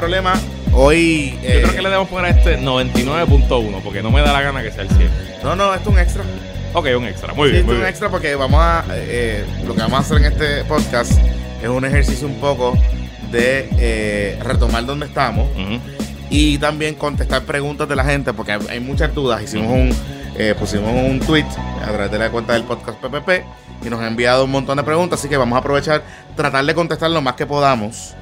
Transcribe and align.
Problema. 0.00 0.32
Hoy. 0.72 1.38
Yo 1.42 1.48
eh, 1.48 1.60
creo 1.62 1.74
que 1.74 1.82
le 1.82 1.88
debemos 1.90 2.08
poner 2.08 2.32
a 2.32 2.36
este 2.38 2.58
99.1 2.58 3.82
porque 3.82 4.02
no 4.02 4.10
me 4.10 4.22
da 4.22 4.32
la 4.32 4.40
gana 4.40 4.62
que 4.62 4.70
sea 4.72 4.82
el 4.84 4.88
100. 4.88 5.10
No, 5.42 5.54
no, 5.54 5.74
esto 5.74 5.90
es 5.90 5.94
un 5.94 5.98
extra. 6.00 6.24
Ok, 6.72 6.86
un 6.96 7.04
extra. 7.06 7.34
Muy 7.34 7.48
Sí, 7.48 7.52
bien, 7.52 7.60
esto 7.60 7.72
es 7.72 7.76
un 7.76 7.80
bien. 7.82 7.88
extra 7.90 8.08
porque 8.08 8.34
vamos 8.34 8.60
a. 8.62 8.84
eh, 8.94 9.44
lo 9.66 9.74
que 9.74 9.80
vamos 9.82 9.98
a 9.98 10.00
hacer 10.00 10.16
en 10.18 10.24
este 10.32 10.64
podcast 10.64 11.12
es 11.62 11.68
un 11.68 11.84
ejercicio 11.84 12.26
un 12.26 12.36
poco 12.40 12.78
de 13.30 13.68
eh, 13.78 14.38
retomar 14.42 14.86
donde 14.86 15.04
estamos 15.06 15.46
y 16.30 16.56
también 16.58 16.94
contestar 16.94 17.42
preguntas 17.42 17.86
de 17.88 17.94
la 17.96 18.04
gente 18.04 18.32
porque 18.32 18.52
hay, 18.52 18.60
hay 18.70 18.80
muchas 18.80 19.14
dudas. 19.14 19.42
Hicimos 19.42 19.70
un. 19.70 19.94
eh, 20.38 20.54
pusimos 20.58 20.90
un 20.94 21.20
tweet 21.20 21.44
a 21.82 21.88
través 21.92 22.10
de 22.10 22.18
la 22.18 22.30
cuenta 22.30 22.54
del 22.54 22.62
podcast 22.64 22.96
PPP 22.98 23.44
y 23.82 23.88
nos 23.90 24.00
ha 24.00 24.06
enviado 24.06 24.44
un 24.44 24.50
montón 24.50 24.76
de 24.76 24.82
preguntas, 24.82 25.18
así 25.18 25.28
que 25.28 25.36
vamos 25.36 25.56
a 25.56 25.60
aprovechar, 25.60 26.02
tratar 26.36 26.64
de 26.64 26.74
contestar 26.74 27.10
lo 27.10 27.22
más 27.22 27.34
que 27.34 27.46
podamos. 27.46 28.14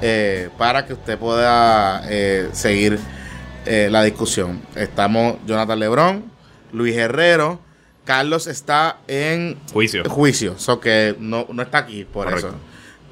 Eh, 0.00 0.48
para 0.58 0.86
que 0.86 0.94
usted 0.94 1.18
pueda 1.18 2.02
eh, 2.08 2.48
seguir 2.52 2.98
eh, 3.66 3.88
la 3.90 4.02
discusión. 4.02 4.60
Estamos 4.74 5.36
Jonathan 5.46 5.78
Lebrón, 5.78 6.24
Luis 6.72 6.96
Herrero, 6.96 7.60
Carlos 8.04 8.46
está 8.46 8.96
en 9.06 9.58
Juicio. 9.72 10.02
juicio, 10.08 10.58
so 10.58 10.80
que 10.80 11.14
no, 11.20 11.46
no 11.52 11.62
está 11.62 11.78
aquí 11.78 12.04
por 12.04 12.24
Correcto. 12.24 12.48
eso. 12.48 12.56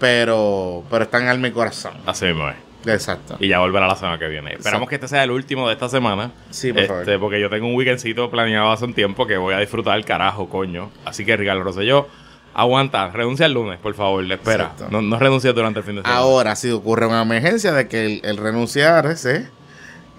Pero, 0.00 0.82
pero 0.90 1.04
está 1.04 1.18
en 1.20 1.28
alma 1.28 1.48
y 1.48 1.52
corazón. 1.52 1.92
Así 2.06 2.24
mismo 2.24 2.48
es. 2.48 2.56
Exacto. 2.86 3.36
Y 3.40 3.48
ya 3.48 3.58
volverá 3.58 3.86
la 3.86 3.96
semana 3.96 4.18
que 4.18 4.28
viene. 4.28 4.54
Esperamos 4.54 4.88
que 4.88 4.94
este 4.96 5.08
sea 5.08 5.24
el 5.24 5.30
último 5.30 5.66
de 5.68 5.74
esta 5.74 5.88
semana. 5.88 6.32
Sí, 6.50 6.72
por 6.72 6.86
favor. 6.86 7.02
Este, 7.02 7.18
porque 7.18 7.40
yo 7.40 7.50
tengo 7.50 7.66
un 7.66 7.74
weekendcito 7.74 8.30
planeado 8.30 8.70
hace 8.70 8.84
un 8.84 8.94
tiempo 8.94 9.26
que 9.26 9.36
voy 9.36 9.54
a 9.54 9.58
disfrutar 9.58 9.96
el 9.98 10.04
carajo, 10.04 10.48
coño. 10.48 10.90
Así 11.04 11.24
que 11.24 11.36
Ricardo 11.36 11.62
Rosselló, 11.62 12.08
aguanta, 12.54 13.08
renuncia 13.10 13.46
el 13.46 13.52
lunes, 13.52 13.78
por 13.78 13.94
favor, 13.94 14.24
le 14.24 14.34
espera. 14.34 14.64
Exacto. 14.64 14.88
No, 14.90 15.02
no 15.02 15.18
renuncie 15.18 15.52
durante 15.52 15.80
el 15.80 15.84
fin 15.84 15.96
de 15.96 16.02
semana. 16.02 16.18
Ahora, 16.18 16.56
si 16.56 16.70
ocurre 16.70 17.06
una 17.06 17.22
emergencia 17.22 17.72
de 17.72 17.88
que 17.88 18.06
el, 18.06 18.20
el 18.24 18.36
renunciar 18.36 19.06
ese, 19.06 19.48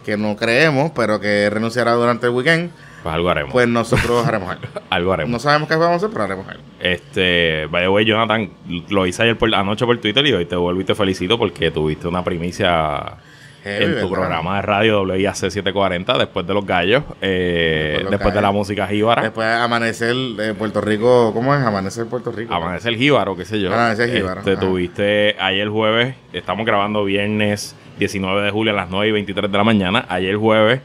que 0.06 0.18
no 0.18 0.36
creemos, 0.36 0.92
pero 0.96 1.20
que 1.20 1.50
renunciará 1.50 1.94
durante 1.94 2.28
el 2.28 2.34
weekend, 2.34 2.72
Pues 3.04 3.16
algo 3.16 3.30
haremos. 3.30 3.52
pues 3.52 3.68
nosotros 3.68 4.26
haremos 4.28 4.50
algo. 4.52 4.64
algo 4.90 5.14
haremos. 5.14 5.32
No 5.32 5.40
sabemos 5.40 5.68
qué 5.68 5.76
vamos 5.76 5.94
a 5.94 5.96
hacer, 5.98 6.10
pero 6.12 6.24
haremos 6.26 6.48
algo. 6.48 6.62
Este, 6.80 7.68
by 7.72 7.84
the 7.84 7.90
way, 7.90 8.06
Jonathan, 8.06 8.50
lo 8.90 9.06
hice 9.08 9.24
ayer 9.24 9.38
por, 9.38 9.54
anoche 9.54 9.86
por 9.86 9.98
Twitter 10.00 10.26
y 10.26 10.34
hoy 10.34 10.46
te 10.46 10.56
vuelvo 10.56 10.82
y 10.82 10.84
te 10.84 10.96
felicito 10.96 11.38
porque 11.38 11.72
tuviste 11.72 12.08
una 12.08 12.24
primicia 12.24 13.18
Heavy, 13.64 13.84
en 13.86 13.90
tu 13.92 13.96
¿verdad? 13.96 14.10
programa 14.10 14.56
de 14.56 14.62
radio 14.64 15.02
WIAC 15.04 15.36
740 15.36 16.18
después 16.18 16.48
de 16.48 16.54
los 16.54 16.66
gallos, 16.66 17.04
eh, 17.22 17.90
Después 17.92 17.98
de 17.98 18.04
los 18.04 18.12
después 18.12 18.34
de 18.34 18.42
la 18.42 18.52
música 18.52 18.88
jíbara. 18.88 19.22
Después 19.22 19.48
amanecer 19.48 20.16
de 20.16 20.54
Puerto 20.56 20.82
Rico, 20.82 21.32
¿cómo 21.34 21.54
es? 21.56 21.62
Amanecer 21.64 22.06
Puerto 22.08 22.32
Rico. 22.32 22.54
Amanecer 22.54 22.96
Jíbaro, 22.96 23.36
qué 23.36 23.46
sé 23.46 23.60
yo. 23.62 23.72
Amanecer 23.74 24.10
Jíbaro, 24.16 24.40
Este, 24.40 24.52
ajá. 24.54 24.60
tuviste 24.62 25.36
ayer 25.40 25.68
jueves, 25.70 26.16
estamos 26.34 26.66
grabando 26.66 27.04
viernes 27.04 27.76
19 28.00 28.42
de 28.42 28.50
julio 28.52 28.74
a 28.74 28.76
las 28.76 28.90
9 28.90 29.08
y 29.10 29.12
23 29.12 29.52
de 29.52 29.58
la 29.58 29.64
mañana. 29.64 30.06
Ayer 30.10 30.36
jueves 30.38 30.82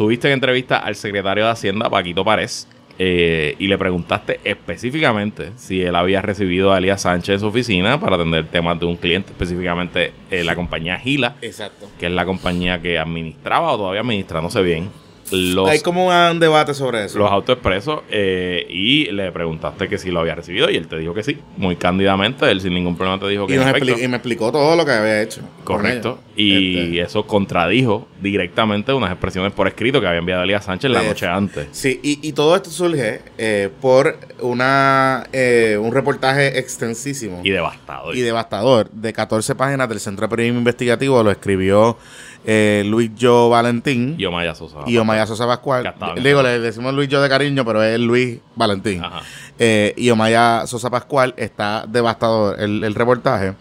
tuviste 0.00 0.28
en 0.28 0.32
entrevista 0.32 0.78
al 0.78 0.96
secretario 0.96 1.44
de 1.44 1.50
Hacienda, 1.50 1.90
Paquito 1.90 2.24
Párez, 2.24 2.66
eh, 2.98 3.54
y 3.58 3.66
le 3.66 3.76
preguntaste 3.76 4.40
específicamente 4.44 5.52
si 5.56 5.82
él 5.82 5.94
había 5.94 6.22
recibido 6.22 6.72
a 6.72 6.78
Elías 6.78 7.02
Sánchez 7.02 7.34
en 7.34 7.40
su 7.40 7.48
oficina 7.48 8.00
para 8.00 8.16
atender 8.16 8.46
temas 8.46 8.80
de 8.80 8.86
un 8.86 8.96
cliente, 8.96 9.32
específicamente 9.32 10.14
eh, 10.30 10.42
la 10.42 10.56
compañía 10.56 10.96
Gila, 10.96 11.36
Exacto. 11.42 11.86
que 11.98 12.06
es 12.06 12.12
la 12.12 12.24
compañía 12.24 12.80
que 12.80 12.98
administraba 12.98 13.72
o 13.72 13.76
todavía 13.76 14.24
sé 14.48 14.62
bien, 14.62 14.88
los 15.32 15.68
Hay 15.68 15.80
como 15.80 16.08
un 16.08 16.40
debate 16.40 16.74
sobre 16.74 17.04
eso. 17.04 17.18
los 17.18 17.30
autoexpresos 17.30 18.00
eh, 18.10 18.66
y 18.68 19.10
le 19.12 19.30
preguntaste 19.32 19.88
que 19.88 19.98
si 19.98 20.10
lo 20.10 20.20
había 20.20 20.34
recibido 20.34 20.70
y 20.70 20.76
él 20.76 20.86
te 20.88 20.98
dijo 20.98 21.14
que 21.14 21.22
sí, 21.22 21.38
muy 21.56 21.76
cándidamente, 21.76 22.50
él 22.50 22.60
sin 22.60 22.74
ningún 22.74 22.96
problema 22.96 23.18
te 23.20 23.28
dijo 23.28 23.46
que 23.46 23.54
y, 23.54 23.56
nos 23.56 23.66
y 24.00 24.08
me 24.08 24.16
explicó 24.16 24.50
todo 24.52 24.76
lo 24.76 24.84
que 24.84 24.92
había 24.92 25.22
hecho. 25.22 25.40
correcto, 25.64 26.18
y 26.36 26.98
Este, 26.98 27.00
eso 27.02 27.26
contradijo 27.26 28.08
directamente 28.20 28.92
unas 28.92 29.10
expresiones 29.10 29.52
por 29.52 29.66
escrito 29.68 30.00
que 30.00 30.06
había 30.06 30.20
enviado 30.20 30.42
Elías 30.42 30.64
Sánchez 30.64 30.90
la 30.90 31.02
Eh, 31.02 31.08
noche 31.08 31.26
antes. 31.26 31.68
sí, 31.72 32.00
y, 32.02 32.26
y 32.26 32.32
todo 32.32 32.56
esto 32.56 32.70
surge 32.70 33.20
eh, 33.38 33.70
por 33.80 34.16
una 34.40 35.24
eh, 35.32 35.78
un 35.80 35.92
reportaje 35.92 36.58
extensísimo 36.58 37.40
Y 37.44 37.50
devastado. 37.50 38.12
y 38.14 38.20
devastador 38.20 38.90
de 38.90 39.12
14 39.12 39.54
páginas 39.54 39.88
del 39.88 40.00
Centro 40.00 40.26
de 40.26 40.30
Periodismo 40.30 40.58
Investigativo. 40.58 41.22
Lo 41.22 41.30
escribió 41.30 41.96
eh, 42.44 42.82
Luis 42.86 43.10
Jo 43.20 43.48
Valentín 43.50 44.14
Y 44.18 44.24
Omaya 44.24 44.54
Sosa. 44.54 44.78
y 44.86 44.96
Omaya 44.96 45.26
Sosa 45.26 45.46
Pascual. 45.46 45.94
Digo, 46.22 46.42
le 46.42 46.58
decimos 46.58 46.94
Luis 46.94 47.08
Jo 47.10 47.20
de 47.20 47.28
cariño, 47.28 47.64
pero 47.64 47.82
es 47.82 47.98
Luis 48.00 48.38
Valentín. 48.56 49.04
Ajá. 49.04 49.20
eh, 49.58 49.92
y 49.96 50.08
Omaya 50.10 50.66
Sosa 50.66 50.88
Pascual 50.90 51.34
está 51.36 51.84
devastador 51.86 52.58
el, 52.60 52.82
el 52.84 52.94
reportaje. 52.94 53.54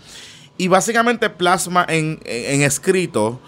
Y 0.57 0.67
básicamente 0.67 1.29
plasma 1.29 1.85
en, 1.87 2.19
en- 2.25 2.55
en 2.55 2.61
escrito 2.63 3.39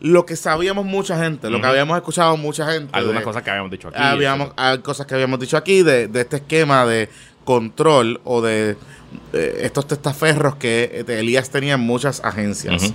lo 0.00 0.26
que 0.26 0.34
sabíamos 0.34 0.84
mucha 0.84 1.16
gente, 1.22 1.48
lo 1.48 1.60
que 1.60 1.66
habíamos 1.68 1.96
escuchado 1.96 2.36
mucha 2.36 2.70
gente. 2.72 2.90
Algunas 2.92 3.20
de- 3.20 3.24
cosas 3.24 3.42
que 3.44 3.50
habíamos 3.50 3.70
dicho 3.70 3.86
aquí. 3.88 3.98
habíamos, 4.00 4.50
hay 4.56 4.78
cosas 4.78 5.06
que 5.06 5.14
habíamos 5.14 5.38
dicho 5.38 5.56
aquí 5.56 5.82
de, 5.84 6.08
de 6.08 6.20
este 6.22 6.36
esquema 6.36 6.84
de 6.86 7.08
control 7.44 8.20
o 8.24 8.40
de 8.42 8.76
eh, 9.32 9.60
estos 9.62 9.86
testaferros 9.86 10.56
que 10.56 11.04
eh, 11.06 11.18
Elías 11.18 11.50
tenía 11.50 11.74
en 11.74 11.80
muchas 11.80 12.20
agencias. 12.24 12.92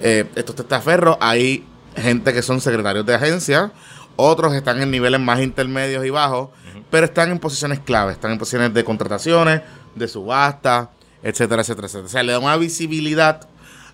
Eh, 0.00 0.26
estos 0.34 0.56
testaferros, 0.56 1.16
hay 1.20 1.64
gente 1.96 2.32
que 2.32 2.42
son 2.42 2.60
secretarios 2.60 3.04
de 3.06 3.14
agencia, 3.14 3.72
otros 4.16 4.54
están 4.54 4.82
en 4.82 4.90
niveles 4.90 5.20
más 5.20 5.40
intermedios 5.40 6.04
y 6.04 6.10
bajos, 6.10 6.50
pero 6.90 7.06
están 7.06 7.30
en 7.30 7.38
posiciones 7.38 7.80
clave, 7.80 8.12
están 8.12 8.32
en 8.32 8.38
posiciones 8.38 8.74
de 8.74 8.84
contrataciones, 8.84 9.62
de 9.94 10.08
subasta, 10.08 10.90
etcétera, 11.22 11.62
etcétera, 11.62 11.86
etcétera. 11.86 12.06
O 12.06 12.10
sea, 12.10 12.22
le 12.22 12.32
da 12.32 12.38
una 12.38 12.56
visibilidad 12.56 13.48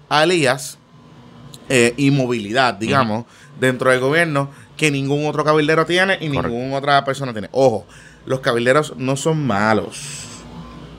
a 0.08 0.24
Elías 0.24 0.78
eh, 1.68 1.94
y 1.96 2.10
movilidad, 2.10 2.74
digamos, 2.74 3.24
dentro 3.58 3.90
del 3.90 4.00
gobierno 4.00 4.50
que 4.76 4.90
ningún 4.90 5.26
otro 5.26 5.44
cabildero 5.44 5.86
tiene 5.86 6.18
y 6.20 6.28
Correcto. 6.28 6.48
ninguna 6.48 6.76
otra 6.76 7.04
persona 7.04 7.32
tiene. 7.32 7.48
Ojo, 7.52 7.86
los 8.26 8.40
cabilderos 8.40 8.94
no 8.96 9.16
son 9.16 9.46
malos. 9.46 10.23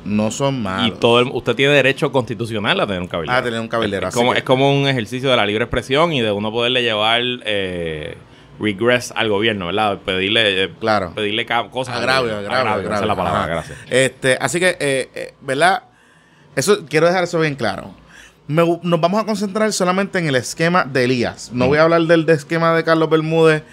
No 0.05 0.31
son 0.31 0.55
Y 0.55 0.59
malos. 0.59 0.99
todo 0.99 1.19
el- 1.19 1.27
usted 1.33 1.55
tiene 1.55 1.73
derecho 1.73 2.11
constitucional 2.11 2.79
a 2.79 2.85
tener 2.88 3.01
un 3.01 3.07
cabildero. 3.07 3.38
A 3.38 3.43
tener 3.43 3.59
un 3.59 3.67
cabildero, 3.67 4.07
Es 4.07 4.13
como, 4.16 4.31
que- 4.33 4.38
es 4.39 4.43
como 4.45 4.71
un 4.71 4.88
ejercicio 4.88 5.29
de 5.29 5.35
la 5.35 5.45
libre 5.45 5.63
expresión 5.66 6.13
y 6.13 6.21
de 6.21 6.31
uno 6.31 6.51
poderle 6.51 6.83
llevar 6.83 7.21
eh, 7.45 8.16
regress 8.59 9.11
al 9.16 9.29
gobierno, 9.29 9.66
¿verdad? 9.66 9.97
Pedirle, 10.05 10.63
eh, 10.63 10.69
Claro. 10.79 11.11
pedirle 11.13 11.45
cosas. 11.71 11.95
Agravio, 11.97 12.38
agravio, 12.38 12.57
Agravio, 12.57 12.83
esa 12.89 13.01
es 13.01 13.05
la 13.07 13.13
agravio. 13.13 13.16
palabra, 13.16 13.39
Ajá. 13.41 13.47
gracias. 13.47 13.77
Este, 13.89 14.38
así 14.39 14.59
que, 14.59 14.77
eh, 14.79 15.09
eh, 15.13 15.33
¿verdad? 15.41 15.83
Eso, 16.55 16.85
quiero 16.87 17.07
dejar 17.07 17.23
eso 17.25 17.39
bien 17.39 17.55
claro. 17.55 17.91
Me 18.47 18.63
nos 18.83 19.01
vamos 19.01 19.22
a 19.22 19.25
concentrar 19.25 19.73
solamente 19.73 20.19
en 20.19 20.27
el 20.27 20.35
esquema 20.35 20.85
de 20.85 21.03
Elías. 21.05 21.49
No 21.51 21.67
voy 21.67 21.79
a 21.79 21.81
hablar 21.83 22.01
del 22.03 22.25
de 22.27 22.33
esquema 22.33 22.75
de 22.75 22.83
Carlos 22.83 23.09
Bermúdez 23.09 23.63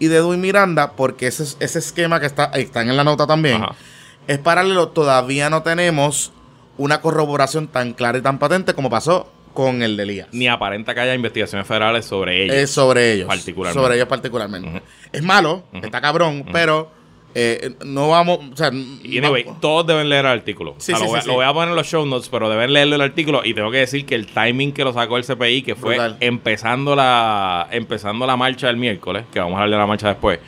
y 0.00 0.08
de 0.08 0.16
Edwin 0.16 0.40
Miranda, 0.40 0.92
porque 0.92 1.28
ese, 1.28 1.44
ese 1.64 1.78
esquema 1.78 2.18
que 2.20 2.26
está, 2.26 2.46
están 2.46 2.90
en 2.90 2.96
la 2.96 3.04
nota 3.04 3.26
también 3.26 3.62
Ajá. 3.62 3.74
Es 4.26 4.38
paralelo. 4.38 4.88
Todavía 4.88 5.50
no 5.50 5.62
tenemos 5.62 6.32
una 6.78 7.00
corroboración 7.00 7.68
tan 7.68 7.92
clara 7.94 8.18
y 8.18 8.22
tan 8.22 8.38
patente 8.38 8.74
como 8.74 8.90
pasó 8.90 9.30
con 9.54 9.82
el 9.82 9.96
de 9.96 10.02
Elías. 10.02 10.28
Ni 10.32 10.48
aparenta 10.48 10.94
que 10.94 11.00
haya 11.00 11.14
investigaciones 11.14 11.66
federales 11.66 12.04
sobre 12.04 12.44
ellos. 12.44 12.56
Es 12.56 12.70
sobre 12.70 13.12
ellos. 13.14 13.26
Particularmente. 13.28 13.80
Sobre 13.82 13.94
ellos 13.96 14.08
particularmente. 14.08 14.82
Es 15.12 15.22
malo, 15.22 15.62
está 15.72 16.00
cabrón, 16.02 16.44
pero 16.52 16.90
eh, 17.34 17.74
no 17.84 18.10
vamos. 18.10 18.40
O 18.52 18.56
sea, 18.56 18.70
Y 19.02 19.16
anyway, 19.16 19.46
todos 19.62 19.86
deben 19.86 20.10
leer 20.10 20.26
el 20.26 20.32
artículo. 20.32 20.74
Sí, 20.76 20.92
O 20.92 20.96
sea, 20.96 20.98
sí, 20.98 21.04
lo, 21.04 21.08
voy, 21.10 21.18
a- 21.18 21.22
sí, 21.22 21.26
lo 21.28 21.32
sí. 21.32 21.36
voy 21.36 21.44
a 21.46 21.52
poner 21.54 21.68
en 21.70 21.76
los 21.76 21.86
show 21.86 22.04
notes, 22.04 22.28
pero 22.28 22.50
deben 22.50 22.72
leerlo 22.74 22.96
el 22.96 23.00
artículo. 23.00 23.42
Y 23.44 23.54
tengo 23.54 23.70
que 23.70 23.78
decir 23.78 24.04
que 24.04 24.14
el 24.14 24.26
timing 24.26 24.72
que 24.72 24.84
lo 24.84 24.92
sacó 24.92 25.16
el 25.16 25.24
CPI, 25.24 25.62
que 25.62 25.74
fue 25.74 25.94
Brutal. 25.94 26.16
empezando 26.20 26.94
la 26.94 27.66
empezando 27.70 28.26
la 28.26 28.36
marcha 28.36 28.68
el 28.68 28.76
miércoles, 28.76 29.24
que 29.32 29.38
vamos 29.40 29.58
a 29.58 29.62
hablar 29.62 29.70
de 29.70 29.80
la 29.80 29.86
marcha 29.86 30.08
después, 30.08 30.38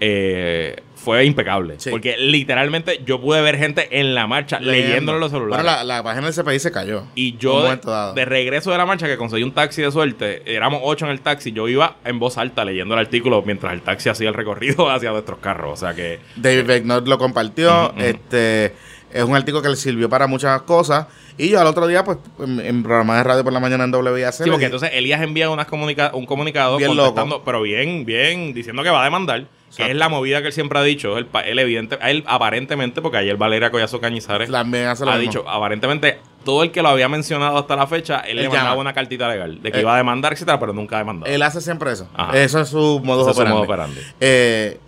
eh, 0.00 0.76
fue 1.06 1.24
impecable. 1.24 1.76
Sí. 1.78 1.90
Porque 1.90 2.16
literalmente 2.16 3.00
yo 3.06 3.20
pude 3.20 3.40
ver 3.40 3.56
gente 3.56 4.00
en 4.00 4.16
la 4.16 4.26
marcha 4.26 4.58
leyéndolo 4.58 5.18
en 5.18 5.20
los 5.20 5.30
celulares. 5.30 5.64
Bueno, 5.64 5.78
la, 5.78 5.84
la 5.84 6.02
página 6.02 6.28
del 6.28 6.34
CPI 6.34 6.58
se 6.58 6.72
cayó. 6.72 7.04
Y 7.14 7.36
yo, 7.36 7.62
de, 7.62 8.24
regreso 8.24 8.72
de 8.72 8.78
la 8.78 8.86
marcha, 8.86 9.06
que 9.06 9.16
conseguí 9.16 9.44
un 9.44 9.52
taxi 9.52 9.82
de 9.82 9.92
suerte, 9.92 10.42
éramos 10.52 10.80
ocho 10.82 11.04
en 11.04 11.12
el 11.12 11.20
taxi, 11.20 11.52
yo 11.52 11.68
iba 11.68 11.98
en 12.04 12.18
voz 12.18 12.38
alta 12.38 12.64
leyendo 12.64 12.94
el 12.94 13.00
artículo 13.00 13.40
mientras 13.46 13.72
el 13.72 13.82
taxi 13.82 14.08
hacía 14.08 14.26
el 14.26 14.34
recorrido 14.34 14.90
hacia 14.90 15.12
nuestros 15.12 15.38
carros. 15.38 15.74
O 15.74 15.76
sea 15.76 15.94
que 15.94 16.18
David 16.34 16.66
Becknott 16.66 17.06
lo 17.06 17.18
compartió. 17.18 17.90
Ujú, 17.90 17.98
ujú. 17.98 18.04
Este 18.04 18.74
es 19.12 19.22
un 19.22 19.36
artículo 19.36 19.62
que 19.62 19.68
le 19.68 19.76
sirvió 19.76 20.08
para 20.08 20.26
muchas 20.26 20.60
cosas. 20.62 21.06
Y 21.38 21.50
yo 21.50 21.60
al 21.60 21.68
otro 21.68 21.86
día, 21.86 22.02
pues, 22.02 22.18
en, 22.40 22.58
en 22.58 22.82
programa 22.82 23.18
de 23.18 23.22
radio 23.22 23.44
por 23.44 23.52
la 23.52 23.60
mañana 23.60 23.84
en 23.84 23.94
WIAC. 23.94 24.32
Sí, 24.32 24.50
porque 24.50 24.64
entonces 24.64 24.90
Elías 24.92 25.22
envía 25.22 25.50
unas 25.50 25.66
comunica 25.66 26.10
un 26.14 26.26
comunicado 26.26 26.78
Bien 26.78 26.88
contestando, 26.88 27.36
loco. 27.36 27.44
pero 27.44 27.62
bien, 27.62 28.04
bien, 28.04 28.52
diciendo 28.52 28.82
que 28.82 28.90
va 28.90 29.02
a 29.02 29.04
demandar, 29.04 29.46
que 29.74 29.90
es 29.90 29.96
la 29.96 30.08
movida 30.08 30.40
que 30.42 30.48
él 30.48 30.52
siempre 30.52 30.78
ha 30.78 30.82
dicho, 30.82 31.16
él, 31.18 31.26
él 31.44 31.58
evidente, 31.58 31.98
él 32.02 32.24
aparentemente, 32.26 33.00
porque 33.02 33.18
ayer 33.18 33.36
Valeria 33.36 33.70
Collazo 33.70 34.00
Cañizares 34.00 34.50
también 34.50 34.86
hace 34.86 35.04
lo 35.04 35.12
ha 35.12 35.16
mismo. 35.16 35.30
dicho, 35.32 35.48
aparentemente, 35.48 36.18
todo 36.44 36.62
el 36.62 36.70
que 36.70 36.82
lo 36.82 36.88
había 36.88 37.08
mencionado 37.08 37.58
hasta 37.58 37.74
la 37.76 37.86
fecha, 37.86 38.20
él, 38.20 38.38
Él 38.38 38.44
le 38.44 38.48
mandaba 38.48 38.70
llama. 38.70 38.80
una 38.80 38.92
cartita 38.92 39.28
legal 39.28 39.60
de 39.62 39.72
que 39.72 39.78
Eh, 39.78 39.82
iba 39.82 39.94
a 39.94 39.96
demandar, 39.96 40.32
etcétera, 40.32 40.58
pero 40.60 40.72
nunca 40.72 40.96
ha 40.96 40.98
demandado. 41.00 41.32
Él 41.32 41.42
hace 41.42 41.60
siempre 41.60 41.92
eso. 41.92 42.08
Ajá. 42.14 42.36
Eso 42.38 42.60
es 42.60 42.68
su 42.68 43.00
modo 43.02 43.22
es 43.28 43.34
su 43.36 43.40
operandi. 43.40 43.54
modo 43.54 43.64
operandi. 43.64 44.00
Eh, 44.20 44.78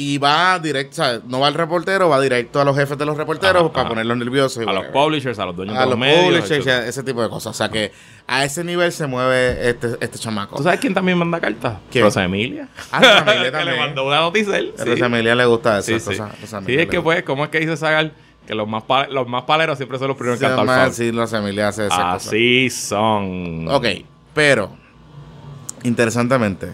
Y 0.00 0.16
va 0.18 0.60
directo, 0.60 1.02
o 1.02 1.04
sea, 1.04 1.20
no 1.26 1.40
va 1.40 1.48
al 1.48 1.54
reportero, 1.54 2.08
va 2.08 2.20
directo 2.20 2.60
a 2.60 2.64
los 2.64 2.76
jefes 2.76 2.96
de 2.96 3.04
los 3.04 3.16
reporteros 3.16 3.62
Ajá, 3.64 3.72
para 3.72 3.80
ajá. 3.80 3.88
ponerlos 3.88 4.16
nerviosos. 4.16 4.64
A 4.64 4.72
los 4.72 4.84
publishers, 4.92 5.40
a 5.40 5.46
los 5.46 5.56
dueños 5.56 5.74
a 5.76 5.80
de 5.80 5.84
los 5.86 5.90
los 5.90 5.98
medios. 5.98 6.24
publishers, 6.24 6.50
etcétera. 6.52 6.86
ese 6.86 7.02
tipo 7.02 7.20
de 7.20 7.28
cosas. 7.28 7.50
O 7.50 7.52
sea 7.54 7.68
que 7.68 7.90
a 8.28 8.44
ese 8.44 8.62
nivel 8.62 8.92
se 8.92 9.08
mueve 9.08 9.68
este, 9.68 9.96
este 10.00 10.18
chamaco. 10.20 10.54
¿Tú 10.56 10.62
sabes 10.62 10.78
quién 10.78 10.94
también 10.94 11.18
manda 11.18 11.40
cartas? 11.40 11.78
¿Quién? 11.90 12.04
Rosa 12.04 12.22
Emilia. 12.22 12.68
Ah, 12.92 13.00
Rosa 13.00 13.18
Emilia 13.22 13.42
que 13.46 13.50
también. 13.50 13.74
le 13.74 13.80
mandó 13.80 14.06
una 14.06 14.20
noticia 14.20 14.54
a 14.54 14.58
él. 14.58 14.72
a 14.78 14.84
Rosa 14.84 15.06
Emilia 15.06 15.34
le 15.34 15.46
gusta 15.46 15.78
eso. 15.80 15.98
Sí, 15.98 15.98
sí. 15.98 16.16
Rosa 16.16 16.30
Sí, 16.46 16.56
Emilia 16.58 16.82
es 16.84 16.88
que 16.90 17.00
pues, 17.00 17.22
¿cómo 17.24 17.42
es 17.44 17.50
que 17.50 17.58
dice 17.58 17.76
Sagar? 17.76 18.12
Que 18.46 18.54
los 18.54 18.68
más, 18.68 18.84
los 19.10 19.26
más 19.26 19.42
paleros 19.42 19.76
siempre 19.78 19.98
son 19.98 20.06
los 20.06 20.16
primeros 20.16 20.38
Sí, 20.38 20.44
cantar 20.46 20.64
más, 20.64 20.80
foul. 20.84 20.92
sí, 20.94 21.10
Rosa 21.10 21.38
Emilia 21.38 21.66
hace 21.68 21.86
esas 21.86 21.98
cosas. 21.98 22.26
Así 22.28 22.70
son. 22.70 23.66
Ok, 23.68 23.84
pero, 24.32 24.70
interesantemente, 25.82 26.68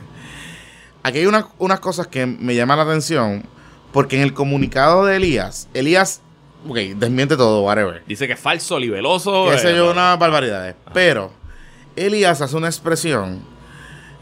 aquí 1.05 1.19
hay 1.19 1.27
una- 1.27 1.47
unas 1.59 1.79
cosas 1.79 2.09
que 2.09 2.27
me 2.27 2.57
llaman 2.57 2.79
la 2.79 2.83
atención, 2.85 3.45
porque 3.93 4.17
en 4.17 4.23
el 4.23 4.35
comunicado 4.35 5.05
de 5.07 5.15
Elías, 5.17 5.69
Elías, 5.75 6.21
ok, 6.69 6.77
desmiente 6.97 7.37
todo, 7.37 7.63
whatever. 7.63 8.03
Dice 8.07 8.27
que 8.27 8.33
es 8.33 8.41
falso, 8.41 8.79
libeloso. 8.81 9.57
Sé 9.57 9.71
eh, 9.71 9.77
yo, 9.77 9.87
no. 9.87 9.93
unas 9.93 10.19
barbaridades. 10.19 10.75
Pero, 10.93 11.31
Elías 11.95 12.41
hace 12.41 12.57
una 12.57 12.67
expresión 12.67 13.43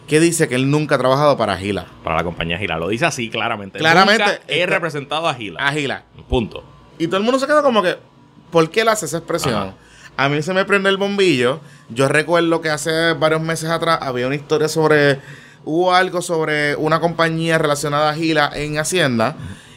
que 0.06 0.20
dice 0.20 0.46
que 0.48 0.56
él 0.56 0.70
nunca 0.70 0.96
ha 0.96 0.98
trabajado 0.98 1.38
para 1.38 1.56
Gila. 1.56 1.86
Para 2.04 2.16
la 2.16 2.24
compañía 2.24 2.58
Gila. 2.58 2.76
Lo 2.76 2.88
dice 2.88 3.06
así 3.06 3.30
claramente. 3.30 3.78
Claramente, 3.78 4.24
Nunca 4.24 4.40
he 4.48 4.60
está- 4.60 4.74
representado 4.74 5.26
a 5.28 5.32
Gila. 5.34 5.66
A 5.66 5.72
Gila. 5.72 6.02
Punto. 6.28 6.64
Y 6.98 7.06
todo 7.06 7.16
el 7.16 7.22
mundo 7.22 7.38
se 7.38 7.46
queda 7.46 7.62
como 7.62 7.82
que, 7.82 7.96
¿por 8.50 8.68
qué 8.70 8.82
él 8.82 8.88
hace 8.88 9.06
esa 9.06 9.18
expresión? 9.18 9.54
Ajá. 9.54 9.74
A 10.18 10.28
mí 10.28 10.42
se 10.42 10.52
me 10.52 10.66
prende 10.66 10.90
el 10.90 10.98
bombillo. 10.98 11.60
Yo 11.88 12.08
recuerdo 12.08 12.60
que 12.60 12.68
hace 12.68 13.14
varios 13.14 13.40
meses 13.40 13.70
atrás 13.70 14.00
había 14.02 14.26
una 14.26 14.36
historia 14.36 14.68
sobre, 14.68 15.20
hubo 15.64 15.94
algo 15.94 16.22
sobre 16.22 16.74
una 16.76 17.00
compañía 17.00 17.58
relacionada 17.58 18.10
a 18.10 18.14
Gila 18.14 18.50
en 18.54 18.78
Hacienda. 18.78 19.36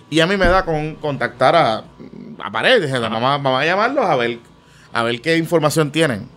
Y 0.09 0.19
a 0.19 0.27
mí 0.27 0.37
me 0.37 0.45
da 0.47 0.63
con 0.65 0.95
contactar 0.95 1.55
a, 1.55 1.83
a 2.43 2.51
Pared. 2.51 2.81
Dije, 2.83 2.99
vamos, 2.99 3.17
a- 3.23 3.37
vamos 3.37 3.61
a 3.61 3.65
llamarlos 3.65 4.05
a 4.05 4.15
ver, 4.15 4.39
a 4.93 5.03
ver 5.03 5.21
qué 5.21 5.37
información 5.37 5.91
tienen. 5.91 6.27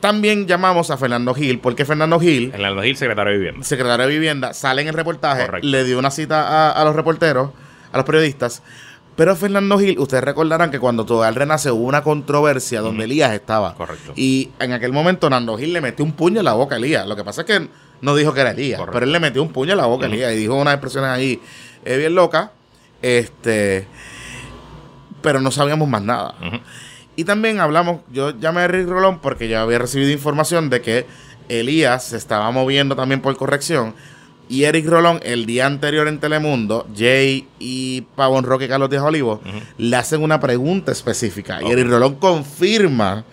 También 0.00 0.46
llamamos 0.46 0.90
a 0.90 0.98
Fernando 0.98 1.32
Gil, 1.34 1.60
porque 1.60 1.86
Fernando 1.86 2.20
Gil 2.20 2.52
el 2.54 2.82
Gil, 2.82 2.96
secretario 2.96 3.32
de 3.32 3.38
Vivienda. 3.38 3.64
secretario 3.64 4.06
de 4.06 4.12
Vivienda, 4.12 4.52
sale 4.52 4.82
en 4.82 4.88
el 4.88 4.94
reportaje, 4.94 5.46
Correcto. 5.46 5.66
le 5.66 5.84
dio 5.84 5.98
una 5.98 6.10
cita 6.10 6.46
a, 6.46 6.72
a 6.72 6.84
los 6.84 6.94
reporteros, 6.94 7.50
a 7.90 7.96
los 7.96 8.04
periodistas. 8.04 8.62
Pero 9.16 9.34
Fernando 9.36 9.78
Gil, 9.78 9.98
ustedes 9.98 10.22
recordarán 10.24 10.70
que 10.70 10.78
cuando 10.78 11.06
todo 11.06 11.24
el 11.26 11.34
renace 11.34 11.70
hubo 11.70 11.84
una 11.86 12.02
controversia 12.02 12.80
donde 12.82 13.04
Elías 13.04 13.32
estaba. 13.32 13.74
Correcto. 13.76 14.12
Y 14.16 14.50
en 14.58 14.72
aquel 14.72 14.92
momento 14.92 15.30
Nando 15.30 15.56
Gil 15.56 15.72
le 15.72 15.80
metió 15.80 16.04
un 16.04 16.12
puño 16.12 16.40
en 16.40 16.44
la 16.44 16.52
boca 16.54 16.74
a 16.74 16.78
Elías. 16.78 17.06
Lo 17.06 17.16
que 17.16 17.24
pasa 17.24 17.42
es 17.42 17.46
que 17.46 17.68
no 18.04 18.14
dijo 18.14 18.34
que 18.34 18.40
era 18.42 18.50
Elías, 18.50 18.78
Correcto. 18.78 18.92
pero 18.94 19.06
él 19.06 19.12
le 19.12 19.20
metió 19.20 19.42
un 19.42 19.48
puño 19.50 19.72
en 19.72 19.78
la 19.78 19.86
boca 19.86 20.04
a 20.06 20.08
Elías 20.08 20.32
y 20.32 20.36
dijo 20.36 20.54
unas 20.54 20.74
expresiones 20.74 21.10
ahí 21.10 21.40
eh, 21.84 21.96
bien 21.96 22.14
locas. 22.14 22.50
Este, 23.00 23.86
pero 25.22 25.40
no 25.40 25.50
sabíamos 25.50 25.88
más 25.88 26.02
nada. 26.02 26.34
Y 27.16 27.24
también 27.24 27.60
hablamos, 27.60 28.00
yo 28.12 28.38
llamé 28.38 28.62
a 28.62 28.68
Rick 28.68 28.88
Rolón 28.88 29.20
porque 29.20 29.48
ya 29.48 29.62
había 29.62 29.78
recibido 29.78 30.10
información 30.10 30.68
de 30.68 30.80
que 30.82 31.06
Elías 31.48 32.04
se 32.04 32.16
estaba 32.16 32.50
moviendo 32.50 32.94
también 32.94 33.20
por 33.20 33.36
corrección. 33.36 33.94
Y 34.48 34.64
Eric 34.64 34.86
Rolón, 34.86 35.20
el 35.22 35.46
día 35.46 35.64
anterior 35.64 36.06
en 36.06 36.20
Telemundo, 36.20 36.86
Jay 36.94 37.48
y 37.58 38.02
Pavón 38.14 38.44
Roque 38.44 38.68
Carlos 38.68 38.90
Díaz 38.90 39.02
Olivo 39.02 39.40
le 39.78 39.96
hacen 39.96 40.22
una 40.22 40.38
pregunta 40.40 40.92
específica. 40.92 41.62
Y. 41.62 41.70
Eric 41.70 41.88
Rolón 41.88 42.16
confirma, 42.16 43.24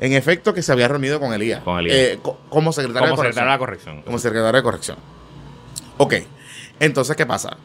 en 0.00 0.12
efecto, 0.12 0.54
que 0.54 0.62
se 0.62 0.72
había 0.72 0.88
reunido 0.88 1.18
con 1.20 1.32
Elías. 1.32 1.62
Con 1.62 1.78
Elías. 1.78 1.96
Eh, 1.96 2.18
co- 2.22 2.38
como 2.48 2.72
secretario 2.72 3.08
Como 3.10 3.22
de 3.22 3.28
secretario 3.28 3.52
de 3.52 3.58
corrección. 3.58 3.94
la 3.94 3.98
corrección. 3.98 4.02
Como 4.02 4.18
secretario 4.18 4.52
de 4.56 4.62
corrección. 4.62 4.96
Ok. 5.98 6.14
Entonces, 6.80 7.16
¿qué 7.16 7.26
pasa? 7.26 7.56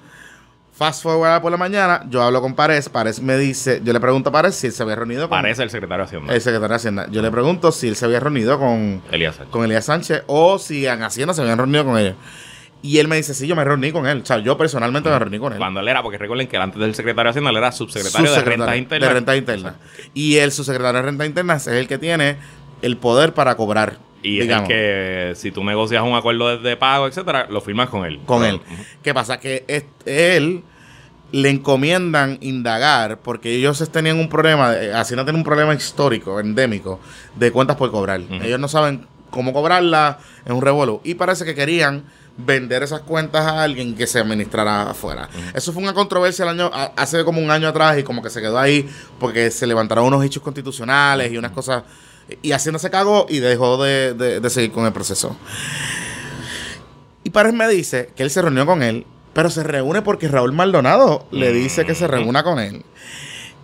Fast 0.76 1.04
forward 1.04 1.40
por 1.44 1.52
la 1.52 1.58
mañana, 1.58 2.04
yo 2.10 2.24
hablo 2.24 2.42
con 2.42 2.56
Pares. 2.56 2.90
Pares 2.90 3.22
me 3.22 3.38
dice, 3.38 3.80
yo 3.84 3.94
le 3.94 4.00
pregunto 4.00 4.30
a 4.30 4.32
Pares 4.32 4.56
si 4.56 4.66
él 4.68 4.74
se 4.74 4.82
había 4.82 4.96
reunido 4.96 5.30
con 5.30 5.38
Parece 5.38 5.62
el 5.62 5.70
secretario 5.70 6.04
de 6.04 6.08
Hacienda. 6.08 6.34
el 6.34 6.42
secretario 6.42 6.70
de 6.70 6.76
Hacienda. 6.76 7.08
Yo 7.12 7.22
le 7.22 7.30
pregunto 7.30 7.72
si 7.72 7.88
él 7.90 7.96
se 7.96 8.06
había 8.06 8.20
reunido 8.20 8.58
con, 8.58 9.04
Elías 9.12 9.36
Sánchez. 9.36 9.52
con 9.52 9.66
Elías 9.66 9.86
Sánchez 9.86 10.24
o 10.26 10.58
si 10.58 10.88
en 10.88 11.04
Hacienda 11.04 11.36
se 11.36 11.42
habían 11.44 11.60
reunido 11.60 11.86
con 11.86 12.00
ellos. 12.00 12.16
Y 12.84 13.00
él 13.00 13.08
me 13.08 13.16
dice, 13.16 13.34
sí, 13.34 13.48
yo 13.48 13.56
me 13.56 13.64
reuní 13.64 13.92
con 13.92 14.06
él. 14.06 14.20
O 14.22 14.26
sea, 14.26 14.38
yo 14.40 14.58
personalmente 14.58 15.10
me 15.10 15.18
reuní 15.18 15.40
con 15.40 15.54
él. 15.54 15.58
Cuando 15.58 15.80
él 15.80 15.88
era, 15.88 16.04
porque 16.04 16.18
recuerden 16.20 16.48
que 16.48 16.58
antes 16.58 16.80
del 16.80 16.94
secretario 16.94 17.28
de 17.28 17.30
Hacienda 17.32 17.50
él 17.50 17.58
era 17.58 17.72
subsecretario 17.72 18.32
de 18.32 18.42
Rentas 18.42 18.78
Internas. 18.78 19.10
De 19.10 19.14
renta 19.16 19.36
interna. 19.38 19.76
Y 20.14 20.36
el 20.36 20.52
subsecretario 20.52 20.98
de 21.02 21.02
renta 21.08 21.26
interna 21.26 21.56
es 21.56 21.66
el 21.68 21.88
que 21.88 21.98
tiene 21.98 22.36
el 22.82 22.98
poder 22.98 23.34
para 23.34 23.56
cobrar. 23.56 23.98
Y 24.22 24.38
es 24.40 24.44
digamos, 24.44 24.70
el 24.70 24.76
que, 24.76 25.34
si 25.36 25.52
tú 25.52 25.64
negocias 25.64 26.04
un 26.04 26.14
acuerdo 26.16 26.58
de, 26.58 26.78
pago, 26.78 27.08
etcétera, 27.08 27.48
lo 27.50 27.62
firmas 27.62 27.90
con 27.90 28.06
él. 28.06 28.20
con 28.26 28.44
él. 28.46 28.60
¿Qué 29.02 29.14
pasa? 29.14 29.40
Que 29.40 29.64
es- 29.68 29.86
él 30.06 30.64
le 31.32 31.50
encomiendan 31.50 32.38
indagar 32.42 33.20
porque 33.20 33.56
ellos 33.56 33.90
tenían 33.92 34.20
un 34.20 34.30
problema, 34.30 34.72
de- 34.72 34.94
Hacienda 34.94 35.24
tiene 35.24 35.40
un 35.40 35.44
problema 35.46 35.74
histórico, 35.74 36.40
endémico, 36.40 37.00
de 37.36 37.52
cuentas 37.52 37.76
por 37.78 37.90
cobrar. 37.92 38.22
Ellos 38.44 38.60
no 38.60 38.68
saben 38.68 39.08
cómo 39.30 39.52
cobrarla, 39.52 40.20
es 40.46 40.52
un 40.52 40.62
revolú. 40.62 41.02
Y 41.04 41.16
parece 41.16 41.44
que 41.44 41.56
querían 41.56 42.04
vender 42.38 42.82
esas 42.84 43.02
cuentas 43.02 43.46
a 43.46 43.62
alguien 43.64 43.96
que 43.96 44.08
se 44.08 44.20
administrara 44.20 44.90
afuera. 44.90 45.30
Eso 45.54 45.72
fue 45.72 45.84
una 45.84 45.94
controversia 45.94 46.44
el 46.44 46.50
año, 46.50 46.72
hace 46.96 47.24
como 47.24 47.40
un 47.42 47.52
año 47.52 47.68
atrás 47.68 47.98
y 48.00 48.04
como 48.04 48.22
que 48.24 48.30
se 48.30 48.42
quedó 48.42 48.58
ahí 48.58 48.90
porque 49.20 49.52
se 49.52 49.68
levantaron 49.68 50.06
unos 50.06 50.24
hechos 50.26 50.42
constitucionales 50.42 51.32
y 51.32 51.38
unas 51.38 51.52
cosas. 51.52 51.84
Y 52.42 52.52
Hacienda 52.54 52.80
se 52.80 52.90
cagó 52.90 53.28
y 53.30 53.40
dejó 53.40 53.84
de, 53.84 54.14
de- 54.14 54.40
de 54.40 54.50
seguir 54.50 54.72
con 54.72 54.86
el 54.86 54.94
proceso. 54.94 55.36
Y 57.24 57.30
Párez 57.30 57.54
me 57.54 57.68
dice 57.68 58.10
que 58.16 58.24
él 58.24 58.30
se 58.30 58.42
reunió 58.42 58.66
con 58.66 58.82
él, 58.84 59.06
pero 59.34 59.50
se 59.50 59.64
reúne 59.64 60.02
porque 60.02 60.28
Raúl 60.28 60.52
Maldonado 60.54 61.26
le 61.32 61.52
dice 61.54 61.86
que 61.86 61.96
se 61.96 62.08
reúna 62.08 62.44
con 62.44 62.60
él. 62.60 62.84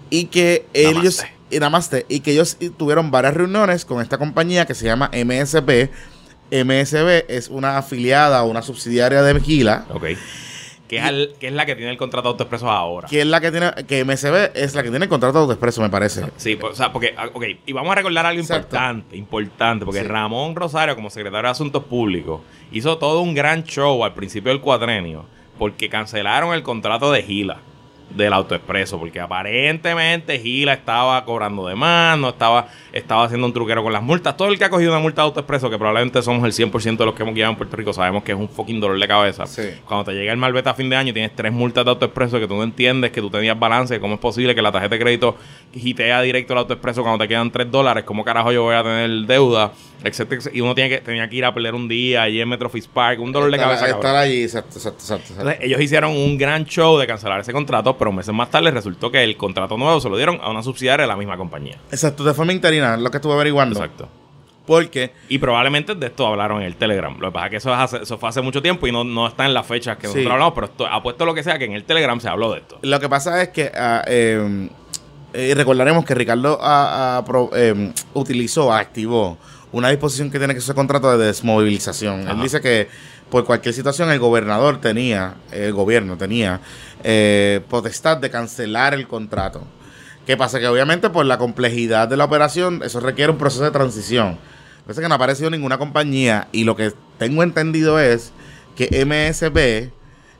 Y 0.09 0.25
que 0.25 0.65
ellos. 0.73 1.17
Namaste. 1.17 1.35
Y 1.51 1.59
namaste. 1.59 2.05
Y 2.09 2.19
que 2.21 2.31
ellos 2.31 2.57
tuvieron 2.77 3.11
varias 3.11 3.33
reuniones 3.33 3.85
con 3.85 4.01
esta 4.01 4.17
compañía 4.17 4.65
que 4.65 4.75
se 4.75 4.85
llama 4.85 5.09
MSB. 5.13 5.89
MSB 6.51 7.25
es 7.29 7.49
una 7.49 7.77
afiliada 7.77 8.43
o 8.43 8.47
una 8.49 8.61
subsidiaria 8.61 9.21
de 9.21 9.39
Gila. 9.39 9.85
Ok. 9.93 10.05
Que 10.87 10.97
es, 10.97 11.03
al- 11.03 11.33
que 11.39 11.47
es 11.47 11.53
la 11.53 11.67
que 11.67 11.75
tiene 11.75 11.91
el 11.91 11.97
contrato 11.97 12.29
de 12.29 12.31
autoexpresos 12.31 12.67
ahora. 12.67 13.07
Que 13.07 13.21
es 13.21 13.27
la 13.27 13.39
que 13.39 13.51
tiene. 13.51 13.71
Que 13.87 14.03
MSB 14.03 14.51
es 14.55 14.73
la 14.73 14.81
que 14.81 14.89
tiene 14.89 15.05
el 15.05 15.09
contrato 15.09 15.45
de 15.45 15.53
expreso, 15.53 15.81
me 15.83 15.89
parece. 15.89 16.25
Sí, 16.37 16.55
pues, 16.55 16.73
o 16.73 16.75
sea, 16.75 16.91
porque, 16.91 17.13
ah, 17.15 17.27
ok, 17.31 17.43
y 17.67 17.73
vamos 17.73 17.91
a 17.91 17.95
recordar 17.95 18.25
algo 18.25 18.41
Exacto. 18.41 18.75
importante, 18.75 19.15
importante, 19.15 19.85
porque 19.85 20.01
Sí. 20.01 20.07
Ramón 20.07 20.55
Rosario, 20.55 20.95
como 20.95 21.11
secretario 21.11 21.43
de 21.43 21.51
Asuntos 21.51 21.83
Públicos, 21.83 22.41
hizo 22.71 22.97
todo 22.97 23.21
un 23.21 23.35
gran 23.35 23.63
show 23.65 24.03
al 24.03 24.15
principio 24.15 24.51
del 24.51 24.61
cuatrenio, 24.61 25.25
porque 25.59 25.89
cancelaron 25.89 26.55
el 26.55 26.63
contrato 26.63 27.11
de 27.11 27.21
Gila, 27.21 27.59
del 28.09 28.33
autoexpreso, 28.33 28.99
porque 28.99 29.19
aparentemente 29.19 30.39
Gila 30.39 30.73
estaba 30.73 31.23
cobrando 31.25 31.67
de 31.67 31.75
más, 31.75 32.17
no 32.17 32.29
estaba, 32.29 32.67
estaba 32.91 33.25
haciendo 33.25 33.47
un 33.47 33.53
truquero 33.53 33.83
con 33.83 33.93
las 33.93 34.01
multas. 34.01 34.35
Todo 34.35 34.49
el 34.49 34.57
que 34.57 34.65
ha 34.65 34.69
cogido 34.69 34.91
una 34.91 34.99
multa 34.99 35.21
de 35.21 35.27
autoexpreso, 35.27 35.69
que 35.69 35.77
probablemente 35.77 36.21
somos 36.21 36.43
el 36.43 36.71
100% 36.71 36.97
de 36.97 37.05
los 37.05 37.13
que 37.13 37.23
hemos 37.23 37.35
guiado 37.35 37.51
en 37.51 37.57
Puerto 37.57 37.75
Rico, 37.75 37.93
sabemos 37.93 38.23
que 38.23 38.31
es 38.31 38.37
un 38.37 38.49
fucking 38.49 38.79
dolor 38.79 38.99
de 38.99 39.07
cabeza. 39.07 39.45
Sí. 39.45 39.69
Cuando 39.85 40.05
te 40.05 40.13
llega 40.13 40.31
el 40.31 40.37
malvete 40.37 40.69
a 40.69 40.73
fin 40.73 40.89
de 40.89 40.95
año 40.95 41.13
tienes 41.13 41.35
tres 41.35 41.51
multas 41.51 41.85
de 41.85 41.91
autoexpreso 41.91 42.39
que 42.39 42.47
tú 42.47 42.55
no 42.55 42.63
entiendes, 42.63 43.11
que 43.11 43.21
tú 43.21 43.29
tenías 43.29 43.57
balance, 43.57 43.99
cómo 43.99 44.15
es 44.15 44.19
posible 44.19 44.55
que 44.55 44.61
la 44.61 44.71
tarjeta 44.71 44.95
de 44.95 45.01
crédito 45.01 45.35
gitea 45.73 46.21
directo 46.21 46.53
al 46.53 46.59
autoexpreso 46.59 47.03
cuando 47.03 47.23
te 47.23 47.27
quedan 47.27 47.51
tres 47.51 47.69
dólares, 47.69 48.03
cómo 48.03 48.23
carajo 48.23 48.51
yo 48.51 48.63
voy 48.63 48.75
a 48.75 48.83
tener 48.83 49.09
deuda, 49.27 49.71
etcétera, 50.03 50.37
etcétera. 50.39 50.57
Y 50.57 50.61
uno 50.61 50.75
tiene 50.75 50.89
que, 50.89 50.97
tenía 51.01 51.29
que 51.29 51.35
ir 51.35 51.45
a 51.45 51.53
pelear 51.53 51.75
un 51.75 51.87
día 51.87 52.23
allí 52.23 52.39
en 52.41 52.49
Metro 52.49 52.69
Fish 52.69 52.87
Park, 52.87 53.19
un 53.19 53.31
dolor 53.31 53.49
de 53.51 53.57
Estar- 53.57 53.65
cabeza. 53.65 53.85
cabrón. 53.85 53.99
Estar 54.05 54.15
allí, 54.15 54.43
exacto, 54.43 54.77
exacto, 54.77 54.99
exacto. 55.01 55.33
Entonces, 55.33 55.57
ellos 55.61 55.81
hicieron 55.81 56.11
un 56.15 56.37
gran 56.37 56.65
show 56.65 56.97
de 56.97 57.07
cancelar 57.07 57.39
ese 57.41 57.53
contrato, 57.53 57.97
pero 57.97 58.11
meses 58.11 58.33
más 58.33 58.49
tarde 58.49 58.71
resultó 58.71 59.11
que 59.11 59.23
el 59.23 59.35
contrato 59.37 59.77
nuevo 59.77 59.99
se 59.99 60.09
lo 60.09 60.15
dieron 60.17 60.39
a 60.41 60.49
una 60.49 60.63
subsidiaria 60.63 61.03
de 61.03 61.07
la 61.07 61.15
misma 61.17 61.37
compañía. 61.37 61.77
Exacto, 61.91 62.23
de 62.23 62.33
forma 62.33 62.53
interina, 62.53 62.97
lo 62.97 63.09
que 63.11 63.17
estuve 63.17 63.33
averiguando. 63.33 63.75
Exacto. 63.79 64.07
Porque 64.65 65.13
Y 65.29 65.39
probablemente 65.39 65.95
de 65.95 66.05
esto 66.05 66.27
hablaron 66.27 66.59
en 66.61 66.67
el 66.67 66.75
Telegram. 66.75 67.17
Lo 67.19 67.29
que 67.29 67.33
pasa 67.33 67.45
es 67.47 67.49
que 67.51 67.57
eso, 67.57 67.73
es 67.73 67.79
hace- 67.79 68.03
eso 68.03 68.17
fue 68.19 68.29
hace 68.29 68.41
mucho 68.41 68.61
tiempo 68.61 68.85
y 68.85 68.91
no, 68.91 69.03
no 69.03 69.25
está 69.27 69.45
en 69.47 69.53
las 69.55 69.65
fechas 69.65 69.97
que 69.97 70.05
Sí. 70.05 70.13
nosotros 70.13 70.31
hablamos, 70.33 70.53
pero 70.53 70.65
esto, 70.67 70.85
apuesto 70.85 71.25
lo 71.25 71.33
que 71.33 71.41
sea 71.41 71.57
que 71.57 71.65
en 71.65 71.73
el 71.73 71.85
Telegram 71.85 72.19
se 72.19 72.29
habló 72.29 72.51
de 72.53 72.59
esto. 72.59 72.77
Lo 72.83 72.99
que 72.99 73.09
pasa 73.09 73.41
es 73.41 73.49
que 73.49 73.71
eh, 73.73 74.69
eh, 75.33 75.53
recordaremos 75.55 76.05
que 76.05 76.13
Ricardo 76.13 76.59
ah, 76.61 77.17
ah, 77.17 77.25
pro- 77.25 77.49
eh, 77.55 77.91
utilizó, 78.13 78.71
activó 78.71 79.39
una 79.71 79.89
disposición 79.89 80.31
que 80.31 80.39
tiene 80.39 80.55
que 80.55 80.61
ser 80.61 80.75
contrato 80.75 81.15
de 81.17 81.25
desmovilización. 81.25 82.27
Él 82.27 82.41
dice 82.41 82.61
que 82.61 82.87
por 83.29 83.45
cualquier 83.45 83.73
situación 83.75 84.09
el 84.09 84.19
gobernador 84.19 84.81
tenía, 84.81 85.35
el 85.51 85.73
gobierno 85.73 86.17
tenía 86.17 86.61
eh, 87.03 87.61
potestad 87.69 88.17
de 88.17 88.29
cancelar 88.29 88.93
el 88.93 89.07
contrato. 89.07 89.63
¿Qué 90.25 90.37
pasa? 90.37 90.59
Que 90.59 90.67
obviamente 90.67 91.09
por 91.09 91.25
la 91.25 91.37
complejidad 91.37 92.07
de 92.07 92.17
la 92.17 92.25
operación 92.25 92.81
eso 92.83 92.99
requiere 92.99 93.31
un 93.31 93.37
proceso 93.37 93.63
de 93.63 93.71
transición. 93.71 94.37
Parece 94.85 95.01
que 95.01 95.07
no 95.07 95.13
ha 95.13 95.17
aparecido 95.17 95.49
ninguna 95.49 95.77
compañía 95.77 96.47
y 96.51 96.63
lo 96.63 96.75
que 96.75 96.93
tengo 97.17 97.43
entendido 97.43 97.99
es 97.99 98.31
que 98.75 99.05
MSB 99.05 99.91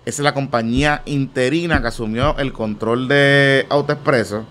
es 0.06 0.20
la 0.20 0.34
compañía 0.34 1.04
interina 1.06 1.82
que 1.82 1.88
asumió 1.88 2.36
el 2.38 2.52
control 2.54 3.08
de 3.08 3.68
AutoExpreso 3.70 4.46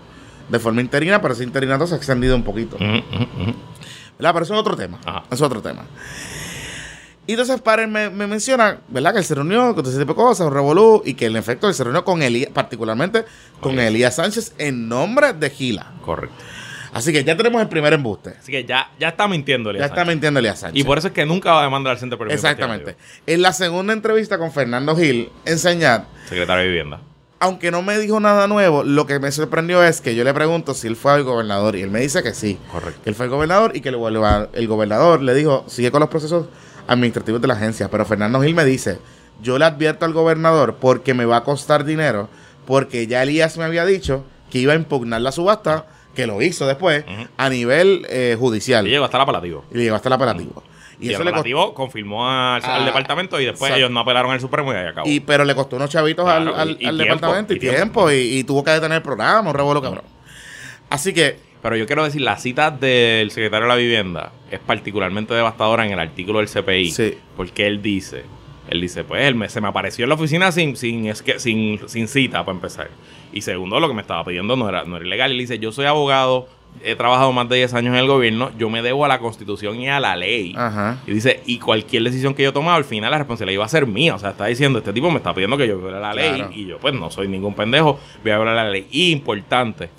de 0.49 0.59
forma 0.59 0.81
interina, 0.81 1.21
pero 1.21 1.33
ese 1.33 1.43
interinato 1.43 1.85
se 1.85 1.95
ha 1.95 1.97
extendido 1.97 2.35
un 2.35 2.43
poquito. 2.43 2.75
Ujú, 2.77 2.85
ujú, 2.85 3.43
ujú. 3.43 3.55
¿Verdad? 4.19 4.33
Pero 4.33 4.43
eso 4.43 4.53
es 4.53 4.59
otro 4.59 4.75
tema. 4.75 4.99
Ajá. 5.05 5.23
Eso 5.25 5.35
es 5.35 5.41
otro 5.41 5.61
tema. 5.61 5.85
Y 7.25 7.33
entonces 7.33 7.61
Pares 7.61 7.87
me, 7.87 8.09
me 8.09 8.27
menciona, 8.27 8.79
¿verdad? 8.87 9.13
Que 9.13 9.19
él 9.19 9.23
se 9.23 9.35
reunió 9.35 9.73
con 9.73 9.83
todo 9.83 9.89
ese 9.89 9.99
tipo 9.99 10.13
de 10.13 10.17
cosas, 10.17 10.47
un 10.47 10.53
revolú, 10.53 11.03
y 11.05 11.13
que 11.13 11.27
en 11.27 11.35
efecto 11.35 11.67
él 11.67 11.73
se 11.73 11.83
reunió 11.83 12.03
con 12.03 12.21
Elías, 12.23 12.49
particularmente 12.51 13.23
con 13.61 13.73
Elías. 13.73 13.87
Elías 13.87 14.15
Sánchez 14.15 14.53
en 14.57 14.89
nombre 14.89 15.33
de 15.33 15.49
Gila. 15.49 15.93
Correcto. 16.03 16.35
Así 16.91 17.13
que 17.13 17.23
ya 17.23 17.37
tenemos 17.37 17.61
el 17.61 17.69
primer 17.69 17.93
embuste. 17.93 18.31
Así 18.39 18.51
que 18.51 18.65
ya, 18.65 18.89
ya 18.99 19.09
está 19.09 19.27
mintiendo, 19.27 19.69
Elías 19.69 19.81
Ya 19.81 19.85
está 19.85 19.97
Sánchez. 19.97 20.15
mintiendo 20.15 20.39
Elías 20.39 20.59
Sánchez. 20.59 20.81
Y 20.81 20.83
por 20.83 20.97
eso 20.97 21.07
es 21.09 21.13
que 21.13 21.25
nunca 21.25 21.53
va 21.53 21.61
a 21.61 21.63
demandar 21.65 21.91
al 21.93 21.99
Centro 21.99 22.17
Exactamente. 22.31 22.95
En 23.27 23.43
la 23.43 23.53
segunda 23.53 23.93
entrevista 23.93 24.39
con 24.39 24.51
Fernando 24.51 24.95
Gil, 24.95 25.29
en 25.45 25.59
Señal, 25.59 26.07
Secretario 26.27 26.63
de 26.63 26.67
Vivienda. 26.67 26.99
Aunque 27.39 27.71
no 27.71 27.81
me 27.81 27.97
dijo 27.97 28.19
nada 28.19 28.47
nuevo, 28.47 28.83
lo 28.83 29.05
que 29.05 29.19
me 29.19 29.31
sorprendió 29.31 29.83
es 29.83 30.01
que 30.01 30.15
yo 30.15 30.23
le 30.23 30.33
pregunto 30.33 30.73
si 30.73 30.87
él 30.87 30.95
fue 30.95 31.13
al 31.13 31.23
gobernador 31.23 31.75
y 31.75 31.81
él 31.81 31.89
me 31.89 32.01
dice 32.01 32.21
que 32.21 32.33
sí. 32.33 32.59
Correcto. 32.71 33.01
Que 33.03 33.09
él 33.09 33.15
fue 33.15 33.25
el 33.25 33.31
gobernador 33.31 33.71
y 33.75 33.81
que 33.81 33.89
el, 33.89 33.95
el 34.53 34.67
gobernador 34.67 35.21
le 35.21 35.33
dijo, 35.33 35.63
sigue 35.67 35.91
con 35.91 36.01
los 36.01 36.09
procesos 36.09 36.47
administrativos 36.87 37.41
de 37.41 37.47
la 37.47 37.53
agencia. 37.53 37.89
Pero 37.89 38.05
Fernando 38.05 38.41
Gil 38.41 38.55
me 38.55 38.65
dice, 38.65 38.99
yo 39.41 39.57
le 39.57 39.65
advierto 39.65 40.05
al 40.05 40.13
gobernador 40.13 40.77
porque 40.81 41.13
me 41.13 41.25
va 41.25 41.37
a 41.37 41.43
costar 41.43 41.85
dinero, 41.85 42.27
porque 42.65 43.07
ya 43.07 43.23
Elías 43.23 43.57
me 43.57 43.63
había 43.63 43.85
dicho 43.85 44.25
que 44.51 44.59
iba 44.59 44.73
a 44.73 44.75
impugnar 44.75 45.21
la 45.21 45.31
subasta, 45.31 45.85
que 46.15 46.27
lo 46.27 46.41
hizo 46.41 46.67
después, 46.67 47.05
a 47.37 47.49
nivel 47.49 48.05
eh, 48.09 48.35
judicial. 48.37 48.85
Y 48.85 48.89
llegó 48.89 49.05
hasta 49.05 49.17
el 49.17 49.23
apelativo. 49.23 49.63
Y 49.71 49.77
le 49.77 49.83
llegó 49.83 49.95
hasta 49.95 50.09
el 50.09 50.13
apelativo. 50.13 50.63
Y, 50.99 51.05
Y, 51.05 51.07
el 51.09 51.13
eso 51.15 51.23
le 51.23 51.31
costó, 51.31 51.39
apelativo 51.41 51.73
confirmó 51.73 52.27
al, 52.29 52.63
al 52.63 52.81
Ah, 52.81 52.85
departamento 52.85 53.39
y 53.39 53.45
después 53.45 53.71
ellos 53.73 53.89
no 53.89 54.01
apelaron 54.01 54.31
al 54.31 54.39
Supremo 54.41 54.73
y 54.73 54.75
ahí 54.75 54.87
acabó. 54.87 55.07
y, 55.09 55.19
pero 55.21 55.45
le 55.45 55.55
costó 55.55 55.77
unos 55.77 55.89
chavitos 55.89 56.25
Claro, 56.25 56.53
al, 56.55 56.59
al- 56.59 56.77
y- 56.79 56.83
y 56.83 56.87
al 56.87 56.97
tiempo, 56.97 57.13
departamento 57.15 57.53
y, 57.53 57.59
tiempo. 57.59 58.11
y, 58.11 58.43
tuvo 58.43 58.63
que 58.63 58.71
detener 58.71 58.97
el 58.97 59.01
programa, 59.03 59.49
un 59.49 59.55
revuelo 59.55 59.81
cabrón. 59.81 60.03
Así 60.89 61.13
que, 61.13 61.37
Pero 61.61 61.75
yo 61.75 61.85
quiero 61.85 62.05
decir, 62.05 62.21
la 62.21 62.37
cita 62.37 62.71
del 62.71 63.31
secretario 63.31 63.65
de 63.65 63.69
la 63.69 63.75
Vivienda 63.75 64.31
es 64.49 64.59
particularmente 64.59 65.33
devastadora 65.33 65.85
en 65.85 65.91
el 65.91 65.99
artículo 65.99 66.39
del 66.39 66.47
CPI. 66.47 66.91
Sí. 66.91 67.17
Porque 67.35 67.67
él 67.67 67.81
dice, 67.81 68.23
él 68.69 68.79
dice, 68.79 69.03
pues 69.03 69.25
él 69.25 69.35
me- 69.35 69.49
se 69.49 69.59
me 69.59 69.67
apareció 69.67 70.05
en 70.05 70.09
la 70.09 70.15
oficina 70.15 70.53
sin, 70.53 70.77
sin, 70.77 71.05
es 71.07 71.21
que, 71.21 71.37
sin, 71.37 71.81
sin 71.89 72.07
cita 72.07 72.45
para 72.45 72.55
empezar. 72.55 72.89
Y 73.31 73.41
segundo, 73.41 73.79
lo 73.79 73.87
que 73.87 73.93
me 73.93 74.01
estaba 74.01 74.23
pidiendo 74.23 74.55
no 74.55 74.67
era, 74.69 74.83
no 74.83 74.97
era 74.97 75.05
ilegal. 75.05 75.31
Él 75.31 75.37
dice, 75.37 75.59
yo 75.59 75.71
soy 75.71 75.85
abogado, 75.85 76.47
he 76.83 76.95
trabajado 76.95 77.31
más 77.31 77.49
de 77.49 77.57
10 77.57 77.73
años 77.73 77.93
en 77.93 77.99
el 77.99 78.07
gobierno, 78.07 78.51
yo 78.57 78.69
me 78.69 78.81
debo 78.81 79.05
a 79.05 79.07
la 79.07 79.19
constitución 79.19 79.79
y 79.79 79.89
a 79.89 79.99
la 79.99 80.15
ley. 80.15 80.53
ajá. 80.55 80.97
Y 81.05 81.11
dice, 81.11 81.41
y 81.45 81.59
cualquier 81.59 82.03
decisión 82.03 82.33
que 82.33 82.43
yo 82.43 82.53
tomaba, 82.53 82.77
al 82.77 82.85
final 82.85 83.11
la 83.11 83.17
responsabilidad 83.17 83.55
iba 83.55 83.65
a 83.65 83.69
ser 83.69 83.85
mía. 83.85 84.15
O 84.15 84.19
sea, 84.19 84.31
está 84.31 84.45
diciendo, 84.45 84.79
este 84.79 84.93
tipo 84.93 85.09
me 85.11 85.17
está 85.17 85.33
pidiendo 85.33 85.57
que 85.57 85.67
yo 85.67 85.77
viole 85.77 85.99
la 85.99 86.13
ley. 86.13 86.35
Claro. 86.35 86.51
Y 86.53 86.65
yo, 86.65 86.77
pues, 86.79 86.93
no 86.93 87.09
soy 87.11 87.27
ningún 87.27 87.53
pendejo, 87.53 87.99
voy 88.23 88.31
a 88.31 88.37
violar 88.37 88.55
la 88.55 88.69
ley. 88.69 88.87
Y 88.91 89.11
importante, 89.11 89.89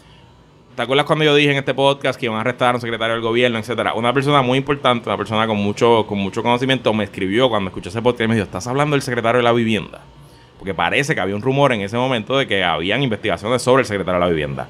¿te 0.74 0.82
acuerdas 0.82 1.06
cuando 1.06 1.24
yo 1.24 1.34
dije 1.34 1.50
en 1.50 1.58
este 1.58 1.74
podcast 1.74 2.18
que 2.18 2.26
iban 2.26 2.38
a 2.38 2.40
arrestar 2.40 2.72
a 2.72 2.74
un 2.76 2.80
secretario 2.80 3.14
del 3.14 3.22
gobierno, 3.22 3.58
etcétera? 3.58 3.94
Una 3.94 4.12
persona 4.12 4.42
muy 4.42 4.58
importante, 4.58 5.08
una 5.08 5.16
persona 5.16 5.46
con 5.46 5.56
mucho, 5.56 6.06
con 6.06 6.18
mucho 6.18 6.42
conocimiento, 6.42 6.92
me 6.94 7.04
escribió 7.04 7.48
cuando 7.48 7.68
escuché 7.68 7.90
ese 7.90 8.00
podcast 8.00 8.22
y 8.22 8.28
me 8.28 8.34
dijo, 8.34 8.44
¿estás 8.44 8.66
hablando 8.66 8.94
del 8.94 9.02
secretario 9.02 9.38
de 9.38 9.44
la 9.44 9.52
vivienda? 9.52 10.00
Porque 10.60 10.74
parece 10.74 11.14
que 11.14 11.22
había 11.22 11.34
un 11.34 11.40
rumor 11.40 11.72
en 11.72 11.80
ese 11.80 11.96
momento 11.96 12.36
de 12.36 12.46
que 12.46 12.62
habían 12.62 13.02
investigaciones 13.02 13.62
sobre 13.62 13.80
el 13.80 13.86
secretario 13.86 14.20
de 14.20 14.26
la 14.26 14.30
vivienda. 14.30 14.68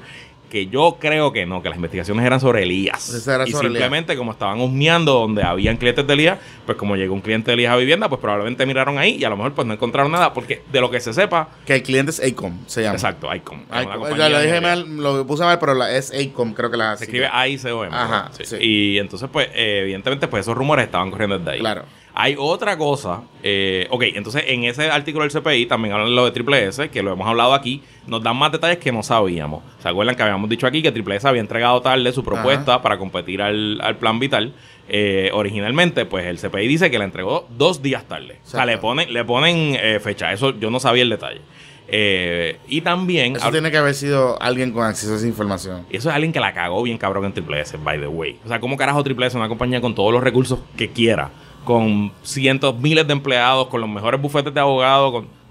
Que 0.49 0.67
yo 0.67 0.95
creo 1.01 1.33
que 1.33 1.45
no, 1.45 1.61
que 1.61 1.67
las 1.67 1.75
investigaciones 1.75 2.25
eran 2.25 2.39
sobre 2.39 2.63
Elías. 2.63 3.09
Esa 3.09 3.35
era 3.35 3.43
y 3.45 3.51
sobre 3.51 3.67
Elías. 3.67 3.81
simplemente 3.83 4.15
como 4.15 4.31
estaban 4.31 4.61
husmeando 4.61 5.15
donde 5.15 5.43
habían 5.43 5.75
clientes 5.75 6.07
de 6.07 6.13
Elías, 6.13 6.39
pues 6.65 6.77
como 6.77 6.95
llegó 6.95 7.13
un 7.13 7.19
cliente 7.19 7.51
de 7.51 7.55
Elías 7.55 7.73
a 7.73 7.75
vivienda, 7.75 8.07
pues 8.07 8.21
probablemente 8.21 8.65
miraron 8.65 8.97
ahí 8.97 9.17
y 9.17 9.25
a 9.25 9.29
lo 9.29 9.35
mejor 9.35 9.53
pues 9.53 9.67
no 9.67 9.73
encontraron 9.73 10.13
nada, 10.13 10.33
porque 10.33 10.63
de 10.71 10.79
lo 10.79 10.89
que 10.89 11.01
se 11.01 11.13
sepa, 11.13 11.49
Que 11.65 11.75
el 11.75 11.83
cliente 11.83 12.11
es 12.11 12.21
ACOM, 12.21 12.57
se 12.67 12.83
llama. 12.83 12.93
exacto, 12.93 13.27
compañía 13.27 14.29
Yo 14.29 14.29
lo 14.29 14.41
dije 14.41 14.61
mal, 14.61 14.95
lo 14.95 15.27
puse 15.27 15.43
mal, 15.43 15.59
pero 15.59 15.73
la, 15.73 15.93
es 15.93 16.13
ACOM, 16.13 16.53
creo 16.53 16.71
que 16.71 16.77
la 16.77 16.95
Se 16.95 17.03
escribe 17.03 17.27
AICOM. 17.29 17.93
Ajá, 17.93 18.05
¿verdad? 18.05 18.31
Sí. 18.37 18.45
sí. 18.45 18.55
Y 18.61 18.97
entonces, 18.97 19.29
pues, 19.29 19.49
eh, 19.53 19.79
evidentemente, 19.83 20.29
pues 20.29 20.45
esos 20.45 20.55
rumores 20.55 20.85
estaban 20.85 21.11
corriendo 21.11 21.37
desde 21.37 21.51
ahí. 21.51 21.59
Claro. 21.59 21.83
Hay 22.13 22.35
otra 22.37 22.77
cosa. 22.77 23.21
eh, 23.43 23.87
ok, 23.89 24.03
entonces 24.15 24.43
en 24.47 24.63
ese 24.65 24.89
artículo 24.89 25.23
del 25.25 25.31
CPI 25.31 25.65
también 25.65 25.93
hablan 25.93 26.09
de 26.09 26.15
lo 26.15 26.25
de 26.25 26.31
Triple 26.31 26.67
S, 26.67 26.89
que 26.89 27.01
lo 27.01 27.13
hemos 27.13 27.27
hablado 27.27 27.53
aquí. 27.53 27.81
Nos 28.07 28.21
dan 28.21 28.35
más 28.37 28.51
detalles 28.51 28.77
que 28.79 28.91
no 28.91 29.01
sabíamos. 29.03 29.63
¿Se 29.79 29.87
acuerdan 29.89 30.15
que 30.15 30.23
habíamos 30.23 30.49
dicho 30.49 30.67
aquí 30.67 30.81
que 30.81 30.91
Triple 30.91 31.15
S 31.15 31.27
había 31.27 31.41
entregado 31.41 31.81
tarde 31.81 32.11
su 32.11 32.23
propuesta 32.23 32.81
para 32.81 32.97
competir 32.97 33.41
al, 33.41 33.79
al 33.81 33.97
plan 33.97 34.19
vital? 34.19 34.53
Eh, 34.89 35.29
originalmente, 35.33 36.05
pues 36.05 36.25
el 36.25 36.37
CPI 36.37 36.67
dice 36.67 36.91
que 36.91 36.97
la 36.99 37.05
entregó 37.05 37.47
dos 37.57 37.81
días 37.81 38.03
tarde. 38.05 38.39
O 38.43 38.47
sea, 38.49 38.61
Exacto. 38.63 38.65
le 38.71 38.77
ponen, 38.77 39.13
le 39.13 39.23
ponen 39.23 39.77
eh, 39.81 39.99
fecha. 40.01 40.33
Eso 40.33 40.57
yo 40.59 40.69
no 40.69 40.79
sabía 40.81 41.03
el 41.03 41.09
detalle. 41.09 41.39
Eh, 41.87 42.57
y 42.67 42.81
también. 42.81 43.35
Eso 43.35 43.51
tiene 43.51 43.69
que 43.71 43.77
haber 43.77 43.93
sido 43.93 44.41
alguien 44.41 44.71
con 44.71 44.83
acceso 44.85 45.13
a 45.13 45.17
esa 45.17 45.27
información. 45.27 45.85
Eso 45.89 46.09
es 46.09 46.15
alguien 46.15 46.31
que 46.33 46.39
la 46.39 46.53
cagó 46.53 46.81
bien 46.83 46.97
cabrón 46.97 47.25
en 47.25 47.33
Triple 47.33 47.61
S, 47.61 47.77
by 47.83 47.99
the 47.99 48.07
way. 48.07 48.37
O 48.45 48.47
sea, 48.47 48.59
¿cómo 48.59 48.77
carajo 48.77 49.03
Triple 49.03 49.27
S, 49.27 49.37
una 49.37 49.47
compañía 49.49 49.81
con 49.81 49.93
todos 49.95 50.11
los 50.13 50.23
recursos 50.23 50.59
que 50.77 50.89
quiera, 50.89 51.31
con 51.63 52.11
cientos, 52.23 52.77
miles 52.79 53.07
de 53.07 53.13
empleados, 53.13 53.67
con 53.67 53.81
los 53.81 53.89
mejores 53.89 54.21
bufetes 54.21 54.53
de 54.53 54.59
abogados, 54.59 55.11
con 55.11 55.41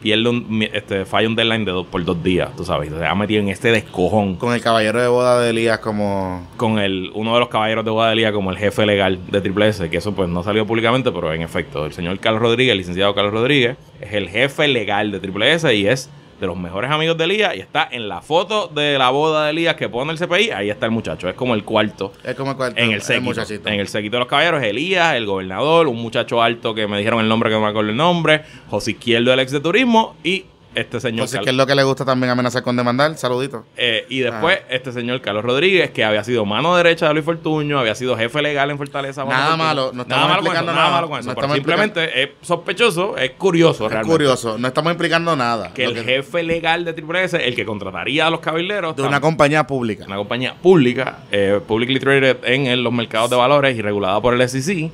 pierde 0.00 0.28
un, 0.28 0.68
este, 0.72 1.04
falla 1.04 1.28
un 1.28 1.36
deadline 1.36 1.64
de 1.64 1.72
dos, 1.72 1.86
por 1.86 2.04
dos 2.04 2.22
días, 2.22 2.54
tú 2.56 2.64
sabes, 2.64 2.90
se 2.90 3.04
ha 3.04 3.14
metido 3.14 3.40
en 3.40 3.48
este 3.48 3.70
descojón. 3.70 4.36
Con 4.36 4.54
el 4.54 4.60
caballero 4.60 5.00
de 5.00 5.08
boda 5.08 5.40
de 5.40 5.50
Elías 5.50 5.78
como... 5.78 6.48
con 6.56 6.78
el, 6.78 7.10
uno 7.14 7.34
de 7.34 7.40
los 7.40 7.48
caballeros 7.48 7.84
de 7.84 7.90
Guadalía 7.90 8.32
como 8.32 8.50
el 8.50 8.56
jefe 8.56 8.86
legal 8.86 9.18
de 9.30 9.40
Triple 9.40 9.68
S, 9.68 9.90
que 9.90 9.98
eso 9.98 10.12
pues 10.14 10.28
no 10.28 10.42
salió 10.42 10.66
públicamente, 10.66 11.12
pero 11.12 11.32
en 11.32 11.42
efecto, 11.42 11.84
el 11.86 11.92
señor 11.92 12.18
Carlos 12.18 12.42
Rodríguez, 12.42 12.72
el 12.72 12.78
licenciado 12.78 13.14
Carlos 13.14 13.32
Rodríguez, 13.32 13.76
es 14.00 14.12
el 14.14 14.28
jefe 14.28 14.68
legal 14.68 15.12
de 15.12 15.20
Triple 15.20 15.52
S 15.52 15.74
y 15.74 15.86
es 15.86 16.10
de 16.40 16.46
los 16.46 16.56
mejores 16.56 16.90
amigos 16.90 17.18
de 17.18 17.24
Elías 17.24 17.54
y 17.54 17.60
está 17.60 17.86
en 17.90 18.08
la 18.08 18.22
foto 18.22 18.68
de 18.68 18.96
la 18.98 19.10
boda 19.10 19.44
de 19.44 19.50
Elías 19.50 19.76
que 19.76 19.88
pone 19.88 20.12
el 20.12 20.18
CPI, 20.18 20.50
ahí 20.50 20.70
está 20.70 20.86
el 20.86 20.92
muchacho, 20.92 21.28
es 21.28 21.34
como 21.34 21.54
el 21.54 21.62
cuarto. 21.64 22.12
Es 22.24 22.34
como 22.34 22.52
el, 22.52 22.56
cuarto- 22.56 22.80
en 22.80 22.90
el 22.92 23.02
séquito. 23.02 23.26
En 23.68 23.78
el 23.80 23.88
séquito 23.88 24.16
de 24.16 24.20
los 24.20 24.28
caballeros, 24.28 24.62
Elías, 24.62 25.14
el 25.14 25.26
gobernador, 25.26 25.86
un 25.86 25.96
muchacho 26.00 26.42
alto 26.42 26.74
que 26.74 26.86
me 26.88 26.96
dijeron 26.98 27.20
el 27.20 27.28
nombre 27.28 27.50
que 27.50 27.54
no 27.56 27.60
me 27.60 27.68
acuerdo 27.68 27.90
el 27.90 27.96
nombre, 27.96 28.42
José 28.70 28.92
Izquierdo, 28.92 29.32
el 29.32 29.40
ex 29.40 29.52
de 29.52 29.60
turismo, 29.60 30.16
y 30.24 30.44
este 30.74 31.00
señor 31.00 31.14
Entonces, 31.14 31.34
Carlos- 31.36 31.44
que 31.46 31.50
es 31.50 31.56
lo 31.56 31.66
que 31.66 31.74
le 31.74 31.82
gusta 31.82 32.04
también 32.04 32.30
amenazar 32.30 32.62
con 32.62 32.76
demandar. 32.76 33.16
Saludito. 33.16 33.64
eh, 33.76 34.06
y 34.08 34.20
después, 34.20 34.60
este 34.70 34.92
señor 34.92 35.20
Carlos 35.20 35.44
Rodríguez, 35.44 35.90
que 35.90 36.04
había 36.04 36.22
sido 36.22 36.44
mano 36.44 36.76
derecha 36.76 37.08
de 37.08 37.14
Luis 37.14 37.24
Fortuño, 37.24 37.78
había 37.78 37.94
sido 37.96 38.16
jefe 38.16 38.40
legal 38.40 38.70
en 38.70 38.78
Fortaleza. 38.78 39.24
Nada 39.24 39.56
malo, 39.56 39.90
no 39.92 40.02
estamos 40.02 40.30
explicando 40.32 40.72
nada 40.72 40.84
nada. 40.84 40.94
malo 40.96 41.08
con 41.08 41.18
eso. 41.20 41.28
No 41.28 41.34
pero 41.34 41.46
estamos 41.46 41.56
simplemente 41.56 42.22
es 42.22 42.30
sospechoso, 42.42 43.16
es 43.16 43.32
curioso 43.32 43.86
Es 43.86 43.92
realmente. 43.92 44.12
curioso. 44.14 44.58
No 44.58 44.68
estamos 44.68 44.92
implicando 44.92 45.34
nada. 45.34 45.72
Que 45.74 45.84
el 45.84 45.94
que- 45.94 46.04
jefe 46.04 46.42
legal 46.42 46.84
de 46.84 46.92
Triple 46.92 47.24
S, 47.24 47.36
el 47.44 47.54
que 47.56 47.64
contrataría 47.64 48.26
a 48.26 48.30
los 48.30 48.40
cabilderos, 48.40 48.94
de 48.94 49.02
una 49.02 49.18
tam- 49.18 49.22
compañía 49.22 49.66
pública. 49.66 50.04
una 50.06 50.16
compañía 50.16 50.54
pública, 50.54 51.18
eh, 51.32 51.60
publicly 51.66 51.98
traded 51.98 52.36
en 52.44 52.82
los 52.82 52.92
mercados 52.92 53.28
de 53.30 53.36
valores 53.36 53.76
y 53.76 53.82
regulada 53.82 54.20
por 54.20 54.34
el 54.34 54.40
SEC, 54.48 54.90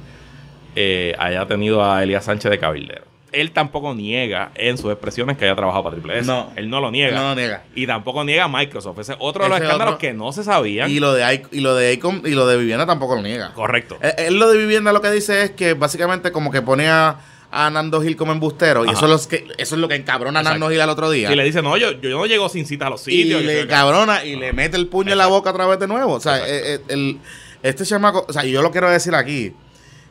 eh, 0.75 1.15
haya 1.19 1.47
tenido 1.47 1.85
a 1.85 2.03
Elías 2.03 2.25
Sánchez 2.25 2.51
de 2.51 2.59
cabildero. 2.59 3.03
Él 3.41 3.53
tampoco 3.53 3.95
niega 3.95 4.51
en 4.55 4.77
sus 4.79 4.91
expresiones 4.91 5.37
que 5.37 5.45
haya 5.45 5.55
trabajado 5.55 5.85
para 5.85 5.97
Triple 5.97 6.19
S. 6.19 6.27
No. 6.27 6.51
Él 6.57 6.69
no 6.71 6.81
lo 6.81 6.91
niega. 6.91 7.17
No 7.17 7.29
lo 7.31 7.35
niega. 7.35 7.65
Y 7.75 7.87
tampoco 7.87 8.25
niega 8.25 8.45
a 8.45 8.49
Microsoft. 8.49 8.99
Ese 8.99 9.13
es 9.13 9.19
otro 9.21 9.45
de 9.45 9.49
los 9.51 9.57
Ese 9.59 9.65
escándalos 9.67 9.95
otro- 9.95 9.99
que 10.07 10.13
no 10.15 10.33
se 10.33 10.43
sabían. 10.45 10.91
Y 10.91 11.01
lo 11.01 11.13
de 11.13 11.23
Ic- 11.25 11.49
y 11.53 11.61
lo 11.61 11.75
de 11.75 11.93
y 11.95 12.31
lo 12.31 12.47
de 12.47 12.57
vivienda 12.57 12.87
tampoco 12.87 13.15
lo 13.17 13.23
niega. 13.23 13.53
Correcto. 13.55 13.99
Él, 14.01 14.13
él 14.19 14.39
lo 14.39 14.49
de 14.49 14.59
vivienda 14.59 14.93
lo 14.93 15.01
que 15.01 15.11
dice 15.11 15.43
es 15.43 15.51
que 15.53 15.75
básicamente 15.75 16.33
como 16.33 16.51
que 16.51 16.63
pone 16.63 16.89
a, 16.89 17.17
a 17.51 17.71
Nando 17.71 18.01
Gil 18.03 18.17
como 18.17 18.33
embustero. 18.33 18.85
Y 18.85 18.89
eso 18.91 19.05
es, 19.05 19.11
los 19.11 19.27
que, 19.27 19.47
eso 19.59 19.75
es 19.77 19.81
lo 19.81 19.89
que 19.89 19.95
encabrona 19.95 20.41
a. 20.41 20.43
Nando 20.43 20.69
Gil 20.71 20.81
al 20.81 20.91
otro 20.91 21.11
día. 21.11 21.31
Y 21.33 21.37
le 21.37 21.45
dice, 21.45 21.63
no, 21.63 21.77
yo, 21.77 21.93
yo 22.01 22.11
no 22.11 22.27
llego 22.27 22.49
sin 22.49 22.67
cita 22.67 22.87
a 22.87 22.91
los 22.91 23.07
y 23.09 23.13
sitios. 23.23 23.41
yo 23.43 23.47
le 23.47 23.61
soy- 23.61 23.69
cabrona 23.69 24.25
y 24.25 24.37
le 24.37 24.53
mete 24.53 24.77
el 24.77 24.87
puño 24.89 25.13
en 25.13 25.19
la 25.19 25.27
boca 25.27 25.51
otra 25.51 25.67
vez 25.67 25.79
de 25.79 25.87
nuevo. 25.87 26.15
O 26.15 26.21
sea, 26.21 26.37
Exacto. 26.39 26.53
eh, 26.55 26.75
eh, 26.75 26.81
el, 26.89 27.19
este 27.63 27.85
chamaco, 27.85 28.25
o 28.29 28.33
sea, 28.33 28.45
yo 28.45 28.63
lo 28.63 28.71
quiero 28.71 28.91
decir 28.91 29.15
aquí. 29.15 29.53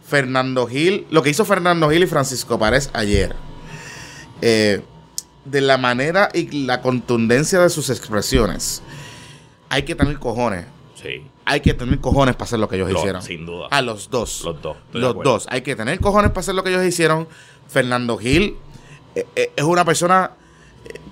Fernando 0.07 0.67
Gil, 0.67 1.07
lo 1.09 1.23
que 1.23 1.29
hizo 1.31 1.45
Fernando 1.45 1.89
Gil 1.89 2.03
y 2.03 2.07
Francisco 2.07 2.59
Párez 2.59 2.89
ayer, 2.93 3.35
eh, 4.41 4.81
de 5.45 5.61
la 5.61 5.77
manera 5.77 6.29
y 6.33 6.65
la 6.65 6.81
contundencia 6.81 7.59
de 7.59 7.69
sus 7.69 7.89
expresiones, 7.89 8.81
hay 9.69 9.83
que 9.83 9.95
tener 9.95 10.19
cojones. 10.19 10.65
Sí, 11.01 11.23
Hay 11.47 11.59
que 11.59 11.75
tener 11.75 11.99
cojones 11.99 12.33
para 12.35 12.45
hacer 12.45 12.57
lo 12.57 12.67
que 12.67 12.75
ellos 12.77 12.91
Lo- 12.91 12.97
hicieron. 12.99 13.21
sin 13.21 13.45
duda. 13.45 13.67
A 13.69 13.81
los 13.83 14.09
dos. 14.09 14.41
Los 14.43 14.59
dos, 14.61 14.77
Los 14.93 15.15
dos. 15.23 15.45
Hay 15.51 15.61
que 15.61 15.75
tener 15.75 15.99
cojones 15.99 16.31
para 16.31 16.39
hacer 16.39 16.55
lo 16.55 16.63
que 16.63 16.69
ellos 16.71 16.83
hicieron. 16.83 17.27
Fernando 17.67 18.17
Gil 18.17 18.55
eh, 19.13 19.25
eh, 19.35 19.51
es 19.55 19.63
una 19.63 19.85
persona 19.85 20.31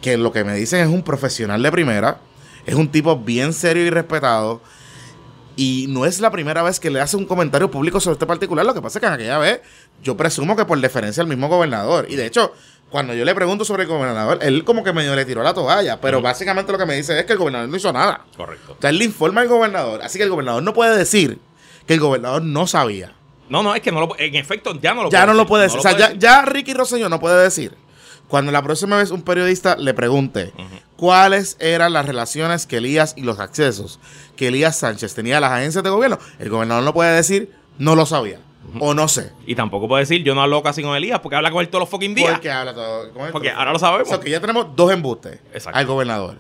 que 0.02 0.18
lo 0.18 0.32
que 0.32 0.44
me 0.44 0.56
dicen 0.56 0.80
es 0.80 0.88
un 0.88 1.04
profesional 1.04 1.62
de 1.62 1.72
primera. 1.72 2.18
Es 2.66 2.74
un 2.74 2.88
tipo 2.90 3.16
bien 3.18 3.54
serio 3.54 3.86
y 3.86 3.90
respetado. 3.92 4.62
Y 5.56 5.86
no 5.90 6.06
es 6.06 6.20
la 6.20 6.32
primera 6.32 6.64
vez 6.64 6.80
que 6.80 6.90
le 6.90 7.00
hace 7.00 7.16
un 7.16 7.26
comentario 7.26 7.70
público 7.70 8.00
sobre 8.00 8.14
este 8.14 8.26
particular. 8.26 8.66
Lo 8.66 8.74
que 8.74 8.82
pasa 8.82 8.98
es 8.98 9.02
que 9.02 9.08
en 9.08 9.14
aquella 9.14 9.38
vez 9.38 9.62
yo 10.02 10.18
presumo 10.18 10.56
que 10.56 10.66
por 10.66 10.80
deferencia 10.80 11.22
al 11.22 11.28
mismo 11.28 11.48
gobernador. 11.48 12.08
Y 12.10 12.16
de 12.16 12.26
hecho, 12.26 12.54
cuando 12.90 13.14
yo 13.14 13.24
le 13.26 13.36
pregunto 13.36 13.64
sobre 13.66 13.84
el 13.84 13.90
gobernador, 13.90 14.40
él 14.42 14.64
como 14.64 14.84
que 14.84 14.94
medio 14.94 15.16
le 15.16 15.26
tiró 15.26 15.44
la 15.44 15.54
toalla. 15.54 16.00
Pero 16.02 16.22
básicamente 16.22 16.72
lo 16.72 16.78
que 16.78 16.86
me 16.86 16.96
dice 16.96 17.20
es 17.20 17.26
que 17.26 17.34
el 17.34 17.40
gobernador 17.40 17.70
no 17.70 17.76
hizo 17.76 17.94
nada. 17.94 18.26
correcto. 18.36 18.74
O 18.78 18.82
sea, 18.82 18.90
él 18.90 18.98
le 18.98 19.06
informa 19.06 19.42
al 19.42 19.48
gobernador. 19.48 20.02
Así 20.02 20.18
que 20.18 20.24
el 20.24 20.30
gobernador 20.30 20.64
no 20.64 20.74
puede 20.74 20.98
decir 20.98 21.40
que 21.88 21.94
el 21.96 22.00
gobernador 22.00 22.42
no 22.42 22.66
sabía. 22.66 23.14
No, 23.50 23.62
no, 23.62 23.76
es 23.76 23.82
que 23.82 23.92
no 23.92 24.00
lo, 24.00 24.18
en 24.18 24.36
efecto 24.36 24.80
ya 24.80 24.94
no 24.94 25.04
lo 25.04 25.10
ya 25.12 25.20
puede 25.20 25.28
no 25.28 25.34
lo 25.34 25.48
puede 25.48 25.64
decir. 25.64 25.80
o 25.80 25.82
sea, 25.82 25.98
ya, 25.98 26.14
ya 26.14 26.44
Ricky 26.44 26.74
Rosselló 26.74 27.10
no 27.10 27.20
puede 27.20 27.42
decir. 27.44 27.76
Cuando 28.28 28.52
la 28.52 28.64
próxima 28.64 28.98
vez 28.98 29.12
un 29.12 29.22
periodista 29.22 29.76
le 29.76 29.94
pregunte 29.94 30.54
cuáles 30.96 31.56
eran 31.60 31.94
las 31.94 32.06
relaciones 32.06 32.66
que 32.66 32.78
Elías 32.78 33.14
y 33.16 33.22
los 33.22 33.40
accesos 33.40 34.00
que 34.36 34.48
Elías 34.48 34.78
Sánchez 34.78 35.14
tenía 35.14 35.40
las 35.40 35.52
agencias 35.52 35.84
de 35.84 35.90
gobierno, 35.90 36.18
el 36.40 36.50
gobernador 36.50 36.84
no 36.84 36.94
puede 36.94 37.14
decir 37.16 37.52
no 37.78 37.96
lo 37.96 38.06
sabía. 38.06 38.40
O 38.80 38.94
no 38.94 39.08
sé. 39.08 39.32
Y 39.46 39.56
tampoco 39.56 39.88
puede 39.88 40.04
decir, 40.04 40.24
yo 40.24 40.34
no 40.34 40.42
hablo 40.42 40.64
casi 40.64 40.82
con 40.82 40.96
Elías 40.96 41.20
porque 41.20 41.36
habla 41.36 41.52
con 41.52 41.62
él 41.62 41.68
todos 41.68 41.82
los 41.82 41.90
fucking 41.90 42.16
días. 42.16 42.32
Porque 42.32 42.50
habla 42.50 42.74
todo. 42.74 43.12
con 43.12 43.26
él 43.26 43.32
Porque 43.32 43.50
todo. 43.50 43.60
ahora 43.60 43.74
lo 43.74 43.80
sabemos. 43.80 44.08
O 44.08 44.10
sea, 44.10 44.20
que 44.20 44.30
ya 44.30 44.40
tenemos 44.40 44.68
dos 44.76 44.92
embustes 44.92 45.40
Exacto. 45.54 45.78
al 45.78 45.86
gobernador. 45.86 46.38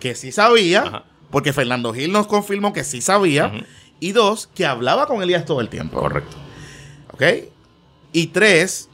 Que 0.00 0.14
sí 0.14 0.32
sabía, 0.32 0.82
Ajá. 0.82 1.04
porque 1.30 1.52
Fernando 1.52 1.92
Gil 1.92 2.10
nos 2.12 2.26
confirmó 2.26 2.72
que 2.72 2.82
sí 2.82 3.00
sabía. 3.00 3.52
Y 4.00 4.12
dos, 4.12 4.48
que 4.54 4.66
hablaba 4.66 5.06
con 5.06 5.22
Elías 5.22 5.44
todo 5.44 5.60
el 5.60 5.68
tiempo. 5.68 6.00
Correcto. 6.00 6.36
¿Ok? 7.12 7.22
Y 8.12 8.28
tres, 8.28 8.88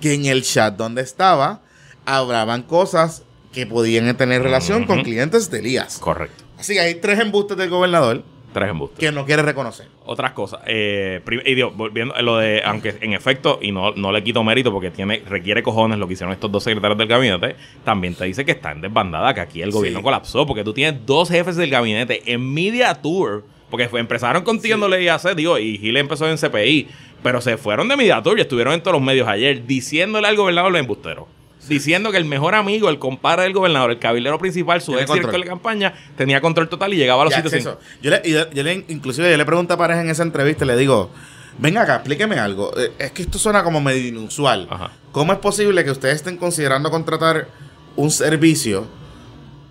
que 0.00 0.14
en 0.14 0.26
el 0.26 0.42
chat 0.44 0.76
donde 0.76 1.02
estaba, 1.02 1.62
hablaban 2.04 2.62
cosas 2.62 3.22
que 3.52 3.66
podían 3.66 4.14
tener 4.16 4.42
relación 4.42 4.84
con 4.84 5.02
clientes 5.02 5.50
de 5.50 5.58
Elías. 5.60 5.98
Correcto. 5.98 6.44
Así 6.58 6.74
que 6.74 6.80
hay 6.80 6.94
tres 6.96 7.18
embustes 7.20 7.56
del 7.56 7.70
gobernador 7.70 8.22
Tres 8.52 8.70
embustes. 8.70 8.98
que 8.98 9.12
no 9.12 9.24
quiere 9.26 9.42
reconocer. 9.42 9.86
Otras 10.06 10.32
cosas. 10.32 10.60
Eh, 10.66 11.20
y 11.44 11.54
digo, 11.54 11.70
volviendo 11.70 12.14
a 12.14 12.22
lo 12.22 12.38
de, 12.38 12.62
aunque 12.64 12.94
en 13.00 13.12
efecto, 13.12 13.58
y 13.62 13.72
no, 13.72 13.92
no 13.92 14.10
le 14.10 14.24
quito 14.24 14.42
mérito 14.42 14.72
porque 14.72 14.90
tiene 14.90 15.22
requiere 15.28 15.62
cojones 15.62 15.98
lo 15.98 16.06
que 16.08 16.14
hicieron 16.14 16.32
estos 16.32 16.50
dos 16.50 16.64
secretarios 16.64 16.96
del 16.98 17.08
gabinete, 17.08 17.56
también 17.84 18.14
te 18.14 18.24
dice 18.24 18.44
que 18.44 18.52
está 18.52 18.72
en 18.72 18.80
desbandada, 18.80 19.34
que 19.34 19.40
aquí 19.40 19.60
el 19.62 19.70
gobierno 19.70 19.98
Sí. 20.00 20.02
colapsó, 20.02 20.46
porque 20.46 20.64
tú 20.64 20.72
tienes 20.72 21.04
dos 21.06 21.28
jefes 21.28 21.56
del 21.56 21.68
gabinete 21.70 22.22
en 22.32 22.52
media 22.54 22.94
tour, 22.94 23.44
porque 23.70 23.88
fue- 23.88 24.00
empezaron 24.00 24.42
contiéndole 24.42 25.02
y 25.02 25.08
hacer, 25.08 25.36
digo, 25.36 25.58
y 25.58 25.76
Gil 25.76 25.96
empezó 25.98 26.26
en 26.28 26.38
CPI, 26.38 26.88
pero 27.22 27.42
se 27.42 27.58
fueron 27.58 27.86
de 27.88 27.96
media 27.96 28.22
tour 28.22 28.38
y 28.38 28.40
estuvieron 28.42 28.72
en 28.72 28.80
todos 28.80 28.94
los 28.94 29.02
medios 29.02 29.28
ayer 29.28 29.66
diciéndole 29.66 30.26
al 30.26 30.36
gobernador 30.36 30.72
los 30.72 30.80
embusteros. 30.80 31.26
Diciendo 31.68 32.10
que 32.10 32.16
el 32.18 32.24
mejor 32.24 32.54
amigo, 32.54 32.88
el 32.88 32.98
compadre 32.98 33.42
del 33.44 33.52
gobernador, 33.52 33.90
el 33.90 33.98
cabildero 33.98 34.38
principal, 34.38 34.80
su 34.80 34.92
ex 35.02 35.08
director 35.14 35.40
de 35.44 35.48
campaña, 35.50 35.94
tenía 36.16 36.40
control 36.40 36.68
total 36.68 36.94
y 36.94 36.96
llegaba 36.96 37.22
a 37.22 37.24
los 37.26 37.34
sitios. 37.42 37.64
Yo 38.02 38.10
le, 38.10 38.22
yo- 38.30 38.50
yo 38.50 38.62
le- 38.62 38.84
inclusive 38.88 39.30
yo 39.30 39.36
le 39.36 39.44
pregunto 39.44 39.74
a 39.74 39.76
Pareja 39.76 40.00
en 40.00 40.10
esa 40.10 40.22
entrevista, 40.22 40.64
le 40.64 40.76
digo, 40.76 41.10
venga 41.58 41.82
acá, 41.82 41.96
explíqueme 41.96 42.38
algo. 42.38 42.72
Eh, 42.78 42.92
Es 42.98 43.12
que 43.12 43.22
esto 43.22 43.38
suena 43.38 43.62
como 43.62 43.80
medio 43.80 44.06
inusual. 44.08 44.66
Ajá. 44.70 44.90
¿Cómo 45.12 45.32
es 45.32 45.38
posible 45.38 45.84
que 45.84 45.90
ustedes 45.90 46.16
estén 46.16 46.36
considerando 46.36 46.90
contratar 46.90 47.48
un 47.96 48.10
servicio 48.10 48.86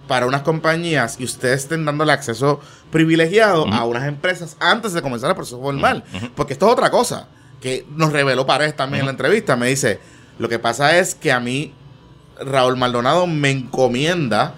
para 0.08 0.25
unas 0.25 0.42
compañías 0.42 1.18
y 1.20 1.25
ustedes 1.25 1.63
estén 1.63 1.84
dándole 1.86 2.12
acceso 2.13 2.60
privilegiado 2.92 3.66
a 3.68 3.84
unas 3.86 4.08
empresas 4.08 4.56
antes 4.60 4.94
de 4.94 5.01
comenzar 5.01 5.30
el 5.30 5.36
proceso 5.36 5.60
formal? 5.62 6.04
Porque 6.36 6.54
esto 6.54 6.68
es 6.68 6.74
otra 6.74 6.89
cosa 6.92 7.27
que 7.62 7.86
nos 7.89 8.12
reveló 8.13 8.46
Pareja 8.46 8.75
también 8.75 9.01
en 9.01 9.06
la 9.08 9.12
entrevista. 9.12 9.56
Me 9.56 9.68
dice, 9.68 10.00
lo 10.39 10.48
que 10.50 10.60
pasa 10.60 10.98
es 10.98 11.13
que 11.16 11.32
a 11.32 11.39
mí 11.39 11.74
Raúl 12.46 12.77
Maldonado 12.77 13.27
me 13.27 13.51
encomienda 13.51 14.56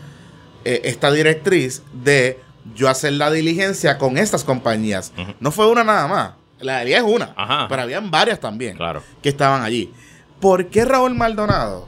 eh, 0.65 0.81
esta 0.85 1.11
directriz 1.11 1.83
de 1.93 2.39
yo 2.75 2.89
hacer 2.89 3.13
la 3.13 3.31
diligencia 3.31 3.97
con 3.97 4.17
estas 4.17 4.43
compañías. 4.43 5.11
No 5.39 5.51
fue 5.51 5.67
una 5.67 5.83
nada 5.83 6.07
más. 6.07 6.31
La 6.59 6.79
de 6.83 6.93
es 6.93 7.01
una, 7.03 7.33
Ajá. 7.37 7.67
pero 7.69 7.81
habían 7.83 8.11
varias 8.11 8.39
también 8.39 8.75
Claro. 8.75 9.01
que 9.21 9.29
estaban 9.29 9.61
allí. 9.63 9.93
¿Por 10.41 10.67
qué 10.67 10.83
Raúl 10.85 11.15
Maldonado 11.15 11.87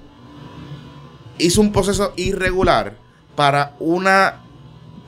hizo 1.38 1.60
un 1.62 1.72
proceso 1.72 2.14
irregular 2.16 2.96
para 3.36 3.74
una 3.80 4.42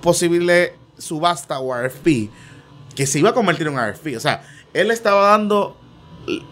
posible 0.02 0.76
subasta 0.98 1.60
o 1.60 1.74
RFP 1.74 2.30
que 2.96 3.06
se 3.08 3.20
iba 3.20 3.30
a 3.30 3.34
convertir 3.34 3.68
en 3.68 3.74
un 3.78 3.80
RFP? 3.90 4.18
O 4.18 4.20
sea, 4.20 4.44
él 4.74 4.92
estaba 4.92 5.30
dando, 5.30 5.78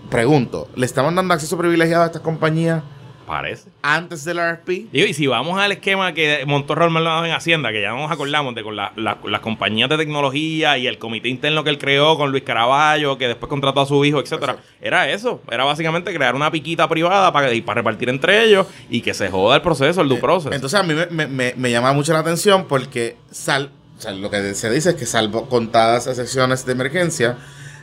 pregunto, 0.09 0.69
¿le 0.75 0.85
estaban 0.85 1.15
dando 1.15 1.33
acceso 1.33 1.57
privilegiado 1.57 2.03
a 2.03 2.07
estas 2.07 2.21
compañías 2.21 2.81
Parece. 3.25 3.69
antes 3.81 4.25
del 4.25 4.39
RFP? 4.39 4.69
Digo, 4.91 5.07
y 5.07 5.13
si 5.13 5.27
vamos 5.27 5.59
al 5.59 5.71
esquema 5.71 6.13
que 6.13 6.43
montó 6.45 6.75
Raúl 6.75 6.91
Maldonado 6.91 7.25
en 7.25 7.31
Hacienda, 7.31 7.71
que 7.71 7.81
ya 7.81 7.91
nos 7.91 8.11
acordamos 8.11 8.53
de 8.55 8.63
con 8.63 8.75
la- 8.75 8.91
la- 8.95 9.17
las 9.25 9.39
compañías 9.41 9.89
de 9.89 9.97
tecnología 9.97 10.77
y 10.77 10.87
el 10.87 10.97
comité 10.97 11.29
interno 11.29 11.63
que 11.63 11.69
él 11.69 11.77
creó 11.77 12.17
con 12.17 12.31
Luis 12.31 12.43
Caraballo, 12.43 13.17
que 13.17 13.27
después 13.27 13.49
contrató 13.49 13.81
a 13.81 13.85
su 13.85 14.03
hijo, 14.05 14.19
etcétera. 14.19 14.57
Era 14.81 15.09
eso. 15.09 15.41
Era 15.49 15.63
básicamente 15.63 16.13
crear 16.13 16.35
una 16.35 16.51
piquita 16.51 16.87
privada 16.89 17.31
para, 17.31 17.49
para 17.65 17.81
repartir 17.81 18.09
entre 18.09 18.43
ellos 18.43 18.67
y 18.89 19.01
que 19.01 19.13
se 19.13 19.29
joda 19.29 19.55
el 19.55 19.61
proceso, 19.61 20.01
el 20.01 20.09
due 20.09 20.19
process. 20.19 20.51
Entonces 20.53 20.79
a 20.79 20.83
mí 20.83 20.93
me, 20.93 21.05
me- 21.07 21.27
me- 21.27 21.53
me 21.55 21.71
llama 21.71 21.93
mucho 21.93 22.13
la 22.13 22.19
atención 22.19 22.65
porque 22.67 23.15
sal, 23.31 23.71
o 23.97 24.01
sea, 24.01 24.11
lo 24.11 24.29
que 24.29 24.53
se 24.55 24.69
dice 24.69 24.89
es 24.89 24.95
que 24.95 25.05
salvo 25.05 25.47
contadas 25.47 26.07
excepciones 26.07 26.65
de 26.65 26.71
emergencia, 26.71 27.37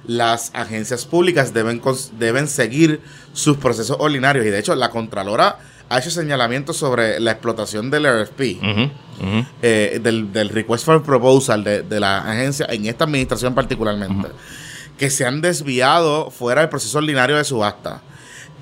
las 0.09 0.51
agencias 0.55 1.05
públicas 1.05 1.53
deben, 1.53 1.81
deben 2.19 2.49
seguir 2.49 3.01
sus 3.35 3.59
procesos 3.59 3.97
ordinarios. 4.01 4.45
Y 4.47 4.49
de 4.49 4.59
hecho, 4.59 4.75
la 4.75 4.91
Contralora 4.91 5.59
ha 5.91 5.99
hecho 5.99 6.11
señalamientos 6.11 6.79
sobre 6.79 7.21
la 7.21 7.33
explotación 7.33 7.91
del 7.91 8.07
RFP, 8.07 8.41
eh, 9.63 10.01
del, 10.03 10.33
del 10.33 10.49
Request 10.49 10.85
for 10.87 11.03
Proposal 11.03 11.63
de, 11.63 11.83
de 11.83 12.01
la 12.01 12.19
agencia, 12.19 12.67
en 12.71 12.87
esta 12.87 13.05
administración 13.05 13.55
particularmente, 13.55 14.29
que 14.97 15.11
se 15.11 15.27
han 15.27 15.43
desviado 15.43 16.31
fuera 16.31 16.63
del 16.63 16.71
proceso 16.71 16.99
ordinario 16.99 17.37
de 17.37 17.45
subasta. 17.45 18.03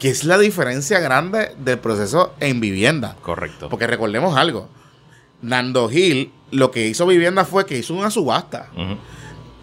Que 0.00 0.10
es 0.10 0.24
la 0.24 0.36
diferencia 0.36 1.00
grande 1.00 1.54
del 1.58 1.78
proceso 1.78 2.34
en 2.40 2.60
vivienda. 2.60 3.16
Correcto. 3.22 3.70
Porque 3.70 3.86
recordemos 3.86 4.36
algo. 4.36 4.68
Nando 5.40 5.88
Gil 5.88 6.32
lo 6.50 6.70
que 6.70 6.86
hizo 6.86 7.06
vivienda 7.06 7.44
fue 7.44 7.66
que 7.66 7.78
hizo 7.78 7.94
una 7.94 8.10
subasta. 8.10 8.68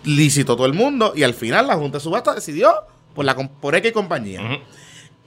Licitó 0.06 0.56
todo 0.56 0.66
el 0.66 0.74
mundo 0.74 1.14
y 1.16 1.24
al 1.24 1.34
final 1.34 1.68
la 1.68 1.76
Junta 1.76 1.98
de 1.98 2.04
Subasta 2.04 2.34
decidió 2.36 2.74
por, 3.16 3.26
la, 3.26 3.36
por 3.36 3.76
X 3.76 3.92
compañía. 3.92 4.42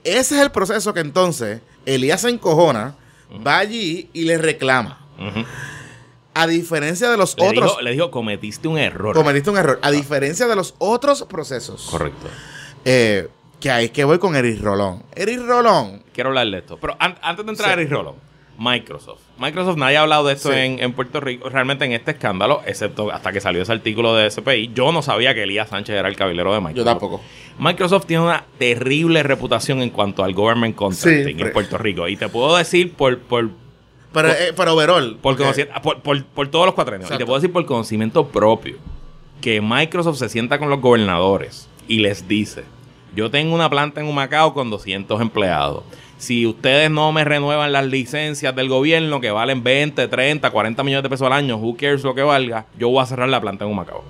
Ese 0.03 0.35
es 0.35 0.41
el 0.41 0.51
proceso 0.51 0.93
que 0.93 0.99
entonces 1.01 1.61
Elías 1.85 2.21
se 2.21 2.29
encojona, 2.29 2.95
va 3.45 3.57
allí 3.57 4.09
y 4.13 4.23
le 4.25 4.37
reclama. 4.37 5.05
A 6.33 6.45
diferencia 6.45 7.09
de 7.09 7.17
los 7.17 7.35
Le, 7.37 7.47
otros... 7.47 7.65
dijo, 7.71 7.81
le 7.81 7.91
dijo, 7.93 8.11
cometiste 8.11 8.67
un 8.67 8.77
error. 8.77 9.15
cometiste 9.15 9.49
un 9.49 9.57
error. 9.57 9.79
A 9.81 9.89
diferencia 9.89 10.45
de 10.47 10.55
los 10.55 10.75
otros 10.77 11.23
procesos. 11.23 11.87
Correcto. 11.89 12.27
eh, 12.85 13.27
que 13.59 13.71
ahí 13.71 13.85
es 13.85 13.91
que 13.91 14.03
voy 14.03 14.19
con 14.19 14.35
Eric 14.35 14.61
Rolón. 14.61 15.01
Eric 15.15 15.39
Rolón. 15.41 16.03
Quiero 16.13 16.29
hablar 16.29 16.45
de 16.47 16.59
esto. 16.59 16.77
Pero 16.79 16.95
an- 16.99 17.17
antes 17.23 17.43
de 17.43 17.51
entrar 17.51 17.69
Sí. 17.69 17.71
a 17.71 17.73
Eric 17.81 17.89
Rolón, 17.91 18.15
Microsoft. 18.57 19.19
Microsoft, 19.37 19.77
nadie 19.77 19.97
ha 19.97 20.01
hablado 20.01 20.25
de 20.27 20.33
esto 20.33 20.51
Sí. 20.51 20.57
en, 20.57 20.79
en 20.79 20.93
Puerto 20.93 21.19
Rico, 21.19 21.47
realmente 21.49 21.85
en 21.85 21.91
este 21.93 22.11
escándalo, 22.11 22.61
excepto 22.65 23.11
hasta 23.11 23.31
que 23.31 23.39
salió 23.39 23.61
ese 23.61 23.71
artículo 23.71 24.15
de 24.15 24.29
SPI. 24.31 24.71
Yo 24.73 24.91
no 24.91 25.01
sabía 25.03 25.33
que 25.35 25.43
Elías 25.43 25.69
Sánchez 25.69 25.95
era 25.95 26.07
el 26.09 26.15
cabilero 26.15 26.51
de 26.53 26.59
Microsoft. 26.59 26.77
Yo 26.77 26.85
tampoco. 26.85 27.21
Microsoft 27.59 28.05
tiene 28.07 28.23
una 28.23 28.43
terrible 28.57 29.21
reputación 29.23 29.81
en 29.81 29.89
cuanto 29.91 30.23
al 30.23 30.33
government 30.33 30.75
contracting 30.75 31.25
Sí, 31.25 31.31
en 31.31 31.37
pre- 31.37 31.51
Puerto 31.51 31.77
Rico. 31.77 32.07
Y 32.07 32.17
te 32.17 32.29
puedo 32.29 32.55
decir 32.57 32.93
por, 32.93 33.19
por, 33.19 33.49
Pero, 34.13 34.29
Por- 34.29 34.37
eh, 34.37 34.53
pero 34.55 34.73
overall. 34.73 35.17
por, 35.21 35.37
conocimiento- 35.37 35.81
por, 35.81 36.01
por- 36.01 36.23
por 36.25 36.47
todos 36.49 36.65
los 36.65 36.73
cuatrenios. 36.73 37.11
Y 37.11 37.17
te 37.17 37.25
puedo 37.25 37.39
decir 37.39 37.51
por 37.53 37.65
conocimiento 37.65 38.27
propio 38.27 38.77
que 39.41 39.61
Microsoft 39.61 40.17
se 40.17 40.29
sienta 40.29 40.57
con 40.57 40.69
los 40.71 40.81
gobernadores 40.81 41.69
y 41.87 41.99
les 41.99 42.27
dice, 42.27 42.63
yo 43.15 43.29
tengo 43.29 43.53
una 43.53 43.69
planta 43.69 44.01
en 44.01 44.07
Humacao 44.07 44.53
con 44.55 44.69
200 44.71 45.21
empleados. 45.21 45.83
Si 46.17 46.47
ustedes 46.47 46.89
no 46.89 47.11
me 47.11 47.23
renuevan 47.23 47.71
las 47.71 47.85
licencias 47.85 48.55
del 48.55 48.69
gobierno 48.69 49.21
que 49.21 49.29
valen 49.29 49.63
20, 49.63 50.07
30, 50.07 50.49
40 50.49 50.83
millones 50.83 51.03
de 51.03 51.09
pesos 51.09 51.27
al 51.27 51.33
año, 51.33 51.57
who 51.57 51.77
cares 51.77 52.03
lo 52.03 52.15
que 52.15 52.23
valga, 52.23 52.65
yo 52.77 52.89
voy 52.89 53.03
a 53.03 53.05
cerrar 53.05 53.29
la 53.29 53.39
planta 53.39 53.65
en 53.65 53.71
Humacao. 53.71 54.03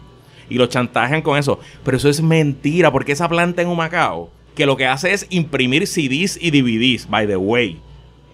Y 0.50 0.56
lo 0.56 0.67
chantajean 0.67 1.22
con 1.22 1.38
eso. 1.38 1.60
Pero 1.84 1.98
eso 1.98 2.08
es 2.08 2.22
mentira, 2.22 2.91
porque 2.91 3.12
esa 3.12 3.28
planta 3.28 3.62
en 3.62 3.67
Humacao, 3.67 4.30
que 4.56 4.65
lo 4.65 4.78
que 4.78 4.88
hace 4.88 5.12
es 5.12 5.28
imprimir 5.30 5.86
CDs 5.86 6.39
y 6.41 6.52
DVDs, 6.52 7.10
by 7.10 7.28
the 7.28 7.36
way. 7.36 7.78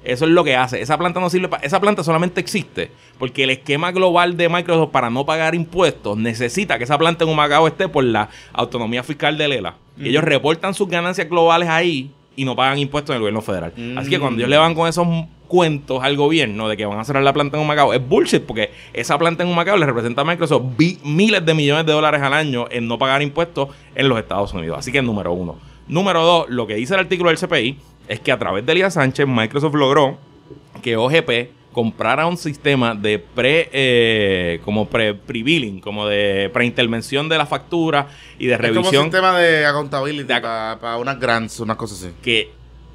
Eso 0.04 0.26
es 0.26 0.32
lo 0.32 0.44
que 0.44 0.56
hace. 0.56 0.82
Esa 0.82 0.98
planta 0.98 1.20
no 1.20 1.30
sirve 1.30 1.48
para. 1.48 1.66
Esa 1.66 1.80
planta 1.80 2.04
solamente 2.04 2.42
existe 2.42 2.92
porque 3.18 3.46
el 3.46 3.52
esquema 3.52 3.92
global 3.92 4.36
de 4.36 4.50
Microsoft 4.50 4.92
para 4.92 5.10
no 5.10 5.26
pagar 5.26 5.56
impuestos 5.56 6.18
necesita 6.18 6.78
que 6.78 6.84
esa 6.84 6.98
planta 6.98 7.24
en 7.24 7.30
Humacao 7.30 7.68
esté 7.68 7.88
por 7.88 8.04
la 8.04 8.30
autonomía 8.52 9.02
fiscal 9.02 9.38
de 9.38 9.48
Lela. 9.48 9.76
Y 9.98 10.10
ellos 10.10 10.24
reportan 10.24 10.74
sus 10.74 10.90
ganancias 10.90 11.30
globales 11.30 11.70
ahí 11.70 12.12
y 12.36 12.46
no 12.46 12.56
pagan 12.56 12.80
impuestos 12.80 13.12
en 13.12 13.18
el 13.18 13.22
gobierno 13.22 13.42
federal. 13.42 13.74
Así 13.98 14.10
que 14.10 14.20
cuando 14.20 14.40
ellos 14.40 14.50
le 14.50 14.58
van 14.58 14.74
con 14.76 14.88
esos 14.88 15.08
cuentos 15.48 16.04
al 16.04 16.16
gobierno 16.16 16.68
de 16.68 16.76
que 16.76 16.86
van 16.86 17.00
a 17.00 17.04
cerrar 17.04 17.24
la 17.24 17.34
planta 17.34 17.58
en 17.58 17.64
Humacao, 17.64 17.94
es 17.94 18.08
bullshit 18.08 18.42
porque 18.44 18.72
esa 18.92 19.18
planta 19.18 19.44
en 19.44 19.50
Humacao 19.50 19.78
le 19.78 19.86
representa 19.86 20.22
a 20.22 20.26
Microsoft 20.26 20.64
miles 21.04 21.46
de 21.46 21.54
millones 21.54 21.86
de 21.86 21.92
dólares 21.92 22.22
al 22.22 22.34
año 22.34 22.66
en 22.72 22.88
no 22.88 22.98
pagar 22.98 23.22
impuestos 23.22 23.70
en 23.94 24.10
los 24.10 24.18
Estados 24.18 24.54
Unidos. 24.54 24.80
Así 24.80 24.92
que 24.92 25.02
número 25.02 25.32
uno. 25.32 25.58
Número 25.88 26.24
dos, 26.24 26.50
lo 26.50 26.66
que 26.66 26.76
dice 26.76 26.94
el 26.96 27.02
artículo 27.02 27.30
del 27.30 27.38
CPI 27.38 27.78
es 28.08 28.20
que 28.20 28.32
a 28.32 28.40
través 28.40 28.66
de 28.66 28.72
Elías 28.72 28.96
Sánchez, 28.96 29.28
Microsoft 29.28 29.76
logró 29.76 30.18
que 30.82 30.98
OGP 30.98 31.63
comprara 31.74 32.26
un 32.28 32.38
sistema 32.38 32.96
de 32.96 33.20
pre 33.20 33.70
eh, 33.74 34.62
como 34.64 34.88
pre 34.88 35.12
billing 35.28 35.82
como 35.82 36.08
de 36.08 36.50
preintervención 36.54 37.28
de 37.28 37.38
la 37.38 37.46
factura 37.46 38.08
y 38.40 38.46
de 38.48 38.54
Es 38.54 38.60
como 38.60 38.70
un 38.70 38.76
revisión 38.78 39.04
sistema 39.04 39.38
de 39.38 39.66
accountability 39.66 40.24
De 40.24 40.36
ac- 40.36 40.80
para 40.80 40.98
unas 40.98 41.20
grants, 41.20 41.60
unas 41.60 41.76
cosas 41.76 42.02
así. 42.04 42.14
que, 42.24 42.52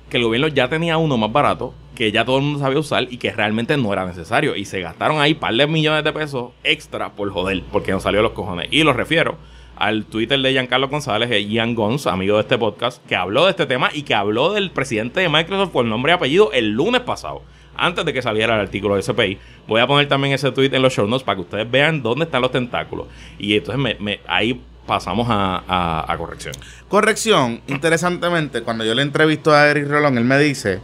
que 0.08 0.16
el 0.16 0.22
gobierno 0.24 0.48
ya 0.48 0.68
tenía 0.68 0.96
uno 0.96 1.18
más 1.18 1.30
barato, 1.30 1.74
que 1.94 2.10
ya 2.12 2.24
todo 2.24 2.38
el 2.38 2.44
mundo 2.44 2.60
sabía 2.60 2.78
usar 2.78 3.08
y 3.10 3.18
que 3.18 3.30
realmente 3.32 3.76
no 3.76 3.92
era 3.92 4.06
necesario. 4.06 4.56
Y 4.56 4.64
se 4.64 4.80
gastaron 4.80 5.20
ahí 5.20 5.34
par 5.34 5.52
de 5.54 5.66
millones 5.66 6.04
de 6.04 6.12
pesos 6.12 6.52
extra 6.64 7.10
por 7.12 7.30
joder, 7.30 7.62
porque 7.72 7.92
no 7.92 8.00
salió 8.00 8.22
los 8.22 8.32
cojones. 8.32 8.68
Y 8.70 8.84
lo 8.84 8.92
refiero 8.94 9.36
al 9.76 10.04
Twitter 10.06 10.40
de 10.40 10.52
Giancarlo 10.52 10.88
González, 10.88 11.30
eh, 11.30 11.44
Ian 11.44 11.74
Gons, 11.74 12.06
amigo 12.06 12.36
de 12.36 12.42
este 12.42 12.58
podcast, 12.58 13.04
que 13.06 13.14
habló 13.16 13.44
de 13.44 13.50
este 13.50 13.66
tema 13.66 13.90
y 13.92 14.02
que 14.02 14.14
habló 14.14 14.52
del 14.52 14.70
presidente 14.70 15.20
de 15.20 15.28
Microsoft 15.28 15.70
por 15.70 15.84
nombre 15.84 16.12
y 16.12 16.14
apellido 16.14 16.50
el 16.52 16.70
lunes 16.70 17.02
pasado. 17.02 17.42
Antes 17.78 18.04
de 18.04 18.12
que 18.12 18.20
saliera 18.20 18.54
el 18.56 18.60
artículo 18.60 18.96
de 18.96 19.02
SPI, 19.02 19.38
voy 19.66 19.80
a 19.80 19.86
poner 19.86 20.08
también 20.08 20.34
ese 20.34 20.50
tweet 20.52 20.74
en 20.74 20.82
los 20.82 20.92
show 20.92 21.06
notes 21.06 21.22
para 21.24 21.36
que 21.36 21.42
ustedes 21.42 21.70
vean 21.70 22.02
dónde 22.02 22.24
están 22.24 22.42
los 22.42 22.50
tentáculos. 22.50 23.06
Y 23.38 23.56
entonces 23.56 23.80
me, 23.82 23.94
me- 24.00 24.20
ahí 24.26 24.60
pasamos 24.86 25.28
a, 25.30 25.62
a- 25.68 26.12
a 26.12 26.18
corrección. 26.18 26.54
Corrección, 26.88 27.60
interesantemente, 27.68 28.62
cuando 28.62 28.84
yo 28.84 28.94
le 28.94 29.02
entrevisto 29.02 29.52
a 29.54 29.68
Eric 29.68 29.86
Rolón, 29.88 30.18
él 30.18 30.24
me 30.24 30.38
dice. 30.38 30.80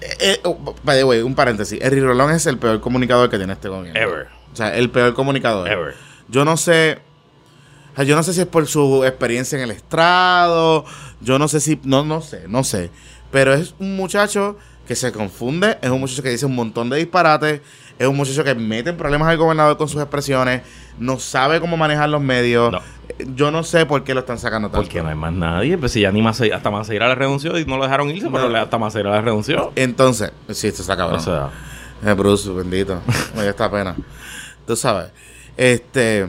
eh, 0.00 0.16
eh, 0.20 0.40
oh, 0.44 0.74
by 0.82 0.96
the 0.96 1.04
way, 1.04 1.20
un 1.20 1.34
paréntesis. 1.34 1.78
Eric 1.82 2.02
Rolón 2.04 2.30
es 2.30 2.46
el 2.46 2.58
peor 2.58 2.80
comunicador 2.80 3.28
que 3.28 3.36
tiene 3.36 3.52
este 3.52 3.68
gobierno. 3.68 4.00
Ever. 4.00 4.28
O 4.52 4.56
sea, 4.56 4.74
el 4.76 4.90
peor 4.90 5.14
comunicador. 5.14 5.68
Ever. 5.68 5.94
Yo 6.28 6.44
no 6.44 6.56
sé. 6.56 6.98
o 7.92 7.96
sea, 7.96 8.04
yo 8.04 8.16
no 8.16 8.22
sé 8.22 8.32
si 8.32 8.40
es 8.40 8.46
por 8.46 8.66
su 8.66 9.04
experiencia 9.04 9.58
en 9.58 9.64
el 9.64 9.70
estrado. 9.72 10.84
Yo 11.20 11.38
no 11.38 11.48
sé 11.48 11.60
si. 11.60 11.78
No, 11.84 12.04
no 12.04 12.20
sé, 12.22 12.44
no 12.48 12.64
sé. 12.64 12.90
Pero 13.30 13.52
es 13.54 13.74
un 13.78 13.94
muchacho 13.96 14.56
que 14.90 14.96
se 14.96 15.12
confunde. 15.12 15.78
Es 15.82 15.88
un 15.88 16.00
muchacho 16.00 16.20
que 16.20 16.30
dice 16.30 16.46
un 16.46 16.56
montón 16.56 16.90
de 16.90 16.96
disparates. 16.96 17.60
Es 17.96 18.08
un 18.08 18.16
muchacho 18.16 18.42
que 18.42 18.56
mete 18.56 18.90
en 18.90 18.96
problemas 18.96 19.28
al 19.28 19.36
gobernador 19.36 19.76
con 19.76 19.88
sus 19.88 20.00
expresiones. 20.02 20.62
No 20.98 21.20
sabe 21.20 21.60
cómo 21.60 21.76
manejar 21.76 22.08
los 22.08 22.20
medios. 22.20 22.72
No. 22.72 22.80
Yo 23.36 23.52
no 23.52 23.62
sé 23.62 23.86
por 23.86 24.02
qué 24.02 24.14
lo 24.14 24.20
están 24.20 24.40
sacando 24.40 24.68
tanto. 24.68 24.82
Porque 24.82 25.00
no 25.00 25.08
hay 25.08 25.14
más 25.14 25.32
nadie. 25.32 25.78
Pues 25.78 25.92
si 25.92 26.00
ya 26.00 26.10
ni 26.10 26.22
Maceira, 26.22 26.56
hasta 26.56 26.72
Maceira 26.72 27.06
le 27.06 27.14
renunció 27.14 27.56
y 27.56 27.64
no 27.66 27.76
lo 27.76 27.84
dejaron 27.84 28.10
irse, 28.10 28.28
pero 28.32 28.46
No. 28.46 28.48
le- 28.48 28.58
hasta 28.58 28.78
Maceira 28.78 29.12
le 29.12 29.20
renunció. 29.20 29.70
Entonces, 29.76 30.32
sí, 30.48 30.66
esto 30.66 30.82
está 30.82 30.96
cabrón. 30.96 31.20
O 31.20 31.22
sea, 31.22 31.50
Eh, 32.04 32.12
Bruce, 32.14 32.50
bendito. 32.50 33.00
Me 33.36 33.42
dio 33.42 33.50
esta 33.50 33.70
pena. 33.70 33.94
Tú 34.66 34.74
sabes. 34.74 35.12
Este. 35.56 36.26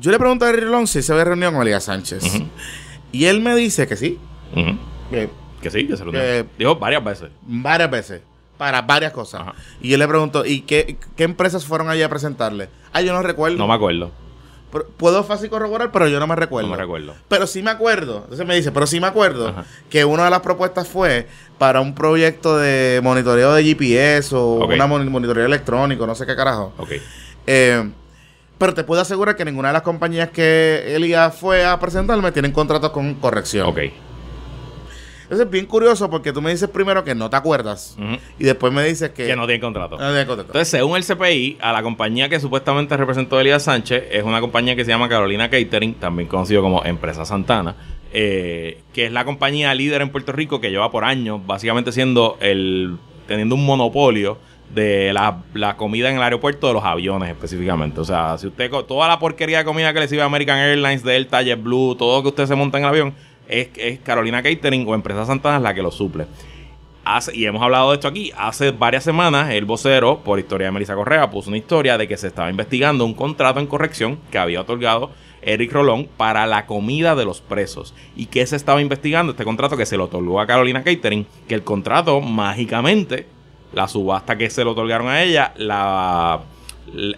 Yo 0.00 0.10
le 0.10 0.18
pregunto 0.18 0.44
a 0.44 0.48
Eric 0.50 0.64
Rolón 0.64 0.88
si 0.88 1.00
se 1.00 1.12
ve 1.14 1.24
reunión 1.24 1.52
con 1.54 1.62
Elías 1.62 1.84
Sánchez. 1.84 2.24
Y 3.12 3.24
él 3.26 3.40
me 3.40 3.54
dice 3.54 3.86
que 3.86 3.94
sí. 3.96 4.18
Que 5.10 5.30
que 5.70 5.78
sí, 5.80 5.86
que 5.86 5.96
se 5.96 6.04
lo 6.04 6.12
Que- 6.12 6.44
Dijo 6.58 6.76
varias 6.76 7.02
veces. 7.04 7.30
varias 7.42 7.90
veces. 7.90 8.20
Para 8.58 8.80
varias 8.82 9.12
cosas. 9.12 9.42
Ajá. 9.42 9.54
Y 9.82 9.90
yo 9.90 9.98
le 9.98 10.08
pregunto, 10.08 10.44
¿y 10.46 10.62
qué, 10.62 10.96
qué 11.16 11.24
empresas 11.24 11.64
fueron 11.66 11.90
allí 11.90 12.02
a 12.02 12.08
presentarle? 12.08 12.68
Ah, 12.92 13.02
yo 13.02 13.12
no 13.12 13.22
recuerdo. 13.22 13.58
No 13.58 13.66
me 13.68 13.74
acuerdo. 13.74 14.10
Pero- 14.72 14.86
Puedo 14.96 15.22
fácil 15.24 15.50
corroborar, 15.50 15.92
pero 15.92 16.08
yo 16.08 16.18
no 16.18 16.26
me 16.26 16.34
recuerdo. 16.36 16.68
No 16.70 16.74
me 16.76 16.80
recuerdo. 16.82 17.14
Pero 17.28 17.46
sí 17.46 17.62
me 17.62 17.70
acuerdo. 17.70 18.22
Entonces 18.24 18.46
me 18.46 18.56
dice, 18.56 18.72
pero 18.72 18.86
sí 18.86 18.98
me 18.98 19.06
acuerdo 19.06 19.48
Ajá. 19.48 19.64
que 19.90 20.04
una 20.04 20.24
de 20.24 20.30
las 20.30 20.40
propuestas 20.40 20.88
fue 20.88 21.28
para 21.58 21.80
un 21.80 21.94
proyecto 21.94 22.56
de 22.56 23.00
monitoreo 23.02 23.52
de 23.54 23.62
GPS 23.62 24.34
o 24.34 24.64
Ok. 24.64 24.70
una 24.72 24.86
mon- 24.86 25.10
monitoreo 25.12 25.44
electrónico, 25.46 26.06
no 26.06 26.14
sé 26.14 26.24
qué 26.26 26.34
carajo. 26.34 26.72
Ok. 26.78 26.92
Eh, 27.46 27.90
pero 28.58 28.72
te 28.74 28.84
puedo 28.84 29.02
asegurar 29.02 29.36
que 29.36 29.44
ninguna 29.44 29.68
de 29.68 29.74
las 29.74 29.82
compañías 29.82 30.30
que 30.30 30.94
Elías 30.96 31.34
fue 31.36 31.64
a 31.64 31.78
presentarme 31.78 32.32
tienen 32.32 32.52
contratos 32.52 32.90
con 32.90 33.14
corrección. 33.16 33.66
Ok. 33.68 33.78
Eso 35.30 35.42
es 35.42 35.50
bien 35.50 35.66
curioso 35.66 36.08
porque 36.08 36.32
tú 36.32 36.40
me 36.40 36.50
dices 36.50 36.68
primero 36.68 37.02
que 37.04 37.14
no 37.14 37.28
te 37.30 37.36
acuerdas 37.36 37.96
y 38.38 38.44
después 38.44 38.72
me 38.72 38.84
dices 38.84 39.10
que, 39.10 39.26
Que 39.26 39.36
no 39.36 39.46
tiene 39.46 39.60
contrato. 39.60 39.96
no 39.98 40.08
tiene 40.08 40.26
contrato. 40.26 40.50
Entonces, 40.50 40.68
según 40.68 40.96
el 40.96 41.04
CPI, 41.04 41.58
a 41.60 41.72
la 41.72 41.82
compañía 41.82 42.28
que 42.28 42.38
supuestamente 42.40 42.96
representó 42.96 43.40
Elías 43.40 43.64
Sánchez 43.64 44.04
es 44.10 44.22
una 44.22 44.40
compañía 44.40 44.76
que 44.76 44.84
se 44.84 44.90
llama 44.90 45.08
Carolina 45.08 45.50
Catering, 45.50 45.94
también 45.94 46.28
conocido 46.28 46.62
como 46.62 46.84
Empresa 46.84 47.24
Santana, 47.24 47.76
eh, 48.12 48.82
que 48.92 49.06
es 49.06 49.12
la 49.12 49.24
compañía 49.24 49.74
líder 49.74 50.02
en 50.02 50.10
Puerto 50.10 50.32
Rico 50.32 50.60
que 50.60 50.70
lleva 50.70 50.90
por 50.90 51.04
años 51.04 51.40
básicamente 51.46 51.92
siendo 51.92 52.36
el 52.40 52.96
teniendo 53.26 53.56
un 53.56 53.66
monopolio 53.66 54.38
de 54.74 55.12
la, 55.12 55.42
la 55.54 55.76
comida 55.76 56.10
en 56.10 56.16
el 56.16 56.22
aeropuerto 56.22 56.66
de 56.68 56.74
los 56.74 56.84
aviones 56.84 57.30
específicamente. 57.30 58.00
O 58.00 58.04
sea, 58.04 58.36
si 58.38 58.46
usted 58.46 58.70
toda 58.86 59.08
la 59.08 59.18
porquería 59.18 59.58
de 59.58 59.64
comida 59.64 59.92
que 59.92 60.00
le 60.00 60.08
sirve 60.08 60.22
a 60.22 60.26
American 60.26 60.58
Airlines, 60.58 61.02
Delta, 61.02 61.42
JetBlue, 61.42 61.96
todo 61.96 62.16
lo 62.16 62.22
que 62.22 62.28
usted 62.28 62.46
se 62.46 62.54
monta 62.54 62.78
en 62.78 62.84
el 62.84 62.90
avión, 62.90 63.14
es, 63.48 63.68
es 63.76 64.00
Carolina 64.00 64.42
Catering 64.42 64.86
o 64.88 64.94
Empresa 64.94 65.24
Santana 65.26 65.58
la 65.60 65.74
que 65.74 65.82
lo 65.82 65.90
suple. 65.90 66.26
Hace- 67.04 67.36
y 67.36 67.46
hemos 67.46 67.62
hablado 67.62 67.90
de 67.90 67.96
esto 67.96 68.08
aquí, 68.08 68.32
hace 68.36 68.72
varias 68.72 69.04
semanas 69.04 69.50
el 69.50 69.64
vocero, 69.64 70.18
por 70.24 70.38
historia 70.40 70.66
de 70.66 70.72
Melissa 70.72 70.94
Correa, 70.96 71.30
puso 71.30 71.48
una 71.50 71.56
historia 71.58 71.96
de 71.98 72.08
que 72.08 72.16
se 72.16 72.26
estaba 72.26 72.50
investigando 72.50 73.04
un 73.04 73.14
contrato 73.14 73.60
en 73.60 73.66
corrección 73.68 74.18
que 74.30 74.38
había 74.38 74.60
otorgado 74.62 75.10
Eric 75.42 75.72
Rolón 75.72 76.08
para 76.16 76.46
la 76.46 76.66
comida 76.66 77.14
de 77.14 77.24
los 77.24 77.40
presos. 77.40 77.94
¿Y 78.16 78.26
que 78.26 78.44
se 78.46 78.56
estaba 78.56 78.82
investigando? 78.82 79.30
Este 79.32 79.44
contrato 79.44 79.76
que 79.76 79.86
se 79.86 79.96
lo 79.96 80.04
otorgó 80.04 80.40
a 80.40 80.46
Carolina 80.48 80.82
Catering, 80.82 81.26
que 81.46 81.54
el 81.54 81.62
contrato 81.62 82.20
mágicamente, 82.20 83.26
la 83.72 83.86
subasta 83.86 84.36
que 84.36 84.50
se 84.50 84.64
le 84.64 84.70
otorgaron 84.70 85.06
a 85.06 85.22
ella, 85.22 85.52
la, 85.56 86.40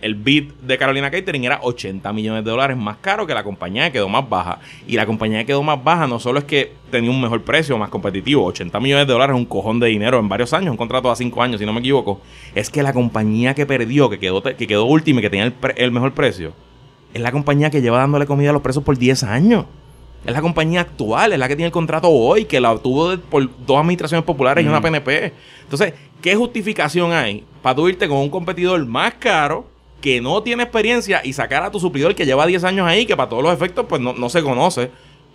el 0.01 0.15
bid 0.15 0.53
de 0.63 0.79
Carolina 0.79 1.11
Catering 1.11 1.45
era 1.45 1.61
80 1.63 2.13
millones 2.13 2.45
de 2.45 2.51
dólares 2.51 2.77
más 2.77 2.97
caro 2.99 3.27
que 3.27 3.35
la 3.35 3.45
compañía 3.45 3.87
que 3.87 3.93
quedó 3.93 4.09
más 4.09 4.29
baja. 4.29 4.61
Y 4.87 4.97
la 4.97 5.07
compañía 5.07 5.41
que 5.41 5.47
quedó 5.47 5.63
más 5.63 5.83
baja 5.83 6.07
no 6.07 6.19
solo 6.19 6.39
es 6.39 6.45
que 6.45 6.73
tenía 6.91 7.11
un 7.11 7.21
mejor 7.21 7.43
precio, 7.43 7.77
más 7.79 7.91
competitivo, 7.91 8.45
80 8.45 8.81
millones 8.81 9.07
de 9.07 9.13
dólares 9.13 9.35
es 9.35 9.41
un 9.41 9.47
cojón 9.47 9.79
de 9.81 9.89
dinero 9.89 10.19
en 10.19 10.29
varios 10.29 10.53
años, 10.53 10.71
un 10.71 10.77
contrato 10.77 11.11
a 11.11 11.17
5 11.17 11.43
años, 11.43 11.61
si 11.61 11.67
no 11.67 11.73
me 11.73 11.81
equivoco. 11.81 12.21
Es 12.55 12.71
que 12.71 12.83
la 12.83 12.93
compañía 12.93 13.55
que 13.55 13.67
perdió, 13.67 14.09
que 14.11 14.19
quedó, 14.19 14.43
que 14.43 14.67
quedó 14.67 14.85
última 14.87 15.21
y 15.21 15.23
que 15.23 15.31
tenía 15.31 15.45
el, 15.47 15.55
el 15.77 15.91
mejor 15.91 16.13
precio, 16.15 16.53
es 17.15 17.21
la 17.21 17.33
compañía 17.33 17.71
que 17.71 17.81
lleva 17.81 17.99
dándole 17.99 18.27
comida 18.27 18.51
a 18.51 18.53
los 18.53 18.63
presos 18.63 18.83
por 18.83 18.99
10 18.99 19.23
años. 19.25 19.67
Es 20.29 20.35
la 20.35 20.41
compañía 20.43 20.83
actual, 20.83 21.33
es 21.33 21.39
la 21.39 21.49
que 21.49 21.57
tiene 21.57 21.67
el 21.67 21.73
contrato 21.73 22.09
hoy, 22.11 22.45
que 22.45 22.61
la 22.61 22.73
obtuvo 22.73 23.11
de- 23.11 23.19
por 23.19 23.49
dos 23.67 23.79
administraciones 23.79 24.25
populares 24.25 24.65
y 24.65 24.69
una 24.69 24.81
PNP. 24.81 25.33
Entonces, 25.63 25.95
¿qué 26.21 26.37
justificación 26.37 27.13
hay 27.13 27.45
para 27.63 27.75
tú 27.77 27.89
irte 27.89 28.07
con 28.09 28.19
un 28.19 28.29
competidor 28.31 28.85
más 28.87 29.15
caro 29.15 29.67
que 30.01 30.21
no 30.21 30.43
tiene 30.43 30.63
experiencia 30.65 31.21
y 31.25 31.33
sacar 31.33 31.63
a 31.63 31.71
tu 31.71 31.81
suplidor 31.81 32.15
que 32.15 32.25
lleva 32.27 32.47
10 32.47 32.63
años 32.65 32.87
ahí, 32.87 33.07
que 33.07 33.17
para 33.17 33.29
todos 33.29 33.43
los 33.43 33.53
efectos 33.53 33.87
pues 33.89 34.01
no, 34.01 34.13
no 34.13 34.29
se 34.29 34.43
conoce, 34.43 34.91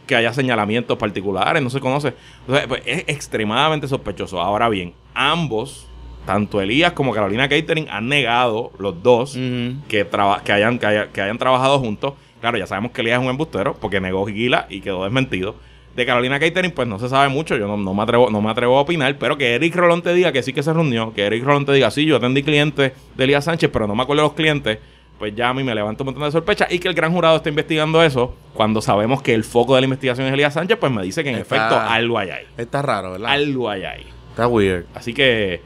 que 0.07 0.15
haya 0.15 0.31
señalamientos 0.33 0.97
particulares, 0.97 1.61
no 1.63 1.69
se 1.69 1.79
conoce. 1.79 2.13
Entonces, 2.41 2.67
pues, 2.67 2.81
es 2.85 3.03
extremadamente 3.07 3.87
sospechoso. 3.87 4.39
Ahora 4.41 4.69
bien, 4.69 4.93
ambos, 5.13 5.87
tanto 6.25 6.61
Elías 6.61 6.91
como 6.93 7.13
Carolina 7.13 7.49
Catering, 7.49 7.87
han 7.89 8.07
negado 8.09 8.71
los 8.79 9.01
dos 9.01 9.35
Ujú. 9.35 9.77
que, 9.87 10.05
traba- 10.05 10.41
que, 10.43 10.51
hayan, 10.53 10.77
que, 10.79 10.85
haya- 10.85 11.07
que 11.11 11.21
hayan 11.21 11.37
trabajado 11.37 11.79
juntos. 11.79 12.13
Claro, 12.43 12.57
ya 12.57 12.67
sabemos 12.67 12.91
que 12.91 12.99
Elías 12.99 13.19
es 13.21 13.23
un 13.23 13.29
embustero 13.29 13.73
porque 13.79 14.01
negó 14.01 14.25
Gila 14.25 14.67
y 14.69 14.81
quedó 14.81 15.05
desmentido. 15.05 15.55
De 15.95 16.05
Carolina 16.05 16.41
Catering, 16.41 16.71
pues 16.71 16.89
no 16.89 16.99
se 16.99 17.07
sabe 17.07 17.29
mucho, 17.29 17.55
yo 17.55 17.67
no, 17.67 17.77
no 17.77 17.93
me 17.93 18.03
atrevo, 18.03 18.29
no 18.29 18.41
me 18.41 18.51
atrevo 18.51 18.77
a 18.77 18.81
opinar, 18.81 19.15
pero 19.17 19.37
que 19.37 19.55
Eric 19.55 19.73
Rolón 19.73 20.01
te 20.01 20.13
diga 20.13 20.33
que 20.33 20.43
sí 20.43 20.51
que 20.51 20.61
se 20.61 20.73
reunió, 20.73 21.13
que 21.13 21.25
Eric 21.25 21.41
Rolón 21.41 21.65
te 21.65 21.71
diga, 21.71 21.89
sí, 21.89 22.05
yo 22.05 22.17
atendí 22.17 22.43
clientes 22.43 22.91
de 23.15 23.23
Elías 23.23 23.45
Sánchez, 23.45 23.69
pero 23.71 23.87
no 23.87 23.95
me 23.95 24.03
acuerdo 24.03 24.23
de 24.23 24.27
los 24.27 24.33
clientes, 24.35 24.77
pues 25.17 25.33
ya 25.33 25.47
a 25.47 25.53
mí 25.53 25.63
me 25.63 25.73
levanta 25.73 26.03
un 26.03 26.07
montón 26.07 26.23
de 26.25 26.31
sospecha 26.33 26.67
y 26.69 26.79
que 26.79 26.89
el 26.89 26.93
gran 26.95 27.13
jurado 27.13 27.37
está 27.37 27.47
investigando 27.47 28.03
eso, 28.03 28.35
cuando 28.53 28.81
sabemos 28.81 29.21
que 29.21 29.33
el 29.33 29.45
foco 29.45 29.75
de 29.75 29.79
la 29.79 29.85
investigación 29.85 30.27
es 30.27 30.33
Elías 30.33 30.53
Sánchez, 30.55 30.77
pues 30.77 30.91
me 30.91 31.01
dice 31.01 31.23
que 31.23 31.29
en 31.29 31.35
Está- 31.37 31.55
efecto 31.55 31.79
algo 31.79 32.19
hay 32.19 32.29
ahí. 32.31 32.43
Está 32.57 32.81
raro, 32.81 33.13
¿verdad? 33.13 33.29
Algo 33.31 33.69
hay 33.69 33.83
ahí. 33.85 34.05
Está 34.31 34.47
weird. 34.47 34.83
Así 34.95 35.13
que, 35.13 35.61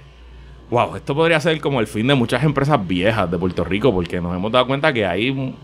wow, 0.69 0.95
esto 0.95 1.15
podría 1.15 1.39
ser 1.39 1.59
como 1.59 1.79
el 1.79 1.87
fin 1.87 2.05
de 2.05 2.13
muchas 2.13 2.43
empresas 2.43 2.85
viejas 2.85 3.31
de 3.31 3.37
Puerto 3.39 3.63
Rico, 3.63 3.91
porque 3.91 4.21
nos 4.21 4.35
hemos 4.35 4.51
dado 4.51 4.67
cuenta 4.67 4.93
que 4.93 5.07
hay. 5.07 5.55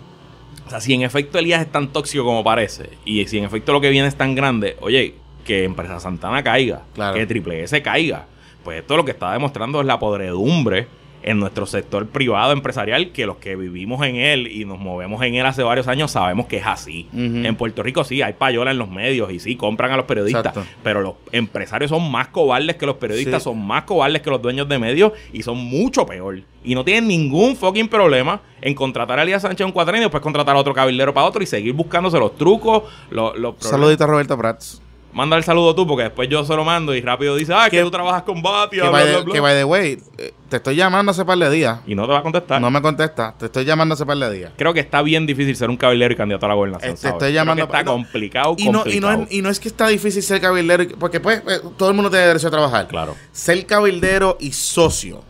O 0.65 0.69
sea, 0.69 0.79
si 0.81 0.93
en 0.93 1.01
efecto 1.03 1.37
Elías 1.37 1.61
es 1.61 1.71
tan 1.71 1.89
tóxico 1.89 2.23
como 2.23 2.43
parece, 2.43 2.89
y 3.05 3.25
si 3.27 3.37
en 3.37 3.43
efecto 3.43 3.73
lo 3.73 3.81
que 3.81 3.89
viene 3.89 4.07
es 4.07 4.15
tan 4.15 4.33
grande, 4.35 4.77
oye, 4.81 5.15
que 5.45 5.65
Empresa 5.65 5.99
Santana 5.99 6.41
caiga, 6.43 6.83
Claro. 6.93 7.15
que 7.17 7.25
Triple 7.25 7.63
S 7.63 7.81
caiga, 7.81 8.25
pues 8.63 8.79
esto 8.79 8.95
lo 8.95 9.03
que 9.03 9.11
está 9.11 9.33
demostrando 9.33 9.81
es 9.81 9.85
la 9.85 9.99
podredumbre 9.99 10.87
en 11.23 11.39
nuestro 11.39 11.65
sector 11.65 12.07
privado 12.07 12.51
empresarial, 12.51 13.11
que 13.11 13.25
los 13.25 13.37
que 13.37 13.55
vivimos 13.55 14.05
en 14.05 14.17
él 14.17 14.47
y 14.47 14.65
nos 14.65 14.79
movemos 14.79 15.21
en 15.23 15.35
él 15.35 15.45
hace 15.45 15.63
varios 15.63 15.87
años 15.87 16.11
sabemos 16.11 16.47
que 16.47 16.57
es 16.57 16.65
así. 16.67 17.07
En 17.13 17.55
Puerto 17.55 17.81
Rico 17.81 18.03
sí, 18.03 18.21
hay 18.21 18.33
payola 18.33 18.71
en 18.71 18.77
los 18.77 18.89
medios 18.89 19.31
y 19.31 19.39
sí, 19.39 19.55
compran 19.55 19.91
a 19.91 19.97
los 19.97 20.05
periodistas, 20.05 20.45
Exacto. 20.47 20.69
pero 20.83 21.01
los 21.01 21.13
empresarios 21.31 21.89
son 21.89 22.11
más 22.11 22.27
cobardes 22.27 22.75
que 22.75 22.85
los 22.85 22.97
periodistas, 22.97 23.41
Sí. 23.41 23.45
son 23.45 23.65
más 23.65 23.83
cobardes 23.83 24.21
que 24.21 24.29
los 24.29 24.41
dueños 24.41 24.67
de 24.69 24.77
medios 24.79 25.13
y 25.31 25.41
son 25.43 25.57
mucho 25.57 26.05
peor. 26.05 26.41
Y 26.65 26.75
no 26.75 26.83
tienen 26.83 27.07
ningún 27.07 27.55
fucking 27.55 27.87
problema 27.87 28.41
en 28.61 28.73
contratar 28.75 29.19
a 29.19 29.23
Elías 29.23 29.41
Sánchez 29.41 29.65
un 29.65 29.71
cuatrenio 29.71 30.03
y 30.03 30.05
después 30.05 30.21
contratar 30.21 30.55
a 30.55 30.59
otro 30.59 30.73
cabildero 30.73 31.13
para 31.13 31.25
otro 31.25 31.41
y 31.41 31.45
seguir 31.45 31.73
buscándose 31.73 32.19
los 32.19 32.37
trucos, 32.37 32.83
los, 33.09 33.37
los. 33.37 33.55
Saludito 33.59 34.03
a 34.03 34.07
Roberto 34.07 34.37
Prats. 34.37 34.81
Manda 35.13 35.37
el 35.37 35.43
saludo 35.43 35.75
tú 35.75 35.85
porque 35.85 36.03
después 36.05 36.27
yo 36.27 36.43
se 36.43 36.55
lo 36.55 36.65
mando 36.65 36.95
y 36.95 37.01
rápido 37.01 37.35
dice, 37.35 37.53
ah, 37.53 37.69
que, 37.69 37.79
tú 37.81 37.91
trabajas 37.91 38.23
con 38.23 38.41
Batia, 38.41 38.81
Que 38.83 38.89
bla, 38.89 38.91
by, 38.91 39.03
bla, 39.03 39.17
the, 39.19 39.23
bla". 39.25 39.33
que 39.33 39.39
by 39.39 39.55
the 39.55 39.63
way, 39.63 39.97
eh, 40.17 40.33
te 40.49 40.57
estoy 40.57 40.75
llamando 40.75 41.11
hace 41.11 41.23
par 41.23 41.37
de 41.37 41.49
días. 41.51 41.79
Y 41.85 41.93
no 41.93 42.07
te 42.07 42.13
va 42.13 42.19
a 42.19 42.23
contestar. 42.23 42.59
No 42.59 42.71
me 42.71 42.81
contesta. 42.81 43.35
Te 43.37 43.45
estoy 43.45 43.63
llamando 43.63 43.93
hace 43.93 44.05
par 44.07 44.17
de 44.17 44.31
días. 44.31 44.51
Creo 44.57 44.73
que 44.73 44.79
está 44.79 45.03
bien 45.03 45.27
difícil 45.27 45.55
ser 45.55 45.69
un 45.69 45.77
cabildero 45.77 46.13
y 46.13 46.17
candidato 46.17 46.47
a 46.47 46.49
la 46.49 46.55
gobernación. 46.55 46.93
Este, 46.93 47.03
¿sabes? 47.03 47.13
estoy 47.13 47.27
Creo 47.29 47.41
llamando 47.43 47.67
que 47.67 47.77
está 47.77 47.83
no, 47.83 47.91
complicado, 47.91 48.55
Y 48.57 48.63
no, 48.65 48.69
y, 48.69 48.71
no 48.71 48.81
complicado. 48.81 49.23
es, 49.23 49.31
y 49.31 49.41
no 49.43 49.49
es 49.49 49.59
que 49.59 49.67
está 49.67 49.87
difícil 49.87 50.23
ser 50.23 50.41
cabildero, 50.41 50.85
porque 50.99 51.19
pues 51.19 51.43
eh, 51.47 51.59
todo 51.77 51.89
el 51.89 51.95
mundo 51.95 52.09
tiene 52.09 52.25
derecho 52.25 52.47
a 52.47 52.51
trabajar. 52.51 52.87
Claro. 52.87 53.15
Ser 53.31 53.63
cabildero 53.67 54.37
y 54.39 54.51
socio, 54.53 55.23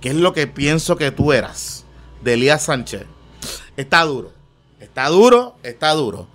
que 0.00 0.10
es 0.10 0.14
lo 0.14 0.32
que 0.32 0.46
pienso 0.46 0.96
que 0.96 1.10
tú 1.10 1.32
eras, 1.32 1.84
de 2.22 2.34
Elías 2.34 2.62
Sánchez, 2.64 3.04
está 3.76 4.04
duro. 4.04 4.30
Está 4.78 5.08
duro, 5.08 5.56
está 5.62 5.92
duro. 5.92 6.28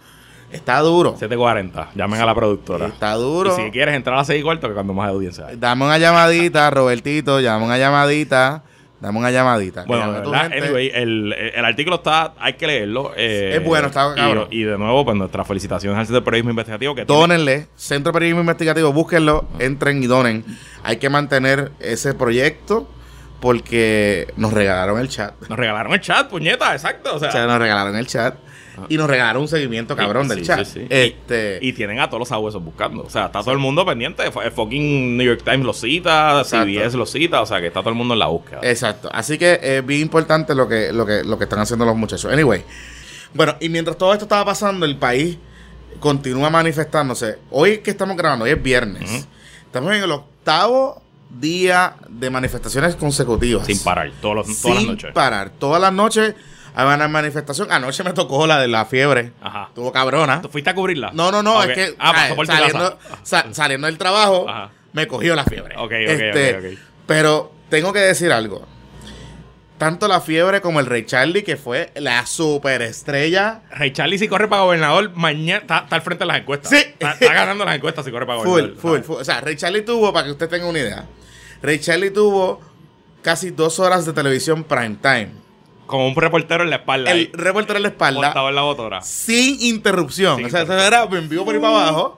Está 0.51 0.79
duro. 0.79 1.11
740. 1.17 1.89
Llamen 1.95 2.21
a 2.21 2.25
la 2.25 2.35
productora. 2.35 2.87
Está 2.87 3.13
duro. 3.15 3.57
Y 3.57 3.63
si 3.65 3.71
quieres 3.71 3.95
entrar 3.95 4.15
a 4.15 4.19
las 4.19 4.27
6 4.27 4.39
y 4.39 4.43
cuarto, 4.43 4.67
que 4.67 4.73
cuando 4.73 4.93
más 4.93 5.09
audiencia 5.09 5.47
hay. 5.47 5.55
Dame 5.57 5.85
una 5.85 5.97
llamadita, 5.97 6.69
Robertito, 6.69 7.39
llama 7.39 7.65
una 7.65 7.77
llamadita. 7.77 8.63
Dame 8.99 9.17
una 9.17 9.31
llamadita. 9.31 9.83
Bueno, 9.87 10.11
verdad, 10.11 10.51
anyway, 10.53 10.91
el, 10.93 11.33
el 11.33 11.65
artículo 11.65 11.95
está, 11.95 12.35
hay 12.37 12.53
que 12.53 12.67
leerlo. 12.67 13.13
eh, 13.17 13.55
Es 13.57 13.63
bueno, 13.65 13.87
está 13.87 14.11
y- 14.13 14.15
cabrón. 14.15 14.47
Y, 14.51 14.61
de 14.61 14.77
nuevo, 14.77 15.03
pues 15.03 15.17
nuestras 15.17 15.47
felicitaciones 15.47 15.97
al 15.97 16.05
Centro 16.05 16.19
de 16.21 16.25
Periodismo 16.25 16.51
Investigativo. 16.51 16.93
Que 16.93 17.05
tiene- 17.05 17.19
Dónenle, 17.19 17.67
Centro 17.75 18.11
de 18.11 18.13
Periodismo 18.13 18.41
Investigativo, 18.41 18.93
búsquenlo, 18.93 19.47
entren 19.57 20.03
y 20.03 20.05
donen. 20.05 20.45
Hay 20.83 20.97
que 20.97 21.09
mantener 21.09 21.71
ese 21.79 22.13
proyecto 22.13 22.87
porque 23.39 24.27
nos 24.37 24.53
regalaron 24.53 24.99
el 24.99 25.09
chat. 25.09 25.33
Nos 25.49 25.57
regalaron 25.57 25.93
el 25.93 26.01
chat, 26.01 26.29
puñeta, 26.29 26.73
exacto. 26.73 27.15
O 27.15 27.19
sea, 27.19 27.29
O 27.29 27.31
sea, 27.31 27.47
nos 27.47 27.57
regalaron 27.57 27.95
el 27.95 28.05
chat 28.05 28.35
y 28.89 28.97
nos 28.97 29.10
regalaron 29.10 29.41
un 29.43 29.47
seguimiento 29.47 29.95
cabrón 29.95 30.27
del 30.27 30.39
Sí, 30.39 30.45
chat. 30.45 30.65
sí, 30.65 30.79
sí. 30.81 30.88
Este, 30.89 31.60
y 31.62 31.73
tienen 31.73 31.99
a 31.99 32.07
todos 32.07 32.19
los 32.19 32.27
sabuesos 32.29 32.63
buscando. 32.63 33.03
O 33.03 33.10
sea, 33.10 33.25
está 33.27 33.41
todo 33.41 33.51
el 33.53 33.60
mundo 33.60 33.86
pendiente. 33.86 34.23
El 34.23 34.51
fucking 34.51 35.17
New 35.17 35.25
York 35.27 35.41
Times 35.43 35.65
lo 35.65 35.73
cita, 35.73 36.39
Exacto. 36.41 36.65
CBS 36.67 36.97
lo 36.97 37.05
cita. 37.05 37.41
O 37.41 37.45
sea, 37.45 37.60
que 37.62 37.67
está 37.67 37.81
todo 37.81 37.89
el 37.89 37.95
mundo 37.95 38.13
en 38.13 38.19
la 38.19 38.27
búsqueda. 38.27 38.60
Exacto. 38.63 39.10
Así 39.12 39.38
que 39.38 39.60
es 39.62 39.86
bien 39.86 40.01
importante 40.01 40.55
lo 40.55 40.67
que, 40.67 40.91
lo 40.93 41.05
que, 41.05 41.23
lo 41.23 41.38
que 41.38 41.43
están 41.45 41.60
haciendo 41.60 41.86
los 41.86 41.95
muchachos. 41.95 42.31
Anyway. 42.31 42.63
Bueno, 43.34 43.55
y 43.60 43.69
mientras 43.69 43.97
todo 43.97 44.12
esto 44.13 44.25
estaba 44.25 44.45
pasando, 44.45 44.86
el 44.86 44.97
país 44.97 45.38
continúa 45.99 46.49
manifestándose. 46.49 47.38
Hoy 47.49 47.79
que 47.79 47.91
estamos 47.91 48.17
grabando, 48.17 48.45
hoy 48.45 48.51
es 48.51 48.62
viernes. 48.62 49.27
Estamos 49.65 49.93
en 49.95 50.03
el 50.03 50.12
octavo 50.12 51.01
día 51.39 51.95
de 52.10 52.29
manifestaciones 52.29 52.95
consecutivas. 52.95 53.65
Sin 53.65 53.79
parar, 53.79 54.12
todos 54.21 54.36
los, 54.36 54.62
todas 54.62 54.75
las 54.75 54.84
Sin 54.84 54.91
noches. 54.91 55.12
parar. 55.13 55.49
Todas 55.57 55.81
las 55.81 55.93
noches 55.93 56.36
hay 56.75 56.95
una 56.95 57.07
manifestación. 57.07 57.71
Anoche 57.71 58.03
me 58.03 58.13
tocó 58.13 58.47
la 58.47 58.60
de 58.60 58.67
la 58.67 58.86
fiebre. 58.86 59.34
Ajá. 59.41 59.69
Tuvo 59.75 59.91
cabrona. 59.91 60.41
¿Tú 60.41 60.49
fuiste 60.49 60.69
a 60.69 60.75
cubrirla? 60.75 61.12
No, 61.13 61.31
no, 61.31 61.41
no, 61.43 61.62
es 61.63 61.73
que 61.73 61.95
Ah, 61.99 62.29
saliendo, 63.51 63.88
del 63.88 63.97
trabajo, 63.97 64.49
Ajá. 64.49 64.71
me 64.93 65.07
cogió 65.07 65.36
la 65.36 65.43
fiebre. 65.45 65.75
Ok, 65.77 65.84
ok, 65.86 65.91
Este, 65.91 66.55
ok, 66.57 66.63
ok. 66.73 66.79
Pero 67.07 67.51
tengo 67.69 67.91
que 67.93 67.99
decir 67.99 68.31
algo. 68.31 68.65
Tanto 69.77 70.07
la 70.07 70.21
fiebre 70.21 70.62
como 70.62 70.79
el 70.79 70.86
Rey 70.86 71.05
Charlie, 71.07 71.43
que 71.43 71.57
fue 71.57 71.91
la 71.95 72.25
superestrella. 72.27 73.62
Ray 73.71 73.91
Charlie, 73.91 74.19
si 74.19 74.27
corre 74.27 74.47
para 74.47 74.62
gobernador, 74.62 75.12
mañana 75.15 75.62
está, 75.62 75.79
está 75.79 75.95
al 75.95 76.01
frente 76.03 76.23
de 76.23 76.27
las 76.27 76.38
encuestas. 76.38 76.69
Sí. 76.69 76.77
Está, 76.77 77.13
está 77.13 77.34
ganando 77.34 77.65
las 77.65 77.75
encuestas 77.75 78.05
si 78.05 78.12
corre 78.12 78.27
para 78.27 78.39
Full, 78.41 78.47
gobernador. 78.49 78.77
full, 78.79 78.99
full. 79.01 79.15
O 79.21 79.25
sea, 79.25 79.41
Rey 79.41 79.55
Charlie 79.55 79.81
tuvo, 79.81 80.13
para 80.13 80.25
que 80.25 80.31
usted 80.34 80.47
tenga 80.49 80.67
una 80.67 80.77
idea, 80.77 81.05
Rey 81.63 81.79
Charlie 81.79 82.12
tuvo 82.12 82.62
casi 83.23 83.49
dos 83.49 83.79
horas 83.79 84.05
de 84.05 84.13
televisión 84.13 84.63
prime 84.63 84.97
time. 85.01 85.29
Como 85.91 86.08
un 86.08 86.15
reportero 86.15 86.63
en 86.63 86.69
la 86.71 86.77
espalda. 86.77 87.12
El 87.12 87.30
reportero 87.34 87.77
en 87.77 87.84
la 87.84 87.89
espalda, 87.89 88.21
montado 88.21 88.49
en 88.49 88.56
la 88.56 88.62
motora. 88.63 89.01
sin 89.01 89.62
interrupción. 89.62 90.38
Sin 90.38 90.45
o 90.47 90.49
sea, 90.49 90.62
eso 90.63 90.73
era 90.80 91.04
en 91.04 91.30
vivo 91.30 91.45
por 91.45 91.54
ahí 91.54 91.62
para 91.62 91.73
abajo. 91.84 92.17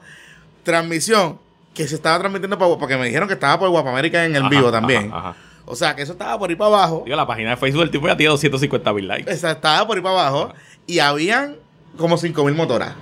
Transmisión 0.63 1.39
que 1.73 1.88
se 1.88 1.95
estaba 1.95 2.19
transmitiendo 2.19 2.57
por, 2.57 2.77
porque 2.77 2.95
me 2.97 3.05
dijeron 3.07 3.27
que 3.27 3.33
estaba 3.33 3.59
por 3.59 3.69
Guapamérica 3.69 4.23
en 4.25 4.36
el 4.36 4.43
Ajá, 4.43 4.49
vivo 4.49 4.71
también. 4.71 5.07
ajá, 5.12 5.29
ajá. 5.29 5.38
O 5.65 5.75
sea, 5.75 5.95
que 5.95 6.01
eso 6.01 6.12
estaba 6.12 6.38
por 6.38 6.49
ahí 6.49 6.55
para 6.55 6.67
abajo. 6.75 7.03
Digo, 7.05 7.15
la 7.15 7.25
página 7.25 7.51
de 7.51 7.57
Facebook 7.57 7.81
del 7.83 7.91
tipo 7.91 8.05
ya 8.07 8.17
tiene 8.17 8.31
250 8.31 8.93
mil 8.93 9.07
likes. 9.07 9.33
O 9.33 9.38
sea, 9.38 9.51
estaba 9.51 9.88
por 9.88 9.95
ahí 9.97 10.03
para 10.03 10.19
abajo. 10.19 10.53
Y 10.86 10.99
habían 10.99 11.55
como 11.97 12.17
5.000 12.17 12.53
motoras. 12.53 12.93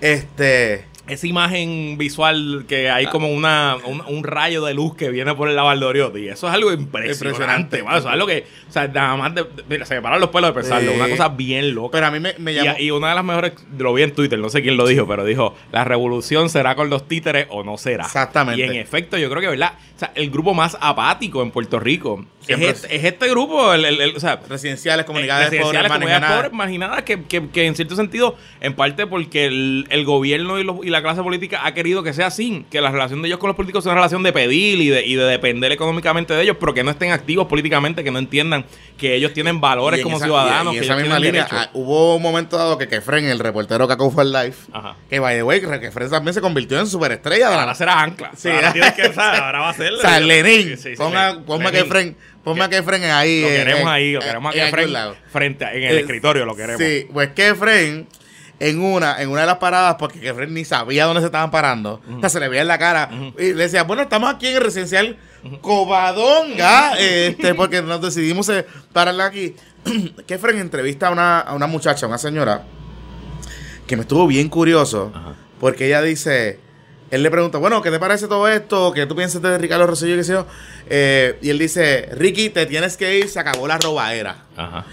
Este. 0.00 0.86
Esa 1.08 1.26
imagen 1.26 1.96
visual 1.98 2.64
que 2.68 2.88
hay 2.88 3.06
como 3.06 3.28
una, 3.28 3.76
un, 3.86 4.02
un 4.06 4.22
rayo 4.22 4.64
de 4.64 4.72
luz 4.72 4.94
que 4.94 5.10
viene 5.10 5.34
por 5.34 5.48
el 5.48 5.56
Lavaldoriotti. 5.56 6.28
Eso 6.28 6.46
es 6.46 6.54
algo 6.54 6.72
impresionante. 6.72 7.28
Impresionante. 7.28 7.76
Eso 7.78 7.96
es 7.98 8.06
algo 8.06 8.26
que, 8.28 8.46
o 8.68 8.72
sea, 8.72 8.86
nada 8.86 9.16
más 9.16 9.34
de, 9.34 9.44
mira, 9.68 9.84
se 9.84 9.96
me 9.96 10.02
paran 10.02 10.20
los 10.20 10.30
pelos 10.30 10.50
de 10.54 10.60
pensarlo. 10.60 10.92
Sí. 10.92 10.96
Una 10.96 11.08
cosa 11.08 11.28
bien 11.30 11.74
loca. 11.74 11.90
Pero 11.96 12.06
a 12.06 12.10
mí 12.12 12.20
me, 12.20 12.34
me 12.38 12.54
llamó. 12.54 12.78
Y, 12.78 12.84
y 12.84 12.90
una 12.92 13.08
de 13.08 13.14
las 13.16 13.24
mejores, 13.24 13.52
lo 13.76 13.92
vi 13.94 14.02
en 14.04 14.14
Twitter, 14.14 14.38
no 14.38 14.48
sé 14.48 14.62
quién 14.62 14.76
lo 14.76 14.86
dijo, 14.86 15.08
pero 15.08 15.24
dijo, 15.24 15.56
la 15.72 15.82
revolución 15.82 16.48
será 16.48 16.76
con 16.76 16.88
los 16.88 17.08
títeres 17.08 17.46
o 17.50 17.64
no 17.64 17.78
será. 17.78 18.04
Exactamente. 18.04 18.60
Y 18.60 18.64
en 18.64 18.74
efecto, 18.76 19.18
yo 19.18 19.28
creo 19.28 19.40
que, 19.40 19.48
¿verdad? 19.48 19.72
O 19.96 19.98
sea, 19.98 20.12
el 20.14 20.30
grupo 20.30 20.54
más 20.54 20.78
apático 20.80 21.42
en 21.42 21.50
Puerto 21.50 21.80
Rico 21.80 22.24
es 22.46 22.60
este, 22.60 22.96
es 22.96 23.04
este 23.04 23.28
grupo, 23.28 23.72
el, 23.74 23.84
el- 23.84 24.00
el- 24.00 24.16
o 24.16 24.20
sea, 24.20 24.40
residenciales, 24.48 25.04
comunidades 25.04 25.46
pobres, 25.46 25.60
residenciales, 25.60 25.90
comunidades 25.92 26.20
marginadas. 26.20 26.36
pobres, 26.36 26.52
marginadas, 26.52 27.02
que, 27.02 27.22
que- 27.24 27.48
que 27.50 27.66
en 27.66 27.74
cierto 27.76 27.94
sentido, 27.96 28.36
en 28.60 28.74
parte 28.74 29.06
porque 29.06 29.46
el, 29.46 29.86
el 29.90 30.04
gobierno 30.04 30.58
y, 30.58 30.64
los- 30.64 30.84
y 30.84 30.90
la 30.92 31.02
clase 31.02 31.22
política 31.22 31.62
ha 31.66 31.74
querido 31.74 32.02
que 32.04 32.12
sea 32.12 32.28
así, 32.28 32.64
que 32.70 32.80
la 32.80 32.90
relación 32.92 33.20
de 33.22 33.28
ellos 33.28 33.38
con 33.40 33.48
los 33.48 33.56
políticos 33.56 33.82
sea 33.82 33.92
una 33.92 34.00
relación 34.00 34.22
de 34.22 34.32
pedir 34.32 34.80
y 34.80 34.88
de, 34.88 35.04
y 35.04 35.14
de 35.16 35.24
depender 35.24 35.72
económicamente 35.72 36.34
de 36.34 36.42
ellos, 36.42 36.56
pero 36.60 36.72
que 36.74 36.84
no 36.84 36.90
estén 36.92 37.10
activos 37.10 37.46
políticamente, 37.48 38.04
que 38.04 38.10
no 38.10 38.18
entiendan 38.20 38.64
que 38.96 39.14
ellos 39.16 39.32
tienen 39.32 39.60
valores 39.60 40.00
como 40.02 40.16
esa- 40.18 40.26
ciudadanos, 40.26 40.74
y 40.74 40.76
en 40.76 40.80
que 40.80 40.84
esa 40.84 40.94
ellos 40.94 41.02
misma 41.02 41.18
línea, 41.18 41.48
ah, 41.50 41.70
hubo 41.72 42.14
un 42.16 42.22
momento 42.22 42.56
dado 42.56 42.78
que 42.78 42.86
Kefren, 42.86 43.24
el 43.24 43.38
reportero 43.40 43.88
que 43.88 43.96
for 43.96 44.24
Life, 44.26 44.70
Ajá. 44.72 44.94
que 45.10 45.18
by 45.18 45.34
the 45.36 45.42
way, 45.42 45.60
Kefren 45.60 46.10
también 46.10 46.34
se 46.34 46.40
convirtió 46.40 46.78
en 46.78 46.86
superestrella 46.86 47.48
de 47.48 47.54
la 47.56 47.62
Ahora 47.62 47.74
será 47.74 48.00
ancla. 48.00 48.30
Sí. 48.36 48.48
ahora 48.50 48.72
tienes 48.72 48.92
que, 48.92 49.02
ahora 49.16 49.60
va 49.60 49.70
a 49.70 49.74
ser. 49.74 49.92
O 49.94 49.96
sea, 49.98 50.20
Lenin. 50.20 50.76
Sí, 50.76 50.90
sí, 50.90 50.96
ponga, 50.96 51.28
a 51.30 51.34
Lenin. 51.70 51.70
Kefren, 51.72 52.16
ponme 52.44 52.64
a 52.64 52.68
Kefren 52.68 53.04
ahí. 53.04 53.40
Lo 53.42 53.48
queremos 53.48 53.86
ahí, 53.88 54.12
lo 54.12 54.20
queremos 54.20 54.54
en 54.54 54.60
aquí 54.62 54.82
algún 54.94 55.14
frente, 55.32 55.64
a- 55.64 55.74
en 55.74 55.82
el 55.84 55.96
Eh, 55.96 56.00
escritorio, 56.00 56.44
lo 56.44 56.54
queremos. 56.54 56.80
Sí, 56.82 57.06
pues 57.12 57.30
Kefren, 57.30 58.06
en 58.62 58.80
una, 58.80 59.20
en 59.20 59.28
una 59.28 59.40
de 59.40 59.46
las 59.48 59.56
paradas, 59.56 59.96
porque 59.98 60.20
Kefren 60.20 60.54
ni 60.54 60.64
sabía 60.64 61.06
dónde 61.06 61.20
se 61.20 61.26
estaban 61.26 61.50
parando, 61.50 62.00
o 62.16 62.20
sea, 62.20 62.28
se 62.28 62.38
le 62.38 62.48
veía 62.48 62.62
en 62.62 62.68
la 62.68 62.78
cara, 62.78 63.10
y 63.36 63.54
le 63.54 63.64
decía, 63.64 63.82
bueno, 63.82 64.02
estamos 64.02 64.32
aquí 64.32 64.46
en 64.46 64.54
el 64.54 64.62
residencial 64.62 65.16
Covadonga, 65.60 66.92
este, 66.96 67.54
porque 67.54 67.82
nos 67.82 68.00
decidimos 68.00 68.48
eh, 68.50 68.64
pararla 68.92 69.26
aquí. 69.26 69.56
Kefren 70.26 70.58
entrevista 70.58 71.08
a 71.08 71.10
una, 71.10 71.40
a 71.40 71.54
una 71.54 71.66
muchacha, 71.66 72.06
una 72.06 72.18
señora, 72.18 72.62
que 73.84 73.96
me 73.96 74.02
estuvo 74.02 74.28
bien 74.28 74.48
curioso, 74.48 75.10
Ajá. 75.12 75.34
porque 75.58 75.88
ella 75.88 76.00
dice, 76.00 76.60
él 77.10 77.24
le 77.24 77.32
pregunta, 77.32 77.58
bueno, 77.58 77.82
¿qué 77.82 77.90
te 77.90 77.98
parece 77.98 78.28
todo 78.28 78.46
esto? 78.46 78.92
¿Qué 78.92 79.06
tú 79.06 79.16
piensas 79.16 79.42
de 79.42 79.58
Ricardo 79.58 79.88
Rosselló? 79.88 80.14
¿Qué 80.14 80.22
sé 80.22 80.34
yo? 80.34 80.46
Eh, 80.88 81.36
y 81.42 81.50
él 81.50 81.58
dice, 81.58 82.10
Ricky, 82.12 82.50
te 82.50 82.64
tienes 82.66 82.96
que 82.96 83.18
ir, 83.18 83.28
se 83.28 83.40
acabó 83.40 83.66
la 83.66 83.78
robaera. 83.78 84.44
Ajá. 84.56 84.86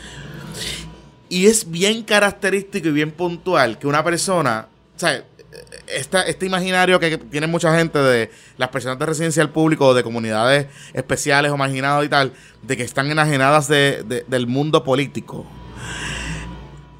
Y 1.29 1.45
es 1.45 1.69
bien 1.69 2.03
característico 2.03 2.87
y 2.87 2.91
bien 2.91 3.11
puntual 3.11 3.77
que 3.77 3.87
una 3.87 4.03
persona, 4.03 4.67
o 4.95 4.99
sea, 4.99 5.23
esta, 5.87 6.21
este 6.23 6.45
imaginario 6.45 6.99
que 6.99 7.17
tiene 7.17 7.47
mucha 7.47 7.75
gente 7.77 7.99
de 7.99 8.31
las 8.57 8.69
personas 8.69 8.97
de 8.99 9.05
residencial 9.05 9.49
público 9.51 9.87
o 9.87 9.93
de 9.93 10.03
comunidades 10.03 10.67
especiales 10.93 11.51
o 11.51 11.57
marginadas 11.57 12.05
y 12.05 12.09
tal, 12.09 12.33
de 12.63 12.77
que 12.77 12.83
están 12.83 13.09
enajenadas 13.11 13.67
de- 13.67 14.03
de- 14.07 14.25
del 14.27 14.47
mundo 14.47 14.83
político. 14.83 15.45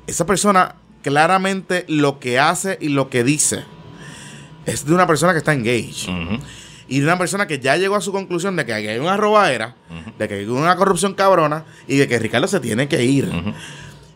Esa 0.07 0.25
persona 0.25 0.75
claramente 1.03 1.85
lo 1.87 2.19
que 2.19 2.39
hace 2.39 2.77
y 2.81 2.89
lo 2.89 3.09
que 3.09 3.23
dice 3.23 3.63
es 4.65 4.85
de 4.85 4.93
una 4.93 5.07
persona 5.07 5.31
que 5.33 5.39
está 5.39 5.53
engaged. 5.53 6.09
Y 6.87 6.99
de 6.99 7.05
una 7.05 7.19
persona 7.19 7.45
que 7.45 7.59
ya 7.59 7.77
llegó 7.77 7.95
a 7.95 8.01
su 8.01 8.11
conclusión 8.11 8.55
de 8.55 8.65
que 8.65 8.73
aquí 8.73 8.87
hay 8.87 8.97
una 8.97 9.15
robadera, 9.15 9.75
de 10.17 10.27
que 10.27 10.33
hay 10.35 10.45
una 10.45 10.75
corrupción 10.75 11.13
cabrona 11.13 11.65
y 11.87 11.97
de 11.97 12.07
que 12.07 12.17
Ricardo 12.17 12.47
se 12.47 12.59
tiene 12.59 12.87
que 12.87 13.03
ir. 13.03 13.31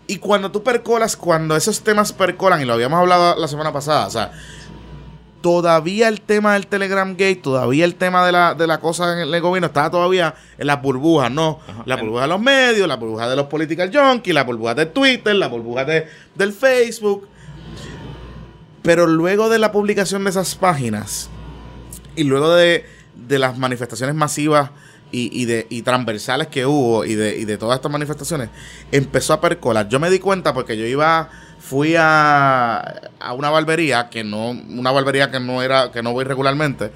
Y 0.08 0.18
cuando 0.18 0.52
tú 0.52 0.64
percolas, 0.64 1.16
cuando 1.16 1.56
esos 1.56 1.82
temas 1.82 2.12
percolan, 2.12 2.62
y 2.62 2.66
lo 2.66 2.74
habíamos 2.74 3.00
hablado 3.00 3.40
la 3.40 3.48
semana 3.48 3.72
pasada, 3.72 4.08
o 4.08 4.10
sea, 4.10 4.32
todavía 5.44 6.08
el 6.08 6.22
tema 6.22 6.54
del 6.54 6.68
Telegram 6.68 7.12
Gate, 7.12 7.36
todavía 7.38 7.86
el 7.86 7.96
tema 7.96 8.26
de 8.26 8.32
la, 8.32 8.54
de 8.54 8.66
la 8.66 8.80
cosa 8.80 9.14
en 9.14 9.34
el 9.34 9.42
gobierno 9.42 9.68
está 9.68 9.92
todavía 9.92 10.36
en 10.58 10.68
las 10.68 10.82
burbujas, 10.82 11.32
¿no? 11.32 11.60
La 11.86 11.98
burbuja 11.98 12.24
de 12.24 12.28
los 12.30 12.40
medios, 12.40 12.88
la 12.88 12.96
burbuja 12.96 13.30
de 13.30 13.36
los 13.36 13.48
political 13.48 13.92
junkies, 13.94 14.34
la 14.34 14.46
burbuja 14.46 14.74
de 14.74 14.86
Twitter, 14.86 15.36
la 15.36 15.48
burbuja 15.48 15.84
de, 15.84 16.08
del 16.36 16.54
Facebook. 16.54 17.28
Pero 18.82 19.06
luego 19.06 19.50
de 19.50 19.60
la 19.60 19.72
publicación 19.72 20.24
de 20.24 20.30
esas 20.30 20.56
páginas 20.56 21.30
y 22.16 22.24
luego 22.24 22.54
de, 22.54 22.86
de 23.16 23.40
las 23.40 23.58
manifestaciones 23.58 24.16
masivas 24.16 24.72
y, 25.14 25.30
y 25.42 25.46
de, 25.46 25.68
y 25.70 25.84
transversales 25.84 26.48
que 26.48 26.66
hubo 26.66 27.06
y 27.06 27.14
de, 27.14 27.38
y 27.38 27.46
de 27.46 27.58
todas 27.58 27.78
estas 27.78 27.92
manifestaciones, 27.92 28.50
empezó 28.92 29.34
a 29.34 29.40
percolar. 29.40 29.88
Yo 29.88 30.00
me 30.00 30.10
di 30.10 30.18
cuenta 30.18 30.54
porque 30.54 30.76
yo 30.76 30.86
iba, 30.86 31.30
fui 31.60 31.96
a, 31.96 32.80
a 33.20 33.34
una 33.34 33.52
barbería, 33.52 34.10
que 34.10 34.24
no, 34.24 34.50
una 34.50 34.92
barbería 34.92 35.30
que 35.30 35.40
no 35.40 35.62
era, 35.62 35.92
que 35.92 36.02
no 36.02 36.12
voy 36.12 36.26
regularmente. 36.26 36.92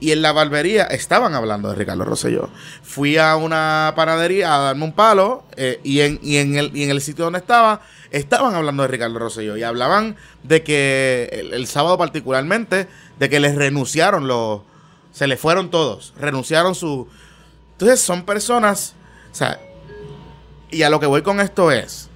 Y 0.00 0.10
en 0.10 0.20
la 0.20 0.32
barbería 0.32 0.82
estaban 0.82 1.32
hablando 1.36 1.68
de 1.68 1.76
Ricardo 1.76 2.04
Rosselló. 2.04 2.50
Fui 2.82 3.16
a 3.18 3.36
una 3.36 3.92
panadería 3.94 4.52
a 4.52 4.58
darme 4.58 4.84
un 4.84 4.92
palo 4.92 5.44
eh, 5.56 5.78
y, 5.84 6.00
en, 6.00 6.18
y, 6.20 6.38
en 6.38 6.56
el, 6.56 6.76
y 6.76 6.82
en 6.82 6.90
el 6.90 7.00
sitio 7.00 7.24
donde 7.24 7.38
estaba 7.38 7.82
estaban 8.10 8.56
hablando 8.56 8.82
de 8.82 8.88
Ricardo 8.88 9.20
Rosselló 9.20 9.56
y 9.56 9.62
hablaban 9.62 10.16
de 10.42 10.64
que 10.64 11.30
el, 11.32 11.54
el 11.54 11.68
sábado 11.68 11.96
particularmente 11.96 12.88
de 13.20 13.30
que 13.30 13.38
les 13.38 13.54
renunciaron 13.54 14.26
los 14.26 14.62
se 15.12 15.28
les 15.28 15.38
fueron 15.38 15.70
todos, 15.70 16.14
renunciaron 16.18 16.74
su 16.74 17.06
entonces 17.82 18.04
son 18.04 18.24
personas, 18.24 18.94
o 19.32 19.34
sea, 19.34 19.58
y 20.70 20.82
a 20.82 20.90
lo 20.90 21.00
que 21.00 21.06
voy 21.06 21.22
con 21.22 21.40
esto 21.40 21.70
es 21.72 22.08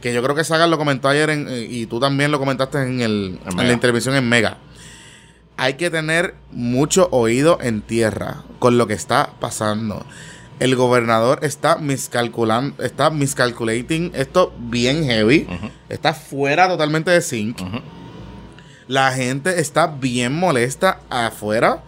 que 0.00 0.12
yo 0.14 0.22
creo 0.22 0.34
que 0.34 0.44
Sagan 0.44 0.70
lo 0.70 0.78
comentó 0.78 1.08
ayer 1.08 1.30
en- 1.30 1.48
eh, 1.48 1.66
y 1.68 1.86
tú 1.86 2.00
también 2.00 2.30
lo 2.30 2.38
comentaste 2.38 2.78
en, 2.82 3.00
el, 3.00 3.38
en 3.46 3.56
la 3.56 3.72
intervención 3.72 4.14
en 4.16 4.28
Mega. 4.28 4.58
Hay 5.56 5.74
que 5.74 5.90
tener 5.90 6.34
mucho 6.50 7.08
oído 7.12 7.58
en 7.60 7.82
tierra 7.82 8.42
con 8.58 8.78
lo 8.78 8.86
que 8.86 8.94
está 8.94 9.30
pasando. 9.38 10.04
El 10.58 10.74
gobernador 10.76 11.40
está 11.42 11.76
miscalculando, 11.76 12.82
está 12.82 13.10
miscalculating 13.10 14.12
esto 14.14 14.52
bien 14.58 15.04
heavy. 15.04 15.46
Está 15.88 16.14
fuera 16.14 16.66
totalmente 16.68 17.10
de 17.10 17.20
sync. 17.20 17.60
Ujú. 17.60 17.78
La 18.88 19.12
gente 19.12 19.60
está 19.60 19.86
bien 19.86 20.32
molesta 20.34 21.00
afuera 21.10 21.82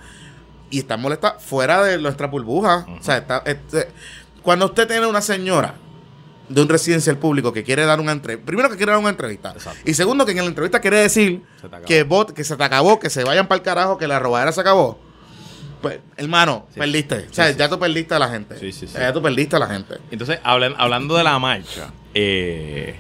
y 0.75 0.79
está 0.81 0.97
molesta 0.97 1.37
fuera 1.39 1.83
de 1.83 1.99
nuestra 1.99 2.27
burbuja. 2.27 2.87
O 2.99 3.03
sea, 3.03 3.19
está- 3.19 3.43
este, 3.47 3.89
cuando 4.43 4.67
usted 4.67 4.87
tiene 4.89 5.07
una 5.07 5.21
señora 5.21 5.75
de 6.49 6.61
un 6.61 6.69
residencial 6.69 7.17
público 7.17 7.53
que 7.53 7.63
quiere 7.65 7.87
dar 7.87 8.01
una 8.01 8.13
entrevista, 8.13 8.45
primero 8.47 8.69
que 8.69 8.77
quiere 8.77 8.93
dar 8.93 9.01
una 9.01 9.09
entrevista, 9.11 9.53
Exacto. 9.53 9.79
y 9.85 9.95
segundo 9.95 10.27
que 10.27 10.33
en 10.33 10.39
la 10.39 10.45
entrevista 10.45 10.81
quiere 10.81 10.99
decir 10.99 11.43
que, 11.87 12.07
vot- 12.07 12.33
que 12.35 12.45
se 12.45 12.57
te 12.57 12.65
acabó, 12.65 12.99
que 13.01 13.09
se 13.09 13.25
vayan 13.25 13.47
para 13.49 13.59
el 13.59 13.63
carajo, 13.63 13.97
que 13.99 14.07
la 14.07 14.19
robadera 14.19 14.53
se 14.53 14.61
acabó. 14.61 14.99
Pues, 15.81 16.01
hermano, 16.17 16.67
Sí. 16.73 16.81
perdiste. 16.81 17.21
Sí, 17.23 17.27
o 17.31 17.35
sea, 17.35 17.53
sí. 17.53 17.59
ya 17.59 17.69
tú 17.69 17.79
perdiste 17.79 18.15
a 18.15 18.19
la 18.19 18.29
gente. 18.29 18.59
Sí, 18.59 18.73
sí, 18.73 18.87
sí. 18.87 18.95
Ya 18.99 19.13
tú 19.13 19.23
perdiste 19.23 19.57
a 19.57 19.59
la 19.59 19.67
gente. 19.69 19.97
Entonces, 20.11 20.39
hablan- 20.43 20.75
hablando 20.79 21.17
de 21.17 21.25
la 21.25 21.39
marcha, 21.39 21.91
eh, 22.15 22.97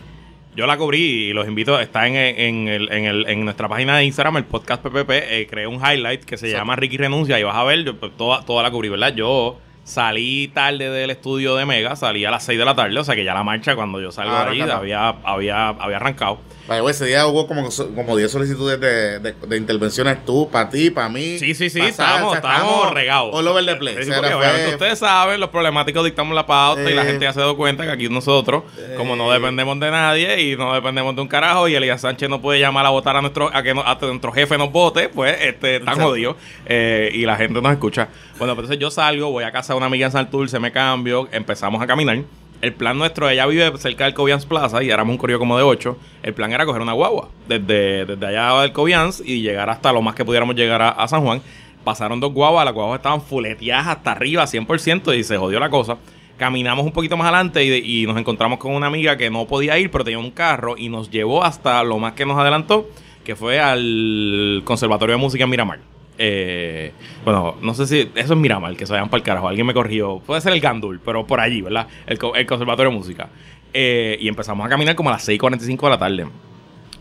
yo 0.56 0.66
la 0.66 0.76
cubrí 0.76 1.00
y 1.28 1.32
los 1.32 1.46
invito, 1.48 1.78
está 1.80 2.06
en, 2.06 2.14
en, 2.16 2.68
el- 2.68 2.92
en, 2.92 3.04
el- 3.04 3.26
en 3.28 3.44
nuestra 3.44 3.68
página 3.68 3.96
de 3.98 4.04
Instagram, 4.04 4.36
el 4.38 4.44
podcast 4.44 4.82
PPP, 4.82 5.10
eh, 5.10 5.46
creé 5.50 5.66
un 5.66 5.76
highlight 5.84 6.24
que 6.24 6.36
se 6.36 6.46
Exacto. 6.46 6.60
llama 6.62 6.76
Ricky 6.76 6.96
Renuncia 6.96 7.38
y 7.38 7.42
vas 7.42 7.56
a 7.56 7.64
ver 7.64 7.84
yo, 7.84 7.96
pues, 7.96 8.12
toda, 8.16 8.44
toda 8.44 8.62
la 8.62 8.70
cubrí, 8.70 8.88
¿verdad? 8.88 9.14
Yo 9.14 9.58
salí 9.84 10.48
tarde 10.48 10.90
del 10.90 11.10
estudio 11.10 11.56
de 11.56 11.66
Mega, 11.66 11.94
salí 11.96 12.24
a 12.24 12.30
las 12.30 12.44
6 12.44 12.58
de 12.58 12.64
la 12.64 12.74
tarde, 12.74 12.98
o 12.98 13.04
sea 13.04 13.14
que 13.14 13.24
ya 13.24 13.34
la 13.34 13.42
marcha 13.44 13.76
cuando 13.76 14.00
yo 14.00 14.10
salgo 14.10 14.34
Ah, 14.34 14.44
de 14.44 14.50
allí 14.50 14.60
había, 14.62 15.08
había, 15.24 15.68
había 15.68 15.96
arrancado. 15.96 16.38
Vaya, 16.66 16.82
ese 16.90 17.04
día 17.04 17.26
hubo 17.26 17.46
como, 17.46 17.68
como 17.94 18.16
10 18.16 18.30
solicitudes 18.32 18.80
de, 18.80 19.18
de, 19.18 19.32
de 19.32 19.56
intervenciones 19.58 20.24
tú, 20.24 20.48
para 20.50 20.70
ti, 20.70 20.88
para 20.88 21.10
mí. 21.10 21.38
Sí, 21.38 21.54
sí, 21.54 21.68
sí, 21.68 21.78
o 21.78 21.92
sea, 21.92 22.32
estábamos 22.32 22.90
regados. 22.94 23.34
All 23.34 23.46
over 23.46 23.66
the 23.66 23.76
place. 23.76 24.04
Sí, 24.04 24.10
porque 24.16 24.30
fue- 24.32 24.68
ustedes 24.72 24.98
saben, 24.98 25.40
los 25.40 25.50
problemáticos 25.50 26.02
dictamos 26.02 26.34
la 26.34 26.46
pauta 26.46 26.90
y 26.90 26.94
la 26.94 27.02
Eh. 27.02 27.06
gente 27.06 27.24
ya 27.26 27.34
se 27.34 27.40
dado 27.40 27.58
cuenta 27.58 27.84
que 27.84 27.90
aquí 27.90 28.08
nosotros, 28.08 28.62
como 28.96 29.14
no 29.14 29.30
Eh. 29.30 29.34
dependemos 29.38 29.78
de 29.78 29.90
nadie 29.90 30.40
y 30.40 30.56
no 30.56 30.72
dependemos 30.72 31.14
de 31.14 31.20
un 31.20 31.28
carajo, 31.28 31.68
y 31.68 31.74
Elías 31.74 32.00
Sánchez 32.00 32.30
no 32.30 32.40
puede 32.40 32.60
llamar 32.60 32.86
a 32.86 32.88
votar 32.88 33.14
a 33.16 33.20
nuestro, 33.20 33.50
a 33.54 33.62
que 33.62 33.74
no- 33.74 33.82
a 33.86 33.98
nuestro 34.00 34.32
jefe 34.32 34.56
nos 34.56 34.72
vote, 34.72 35.10
pues 35.10 35.36
este, 35.42 35.76
Exacto. 35.76 36.00
jodidos 36.00 36.36
eh, 36.64 37.10
y 37.12 37.26
la 37.26 37.36
gente 37.36 37.60
nos 37.60 37.72
escucha. 37.72 38.08
Bueno, 38.38 38.54
pues 38.54 38.64
entonces 38.64 38.78
yo 38.80 38.90
salgo, 38.90 39.30
voy 39.30 39.44
a 39.44 39.52
casa 39.52 39.73
una 39.76 39.86
amiga 39.86 40.06
en 40.06 40.12
Santurce, 40.12 40.58
me 40.58 40.72
cambio, 40.72 41.28
empezamos 41.32 41.82
a 41.82 41.86
caminar. 41.86 42.18
El 42.60 42.72
plan 42.72 42.96
nuestro, 42.96 43.28
ella 43.28 43.46
vive 43.46 43.76
cerca 43.76 44.04
del 44.04 44.14
Cobians 44.14 44.46
Plaza 44.46 44.82
y 44.82 44.88
éramos 44.88 45.12
un 45.12 45.18
corrido 45.18 45.38
como 45.38 45.56
de 45.58 45.62
8. 45.62 45.98
El 46.22 46.32
plan 46.32 46.50
era 46.52 46.64
coger 46.64 46.80
una 46.80 46.92
guagua 46.92 47.28
desde, 47.46 48.06
desde 48.06 48.26
allá 48.26 48.62
del 48.62 48.72
Cobians 48.72 49.22
y 49.24 49.42
llegar 49.42 49.68
hasta 49.68 49.92
lo 49.92 50.00
más 50.00 50.14
que 50.14 50.24
pudiéramos 50.24 50.56
llegar 50.56 50.80
a, 50.80 51.06
San 51.08 51.22
Juan. 51.22 51.42
Pasaron 51.84 52.20
dos 52.20 52.32
guaguas, 52.32 52.64
las 52.64 52.72
guaguas 52.72 52.98
estaban 53.00 53.20
fuleteadas 53.20 53.88
hasta 53.88 54.12
arriba, 54.12 54.44
100%, 54.44 55.14
y 55.18 55.22
se 55.24 55.36
jodió 55.36 55.60
la 55.60 55.68
cosa. 55.68 55.98
Caminamos 56.38 56.86
un 56.86 56.92
poquito 56.92 57.18
más 57.18 57.26
adelante 57.26 57.62
y, 57.64 58.02
y 58.02 58.06
nos 58.06 58.16
encontramos 58.16 58.58
con 58.58 58.72
una 58.72 58.86
amiga 58.86 59.18
que 59.18 59.28
no 59.28 59.44
podía 59.46 59.78
ir, 59.78 59.90
pero 59.90 60.02
tenía 60.02 60.18
un 60.18 60.30
carro 60.30 60.76
y 60.78 60.88
nos 60.88 61.10
llevó 61.10 61.44
hasta 61.44 61.84
lo 61.84 61.98
más 61.98 62.14
que 62.14 62.24
nos 62.24 62.38
adelantó, 62.38 62.88
que 63.24 63.36
fue 63.36 63.60
al 63.60 64.62
Conservatorio 64.64 65.16
de 65.16 65.20
Música 65.20 65.44
en 65.44 65.50
Miramar. 65.50 65.93
Eh, 66.18 66.92
bueno, 67.24 67.56
no 67.60 67.74
sé 67.74 67.86
si 67.86 68.10
eso 68.14 68.34
es 68.34 68.38
Miramar, 68.38 68.76
que 68.76 68.86
se 68.86 68.92
vayan 68.92 69.08
para 69.08 69.18
el 69.18 69.24
carajo. 69.24 69.48
Alguien 69.48 69.66
me 69.66 69.74
corrigió. 69.74 70.20
Puede 70.20 70.40
ser 70.40 70.52
el 70.52 70.60
Gandul, 70.60 71.00
pero 71.04 71.26
por 71.26 71.40
allí, 71.40 71.60
¿verdad? 71.62 71.88
El, 72.06 72.18
el 72.36 72.46
Conservatorio 72.46 72.90
de 72.90 72.96
Música. 72.96 73.28
Eh, 73.72 74.16
y 74.20 74.28
empezamos 74.28 74.64
a 74.64 74.68
caminar 74.68 74.94
como 74.94 75.08
a 75.10 75.12
las 75.12 75.28
6:45 75.28 75.82
de 75.82 75.90
la 75.90 75.98
tarde. 75.98 76.26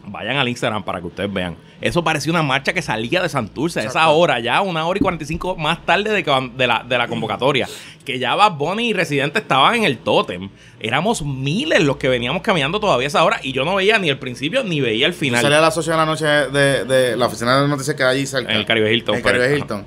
Vayan 0.05 0.35
al 0.37 0.49
Instagram 0.49 0.83
para 0.83 0.99
que 0.99 1.07
ustedes 1.07 1.31
vean. 1.31 1.55
Eso 1.79 2.03
parecía 2.03 2.31
una 2.31 2.43
marcha 2.43 2.73
que 2.73 2.81
salía 2.81 3.21
de 3.21 3.29
Santurce 3.29 3.79
a 3.79 3.83
esa 3.83 4.07
hora, 4.09 4.39
ya 4.39 4.61
una 4.61 4.85
hora 4.85 4.97
y 4.97 5.01
45 5.01 5.55
más 5.55 5.85
tarde 5.85 6.11
de, 6.11 6.23
que- 6.23 6.51
de 6.57 6.67
la, 6.67 6.83
de 6.87 6.97
la 6.97 7.07
convocatoria. 7.07 7.67
Que 8.05 8.19
ya 8.19 8.35
Bad 8.35 8.53
Bunny 8.53 8.89
y 8.89 8.93
Residente 8.93 9.39
estaban 9.39 9.75
en 9.75 9.83
el 9.85 9.97
tótem. 9.97 10.49
Éramos 10.79 11.21
miles 11.23 11.81
los 11.83 11.97
que 11.97 12.09
veníamos 12.09 12.41
caminando 12.41 12.79
todavía 12.81 13.05
a 13.05 13.09
esa 13.09 13.23
hora 13.23 13.39
y 13.43 13.53
yo 13.53 13.63
no 13.63 13.75
veía 13.75 13.97
ni 13.97 14.09
el 14.09 14.17
principio 14.19 14.63
ni 14.63 14.81
veía 14.81 15.05
el 15.07 15.13
final. 15.13 15.41
salí 15.41 15.55
a 15.55 15.61
las 15.61 15.77
8 15.77 15.91
de 15.91 15.97
la 15.97 16.05
noche 16.05 16.25
de, 16.25 16.83
de 16.85 17.15
la 17.15 17.27
oficina 17.27 17.61
de 17.61 17.67
noticias 17.67 17.95
que 17.95 18.03
hay 18.03 18.17
allí 18.17 18.25
cerca. 18.25 18.51
En 18.51 18.57
el 18.59 18.65
Caribe 18.65 18.93
Hilton, 18.93 19.15
En 19.15 19.17
el 19.19 19.23
por 19.23 19.31
Caribe. 19.31 19.57
Hilton. 19.57 19.85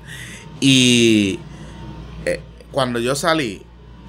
Y 0.59 1.39
eh, 2.25 2.41
cuando 2.71 2.99
yo 2.99 3.15
salí, 3.15 3.61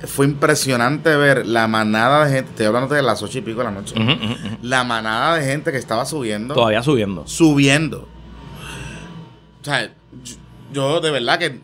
fue 0.07 0.27
impresionante 0.27 1.15
ver 1.17 1.47
la 1.47 1.67
manada 1.67 2.25
de 2.27 2.33
gente. 2.35 2.51
Estoy 2.51 2.67
hablando 2.67 2.95
de 2.95 3.03
las 3.03 3.23
8 3.23 3.39
y 3.39 3.41
pico 3.43 3.59
de 3.59 3.65
la 3.65 3.71
noche. 3.73 3.95
La 4.63 4.85
manada 4.85 5.37
de 5.37 5.45
gente 5.45 5.73
que 5.73 5.79
estaba 5.79 6.05
subiendo. 6.07 6.55
Todavía 6.55 6.83
subiendo. 6.83 7.27
Subiendo. 7.27 8.09
O 9.61 9.65
sea, 9.65 9.91
yo, 10.25 10.35
yo 10.73 11.01
de 11.01 11.11
verdad 11.11 11.39
que. 11.39 11.61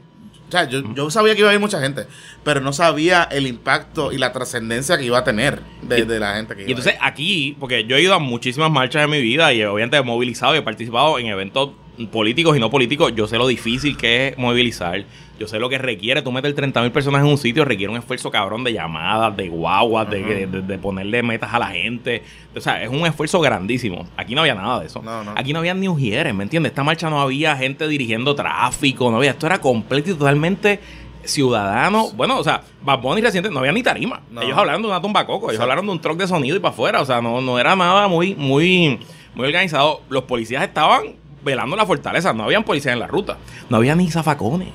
O 0.47 0.51
sea, 0.57 0.69
yo, 0.69 0.83
yo 0.95 1.11
sabía 1.11 1.35
que 1.35 1.41
iba 1.41 1.51
a 1.51 1.55
ir 1.55 1.59
mucha 1.59 1.81
gente, 1.81 2.07
pero 2.45 2.61
no 2.61 2.73
sabía 2.73 3.25
el 3.25 3.47
impacto 3.47 4.13
y 4.13 4.19
la 4.19 4.33
trascendencia 4.33 4.97
que 4.99 5.05
iba 5.05 5.19
a 5.19 5.25
tener 5.25 5.61
de, 5.83 6.01
Y- 6.01 6.03
de 6.03 6.21
la 6.21 6.37
gente 6.37 6.55
que 6.55 6.63
iba 6.63 6.69
Y 6.69 6.73
entonces 6.73 6.95
aquí, 7.01 7.57
porque 7.59 7.85
yo 7.87 7.97
he 7.97 8.03
ido 8.03 8.15
a 8.15 8.19
muchísimas 8.19 8.71
marchas 8.71 9.05
en 9.05 9.11
mi 9.11 9.21
vida 9.21 9.53
y 9.53 9.65
obviamente 9.65 9.97
he 9.97 10.03
movilizado 10.03 10.55
y 10.55 10.59
he 10.59 10.63
participado 10.63 11.19
en 11.19 11.27
eventos 11.27 11.71
políticos 12.13 12.57
y 12.57 12.61
no 12.61 12.71
políticos, 12.71 13.13
yo 13.17 13.27
sé 13.27 13.37
lo 13.39 13.47
difícil 13.49 13.97
que 13.97 14.29
es 14.29 14.39
movilizar. 14.39 15.05
Yo 15.39 15.49
sé 15.49 15.59
lo 15.59 15.69
que 15.69 15.79
requiere. 15.79 16.23
Tú 16.23 16.31
meter 16.31 16.55
30 16.55 16.81
mil 16.83 16.93
personas 16.93 17.23
en 17.23 17.27
un 17.27 17.37
sitio 17.39 17.65
requiere 17.65 17.91
un 17.93 17.99
esfuerzo 17.99 18.31
cabrón 18.31 18.63
de 18.63 18.73
llamadas, 18.73 19.37
de 19.37 19.49
guaguas, 19.49 20.09
de, 20.09 20.23
de- 20.23 20.47
de- 20.47 20.63
de 20.63 20.79
ponerle 20.79 21.23
metas 21.25 21.53
a 21.53 21.59
la 21.59 21.67
gente. 21.69 22.23
O 22.57 22.61
sea, 22.61 22.83
es 22.83 22.89
un 22.89 23.05
esfuerzo 23.07 23.41
grandísimo. 23.41 24.07
Aquí 24.17 24.35
no 24.35 24.43
había 24.43 24.55
nada 24.55 24.79
de 24.81 24.87
eso. 24.87 25.03
No, 25.03 25.25
no. 25.25 25.33
Aquí 25.37 25.53
no 25.53 25.59
había 25.59 25.75
ni 25.75 25.89
ujieres, 25.89 26.33
¿me 26.35 26.45
entiendes? 26.45 26.71
Esta 26.71 26.85
marcha 26.85 27.11
no 27.11 27.21
había 27.21 27.57
gente 27.57 27.89
dirigiendo 27.89 28.35
tráfico, 28.37 29.11
no 29.11 29.17
había. 29.17 29.31
Esto 29.31 29.47
era 29.47 29.59
completo 29.61 30.11
y 30.11 30.15
totalmente 30.15 30.79
ciudadano. 31.25 32.11
Bueno, 32.15 32.39
o 32.39 32.45
sea, 32.45 32.63
Bad 32.83 33.01
Bunny 33.01 33.21
reciente 33.23 33.51
no 33.51 33.59
había 33.61 33.73
ni 33.73 33.83
tarima. 33.83 34.21
No. 34.31 34.43
Ellos 34.43 34.57
hablando 34.57 34.89
de 34.89 34.93
una 34.95 35.03
tumba 35.03 35.27
coco, 35.27 35.51
ellos 35.51 35.61
hablaron 35.61 35.87
de 35.87 35.93
un 35.93 36.01
truck 36.01 36.19
de 36.19 36.27
sonido 36.29 36.57
y 36.57 36.61
para 36.61 36.73
afuera. 36.73 37.01
O 37.01 37.05
sea, 37.07 37.21
no, 37.21 37.41
no 37.41 37.59
era 37.59 37.75
nada 37.75 38.09
muy, 38.09 38.35
muy, 38.35 38.99
muy 39.35 39.47
organizado. 39.47 40.03
Los 40.09 40.25
policías 40.25 40.63
estaban 40.63 41.15
velando 41.45 41.77
la 41.77 41.85
fortaleza, 41.87 42.33
no 42.33 42.45
habían 42.45 42.65
policías 42.65 42.93
en 42.95 43.01
la 43.01 43.07
ruta, 43.07 43.37
no 43.69 43.77
había 43.79 43.95
ni 43.95 44.11
zafacones. 44.11 44.69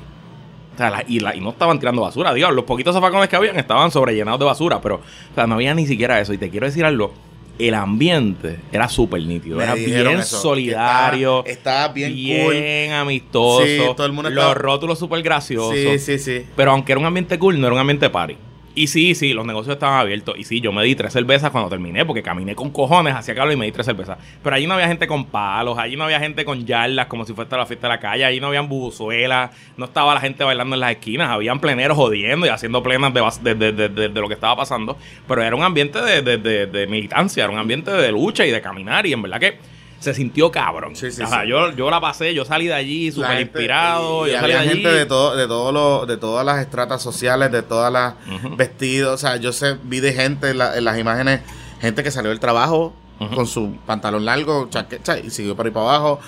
O 0.80 0.82
sea, 0.82 0.90
la- 0.92 1.04
y, 1.10 1.20
la- 1.20 1.36
y 1.36 1.42
no 1.42 1.50
estaban 1.50 1.78
tirando 1.78 2.02
basura. 2.02 2.34
Digo, 2.34 2.50
los 2.52 2.64
poquitos 2.64 2.96
zafacones 2.96 3.28
que 3.28 3.36
habían 3.36 3.60
estaban 3.60 3.92
sobrellenados 3.92 4.40
de 4.40 4.46
basura, 4.46 4.80
pero 4.80 4.96
o 4.96 5.36
sea, 5.36 5.46
no 5.46 5.56
había 5.56 5.74
ni 5.74 5.86
siquiera 5.86 6.22
eso. 6.22 6.32
Y 6.32 6.38
te 6.38 6.50
quiero 6.50 6.66
decir 6.68 6.86
algo. 6.86 7.14
El 7.58 7.74
ambiente 7.74 8.58
era 8.72 8.88
súper 8.88 9.22
nítido. 9.24 9.58
Me 9.58 9.66
era 9.66 9.74
bien 9.74 10.08
eso, 10.08 10.40
solidario. 10.40 11.44
estaba- 11.46 11.84
estaba 11.84 11.94
bien 11.94 12.14
cool. 12.14 12.54
bien 12.54 12.94
amistoso. 12.94 13.66
Sí, 13.66 13.80
todo 13.98 14.06
el 14.06 14.14
mundo 14.14 14.30
los 14.30 14.38
estaba- 14.42 14.54
rótulos 14.54 14.98
súper 14.98 15.22
graciosos. 15.22 15.76
Sí, 15.76 16.00
sí, 16.00 16.18
sí. 16.20 16.46
Pero 16.56 16.72
aunque 16.72 16.94
era 16.94 17.00
un 17.02 17.06
ambiente 17.08 17.38
cool, 17.38 17.60
no 17.60 17.68
era 17.68 17.74
un 17.74 17.82
ambiente 17.82 18.10
party. 18.10 18.38
Y 18.80 18.88
sí, 18.88 19.14
sí, 19.14 19.34
los 19.34 19.46
negocios 19.46 19.74
estaban 19.74 20.00
abiertos. 20.00 20.36
Y 20.38 20.46
sí, 20.46 20.62
yo 20.62 20.72
me 20.72 20.82
di 20.86 20.96
tres 20.96 21.12
cervezas 21.12 21.52
cuando 21.52 21.70
terminé, 21.70 22.06
porque 22.06 22.24
caminé 22.24 22.56
con 22.56 22.70
cojones 22.70 23.14
hacia 23.14 23.36
calor 23.36 23.52
y 23.52 23.58
me 23.58 23.66
di 23.66 23.74
tres 23.74 23.86
cervezas. 23.86 24.18
Pero 24.42 24.56
allí 24.56 24.68
no 24.68 24.74
había 24.76 24.88
gente 24.88 25.06
con 25.06 25.26
palos, 25.26 25.78
allí 25.78 25.98
no 25.98 26.06
había 26.06 26.18
gente 26.22 26.46
con 26.46 26.66
yardas 26.66 27.08
como 27.08 27.26
si 27.26 27.34
fuera 27.34 27.58
la 27.58 27.66
fiesta 27.66 27.88
de 27.88 27.94
la 27.96 28.00
calle, 28.00 28.24
allí 28.24 28.40
no 28.40 28.48
habían 28.48 28.70
bubuzuelas, 28.70 29.52
no 29.76 29.84
estaba 29.84 30.14
la 30.14 30.22
gente 30.22 30.46
bailando 30.46 30.76
en 30.76 30.80
las 30.80 30.92
esquinas, 30.92 31.30
habían 31.30 31.60
pleneros 31.60 31.98
jodiendo 31.98 32.46
y 32.46 32.50
haciendo 32.50 32.82
plenas 32.82 33.14
de, 33.44 33.54
de, 33.56 33.72
de- 33.74 33.90
de- 33.90 34.10
lo 34.10 34.30
que 34.30 34.36
estaba 34.36 34.56
pasando. 34.56 34.98
Pero 35.28 35.44
era 35.44 35.56
un 35.58 35.64
ambiente 35.64 36.00
de 36.02 36.88
militancia, 36.88 37.44
era 37.44 37.52
un 37.52 37.60
ambiente 37.60 37.92
de 37.92 38.12
lucha 38.14 38.46
y 38.46 38.52
de 38.52 38.62
caminar. 38.62 39.06
Y 39.06 39.12
en 39.12 39.22
verdad 39.22 39.42
que 39.42 39.58
se 40.00 40.14
sintió 40.14 40.50
cabrón. 40.52 40.96
Sí, 40.96 41.12
sí, 41.12 41.22
o 41.22 41.28
sea, 41.28 41.42
sí. 41.44 41.50
Yo, 41.50 41.72
yo 41.72 41.90
la 41.90 42.00
pasé, 42.02 42.34
yo 42.34 42.46
salí 42.46 42.68
de 42.68 42.74
allí 42.74 43.12
súper 43.12 43.42
inspirado. 43.42 44.26
Y, 44.28 44.30
y 44.30 44.34
yo 44.34 44.40
salí 44.40 44.54
había 44.54 44.64
de 44.64 44.70
allí. 44.70 44.82
gente 44.82 44.98
de 44.98 45.06
todo, 45.06 45.36
de 45.36 45.48
todo 45.48 45.72
lo, 45.72 46.06
de 46.06 46.18
todas 46.18 46.46
las 46.46 46.60
estratas 46.60 47.02
sociales, 47.02 47.52
de 47.52 47.62
todas 47.64 47.92
las 47.92 48.14
vestidos. 48.58 49.14
O 49.16 49.18
sea, 49.18 49.36
yo 49.38 49.52
sé, 49.54 49.78
vi 49.84 50.00
de 50.00 50.14
gente 50.14 50.52
en, 50.52 50.58
la- 50.60 50.78
en 50.78 50.86
las 50.86 50.98
imágenes, 50.98 51.42
gente 51.82 52.04
que 52.04 52.12
salió 52.12 52.30
del 52.30 52.40
trabajo 52.40 52.94
con 53.36 53.46
su 53.48 53.76
pantalón 53.86 54.24
largo, 54.24 54.68
chaqueta 54.70 55.20
y 55.20 55.30
siguió 55.30 55.54
para 55.56 55.68
ir 55.68 55.74
para 55.74 55.86
abajo. 55.88 56.20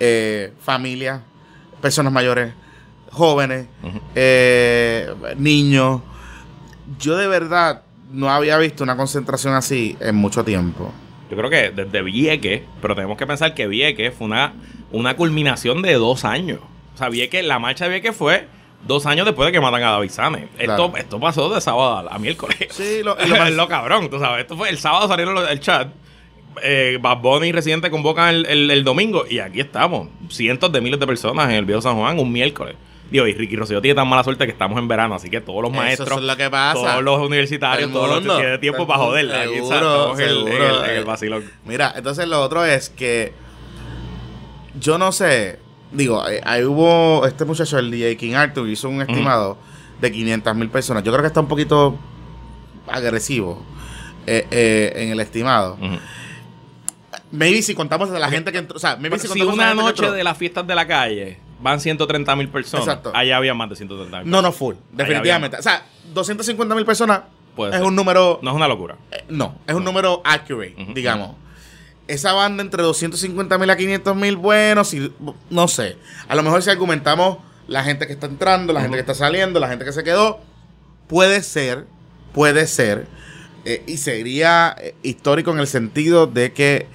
Eh, 0.00 0.52
familia, 0.60 1.22
personas 1.80 2.12
mayores, 2.12 2.52
jóvenes, 3.12 3.66
eh, 4.16 5.14
niños. 5.36 6.00
Yo 6.98 7.16
de 7.16 7.26
verdad 7.28 7.82
no 8.10 8.28
había 8.30 8.58
visto 8.58 8.82
una 8.82 8.96
concentración 8.96 9.54
así 9.54 9.96
en 10.00 10.16
mucho 10.16 10.44
tiempo. 10.44 10.92
Yo 11.30 11.36
creo 11.36 11.48
que 11.50 11.70
desde 11.70 12.02
Vieques, 12.02 12.62
pero 12.82 12.94
tenemos 12.94 13.16
que 13.16 13.26
pensar 13.26 13.54
que 13.54 13.66
Vieques 13.66 14.12
fue 14.14 14.26
una, 14.26 14.52
una 14.90 15.14
culminación 15.16 15.80
de 15.82 15.94
dos 15.94 16.24
años. 16.24 16.58
O 16.94 16.98
sea, 16.98 17.08
Vieques, 17.08 17.44
la 17.44 17.58
marcha 17.58 17.84
de 17.84 17.90
Vieques 17.92 18.16
fue 18.16 18.46
dos 18.86 19.06
años 19.06 19.26
después 19.26 19.46
de 19.46 19.52
que 19.52 19.60
matan 19.60 19.82
a 19.82 19.90
David. 19.92 20.10
Claro. 20.56 20.86
Esto, 20.86 20.96
esto 20.96 21.20
pasó 21.20 21.48
de 21.54 21.60
sábado 21.60 22.08
a, 22.10 22.18
miércoles. 22.18 22.56
Sí, 22.70 23.02
lo- 23.04 23.16
y 23.20 23.22
es 23.24 23.28
lo 23.30 23.50
lo, 23.50 23.68
cabrón, 23.68 24.10
tú 24.10 24.18
sabes. 24.18 24.42
Esto 24.42 24.56
fue 24.56 24.70
el 24.70 24.78
sábado 24.78 25.06
salieron 25.08 25.34
los- 25.34 25.48
el 25.50 25.60
chat. 25.60 25.88
Eh, 26.62 26.98
Bad 27.00 27.18
Bunny 27.18 27.48
y 27.48 27.52
Residente 27.52 27.90
convocan 27.90 28.34
el, 28.34 28.46
el- 28.46 28.70
el 28.70 28.82
domingo 28.84 29.24
y 29.28 29.38
aquí 29.38 29.60
estamos. 29.60 30.08
Cientos 30.30 30.72
de 30.72 30.80
miles 30.80 30.98
de 30.98 31.06
personas 31.06 31.48
en 31.48 31.54
el 31.56 31.64
Viejo 31.64 31.80
San 31.80 31.96
Juan 31.96 32.18
un 32.18 32.32
miércoles. 32.32 32.74
Digo, 33.10 33.26
y 33.26 33.34
Ricky 33.34 33.56
Rosselló 33.56 33.80
tiene 33.82 33.96
tan 33.96 34.06
mala 34.06 34.22
suerte 34.22 34.44
que 34.46 34.52
estamos 34.52 34.78
en 34.78 34.86
verano, 34.86 35.16
así 35.16 35.28
que 35.28 35.40
todos 35.40 35.62
los 35.62 35.72
Eso 35.72 35.80
maestros, 35.82 36.18
es 36.18 36.24
lo 36.24 36.36
que 36.36 36.48
pasa. 36.48 36.74
todos 36.80 37.02
los 37.02 37.20
universitarios, 37.26 37.90
todos 37.92 38.08
los 38.08 38.20
que 38.36 38.40
tienen 38.40 38.60
tiempo 38.60 38.86
para 38.86 39.00
joder. 39.00 39.34
Aquí 39.34 39.54
Seguro, 39.56 40.14
en 40.14 40.20
el- 40.20 40.28
en 40.28 40.28
el- 40.30 40.44
seguro. 40.58 40.84
en 40.84 40.90
el 40.96 41.04
vacilón. 41.04 41.50
Mira, 41.64 41.92
entonces 41.96 42.28
lo 42.28 42.40
otro 42.40 42.64
es 42.64 42.88
que 42.88 43.32
yo 44.78 44.96
no 44.98 45.10
sé, 45.10 45.58
digo, 45.90 46.22
ahí 46.44 46.62
hubo 46.64 47.26
este 47.26 47.44
muchacho, 47.44 47.78
el 47.78 47.90
DJ 47.90 48.16
King 48.16 48.34
Arthur, 48.34 48.68
hizo 48.68 48.88
un 48.88 49.00
estimado 49.02 49.58
de 50.00 50.12
500 50.12 50.54
mil 50.54 50.68
personas. 50.68 51.02
Yo 51.02 51.10
creo 51.10 51.22
que 51.22 51.26
está 51.28 51.40
un 51.40 51.48
poquito 51.48 51.98
agresivo 52.86 53.64
eh, 54.26 54.46
eh, 54.52 54.92
en 54.94 55.10
el 55.10 55.18
estimado. 55.20 55.76
Maybe 57.32 57.62
si 57.62 57.74
contamos 57.74 58.10
de 58.10 58.18
la 58.18 58.28
gente 58.28 58.50
que 58.52 58.58
entró, 58.58 58.76
o 58.76 58.80
sea, 58.80 58.96
maybe 58.96 59.18
si, 59.18 59.26
si 59.26 59.38
contamos 59.40 59.56
de 59.56 59.56
la 59.58 59.64
una 59.64 59.68
gente 59.72 59.82
que 59.82 59.88
noche 59.90 60.02
entró- 60.04 60.16
de 60.16 60.24
las 60.24 60.36
fiestas 60.38 60.66
de 60.66 60.74
la 60.74 60.86
calle 60.86 61.38
van 61.60 61.80
130 61.80 62.36
mil 62.36 62.48
personas, 62.48 62.86
Exacto. 62.86 63.12
allá 63.14 63.36
había 63.36 63.54
más 63.54 63.68
de 63.70 63.76
130 63.76 64.20
mil 64.22 64.30
No, 64.30 64.42
no 64.42 64.52
full, 64.52 64.74
definitivamente. 64.92 65.56
O 65.58 65.62
sea, 65.62 65.84
250 66.14 66.74
mil 66.74 66.84
personas 66.84 67.22
Puede 67.56 67.72
es 67.72 67.78
ser. 67.78 67.86
un 67.86 67.94
número 67.96 68.38
No 68.42 68.50
es 68.50 68.56
una 68.56 68.68
locura. 68.68 68.96
Eh, 69.10 69.24
no, 69.28 69.56
es 69.66 69.74
un 69.74 69.84
número 69.84 70.22
accurate, 70.24 70.74
digamos. 70.94 71.36
Esa 72.08 72.32
banda 72.32 72.62
entre 72.62 72.82
250 72.82 73.56
mil 73.58 73.70
a 73.70 73.76
500 73.76 74.16
mil, 74.16 74.36
bueno, 74.36 74.82
si, 74.84 75.12
no 75.48 75.68
sé. 75.68 75.96
A 76.28 76.34
lo 76.34 76.42
mejor 76.42 76.62
si 76.62 76.70
argumentamos 76.70 77.38
la 77.68 77.84
gente 77.84 78.06
que 78.08 78.12
está 78.14 78.26
entrando, 78.26 78.72
la 78.72 78.80
gente 78.80 78.96
que 78.96 79.00
está 79.00 79.14
saliendo, 79.14 79.60
la 79.60 79.68
gente 79.68 79.84
que 79.84 79.92
se 79.92 80.02
quedó. 80.02 80.40
Puede 81.06 81.42
ser, 81.42 81.86
puede 82.32 82.66
ser, 82.66 83.06
eh, 83.64 83.82
y 83.86 83.96
sería 83.98 84.74
eh, 84.78 84.94
histórico 85.02 85.50
en 85.52 85.58
el 85.60 85.66
sentido 85.66 86.26
de 86.26 86.52
que 86.52 86.86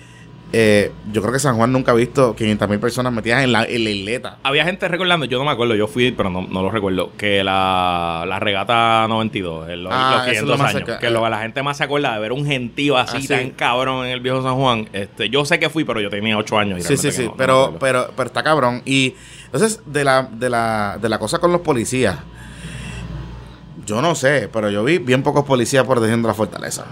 eh, 0.57 0.89
yo 1.11 1.21
creo 1.21 1.33
que 1.33 1.39
San 1.39 1.57
Juan 1.57 1.73
nunca 1.73 1.91
ha 1.91 1.95
visto 1.95 2.33
500 2.33 2.69
mil 2.69 2.79
personas 2.79 3.11
metidas 3.11 3.43
en 3.43 3.51
la, 3.51 3.65
en 3.65 3.83
la 3.83 3.89
isleta. 3.89 4.37
Había 4.43 4.63
gente 4.63 4.87
recordando, 4.87 5.25
yo 5.25 5.37
no 5.37 5.43
me 5.43 5.51
acuerdo, 5.51 5.75
yo 5.75 5.85
fui, 5.87 6.11
pero 6.13 6.29
no, 6.29 6.43
no 6.43 6.61
lo 6.63 6.71
recuerdo, 6.71 7.11
que 7.17 7.43
la, 7.43 8.23
la 8.25 8.39
regata 8.39 9.05
92, 9.09 9.67
el- 9.69 9.83
los, 9.83 9.91
Ah, 9.93 10.23
los 10.25 10.27
eso 10.27 10.31
es 10.31 10.37
500 10.39 10.49
lo 10.49 10.57
más 10.63 10.75
años, 10.75 10.99
que 10.99 11.09
lo 11.09 11.23
que 11.23 11.29
la 11.29 11.39
gente 11.39 11.61
más 11.61 11.75
se 11.75 11.83
acuerda 11.83 12.13
de 12.13 12.19
ver 12.21 12.31
un 12.31 12.45
gentío 12.45 12.95
así 12.95 13.17
Ah, 13.25 13.37
tan 13.37 13.49
cabrón 13.51 14.05
en 14.05 14.13
el 14.13 14.21
viejo 14.21 14.41
San 14.43 14.55
Juan. 14.55 14.87
Este, 14.93 15.29
yo 15.29 15.43
sé 15.43 15.59
que 15.59 15.69
fui, 15.69 15.83
pero 15.83 15.99
yo 15.99 16.09
tenía 16.09 16.37
8 16.37 16.57
años. 16.57 16.79
Y 16.79 16.83
Sí, 16.83 16.95
sí, 16.95 17.11
sí, 17.11 17.25
no- 17.25 17.35
pero, 17.35 17.75
pero, 17.77 18.11
pero 18.15 18.27
está 18.27 18.41
cabrón. 18.41 18.81
Y 18.85 19.13
entonces, 19.47 19.81
de 19.85 20.05
la, 20.05 20.23
de 20.31 20.49
la, 20.49 20.97
de 21.01 21.09
la 21.09 21.19
cosa 21.19 21.39
con 21.39 21.51
los 21.51 21.59
policías, 21.61 22.15
yo 23.85 24.01
no 24.01 24.15
sé, 24.15 24.49
pero 24.51 24.69
yo 24.69 24.83
vi 24.83 24.97
bien 24.97 25.23
pocos 25.23 25.45
policías 25.45 25.85
protegiendo 25.85 26.27
la 26.27 26.33
fortaleza. 26.33 26.85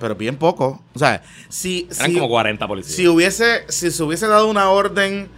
Pero 0.00 0.14
bien 0.14 0.36
pocos. 0.36 0.78
O 0.94 0.98
sea, 0.98 1.22
si, 1.48 1.88
Eran 1.96 2.10
si, 2.10 2.14
como 2.14 2.28
40 2.28 2.66
policías. 2.68 2.94
si 2.96 3.08
hubiese, 3.08 3.64
si 3.68 3.90
se 3.90 4.02
hubiese 4.02 4.26
dado 4.26 4.48
una 4.48 4.68
orden, 4.70 5.28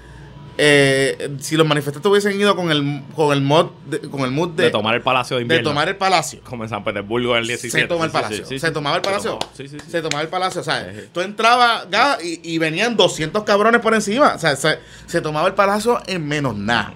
eh, 0.59 1.37
si 1.41 1.55
los 1.57 1.67
manifestantes 1.67 2.11
hubiesen 2.11 2.41
ido 2.41 2.57
con 2.57 2.71
el, 2.71 3.03
con 3.15 3.33
el 3.35 3.43
mod, 3.43 3.67
de- 3.91 4.01
con 4.01 4.23
el 4.23 4.31
mood 4.31 4.51
de, 4.51 4.65
de, 4.65 4.71
tomar 4.71 4.95
el 4.95 5.03
Palacio 5.03 5.37
de 5.37 5.41
de 5.41 5.43
Invierno. 5.43 5.69
tomar 5.69 5.87
el 5.89 5.97
palacio. 5.97 6.41
Como 6.45 6.65
en 6.65 6.71
San 6.71 6.83
Petersburgo 6.83 7.33
en 7.37 7.43
el 7.43 7.47
17. 7.47 7.83
Se 7.83 7.87
toma 7.87 8.07
el 8.07 8.11
sí, 8.11 8.15
palacio. 8.17 8.37
sí, 8.39 8.45
sí, 8.49 8.59
se 8.59 8.71
tomaba 8.71 8.97
el 8.97 9.03
palacio. 9.03 9.39
tomó. 9.39 9.53
Sí, 9.55 9.69
sí, 9.69 9.79
sí. 9.79 9.91
Se 9.91 10.01
tomaba 10.01 10.23
el 10.23 10.29
palacio. 10.29 10.63
O 10.63 10.65
sea, 10.65 10.91
tú 11.13 11.21
entrabas 11.21 11.87
y, 12.25 12.41
y 12.55 12.57
venían 12.59 12.97
200 12.97 13.43
cabrones 13.45 13.83
por 13.83 13.93
encima. 13.95 14.33
O 14.35 14.39
sea, 14.39 14.57
se, 14.57 14.79
se 15.07 15.21
tomaba 15.21 15.47
el 15.47 15.55
palacio 15.55 16.01
en 16.07 16.27
menos 16.27 16.57
nada. 16.57 16.95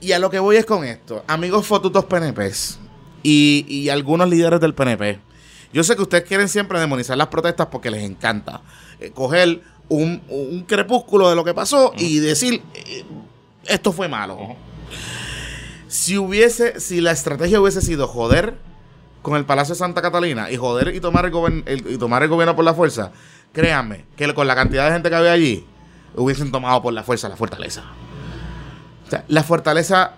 Y 0.00 0.10
a 0.12 0.18
lo 0.18 0.28
que 0.30 0.40
voy 0.40 0.56
es 0.56 0.64
con 0.66 0.84
esto. 0.84 1.24
Amigos 1.28 1.64
fotutos 1.66 2.04
PNPs 2.06 2.80
y, 3.22 3.64
y 3.68 3.88
algunos 3.88 4.28
líderes 4.28 4.60
del 4.60 4.74
PNP. 4.74 5.18
Yo 5.72 5.84
sé 5.84 5.96
que 5.96 6.02
ustedes 6.02 6.24
quieren 6.24 6.48
siempre 6.48 6.80
demonizar 6.80 7.16
las 7.18 7.28
protestas 7.28 7.66
porque 7.70 7.90
les 7.90 8.02
encanta 8.02 8.62
eh, 9.00 9.10
coger 9.14 9.60
un, 9.88 10.22
un 10.28 10.64
crepúsculo 10.64 11.28
de 11.30 11.36
lo 11.36 11.44
que 11.44 11.54
pasó 11.54 11.92
y 11.96 12.18
decir, 12.18 12.62
eh, 12.74 13.04
esto 13.66 13.92
fue 13.92 14.08
malo. 14.08 14.56
Si 15.88 16.18
hubiese, 16.18 16.80
si 16.80 17.00
la 17.00 17.12
estrategia 17.12 17.60
hubiese 17.60 17.80
sido 17.80 18.06
joder 18.08 18.56
con 19.22 19.36
el 19.36 19.44
Palacio 19.44 19.74
de 19.74 19.78
Santa 19.78 20.02
Catalina 20.02 20.50
y 20.50 20.56
joder 20.56 20.94
y 20.94 21.00
tomar 21.00 21.26
el- 21.26 21.84
y 21.88 21.96
tomar 21.98 22.22
el 22.22 22.28
gobierno 22.28 22.54
por 22.54 22.64
la 22.64 22.74
fuerza, 22.74 23.12
créanme 23.52 24.04
que 24.16 24.32
con 24.34 24.46
la 24.46 24.54
cantidad 24.54 24.86
de 24.86 24.92
gente 24.92 25.08
que 25.10 25.16
había 25.16 25.32
allí, 25.32 25.66
hubiesen 26.14 26.50
tomado 26.50 26.82
por 26.82 26.92
la 26.92 27.02
fuerza 27.02 27.28
la 27.28 27.36
fortaleza. 27.36 27.84
O 29.06 29.10
sea, 29.10 29.24
la 29.28 29.42
fortaleza 29.42 30.12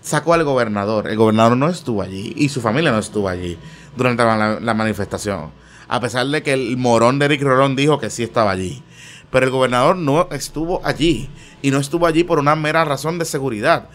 sacó 0.00 0.34
al 0.34 0.44
gobernador. 0.44 1.08
El 1.08 1.16
gobernador 1.16 1.56
no 1.56 1.68
estuvo 1.68 2.02
allí 2.02 2.32
y 2.36 2.48
su 2.48 2.60
familia 2.60 2.90
no 2.90 2.98
estuvo 2.98 3.28
allí 3.28 3.58
durante 3.96 4.24
la, 4.24 4.74
manifestación. 4.74 5.50
A 5.88 6.00
pesar 6.00 6.26
de 6.26 6.42
que 6.42 6.52
el 6.52 6.76
morón 6.76 7.18
de 7.18 7.26
Eric 7.26 7.42
Rolón 7.42 7.76
dijo 7.76 7.98
que 7.98 8.10
sí 8.10 8.22
estaba 8.22 8.50
allí. 8.50 8.82
Pero 9.30 9.46
el 9.46 9.52
gobernador 9.52 9.96
no 9.96 10.28
estuvo 10.30 10.80
allí. 10.84 11.28
Y 11.62 11.70
no 11.70 11.78
estuvo 11.78 12.06
allí 12.06 12.24
por 12.24 12.38
una 12.38 12.54
mera 12.56 12.84
razón 12.84 13.18
de 13.18 13.24
seguridad. 13.24 13.88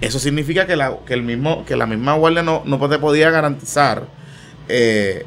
Eso 0.00 0.18
significa 0.18 0.66
que 0.66 0.76
la, 0.76 0.98
que 1.04 1.14
el 1.14 1.22
mismo, 1.22 1.64
que 1.64 1.76
la 1.76 1.86
misma 1.86 2.14
guardia 2.14 2.42
no, 2.42 2.62
no 2.64 2.88
te 2.88 2.98
podía 2.98 3.30
garantizar 3.30 4.06
eh, 4.68 5.24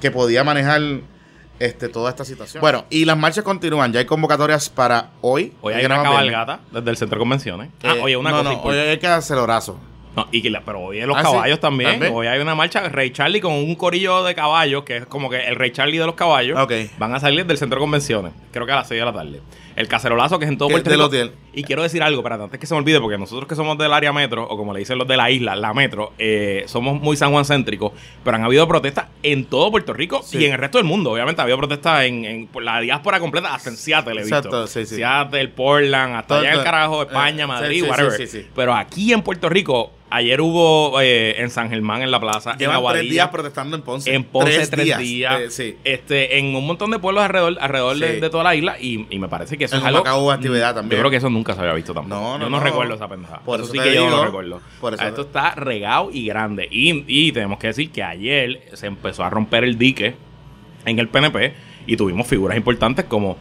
que 0.00 0.10
podía 0.10 0.44
manejar 0.44 1.00
este, 1.58 1.88
toda 1.88 2.10
esta 2.10 2.24
situación. 2.24 2.60
Bueno, 2.60 2.84
y 2.90 3.04
las 3.04 3.16
marchas 3.16 3.44
continúan. 3.44 3.92
Ya 3.92 4.00
hay 4.00 4.06
convocatorias 4.06 4.68
para 4.68 5.10
hoy. 5.20 5.52
Hoy 5.60 5.74
hay 5.74 5.84
una 5.86 5.96
más 5.96 6.04
bien. 6.04 6.12
cabalgata 6.32 6.60
desde 6.72 6.90
el 6.90 6.96
centro 6.96 7.16
de 7.16 7.20
convenciones. 7.20 7.70
ah, 7.82 7.94
Eh, 7.96 8.00
oye, 8.02 8.16
una 8.16 8.30
no, 8.30 8.38
cosa 8.38 8.52
no, 8.52 8.62
hoy 8.62 8.76
hay 8.76 8.98
que 8.98 9.06
acelerorazo. 9.06 9.78
No, 10.16 10.28
y 10.30 10.42
que 10.42 10.48
la- 10.50 10.60
pero 10.60 10.80
hoy 10.80 11.00
en 11.00 11.08
los 11.08 11.16
Ah, 11.16 11.22
sí, 11.24 11.26
caballos 11.26 11.58
también, 11.58 11.90
también. 11.92 12.12
Hoy 12.14 12.28
hay 12.28 12.38
una 12.38 12.54
marcha 12.54 12.88
Rey 12.88 13.10
Charlie 13.10 13.40
con 13.40 13.52
un 13.52 13.74
corillo 13.74 14.22
de 14.22 14.34
caballos, 14.36 14.84
que 14.84 14.98
es 14.98 15.06
como 15.06 15.28
que 15.28 15.44
el 15.48 15.56
Rey 15.56 15.72
Charlie 15.72 15.98
de 15.98 16.06
los 16.06 16.14
caballos. 16.14 16.56
Ok. 16.60 16.72
Van 16.98 17.12
a 17.14 17.18
salir 17.18 17.44
del 17.46 17.58
centro 17.58 17.78
de 17.78 17.80
convenciones, 17.80 18.32
creo 18.52 18.64
que 18.64 18.70
a 18.72 18.76
las 18.76 18.86
6 18.88 19.00
de 19.00 19.04
la 19.04 19.12
tarde. 19.12 19.40
El 19.74 19.88
cacerolazo 19.88 20.38
que 20.38 20.44
es 20.44 20.50
en 20.52 20.56
todo 20.58 20.68
Puerto 20.68 20.88
Rico. 20.88 21.02
Y 21.54 21.62
quiero 21.64 21.82
decir 21.82 22.02
algo, 22.02 22.22
para 22.22 22.36
antes 22.36 22.58
que 22.58 22.66
se 22.66 22.74
me 22.74 22.78
olvide, 22.78 23.00
porque 23.00 23.16
nosotros 23.18 23.46
que 23.48 23.54
somos 23.54 23.78
del 23.78 23.92
área 23.92 24.12
metro, 24.12 24.44
o 24.48 24.56
como 24.56 24.72
le 24.72 24.80
dicen 24.80 24.98
los 24.98 25.06
de 25.06 25.16
la 25.16 25.30
isla, 25.30 25.54
la 25.56 25.72
metro, 25.74 26.12
eh, 26.18 26.64
somos 26.66 27.00
muy 27.00 27.16
San 27.16 27.30
Juan 27.32 27.44
céntricos, 27.44 27.92
pero 28.24 28.36
han 28.36 28.44
habido 28.44 28.66
protestas 28.66 29.06
en 29.22 29.44
todo 29.44 29.70
Puerto 29.70 29.92
Rico 29.92 30.22
Sí. 30.22 30.38
y 30.38 30.44
en 30.46 30.52
el 30.52 30.58
resto 30.58 30.78
del 30.78 30.86
mundo. 30.86 31.12
Obviamente 31.12 31.40
ha 31.40 31.44
habido 31.44 31.58
protestas 31.58 32.04
en, 32.04 32.24
en- 32.24 32.46
por 32.48 32.62
la 32.62 32.80
diáspora 32.80 33.20
completa, 33.20 33.54
hasta 33.54 33.70
en 33.70 33.76
Seattle 33.76 34.14
he 34.14 34.22
visto. 34.24 34.36
Exacto, 34.36 34.66
sí, 34.66 34.84
sí. 34.86 34.96
Seattle, 34.96 35.48
Portland, 35.48 36.16
hasta 36.16 36.26
Todo- 36.28 36.38
allá 36.40 36.52
en 36.52 36.58
el 36.58 36.64
carajo, 36.64 37.02
eh, 37.02 37.06
España, 37.06 37.44
sí, 37.44 37.48
Madrid, 37.48 37.84
whatever. 37.88 38.12
sí, 38.12 38.26
sí. 38.26 38.46
Pero 38.54 38.74
aquí 38.74 39.12
en 39.12 39.22
Puerto 39.22 39.48
Rico, 39.48 39.92
ayer 40.10 40.40
hubo 40.40 41.00
eh, 41.00 41.40
en 41.40 41.50
San 41.50 41.68
Germán, 41.70 42.02
en 42.02 42.10
la 42.12 42.20
plaza, 42.20 42.52
en 42.52 42.58
Llevan 42.58 42.76
Aguadilla, 42.76 43.00
tres 43.02 43.10
días 43.10 43.28
protestando 43.30 43.76
en 43.76 43.82
Ponce. 43.82 44.14
en 44.14 44.22
Ponce 44.24 44.66
tres, 44.68 44.96
días, 44.98 45.40
Eh, 45.40 45.50
sí. 45.50 45.76
este, 45.82 46.38
en 46.38 46.54
un 46.54 46.64
montón 46.66 46.90
de 46.92 47.00
pueblos 47.00 47.24
alrededor, 47.24 47.56
alrededor 47.60 47.96
de, 47.98 48.14
Sí. 48.14 48.20
de 48.20 48.30
toda 48.30 48.44
la 48.44 48.54
isla 48.54 48.76
y, 48.80 49.06
y 49.10 49.18
me 49.18 49.26
parece 49.28 49.58
que 49.58 49.64
eso 49.64 49.74
En 49.76 49.80
es 49.82 49.86
algo... 49.88 50.02
Hubo 50.02 50.30
actividad 50.30 50.72
Mm, 50.72 50.76
también. 50.76 50.98
Yo 50.98 51.02
creo 51.02 51.10
que 51.10 51.16
eso 51.16 51.30
nunca 51.30 51.43
se 51.52 51.60
había 51.60 51.72
visto 51.74 51.92
tampoco. 51.92 52.14
No, 52.14 52.38
no, 52.38 52.44
yo 52.44 52.50
no, 52.50 52.58
no. 52.58 52.62
recuerdo 52.64 52.94
esa 52.94 53.08
pendejada. 53.08 53.40
Por 53.40 53.60
eso 53.60 53.64
eso 53.64 53.72
sí 53.72 53.78
que 53.88 53.94
yo 53.94 54.08
no 54.08 54.16
lo 54.16 54.24
recuerdo. 54.24 54.60
Por 54.80 54.94
eso 54.94 55.02
Ah, 55.02 55.08
Esto 55.08 55.26
te- 55.26 55.38
está 55.38 55.54
regado 55.56 56.10
y 56.12 56.26
grande. 56.26 56.68
Y, 56.70 57.04
y 57.06 57.32
tenemos 57.32 57.58
que 57.58 57.66
decir 57.68 57.90
que 57.90 58.02
ayer 58.02 58.62
se 58.72 58.86
empezó 58.86 59.24
a 59.24 59.30
romper 59.30 59.64
el 59.64 59.76
dique 59.76 60.14
en 60.86 60.98
el 60.98 61.08
PNP 61.08 61.54
y 61.86 61.96
tuvimos 61.96 62.26
figuras 62.26 62.56
importantes 62.56 63.04
como 63.06 63.36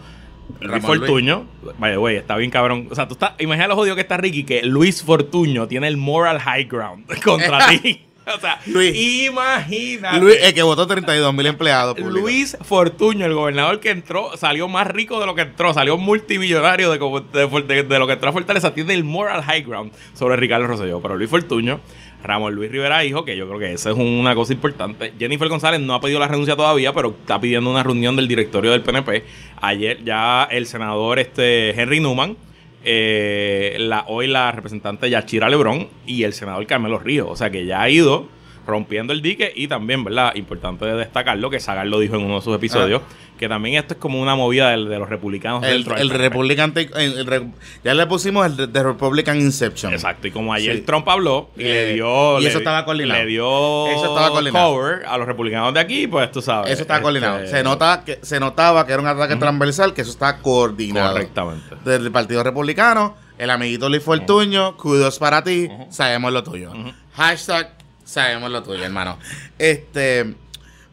Luis 0.59 0.83
Fortuño. 0.83 1.45
Vaya, 1.77 1.95
güey, 1.97 2.17
está 2.17 2.35
bien 2.35 2.51
cabrón. 2.51 2.87
O 2.91 2.95
sea, 2.95 3.07
tú 3.07 3.13
estás. 3.13 3.33
Imagina 3.39 3.67
lo 3.67 3.75
jodido 3.75 3.95
que 3.95 4.01
está 4.01 4.17
Ricky, 4.17 4.43
que 4.43 4.63
Luis 4.63 5.03
Fortuño 5.03 5.67
tiene 5.67 5.87
el 5.87 5.97
moral 5.97 6.39
high 6.39 6.65
ground 6.65 7.05
contra 7.23 7.67
ti. 7.81 8.01
O 8.35 8.39
sea, 8.39 8.59
Luis. 8.67 8.95
imagínate. 9.27 10.19
Luis, 10.19 10.37
el 10.41 10.53
que 10.53 10.63
votó 10.63 10.87
32 10.87 11.33
mil 11.33 11.45
empleados 11.45 11.95
públicos. 11.95 12.21
Luis 12.21 12.57
Fortuño, 12.61 13.25
el 13.25 13.33
gobernador 13.33 13.79
que 13.79 13.89
entró, 13.89 14.35
salió 14.37 14.67
más 14.67 14.87
rico 14.87 15.19
de 15.19 15.25
lo 15.25 15.35
que 15.35 15.41
entró, 15.41 15.73
salió 15.73 15.97
multimillonario 15.97 16.91
de, 16.91 16.99
como- 16.99 17.19
de- 17.21 17.47
de- 17.47 17.83
de 17.83 17.99
lo 17.99 18.07
que 18.07 18.13
entró 18.13 18.29
a 18.29 18.33
Fortaleza, 18.33 18.73
tiene 18.73 18.93
el 18.93 19.03
moral 19.03 19.41
high 19.43 19.63
ground 19.63 19.91
sobre 20.13 20.35
Ricardo 20.37 20.67
Rosselló. 20.67 21.01
Pero 21.01 21.17
Luis 21.17 21.29
Fortuño, 21.29 21.81
Ramón 22.23 22.55
Luis 22.55 22.71
Rivera 22.71 23.03
Hijo, 23.03 23.25
que 23.25 23.35
yo 23.35 23.45
creo 23.47 23.59
que 23.59 23.73
esa 23.73 23.89
es 23.91 23.97
una 23.97 24.33
cosa 24.35 24.53
importante. 24.53 25.13
Jennifer 25.19 25.49
González 25.49 25.81
no 25.81 25.93
ha 25.93 25.99
pedido 25.99 26.19
la 26.19 26.27
renuncia 26.29 26.55
todavía, 26.55 26.93
pero 26.93 27.09
está 27.19 27.41
pidiendo 27.41 27.69
una 27.69 27.83
reunión 27.83 28.15
del 28.15 28.27
directorio 28.29 28.71
del 28.71 28.81
PNP. 28.81 29.25
Ayer 29.61 30.01
ya 30.05 30.47
el 30.49 30.65
senador 30.67 31.19
este 31.19 31.71
Henry 31.71 31.99
Newman 31.99 32.37
eh, 32.83 33.77
la, 33.79 34.05
hoy 34.07 34.27
la 34.27 34.51
representante 34.51 35.09
Yachira 35.09 35.49
Lebrón 35.49 35.87
y 36.05 36.23
el 36.23 36.33
senador 36.33 36.65
Carmelo 36.67 36.99
Ríos. 36.99 37.27
O 37.29 37.35
sea 37.35 37.49
que 37.49 37.65
ya 37.65 37.81
ha 37.81 37.89
ido 37.89 38.27
rompiendo 38.65 39.13
el 39.13 39.21
dique 39.21 39.51
y 39.55 39.67
también, 39.67 40.03
¿verdad? 40.03 40.35
Importante 40.35 40.85
destacarlo, 40.85 41.49
que 41.49 41.59
Sagar 41.59 41.87
lo 41.87 41.99
dijo 41.99 42.15
en 42.15 42.23
uno 42.23 42.35
de 42.35 42.41
sus 42.41 42.55
episodios, 42.55 43.01
que 43.37 43.49
también 43.49 43.75
esto 43.77 43.95
es 43.95 43.99
como 43.99 44.21
una 44.21 44.35
movida 44.35 44.69
de, 44.71 44.77
los 44.77 45.09
republicanos. 45.09 45.63
El, 45.63 45.83
dentro 45.83 45.97
el. 45.97 46.09
Republican 46.09 46.73
el- 46.75 47.17
el 47.17 47.51
ya 47.83 47.93
le 47.93 48.05
pusimos 48.07 48.45
el 48.45 48.71
de 48.71 48.83
Republican 48.83 49.39
Inception. 49.39 49.91
Exacto, 49.93 50.27
y 50.27 50.31
como 50.31 50.53
ayer 50.53 50.75
Sí. 50.77 50.81
Trump 50.83 51.07
habló 51.09 51.49
y 51.57 51.61
Eh, 51.63 51.65
le 51.65 51.93
dio... 51.95 52.39
y 52.39 52.43
le- 52.43 52.49
eso 52.49 52.59
estaba 52.59 52.85
coordinado. 52.85 53.19
Le 53.21 53.25
dio 53.27 53.87
Eso 53.87 54.05
estaba 54.05 54.29
coordinado. 54.29 54.73
cover 54.73 55.05
a 55.05 55.17
los 55.17 55.27
republicanos 55.27 55.73
de 55.73 55.79
aquí, 55.79 56.07
pues 56.07 56.31
tú 56.31 56.41
sabes. 56.41 56.71
Eso 56.71 56.83
está 56.83 56.95
este, 56.95 57.03
coordinado. 57.03 57.47
Se, 57.47 57.63
nota 57.63 58.03
que, 58.05 58.19
se 58.21 58.39
notaba 58.39 58.85
que 58.85 58.93
era 58.93 59.01
un 59.01 59.07
ataque 59.07 59.35
transversal, 59.35 59.93
que 59.93 60.01
eso 60.01 60.11
está 60.11 60.37
coordinado. 60.37 61.11
Correctamente. 61.13 61.75
Del 61.83 62.11
Partido 62.11 62.43
Republicano, 62.43 63.15
el 63.37 63.49
amiguito 63.49 63.89
Luis 63.89 64.03
Fortuño, 64.03 64.77
kudos 64.77 65.19
para 65.19 65.43
ti, 65.43 65.67
sabemos 65.89 66.31
lo 66.31 66.43
tuyo. 66.43 66.71
Hashtag, 67.15 67.73
sabemos 68.05 68.51
lo 68.51 68.63
tuyo, 68.63 68.83
hermano. 68.83 69.17
Este, 69.57 70.33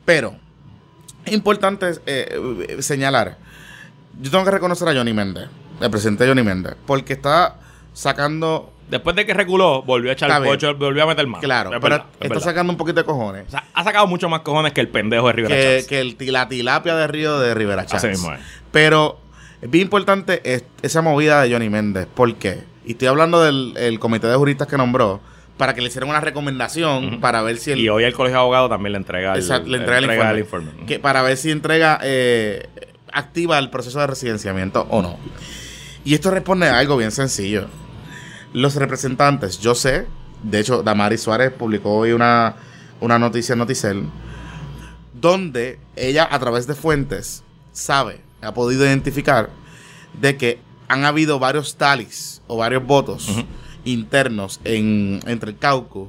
pero, 0.05 0.34
importante 1.27 1.93
eh, 2.07 2.77
señalar, 2.81 3.39
yo 4.21 4.31
tengo 4.31 4.45
que 4.45 4.51
reconocer 4.51 4.89
a 4.89 4.95
Johnny 4.95 5.12
Méndez, 5.12 5.49
el 5.81 5.91
presidente 5.91 6.27
Johnny 6.27 6.43
Méndez, 6.43 6.75
porque 6.87 7.12
está 7.14 7.57
sacando, 7.93 8.73
Después 8.91 9.14
de 9.14 9.25
que 9.25 9.35
reculó, 9.35 9.83
volvió 9.83 10.11
a 10.11 10.14
echar 10.14 10.31
el 10.31 10.43
pocho, 10.49 10.75
volvió 10.75 11.05
a 11.05 11.07
meter 11.07 11.25
mano. 11.27 11.41
claro, 11.41 11.71
Es 11.71 11.81
pero 11.81 11.83
verdad, 11.97 12.07
es 12.09 12.14
está 12.23 12.29
verdad. 12.35 12.45
sacando 12.45 12.73
un 12.73 12.77
poquito 12.77 13.01
de 13.01 13.05
cojones. 13.05 13.47
O 13.47 13.51
sea, 13.51 13.64
ha 13.73 13.85
sacado 13.85 14.07
mucho 14.09 14.29
más 14.29 14.41
cojones 14.41 14.73
que 14.73 14.81
el 14.81 14.89
pendejo 14.89 15.29
de 15.29 15.33
Rivera 15.33 15.55
que, 15.55 15.77
Chats. 15.77 15.87
que 15.89 16.01
el, 16.01 16.16
la 16.33 16.49
tilapia 16.49 16.97
de 16.97 17.07
Río 17.07 17.39
de 17.39 17.55
Rivera 17.55 17.83
Así 17.83 17.93
Chats. 17.93 18.05
mismo 18.09 18.33
es. 18.33 18.41
Pero 18.73 19.21
es 19.62 19.71
bien 19.71 19.85
importante 19.85 20.41
es- 20.55 20.64
esa 20.83 21.03
movida 21.03 21.41
de 21.43 21.53
Johnny 21.53 21.71
Méndez. 21.71 22.09
¿Por 22.12 22.35
qué? 22.35 22.64
Y 22.85 22.93
estoy 22.93 23.07
hablando 23.07 23.41
del 23.43 23.75
el 23.77 24.01
comité 24.01 24.27
de 24.27 24.35
juristas 24.35 24.66
que 24.66 24.77
nombró 24.77 25.21
para 25.61 25.75
que 25.75 25.83
le 25.83 25.89
hicieran 25.89 26.09
una 26.09 26.23
recomendación 26.23 27.21
para 27.21 27.43
ver 27.43 27.59
si 27.59 27.73
el, 27.73 27.81
Y 27.81 27.91
hoy 27.91 28.05
el 28.05 28.15
colegio 28.15 28.39
de 28.39 28.41
abogados 28.41 28.71
también 28.71 28.93
le 28.93 28.97
entrega 28.97 29.35
el, 29.35 29.41
Exacto, 29.41 29.69
le 29.69 29.77
entrega 29.77 29.99
el 29.99 30.05
entrega 30.05 30.39
informe. 30.39 30.71
informe. 30.71 30.87
que 30.87 30.99
para 30.99 31.21
ver 31.21 31.37
si 31.37 31.51
entrega 31.51 32.01
eh, 32.03 32.67
activa 33.13 33.59
el 33.59 33.69
proceso 33.69 34.01
de 34.01 34.07
residenciamiento 34.07 34.87
o 34.89 35.03
no. 35.03 35.19
Y 36.03 36.15
esto 36.15 36.31
responde 36.31 36.67
a 36.67 36.79
algo 36.79 36.97
bien 36.97 37.11
sencillo. 37.11 37.67
Los 38.55 38.75
representantes, 38.77 39.61
yo 39.61 39.75
sé, 39.75 40.07
de 40.43 40.61
hecho, 40.61 40.83
Damaris 40.83 41.21
Suárez 41.21 41.53
publicó 41.53 41.95
hoy 41.95 42.13
una, 42.13 42.57
una 43.03 43.19
noticia 43.19 43.53
en 43.53 43.59
Noticel, 43.59 44.05
donde 45.13 45.79
ella, 45.95 46.27
a 46.31 46.39
través 46.39 46.69
de 46.69 46.75
fuentes, 46.75 47.45
sabe, 47.73 48.23
ha 48.41 48.55
podido 48.55 48.87
identificar 48.87 49.51
de 50.19 50.39
que 50.39 50.59
han 50.89 51.05
habido 51.05 51.39
varios 51.39 51.77
talis 51.77 52.41
o 52.47 52.57
varios 52.57 52.83
votos. 52.87 53.29
Internos 53.93 54.61
en, 54.64 55.20
entre 55.26 55.51
el 55.51 55.59
caucus. 55.59 56.09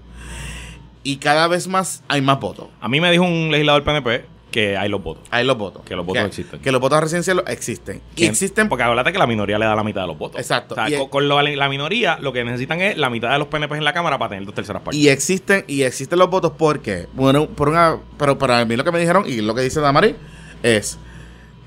Y 1.04 1.18
cada 1.18 1.48
vez 1.48 1.68
más 1.68 2.04
hay 2.08 2.22
más 2.22 2.40
votos. 2.40 2.68
A 2.80 2.88
mí 2.88 3.02
me 3.02 3.12
dijo 3.12 3.24
un 3.24 3.50
legislador 3.52 3.84
PNP 3.84 4.26
que 4.52 4.76
hay 4.78 4.90
los 4.90 5.02
votos. 5.02 5.24
Hay 5.32 5.46
los 5.46 5.58
votos. 5.58 5.82
Que 5.86 5.96
los 5.96 6.06
votos 6.06 6.26
existen. 6.26 6.60
Que 6.60 6.72
los 6.72 6.82
votos 6.82 7.00
residenciales 7.00 7.46
existen. 7.48 8.02
Y 8.18 8.26
existen 8.26 8.68
Porque 8.70 8.84
acuérdate 8.84 9.12
que 9.14 9.18
la 9.18 9.26
minoría 9.26 9.58
le 9.58 9.66
da 9.66 9.76
la 9.76 9.84
mitad 9.84 10.02
de 10.02 10.08
los 10.08 10.18
votos. 10.18 10.40
Exacto. 10.42 10.74
O 10.74 10.76
sea, 10.76 10.90
Y- 10.90 10.98
con, 10.98 11.08
con 11.08 11.28
lo- 11.30 11.42
la 11.42 11.70
minoría 11.70 12.18
lo 12.20 12.34
que 12.34 12.44
necesitan 12.44 12.82
es 12.82 12.98
la 12.98 13.10
mitad 13.10 13.32
de 13.32 13.40
los 13.40 13.48
PNP 13.48 13.78
en 13.78 13.84
la 13.86 13.94
Cámara 13.94 14.20
para 14.20 14.30
tener 14.30 14.46
dos 14.46 14.54
terceras 14.54 14.82
partes. 14.82 15.00
Y 15.02 15.08
existen, 15.10 15.64
y 15.68 15.84
existen 15.84 16.20
los 16.20 16.30
votos 16.30 16.52
porque, 16.58 17.08
bueno, 17.14 17.48
por 17.48 17.70
una, 17.70 17.98
pero 18.20 18.38
para 18.38 18.64
mí 18.66 18.76
lo 18.76 18.84
que 18.84 18.92
me 18.92 19.00
dijeron 19.00 19.24
y 19.26 19.42
lo 19.42 19.56
que 19.56 19.62
dice 19.62 19.80
Damari 19.80 20.16
es, 20.64 21.00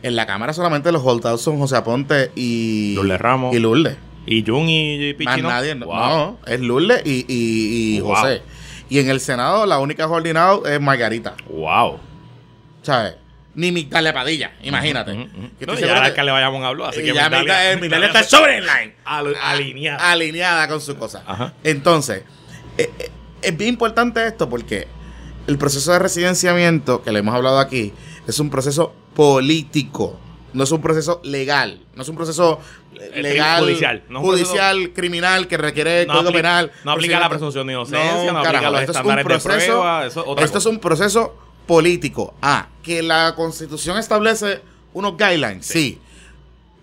en 0.03 0.15
la 0.15 0.27
Cámara 0.27 0.53
solamente 0.53 0.93
los 0.93 1.03
holdouts 1.03 1.41
son 1.41 1.59
José 1.59 1.77
Aponte 1.77 2.31
y 2.37 2.93
Lourdes 2.97 3.19
Ramos. 3.21 3.55
y 3.57 3.59
Lourdes. 3.59 3.97
Y 4.27 4.45
Jun 4.47 4.69
y, 4.69 5.11
y 5.11 5.15
Más 5.15 5.35
Pichino. 5.35 5.49
nadie, 5.49 5.75
no, 5.75 5.87
Wow. 5.87 5.97
no, 5.97 6.39
es 6.47 6.61
Lourdes 6.61 7.03
y, 7.05 7.25
y, 7.29 7.97
y 7.97 8.01
Wow. 8.01 8.15
José. 8.15 8.43
Y 8.89 8.99
en 8.99 9.09
el 9.11 9.21
Senado 9.21 9.67
la 9.67 9.79
única 9.79 10.07
coordinada 10.07 10.59
es 10.67 10.81
Margarita, 10.81 11.35
Wow. 11.49 11.99
¿sabes? 12.83 13.15
Ni 13.55 13.71
Migdalia 13.71 14.13
Padilla, 14.13 14.53
imagínate. 14.63 15.13
Ujú, 15.13 15.23
ujú. 15.23 15.51
Que 15.59 15.67
No, 15.67 15.75
ya 15.75 15.87
el 15.87 15.93
que- 15.95 16.07
alcalde 16.09 16.33
Bayamón 16.33 16.65
habló, 16.65 16.87
así 16.87 17.01
y 17.01 17.05
que 17.05 17.15
ya 17.15 17.29
Migdalia- 17.31 17.77
Migdalia, 17.81 18.07
está 18.09 18.25
sobre 18.25 18.59
el 18.59 18.65
line. 18.67 18.95
al- 19.05 19.37
alineada. 19.41 20.11
alineada 20.11 20.67
con 20.69 20.81
su 20.81 20.97
cosa. 20.97 21.23
Ajá. 21.27 21.55
Entonces, 21.63 22.25
eh, 22.79 22.91
eh, 22.99 23.11
es 23.43 23.57
bien 23.57 23.71
importante 23.71 24.27
esto 24.27 24.49
porque 24.49 24.89
el 25.47 25.57
proceso 25.57 25.93
de 25.93 26.01
residenciamiento, 26.01 27.03
que 27.03 27.13
le 27.13 27.21
hemos 27.21 27.33
hablado 27.35 27.61
aquí, 27.61 27.93
es 28.27 28.41
un 28.41 28.51
proceso 28.51 28.93
político. 29.15 30.19
No 30.53 30.65
es 30.65 30.73
un 30.73 30.81
proceso 30.81 31.21
legal. 31.25 31.81
No 31.95 32.03
es 32.03 32.09
un 32.09 32.17
proceso 32.17 32.61
legal, 33.15 33.63
judicial, 33.65 34.03
no 34.09 34.21
judicial, 34.21 34.93
criminal, 34.93 35.49
que 35.49 35.57
requiere 35.57 36.07
No 36.07 36.15
código 36.15 36.33
penal. 36.33 36.73
no 36.85 36.93
aplica 36.93 37.21
la 37.21 37.29
presunción 37.29 37.67
de 37.67 37.73
inocencia, 37.75 38.33
no 38.33 38.39
aplica 38.39 38.43
carajo, 38.43 38.73
los 38.73 38.81
esto 38.81 38.93
es 38.93 38.97
un 38.99 39.03
estándares 39.03 39.25
de 39.25 39.49
proceso- 39.49 39.67
prueba, 39.67 40.07
eso 40.07 40.21
es 40.21 40.27
otra 40.29 40.45
Esto 40.45 40.59
es 40.59 40.67
un 40.67 40.79
proceso 40.79 41.37
político. 41.67 42.35
Ah, 42.43 42.69
que 42.83 43.03
la 43.03 43.35
constitución 43.35 43.99
establece 43.99 44.61
unos 44.93 45.17
guidelines, 45.17 45.67
sí. 45.67 45.99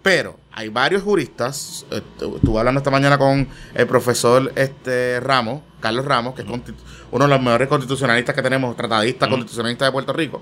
Pero 0.03 0.39
hay 0.51 0.69
varios 0.69 1.03
juristas. 1.03 1.85
eh, 1.91 2.01
tu- 2.17 2.35
Estuve 2.37 2.57
hablando 2.59 2.79
esta 2.79 2.89
mañana 2.89 3.17
con 3.19 3.47
el 3.75 3.87
profesor 3.87 4.51
este 4.55 5.19
Ramos, 5.19 5.61
Carlos 5.79 6.05
Ramos, 6.05 6.33
que 6.33 6.41
es 6.41 6.47
uno 6.47 7.25
de 7.25 7.29
los 7.29 7.41
mejores 7.41 7.67
constitucionalistas 7.67 8.33
que 8.35 8.41
tenemos, 8.41 8.75
tratadista 8.75 9.29
constitucionalista 9.29 9.85
de 9.85 9.91
Puerto 9.91 10.11
Rico. 10.13 10.41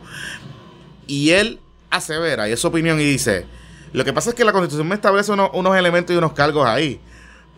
Y 1.08 1.32
él 1.32 1.60
asevera, 1.90 2.48
y 2.48 2.54
es 2.54 2.60
su 2.62 2.68
opinión, 2.68 3.00
y 3.02 3.04
dice: 3.04 3.46
Lo 3.94 4.06
que 4.06 4.14
pasa 4.14 4.30
es 4.30 4.36
que 4.36 4.44
la 4.46 4.52
constitución 4.52 4.88
me 4.88 4.96
establece 4.96 5.32
uno- 5.32 5.50
unos 5.54 5.76
elementos 5.76 6.14
y 6.14 6.18
unos 6.18 6.34
cargos 6.34 6.68
ahí. 6.68 7.00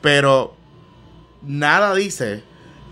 Pero 0.02 0.56
nada 1.42 1.94
dice 1.94 2.44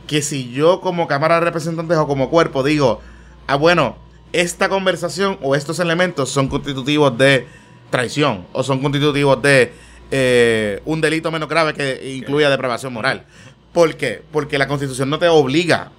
que 0.08 0.22
si 0.22 0.52
yo 0.52 0.82
como 0.82 1.08
Cámara 1.08 1.36
de 1.36 1.42
Representantes 1.42 1.98
o 1.98 2.08
como 2.08 2.30
cuerpo 2.30 2.64
digo, 2.64 3.00
ah, 3.48 3.56
bueno, 3.56 3.96
esta 4.34 4.70
conversación 4.70 5.38
o 5.42 5.56
estos 5.56 5.80
elementos 5.80 6.30
son 6.30 6.48
constitutivos 6.50 7.18
de 7.18 7.48
traición 7.90 8.46
o 8.54 8.62
son 8.64 8.80
constitutivos 8.80 9.42
de 9.42 9.74
eh, 10.12 10.82
un 10.86 11.02
delito 11.02 11.32
menos 11.32 11.48
grave 11.50 11.74
que 11.74 12.16
incluya 12.16 12.50
depravación 12.50 12.94
moral. 12.94 13.26
¿Por 13.74 13.96
qué? 13.96 14.24
Porque 14.32 14.58
la 14.58 14.68
constitución 14.68 15.10
no 15.10 15.20
te 15.20 15.28
obliga, 15.28 15.92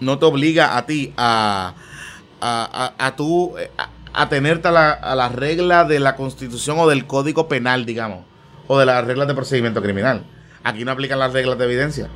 no 0.00 0.18
te 0.18 0.24
obliga 0.24 0.76
a 0.76 0.84
ti 0.86 1.12
a, 1.16 1.74
a, 2.40 2.92
a, 2.98 3.06
a 3.06 3.16
tú, 3.16 3.54
eh, 4.12 4.18
a, 4.18 4.22
a 4.22 4.28
tenerte 4.28 4.68
a 4.68 4.70
la, 4.70 4.90
a 4.92 5.14
la 5.14 5.28
regla 5.28 5.84
de 5.84 6.00
la 6.00 6.16
constitución 6.16 6.78
o 6.78 6.88
del 6.88 7.06
código 7.06 7.48
penal, 7.48 7.84
digamos, 7.86 8.24
o 8.66 8.78
de 8.78 8.86
las 8.86 9.04
reglas 9.04 9.28
de 9.28 9.34
procedimiento 9.34 9.82
criminal. 9.82 10.24
Aquí 10.64 10.84
no 10.84 10.92
aplican 10.92 11.18
las 11.18 11.32
reglas 11.32 11.58
de 11.58 11.64
evidencia. 11.64 12.08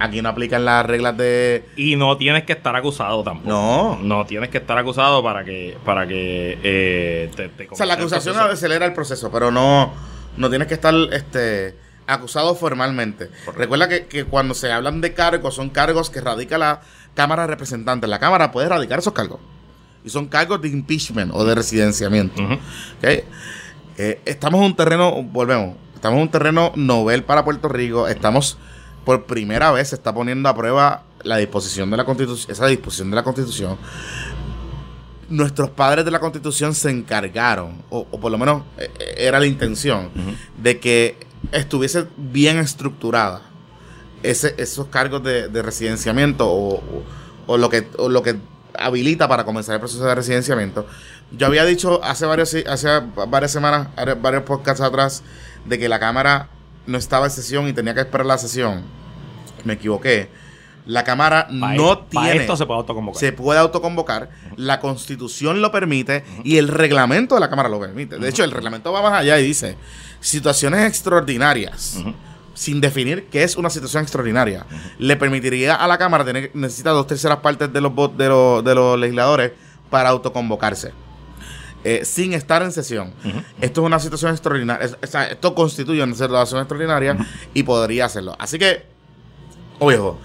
Aquí 0.00 0.22
no 0.22 0.28
aplican 0.28 0.64
las 0.64 0.86
reglas 0.86 1.16
de... 1.16 1.64
Y 1.76 1.96
no 1.96 2.16
tienes 2.16 2.44
que 2.44 2.52
estar 2.52 2.76
acusado 2.76 3.24
tampoco. 3.24 3.48
No. 3.48 3.98
No 4.00 4.26
tienes 4.26 4.48
que 4.48 4.58
estar 4.58 4.78
acusado 4.78 5.24
para 5.24 5.44
que, 5.44 5.76
para 5.84 6.06
que 6.06 6.58
eh, 6.62 7.30
te, 7.34 7.48
te 7.48 7.68
O 7.68 7.74
sea, 7.74 7.86
la 7.86 7.94
acusación 7.94 8.36
acelera 8.38 8.86
el 8.86 8.92
proceso, 8.92 9.32
pero 9.32 9.50
no, 9.50 9.92
no 10.36 10.50
tienes 10.50 10.68
que 10.68 10.74
estar 10.74 10.94
este, 11.10 11.74
acusado 12.06 12.54
formalmente. 12.54 13.30
Recuerda 13.56 13.88
que, 13.88 14.06
que 14.06 14.24
cuando 14.24 14.54
se 14.54 14.70
hablan 14.70 15.00
de 15.00 15.14
cargos, 15.14 15.56
son 15.56 15.70
cargos 15.70 16.10
que 16.10 16.20
radica 16.20 16.58
la 16.58 16.80
Cámara 17.14 17.42
de 17.42 17.48
Representantes. 17.48 18.08
La 18.08 18.20
Cámara 18.20 18.52
puede 18.52 18.68
radicar 18.68 19.00
esos 19.00 19.14
cargos. 19.14 19.40
Y 20.08 20.10
son 20.10 20.26
cargos 20.26 20.62
de 20.62 20.68
impeachment 20.68 21.30
o 21.34 21.44
de 21.44 21.54
residenciamiento. 21.54 22.42
Eh, 23.98 24.20
estamos 24.24 24.60
en 24.60 24.66
un 24.68 24.74
terreno, 24.74 25.22
volvemos, 25.22 25.76
estamos 25.94 26.16
en 26.16 26.22
un 26.22 26.30
terreno 26.30 26.72
novel 26.76 27.24
para 27.24 27.44
Puerto 27.44 27.68
Rico. 27.68 28.08
Estamos, 28.08 28.56
por 29.04 29.26
primera 29.26 29.70
vez, 29.70 29.88
se 29.90 29.96
está 29.96 30.14
poniendo 30.14 30.48
a 30.48 30.54
prueba 30.56 31.02
la 31.24 31.36
disposición 31.36 31.90
de 31.90 31.98
la 31.98 32.06
Constitución, 32.06 32.50
esa 32.50 32.66
disposición 32.68 33.10
de 33.10 33.16
la 33.16 33.22
Constitución. 33.22 33.76
Nuestros 35.28 35.68
padres 35.68 36.06
de 36.06 36.10
la 36.10 36.20
Constitución 36.20 36.74
se 36.74 36.90
encargaron, 36.90 37.82
o, 37.90 38.06
o 38.10 38.18
por 38.18 38.32
lo 38.32 38.38
menos 38.38 38.62
eh, 38.78 38.90
eh, 38.98 39.14
era 39.18 39.38
la 39.38 39.44
intención, 39.46 40.08
de 40.56 40.80
que 40.80 41.18
estuviese 41.52 42.06
bien 42.16 42.56
estructurada 42.58 43.42
ese, 44.22 44.54
esos 44.56 44.86
cargos 44.86 45.22
de, 45.22 45.48
de 45.48 45.60
residenciamiento 45.62 46.46
o, 46.48 46.76
o- 46.76 47.04
o 47.46 47.56
lo 47.58 47.68
que, 47.68 47.88
o 47.98 48.08
lo 48.08 48.22
que 48.22 48.36
habilita 48.78 49.28
para 49.28 49.44
comenzar 49.44 49.74
el 49.74 49.80
proceso 49.80 50.04
de 50.04 50.14
residenciamiento. 50.14 50.86
Yo 51.32 51.46
había 51.46 51.64
dicho 51.64 52.00
hace 52.02 52.24
varios 52.26 52.54
hace 52.66 52.88
varias 53.28 53.50
semanas, 53.52 53.88
varios 54.20 54.42
podcasts 54.44 54.80
atrás, 54.80 55.22
de 55.64 55.78
que 55.78 55.88
la 55.88 55.98
Cámara 55.98 56.48
no 56.86 56.96
estaba 56.98 57.26
en 57.26 57.30
sesión 57.32 57.68
y 57.68 57.72
tenía 57.72 57.94
que 57.94 58.00
esperar 58.00 58.26
la 58.26 58.38
sesión. 58.38 58.82
Me 59.64 59.74
equivoqué. 59.74 60.30
La 60.86 61.04
Cámara 61.04 61.46
Pa' 61.48 61.74
no 61.74 61.92
esto- 61.92 62.06
pa' 62.14 62.22
tiene. 62.22 62.36
esto 62.40 62.56
se 62.56 62.64
puede 62.64 62.78
autoconvocar. 62.80 63.20
Se 63.20 63.32
puede 63.32 63.60
autoconvocar, 63.60 64.30
la 64.56 64.80
constitución 64.80 65.60
lo 65.60 65.70
permite 65.70 66.24
y 66.44 66.56
el 66.56 66.68
reglamento 66.68 67.34
de 67.34 67.42
la 67.42 67.50
Cámara 67.50 67.68
lo 67.68 67.78
permite. 67.78 68.16
De 68.18 68.26
hecho, 68.26 68.42
el 68.42 68.50
reglamento 68.52 68.90
va 68.90 69.02
más 69.02 69.12
allá 69.12 69.38
y 69.38 69.44
dice 69.46 69.76
situaciones 70.20 70.86
extraordinarias. 70.86 71.98
Sin 72.58 72.80
definir 72.80 73.26
qué 73.30 73.44
es 73.44 73.56
una 73.56 73.70
situación 73.70 74.02
extraordinaria, 74.02 74.66
le 74.98 75.16
permitiría 75.16 75.76
a 75.76 75.86
la 75.86 75.96
Cámara 75.96 76.24
tener, 76.24 76.50
necesita 76.54 76.90
dos 76.90 77.06
terceras 77.06 77.38
partes 77.38 77.72
de 77.72 77.80
los, 77.80 77.92
de 78.16 78.28
los, 78.28 78.64
de 78.64 78.74
los 78.74 78.98
legisladores 78.98 79.52
para 79.90 80.08
autoconvocarse. 80.08 80.92
eh, 81.84 82.04
sin 82.04 82.32
estar 82.34 82.60
en 82.62 82.72
sesión. 82.72 83.12
Esto 83.60 83.80
es 83.82 83.86
una 83.86 84.00
situación 84.00 84.32
extraordinaria. 84.32 84.84
es- 85.00 85.14
esto 85.30 85.54
constituye 85.54 86.02
una 86.02 86.12
situación 86.14 86.60
extraordinaria 86.60 87.16
y 87.54 87.62
podría 87.62 88.06
hacerlo. 88.06 88.34
Así 88.40 88.58
que, 88.58 88.84
ojo, 89.78 90.18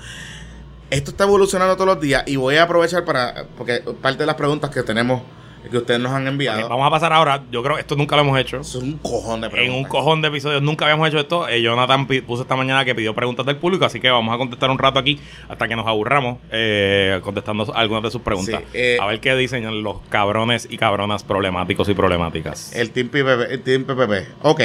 esto 0.89 1.11
está 1.11 1.25
evolucionando 1.25 1.75
todos 1.75 1.87
los 1.87 2.01
días 2.01 2.23
y 2.25 2.35
voy 2.37 2.55
a 2.55 2.63
aprovechar 2.63 3.05
para, 3.05 3.45
porque 3.55 3.81
parte 4.01 4.19
de 4.19 4.25
las 4.25 4.35
preguntas 4.35 4.71
que 4.71 4.81
tenemos, 4.81 5.21
que 5.69 5.77
ustedes 5.77 5.99
nos 5.99 6.11
han 6.11 6.27
enviado, 6.27 6.67
vamos 6.69 6.85
a 6.85 6.89
pasar 6.89 7.13
ahora. 7.13 7.43
Yo 7.51 7.63
creo 7.63 7.75
que 7.75 7.81
esto 7.81 7.95
nunca 7.95 8.15
lo 8.15 8.23
hemos 8.23 8.39
hecho. 8.39 8.63
son 8.63 8.83
un 8.83 8.97
cojón 8.97 9.41
de 9.41 9.47
En 9.47 9.51
preguntas. 9.51 9.77
un 9.77 9.83
cojón 9.89 10.21
de 10.21 10.27
episodios 10.27 10.61
nunca 10.61 10.85
habíamos 10.85 11.07
hecho 11.07 11.19
esto. 11.19 11.47
Eh, 11.47 11.61
Jonathan 11.61 12.05
puso 12.25 12.43
esta 12.43 12.55
mañana 12.55 12.83
que 12.85 12.93
pidió 12.95 13.13
preguntas 13.15 13.45
del 13.45 13.57
público, 13.57 13.85
así 13.85 13.99
que 13.99 14.09
vamos 14.09 14.33
a 14.33 14.37
contestar 14.37 14.69
un 14.69 14.77
rato 14.77 14.99
aquí 14.99 15.19
hasta 15.47 15.67
que 15.67 15.75
nos 15.75 15.87
aburramos 15.87 16.37
eh, 16.51 17.19
contestando 17.23 17.73
algunas 17.75 18.03
de 18.03 18.11
sus 18.11 18.21
preguntas. 18.21 18.61
Sí, 18.71 18.77
eh, 18.77 18.97
a 19.01 19.05
ver 19.05 19.19
qué 19.19 19.35
dicen 19.35 19.83
los 19.83 19.97
cabrones 20.09 20.67
y 20.69 20.77
cabronas 20.77 21.23
problemáticos 21.23 21.87
y 21.89 21.93
problemáticas. 21.93 22.73
El 22.75 22.91
Team 22.91 23.09
PPP. 23.09 23.51
El 23.51 23.61
team 23.63 23.83
PPP. 23.85 24.27
Ok. 24.43 24.61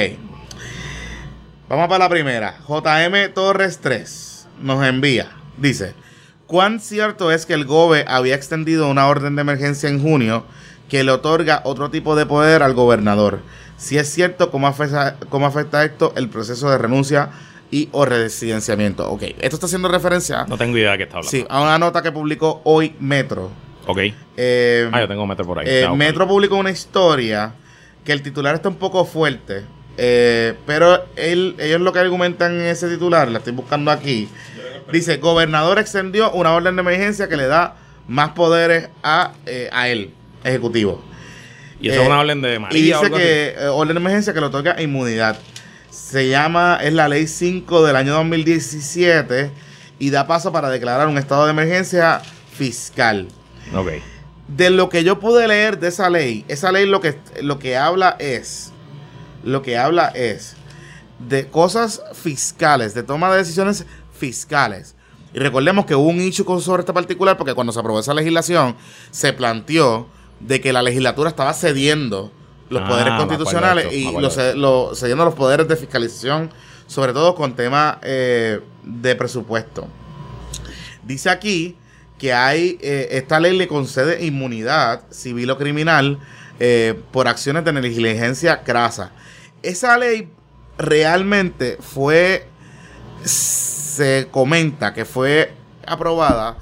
Vamos 1.67 1.87
para 1.87 2.05
la 2.05 2.09
primera. 2.09 2.57
JM 2.67 3.33
Torres 3.33 3.79
3 3.81 4.47
nos 4.61 4.85
envía. 4.85 5.29
Dice: 5.57 5.93
¿Cuán 6.47 6.79
cierto 6.79 7.31
es 7.31 7.45
que 7.45 7.53
el 7.53 7.65
GOBE 7.65 8.05
había 8.07 8.35
extendido 8.35 8.89
una 8.89 9.07
orden 9.07 9.35
de 9.35 9.41
emergencia 9.41 9.87
en 9.87 10.01
junio 10.01 10.45
que 10.89 11.03
le 11.03 11.11
otorga 11.11 11.61
otro 11.63 11.89
tipo 11.89 12.15
de 12.15 12.25
poder 12.25 12.63
al 12.63 12.73
gobernador? 12.73 13.39
Si 13.77 13.97
es 13.97 14.09
cierto, 14.09 14.51
¿cómo 14.51 14.67
afecta, 14.67 15.15
cómo 15.29 15.45
afecta 15.45 15.83
esto 15.85 16.11
el 16.17 16.27
proceso 16.29 16.69
de 16.69 16.77
renuncia 16.77 17.29
y 17.71 17.87
o 17.93 18.03
residenciamiento? 18.05 19.09
Ok. 19.09 19.23
Esto 19.39 19.55
está 19.55 19.65
haciendo 19.67 19.87
referencia 19.87 20.45
no 20.47 20.57
tengo 20.57 20.77
idea 20.77 20.91
de 20.91 20.97
qué 20.97 21.03
está 21.03 21.17
hablando. 21.17 21.29
sí, 21.31 21.45
a 21.49 21.61
una 21.61 21.77
nota 21.79 22.01
que 22.01 22.11
publicó 22.11 22.61
hoy 22.65 22.95
Metro. 22.99 23.51
Ok. 23.87 23.99
Eh, 24.35 24.89
Ah, 24.91 24.99
yo 25.01 25.07
tengo 25.07 25.25
Metro 25.25 25.45
por 25.45 25.59
ahí. 25.59 25.65
eh, 25.69 25.85
Ah. 25.87 25.93
Metro 25.95 26.27
publicó 26.27 26.57
una 26.57 26.71
historia 26.71 27.53
que 28.03 28.11
el 28.11 28.21
titular 28.21 28.55
está 28.55 28.69
un 28.69 28.75
poco 28.75 29.05
fuerte, 29.05 29.63
eh, 29.97 30.55
pero 30.65 31.05
él, 31.15 31.55
ellos 31.59 31.79
lo 31.81 31.91
que 31.93 31.99
argumentan 31.99 32.53
en 32.55 32.65
ese 32.67 32.87
titular, 32.89 33.27
la 33.29 33.37
estoy 33.39 33.53
buscando 33.53 33.91
aquí, 33.91 34.27
dice, 34.91 35.17
gobernador 35.17 35.77
extendió 35.79 36.31
una 36.31 36.53
orden 36.53 36.75
de 36.75 36.81
emergencia 36.81 37.27
que 37.29 37.37
le 37.37 37.45
da 37.47 37.75
más 38.07 38.31
poderes 38.31 38.89
a, 39.03 39.33
eh, 39.45 39.69
a 39.71 39.87
él, 39.89 40.13
ejecutivo. 40.43 41.01
Y 41.81 41.89
eso 41.89 41.99
eh, 41.99 42.03
es 42.03 42.07
una 42.07 42.19
orden 42.19 42.41
de 42.41 42.59
María. 42.59 42.77
Y 42.77 42.81
dice 42.83 42.95
así. 42.95 43.11
que 43.11 43.49
eh, 43.57 43.67
orden 43.67 43.95
de 43.95 44.01
emergencia 44.01 44.33
que 44.33 44.39
le 44.39 44.45
otorga 44.47 44.81
inmunidad. 44.81 45.37
Se 45.89 46.27
llama, 46.29 46.79
es 46.81 46.93
la 46.93 47.07
ley 47.07 47.27
5 47.27 47.85
del 47.85 47.95
año 47.95 48.13
2017 48.13 49.51
y 49.99 50.09
da 50.11 50.27
paso 50.27 50.51
para 50.51 50.69
declarar 50.69 51.07
un 51.07 51.17
estado 51.17 51.45
de 51.45 51.51
emergencia 51.51 52.21
fiscal 52.53 53.27
Ok. 53.75 53.89
de 54.47 54.69
lo 54.69 54.89
que 54.89 55.03
yo 55.03 55.19
pude 55.19 55.47
leer 55.47 55.79
de 55.79 55.87
esa 55.89 56.09
ley, 56.09 56.45
esa 56.47 56.71
ley 56.71 56.85
lo 56.85 57.01
que, 57.01 57.17
lo 57.41 57.59
que 57.59 57.75
habla 57.77 58.15
es, 58.19 58.71
lo 59.43 59.61
que 59.61 59.77
habla 59.77 60.07
es 60.09 60.55
de 61.27 61.47
cosas 61.47 62.01
fiscales, 62.13 62.93
de 62.93 63.03
toma 63.03 63.31
de 63.31 63.37
decisiones 63.39 63.85
fiscales. 64.17 64.95
Y 65.33 65.39
recordemos 65.39 65.85
que 65.85 65.95
hubo 65.95 66.07
un 66.09 66.21
issue 66.21 66.45
con- 66.45 66.61
sobre 66.61 66.81
este 66.81 66.93
particular 66.93 67.37
porque 67.37 67.53
cuando 67.53 67.71
se 67.73 67.79
aprobó 67.79 67.99
esa 67.99 68.13
legislación 68.13 68.75
se 69.11 69.33
planteó 69.33 70.07
de 70.39 70.61
que 70.61 70.71
la 70.73 70.81
legislatura 70.81 71.29
estaba 71.29 71.53
cediendo 71.53 72.31
los 72.69 72.83
Ah, 72.83 72.87
poderes 72.87 73.13
constitucionales 73.17 73.85
esto, 73.85 73.95
y 73.97 74.07
acuerdo 74.07 74.21
lo, 74.21 74.29
ce- 74.33 74.55
lo- 74.55 74.95
cediendo 74.95 75.25
los 75.25 75.33
poderes 75.33 75.67
de 75.67 75.75
fiscalización, 75.75 76.51
sobre 76.87 77.13
todo 77.13 77.35
con 77.35 77.55
temas 77.55 77.97
eh, 78.03 78.59
de 78.83 79.15
presupuesto. 79.15 79.87
Dice 81.03 81.29
aquí 81.29 81.75
que 82.17 82.33
hay 82.33 82.77
eh, 82.81 83.07
esta 83.11 83.39
ley 83.39 83.57
le 83.57 83.67
concede 83.67 84.25
inmunidad 84.25 85.01
civil 85.09 85.49
o 85.51 85.57
criminal 85.57 86.19
eh, 86.59 86.99
por 87.11 87.27
acciones 87.27 87.63
de 87.65 87.73
negligencia 87.73 88.61
crasa. 88.63 89.11
Esa 89.63 89.97
ley 89.97 90.29
realmente 90.77 91.77
fue, 91.81 92.45
se 93.23 94.27
comenta 94.31 94.93
que 94.93 95.05
fue 95.05 95.53
aprobada 95.87 96.57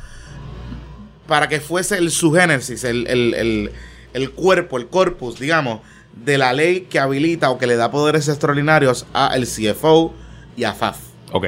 para 1.27 1.47
que 1.49 1.59
fuese 1.59 1.97
el 1.97 2.11
sugénesis, 2.11 2.83
el, 2.83 3.05
el, 3.07 3.33
el, 3.33 3.71
el 4.13 4.31
cuerpo, 4.31 4.77
el 4.77 4.87
corpus, 4.87 5.39
digamos, 5.39 5.81
de 6.13 6.37
la 6.37 6.53
ley 6.53 6.87
que 6.89 6.99
habilita 6.99 7.49
o 7.49 7.57
que 7.57 7.67
le 7.67 7.75
da 7.75 7.91
poderes 7.91 8.27
extraordinarios 8.27 9.05
a 9.13 9.35
el 9.35 9.45
CFO 9.45 10.13
y 10.55 10.63
a 10.63 10.73
FAF. 10.73 10.97
Ok. 11.31 11.47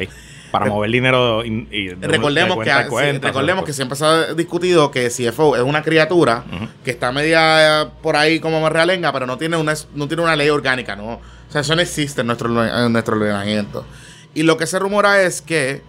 Para 0.52 0.66
mover 0.66 0.90
dinero 0.90 1.46
y, 1.46 1.68
y 1.70 1.88
de- 1.90 1.96
de 1.96 2.08
Recordemos, 2.08 2.58
que, 2.64 2.72
cuenta 2.90 3.20
sí, 3.28 3.28
recordemos 3.28 3.66
que 3.66 3.74
siempre 3.74 3.96
se 3.96 4.04
ha 4.06 4.34
discutido 4.34 4.90
que 4.90 5.08
CFO 5.10 5.56
es 5.56 5.62
una 5.62 5.84
criatura 5.84 6.44
que 6.84 6.90
está 6.90 7.12
media 7.12 7.84
eh, 7.84 7.88
por 8.02 8.16
ahí 8.16 8.40
como 8.40 8.68
realenga, 8.68 9.14
pero 9.14 9.28
no 9.28 9.38
tiene 9.38 9.58
una, 9.58 9.76
no 9.94 10.08
tiene 10.08 10.24
una 10.24 10.36
ley 10.36 10.50
orgánica, 10.50 10.96
¿no? 10.96 11.14
O 11.14 11.52
sea, 11.52 11.62
eso 11.62 11.76
no 11.76 11.82
existe 11.84 12.22
en 12.22 12.28
nuestro, 12.28 12.66
en 12.66 12.92
nuestro 12.92 13.16
ordenamiento. 13.16 13.86
Y 14.34 14.42
lo 14.44 14.58
que 14.58 14.66
se 14.66 14.80
rumora 14.80 15.22
es 15.22 15.42
que 15.44 15.70
eh, 15.72 15.82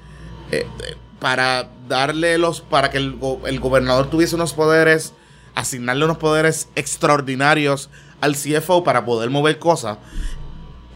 eh, 0.53 0.67
para 1.21 1.69
darle 1.89 2.39
los, 2.39 2.61
para 2.61 2.91
que 2.91 2.99
el, 2.99 3.17
go- 3.17 3.41
el 3.47 3.61
gobernador 3.61 4.09
tuviese 4.11 4.35
unos 4.35 4.53
poderes, 4.55 5.13
asignarle 5.55 6.05
unos 6.05 6.19
poderes 6.19 6.69
extraordinarios 6.77 7.91
al 8.21 8.35
CFO 8.37 8.85
para 8.85 9.05
poder 9.05 9.31
mover 9.31 9.59
cosas, 9.59 9.99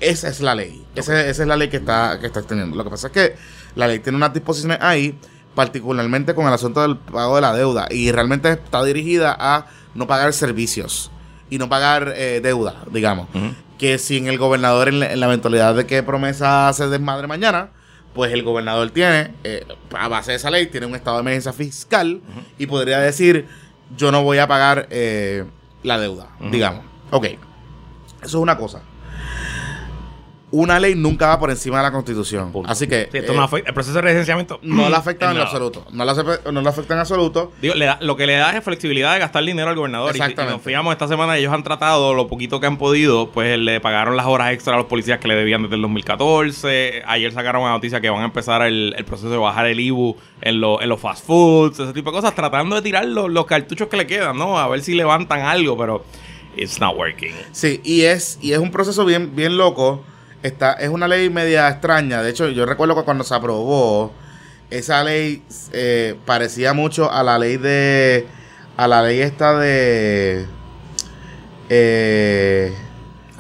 esa 0.01 0.29
es 0.29 0.41
la 0.41 0.55
ley. 0.55 0.85
Esa, 0.95 1.20
esa 1.27 1.43
es 1.43 1.49
la 1.49 1.57
ley 1.57 1.68
que 1.68 1.79
está, 1.79 2.18
que 2.20 2.27
está 2.27 2.41
extendiendo. 2.41 2.77
Lo 2.77 2.85
que 2.85 2.91
pasa 2.91 3.07
es 3.09 3.12
que 3.12 3.37
la 3.75 3.87
ley 3.87 4.01
tiene 4.01 4.16
unas 4.16 4.33
disposiciones 4.35 4.79
ahí, 4.81 5.18
particularmente 5.55 6.35
con 6.35 6.47
el 6.47 6.53
asunto 6.53 6.83
del 6.83 6.97
pago 6.97 7.37
de 7.37 7.41
la 7.43 7.55
deuda. 7.55 7.87
Y 7.91 8.12
realmente 8.12 8.51
está 8.53 8.83
dirigida 8.85 9.35
a 9.39 9.66
no 9.95 10.07
pagar 10.07 10.33
servicios 10.33 11.11
y 11.49 11.59
no 11.59 11.68
pagar 11.68 12.12
eh, 12.16 12.41
deuda, 12.43 12.83
digamos. 12.91 13.29
Que 13.79 13.99
si 13.99 14.18
en 14.18 14.27
el 14.27 14.39
gobernador, 14.39 14.89
en 14.89 15.01
la, 15.01 15.12
en 15.12 15.20
la 15.20 15.27
eventualidad 15.27 15.75
de 15.75 15.87
que 15.87 16.03
promesa 16.03 16.72
se 16.72 16.89
desmadre 16.89 17.27
mañana, 17.27 17.70
pues 18.15 18.33
el 18.33 18.43
gobernador 18.43 18.91
tiene, 18.91 19.35
eh, 19.43 19.67
a 19.91 20.09
base 20.09 20.31
de 20.31 20.37
esa 20.37 20.51
ley, 20.51 20.67
tiene 20.67 20.87
un 20.87 20.95
estado 20.95 21.17
de 21.17 21.23
emergencia 21.23 21.53
fiscal 21.53 22.23
y 22.59 22.67
podría 22.67 23.01
decir, 23.01 23.47
yo 23.97 24.12
no 24.12 24.23
voy 24.23 24.39
a 24.39 24.47
pagar 24.47 24.87
eh, 24.91 25.45
la 25.83 25.99
deuda, 25.99 26.31
digamos. 26.51 26.85
Ok, 27.11 27.27
eso 27.27 27.39
es 28.23 28.35
una 28.35 28.57
cosa. 28.57 28.83
Una 30.57 30.78
ley 30.78 30.94
nunca 30.94 31.26
va 31.26 31.38
por 31.40 31.50
encima 31.50 31.78
de 31.78 31.82
la 31.82 31.90
constitución. 31.90 32.52
Punto. 32.52 32.70
Así 32.70 32.86
que 32.86 33.09
Sí, 33.11 33.18
esto 33.18 33.32
eh, 33.32 33.36
no 33.36 33.42
afecta- 33.42 33.68
el 33.68 33.74
proceso 33.74 33.96
de 33.96 34.02
residenciamiento 34.02 34.61
no 34.62 34.88
la 34.88 34.98
afecta 34.98 35.26
en 35.26 35.32
nada. 35.34 35.46
absoluto. 35.46 35.84
No 35.90 36.05
la, 36.05 36.14
afe- 36.14 36.52
no 36.52 36.61
la 36.62 36.70
afecta 36.70 36.94
en 36.94 37.00
absoluto. 37.00 37.50
Digo, 37.61 37.74
le 37.74 37.86
da- 37.86 37.98
lo 38.00 38.16
que 38.16 38.26
le 38.26 38.34
da 38.36 38.57
es 38.57 38.62
flexibilidad 38.62 39.14
de 39.14 39.18
gastar 39.18 39.44
dinero 39.44 39.68
al 39.70 39.74
gobernador. 39.74 40.14
Y- 40.14 40.18
Y, 40.18 40.20
Exactamente. 40.20 40.57
nos 40.57 40.62
fijamos 40.64 40.92
esta 40.92 41.09
semana, 41.09 41.36
ellos 41.36 41.52
han 41.52 41.64
tratado 41.64 42.14
lo 42.14 42.28
poquito 42.28 42.61
que 42.61 42.66
han 42.68 42.78
podido, 42.78 43.30
pues 43.32 43.59
le 43.59 43.80
pagaron 43.80 44.16
las 44.16 44.26
horas 44.26 44.52
extra 44.52 44.74
a 44.74 44.76
los 44.76 44.86
policías 44.86 45.18
que 45.18 45.26
le 45.26 45.34
debían 45.34 45.62
desde 45.64 45.74
el 45.74 45.82
2014. 45.82 47.02
Ayer 47.07 47.32
sacaron 47.32 47.62
una 47.62 47.72
noticia 47.72 48.00
que 48.00 48.09
van 48.11 48.22
a 48.22 48.26
empezar 48.26 48.62
el, 48.62 48.94
el 48.96 49.05
proceso 49.05 49.30
de 49.30 49.36
bajar 49.38 49.66
el 49.66 49.80
IBU 49.80 50.16
en, 50.40 50.61
lo- 50.61 50.80
en 50.80 50.88
los 50.88 51.00
fast 51.00 51.26
foods, 51.26 51.80
ese 51.80 51.92
tipo 51.92 52.11
de 52.11 52.16
cosas, 52.16 52.34
tratando 52.34 52.76
de 52.76 52.82
tirar 52.82 53.05
los, 53.07 53.30
los 53.30 53.46
cartuchos 53.46 53.88
que 53.88 53.96
le 53.96 54.07
quedan, 54.07 54.36
¿no? 54.38 54.59
A 54.59 54.68
ver 54.68 54.82
si 54.82 54.94
levantan 54.94 55.40
algo, 55.40 55.76
pero 55.76 56.05
it's 56.57 56.78
not 56.80 56.96
working. 56.96 57.32
Sí, 57.52 57.80
y 57.84 58.02
es, 58.02 58.38
y 58.40 58.52
es 58.52 58.59
un 58.59 58.70
proceso 58.70 59.05
bien, 59.05 59.34
bien 59.34 59.57
loco. 59.57 60.05
Está, 60.45 60.74
es 60.74 60.90
una 60.90 61.09
ley 61.09 61.30
media 61.30 61.70
extraña. 61.70 62.22
De 62.22 62.28
hecho, 62.28 62.51
yo 62.51 62.66
recuerdo 62.66 62.95
que 62.95 63.03
cuando 63.03 63.24
se 63.24 63.34
aprobó, 63.34 64.12
esa 64.68 65.03
ley 65.03 65.42
eh, 65.72 66.16
parecía 66.26 66.74
mucho 66.74 67.11
a 67.11 67.22
la 67.22 67.38
ley 67.38 67.57
de. 67.57 68.26
a 68.76 68.86
la 68.86 69.03
ley 69.03 69.22
esta 69.22 69.59
de. 69.59 70.45
Eh, 71.70 72.74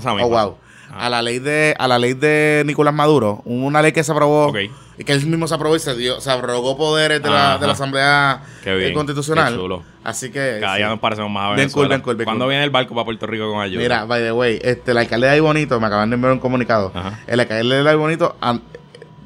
oh, 0.02 0.28
wow. 0.28 0.56
Ah. 0.90 1.04
A 1.04 1.10
la 1.10 1.20
ley 1.20 1.40
de. 1.40 1.74
A 1.78 1.88
la 1.88 1.98
ley 1.98 2.14
de 2.14 2.62
Nicolás 2.64 2.94
Maduro. 2.94 3.42
Una 3.44 3.82
ley 3.82 3.92
que 3.92 4.02
se 4.02 4.10
aprobó. 4.10 4.50
Y 4.96 5.02
que 5.04 5.12
él 5.12 5.26
mismo 5.26 5.48
se 5.48 5.54
aprobó 5.54 5.74
y 5.74 5.80
se 5.80 5.96
dio, 5.96 6.20
se 6.20 6.30
abrogó 6.30 6.76
poderes 6.76 7.20
de 7.22 7.28
la, 7.28 7.58
de 7.58 7.66
la 7.66 7.72
Asamblea 7.72 8.42
eh, 8.64 8.74
bien, 8.76 8.94
Constitucional. 8.94 9.56
chulo. 9.56 9.82
Así 10.04 10.30
que. 10.30 10.58
Cada 10.60 10.74
sí. 10.74 10.78
día 10.78 10.88
nos 10.88 11.00
parecemos 11.00 11.30
más 11.32 11.46
a 11.46 11.50
Venezuela. 11.56 12.00
cool, 12.00 12.14
bien 12.14 12.24
¿Cuándo 12.26 12.46
viene 12.46 12.62
el 12.62 12.70
barco 12.70 12.94
para 12.94 13.04
Puerto 13.04 13.26
Rico 13.26 13.50
con 13.50 13.60
ayuda? 13.60 13.82
Mira, 13.82 14.04
by 14.04 14.22
the 14.22 14.30
way, 14.32 14.60
este, 14.62 14.92
el 14.92 14.98
alcalde 14.98 15.26
de 15.26 15.32
Ahí 15.32 15.40
Bonito, 15.40 15.80
me 15.80 15.86
acaban 15.88 16.10
de 16.10 16.14
enviar 16.14 16.32
un 16.32 16.38
comunicado. 16.38 16.92
Ajá. 16.94 17.18
El 17.26 17.40
alcalde 17.40 17.82
de 17.82 17.90
Ahí 17.90 17.96
Bonito 17.96 18.36
an- 18.40 18.62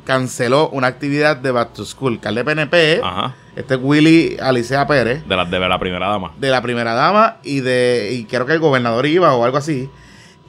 canceló 0.04 0.70
una 0.70 0.86
actividad 0.86 1.36
de 1.36 1.50
Back 1.50 1.74
to 1.74 1.84
School. 1.84 2.14
Alcalde 2.14 2.44
PNP, 2.44 3.00
Ajá. 3.04 3.34
este 3.54 3.74
es 3.74 3.80
Willy 3.82 4.38
Alicea 4.40 4.86
Pérez, 4.86 5.26
De 5.28 5.36
la, 5.36 5.44
de 5.44 5.58
la 5.60 5.78
primera 5.78 6.08
dama. 6.08 6.32
de 6.38 6.48
la 6.48 6.62
primera 6.62 6.94
dama 6.94 7.36
y 7.44 7.60
de 7.60 8.10
y 8.14 8.24
creo 8.24 8.46
que 8.46 8.54
el 8.54 8.58
gobernador 8.60 9.04
iba 9.04 9.34
o 9.34 9.44
algo 9.44 9.58
así. 9.58 9.90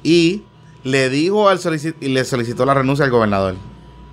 Y 0.01 0.43
le 0.86 1.09
dijo 1.09 1.49
al 1.49 1.57
solici- 1.59 1.95
y 1.99 2.07
le 2.07 2.24
solicitó 2.24 2.65
la 2.65 2.74
renuncia 2.74 3.03
al 3.03 3.11
gobernador. 3.11 3.55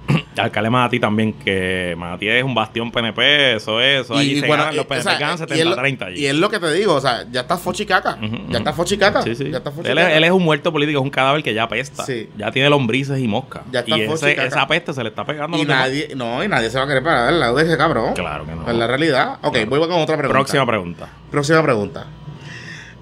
Alcalde 0.36 0.70
Manatí 0.70 1.00
también, 1.00 1.32
que 1.32 1.94
Manatí 1.98 2.28
es 2.28 2.44
un 2.44 2.54
bastión 2.54 2.92
PNP, 2.92 3.54
eso 3.56 3.80
es, 3.80 4.02
eso 4.02 4.14
allí 4.16 4.32
y, 4.32 4.40
se 4.40 4.46
bueno, 4.46 4.64
ganan, 4.64 4.76
los 4.76 4.84
eh, 4.84 4.88
PNP 4.88 5.00
o 5.00 5.10
sea, 5.10 5.18
ganan 5.18 5.38
y 5.48 5.58
es 5.60 5.64
lo- 5.66 5.76
70-30 5.76 6.02
allí. 6.06 6.20
Y 6.20 6.26
es 6.26 6.34
lo 6.34 6.48
que 6.50 6.58
te 6.60 6.72
digo, 6.74 6.94
o 6.94 7.00
sea, 7.00 7.24
ya 7.30 7.40
está 7.40 7.56
fochicaca. 7.56 8.18
Ya 8.48 8.58
está 8.58 8.72
fochicaca. 8.72 9.22
Sí, 9.22 9.34
sí. 9.34 9.50
Ya 9.50 9.58
está 9.58 9.72
Él 9.84 9.98
él 9.98 10.24
es 10.24 10.30
un 10.30 10.42
muerto 10.42 10.70
político, 10.72 10.98
es 10.98 11.02
un 11.04 11.10
cadáver 11.10 11.42
que 11.42 11.54
ya 11.54 11.64
apesta. 11.64 12.04
Sí. 12.04 12.28
Ya 12.36 12.50
tiene 12.52 12.68
lombrices 12.70 13.18
y 13.18 13.26
moscas. 13.26 13.62
Ya 13.72 13.80
está 13.80 13.96
y 13.96 14.02
ese- 14.02 14.46
esa 14.46 14.66
peste 14.68 14.92
se 14.92 15.02
le 15.02 15.08
está 15.08 15.24
pegando 15.24 15.56
y 15.56 15.62
demás. 15.64 15.78
nadie, 15.88 16.08
no, 16.14 16.44
y 16.44 16.48
nadie 16.48 16.70
se 16.70 16.78
va 16.78 16.84
a 16.84 16.86
querer 16.86 17.02
parar 17.02 17.28
al 17.28 17.40
lado 17.40 17.56
de 17.56 17.64
ese 17.64 17.76
cabrón. 17.76 18.14
Claro 18.14 18.44
que 18.46 18.52
no. 18.54 18.68
En 18.70 18.78
la 18.78 18.86
realidad. 18.86 19.38
Ok, 19.42 19.54
Claro. 19.54 19.70
voy 19.70 19.80
con 19.80 19.92
otra 19.92 20.16
pregunta. 20.16 20.32
Próxima 20.38 20.66
pregunta. 20.66 21.08
Próxima 21.30 21.62
pregunta. 21.62 22.06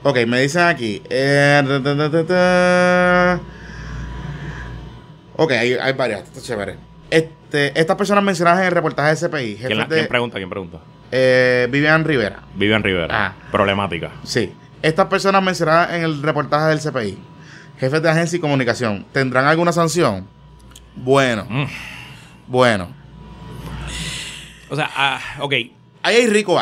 Ok, 0.04 0.18
me 0.26 0.40
dicen 0.40 0.62
aquí. 0.62 1.02
eh, 1.10 1.62
ta, 1.66 1.82
ta, 1.82 1.96
ta, 1.96 2.10
ta, 2.10 2.24
ta. 2.26 3.40
Ok, 5.36 5.50
hay, 5.52 5.72
hay 5.74 5.92
varias. 5.94 6.22
Esto 6.24 6.38
es 6.38 6.44
chévere. 6.46 6.76
Este, 7.54 7.80
estas 7.80 7.96
personas 7.96 8.24
mencionadas 8.24 8.60
en 8.60 8.66
el 8.66 8.72
reportaje 8.72 9.14
de 9.14 9.28
CPI. 9.28 9.54
¿Quién, 9.66 9.78
la- 9.78 9.84
de, 9.84 9.94
quién 9.96 10.08
pregunta? 10.08 10.36
¿Quién 10.38 10.50
pregunta? 10.50 10.78
eh, 11.12 11.68
Vivian 11.70 12.04
Rivera. 12.04 12.40
Vivian 12.56 12.82
Rivera. 12.82 13.26
Ah. 13.26 13.32
Problemática. 13.52 14.10
Sí. 14.24 14.52
Estas 14.82 15.06
personas 15.06 15.40
mencionadas 15.42 15.92
en 15.94 16.02
el 16.02 16.20
reportaje 16.22 16.66
del 16.74 16.80
CPI. 16.80 17.16
Jefes 17.78 18.02
de 18.02 18.10
agencia 18.10 18.36
y 18.36 18.40
comunicación. 18.40 19.06
¿Tendrán 19.12 19.44
alguna 19.46 19.70
sanción? 19.70 20.26
Bueno. 20.96 21.46
Mm. 21.48 21.64
Bueno. 22.48 22.88
O 24.68 24.74
sea, 24.76 24.90
ah, 24.96 25.20
ok. 25.38 25.52
Ahí 26.02 26.16
hay 26.16 26.26
Rico. 26.26 26.60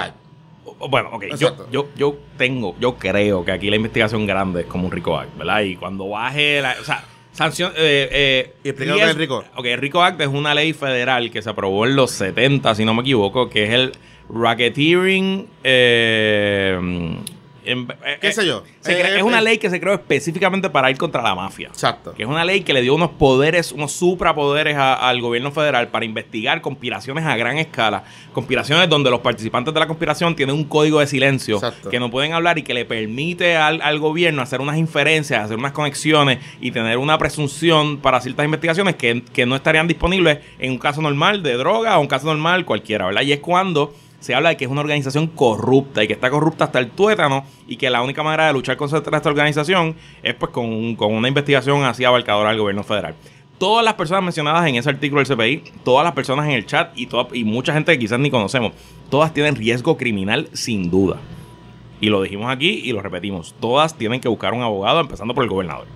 O- 0.78 0.88
Bueno, 0.90 1.08
ok. 1.12 1.24
Yo, 1.38 1.70
yo, 1.70 1.88
yo 1.96 2.16
tengo, 2.36 2.76
yo 2.78 2.96
creo 2.96 3.44
que 3.46 3.52
aquí 3.52 3.70
la 3.70 3.76
investigación 3.76 4.26
grande 4.26 4.60
es 4.62 4.66
como 4.66 4.86
un 4.86 4.92
RICO 4.92 5.18
Act, 5.18 5.38
¿verdad? 5.38 5.60
Y 5.60 5.76
cuando 5.76 6.06
baje 6.10 6.60
la. 6.60 6.76
O 6.80 6.84
sea, 6.84 7.02
sanción. 7.32 7.72
Eh, 7.76 8.08
eh, 8.10 8.54
Y 8.64 8.68
explica 8.70 8.92
lo 8.92 8.98
que 8.98 9.10
es 9.10 9.16
RICO. 9.16 9.44
Ok, 9.56 9.66
el 9.66 9.78
RICO 9.78 10.02
Act 10.02 10.20
es 10.20 10.28
una 10.28 10.54
ley 10.54 10.72
federal 10.72 11.30
que 11.30 11.42
se 11.42 11.50
aprobó 11.50 11.86
en 11.86 11.96
los 11.96 12.10
70, 12.12 12.74
si 12.74 12.84
no 12.84 12.94
me 12.94 13.02
equivoco, 13.02 13.48
que 13.50 13.64
es 13.64 13.70
el 13.70 13.92
Racketeering. 14.28 15.48
Eh, 15.64 17.16
en- 17.64 17.88
eh, 18.04 18.18
¿Qué 18.20 18.28
eh, 18.28 18.32
sé 18.32 18.46
yo? 18.46 18.64
se 18.80 18.92
Eh, 19.00 19.16
es 19.16 19.22
una 19.22 19.40
ley 19.40 19.58
que 19.58 19.70
se 19.70 19.80
creó 19.80 19.94
específicamente 19.94 20.68
para 20.70 20.90
ir 20.90 20.96
contra 20.98 21.22
la 21.22 21.34
mafia. 21.34 21.68
Exacto. 21.68 22.12
Que 22.14 22.22
es 22.24 22.28
una 22.28 22.44
ley 22.44 22.62
que 22.62 22.72
le 22.72 22.82
dio 22.82 22.94
unos 22.94 23.10
poderes, 23.10 23.72
unos 23.72 23.92
suprapoderes 23.92 24.76
a- 24.76 24.94
al 25.08 25.20
gobierno 25.20 25.50
federal 25.52 25.88
para 25.88 26.04
investigar 26.04 26.60
conspiraciones 26.60 27.24
a 27.24 27.36
gran 27.36 27.58
escala. 27.58 28.04
Conspiraciones 28.32 28.88
donde 28.88 29.10
los 29.10 29.20
participantes 29.20 29.72
de 29.74 29.80
la 29.80 29.86
conspiración 29.86 30.34
tienen 30.34 30.54
un 30.54 30.64
código 30.64 31.00
de 31.00 31.06
silencio 31.06 31.56
Exacto. 31.56 31.90
que 31.90 32.00
no 32.00 32.10
pueden 32.10 32.32
hablar 32.32 32.58
y 32.58 32.62
que 32.62 32.74
le 32.74 32.84
permite 32.84 33.56
al, 33.56 33.80
al 33.82 33.98
gobierno 33.98 34.42
hacer 34.42 34.60
unas 34.60 34.76
inferencias, 34.78 35.44
hacer 35.44 35.56
unas 35.58 35.72
conexiones 35.72 36.38
y 36.60 36.70
tener 36.70 36.98
una 36.98 37.18
presunción 37.18 37.98
para 37.98 38.20
ciertas 38.20 38.44
investigaciones 38.44 38.96
que, 38.96 39.22
que 39.32 39.46
no 39.46 39.56
estarían 39.56 39.86
disponibles 39.88 40.38
en 40.58 40.72
un 40.72 40.78
caso 40.78 41.00
normal 41.02 41.42
de 41.42 41.54
droga 41.54 41.98
o 41.98 42.00
un 42.00 42.06
caso 42.06 42.26
normal 42.26 42.64
cualquiera, 42.64 43.06
¿verdad? 43.06 43.22
Y 43.22 43.32
es 43.32 43.40
cuando 43.40 43.94
se 44.22 44.34
habla 44.34 44.48
de 44.50 44.56
que 44.56 44.64
es 44.64 44.70
una 44.70 44.80
organización 44.80 45.26
corrupta 45.26 46.02
y 46.02 46.06
que 46.06 46.12
está 46.14 46.30
corrupta 46.30 46.64
hasta 46.64 46.78
el 46.78 46.90
tuétano 46.90 47.44
y 47.66 47.76
que 47.76 47.90
la 47.90 48.00
única 48.02 48.22
manera 48.22 48.46
de 48.46 48.52
luchar 48.54 48.76
contra 48.76 48.98
esta 49.16 49.28
organización 49.28 49.96
es 50.22 50.34
pues 50.34 50.50
con, 50.52 50.96
con 50.96 51.12
una 51.12 51.28
investigación 51.28 51.84
así 51.84 52.04
abarcadora 52.04 52.50
del 52.50 52.58
gobierno 52.60 52.82
federal. 52.84 53.14
Todas 53.58 53.84
las 53.84 53.94
personas 53.94 54.22
mencionadas 54.24 54.66
en 54.66 54.76
ese 54.76 54.88
artículo 54.88 55.22
del 55.22 55.36
CPI, 55.36 55.62
todas 55.84 56.04
las 56.04 56.14
personas 56.14 56.46
en 56.46 56.52
el 56.52 56.66
chat 56.66 56.92
y, 56.96 57.06
toda- 57.06 57.28
y 57.32 57.44
mucha 57.44 57.72
gente 57.74 57.92
que 57.92 57.98
quizás 57.98 58.18
ni 58.18 58.30
conocemos, 58.30 58.72
todas 59.10 59.34
tienen 59.34 59.54
riesgo 59.56 59.96
criminal 59.96 60.48
sin 60.52 60.90
duda. 60.90 61.16
Y 62.00 62.08
lo 62.08 62.22
dijimos 62.22 62.50
aquí 62.50 62.80
y 62.84 62.92
lo 62.92 63.02
repetimos. 63.02 63.54
Todas 63.60 63.96
tienen 63.96 64.20
que 64.20 64.28
buscar 64.28 64.52
un 64.54 64.62
abogado, 64.62 64.98
empezando 65.00 65.34
por 65.34 65.44
el 65.44 65.50
gobernador. 65.50 65.86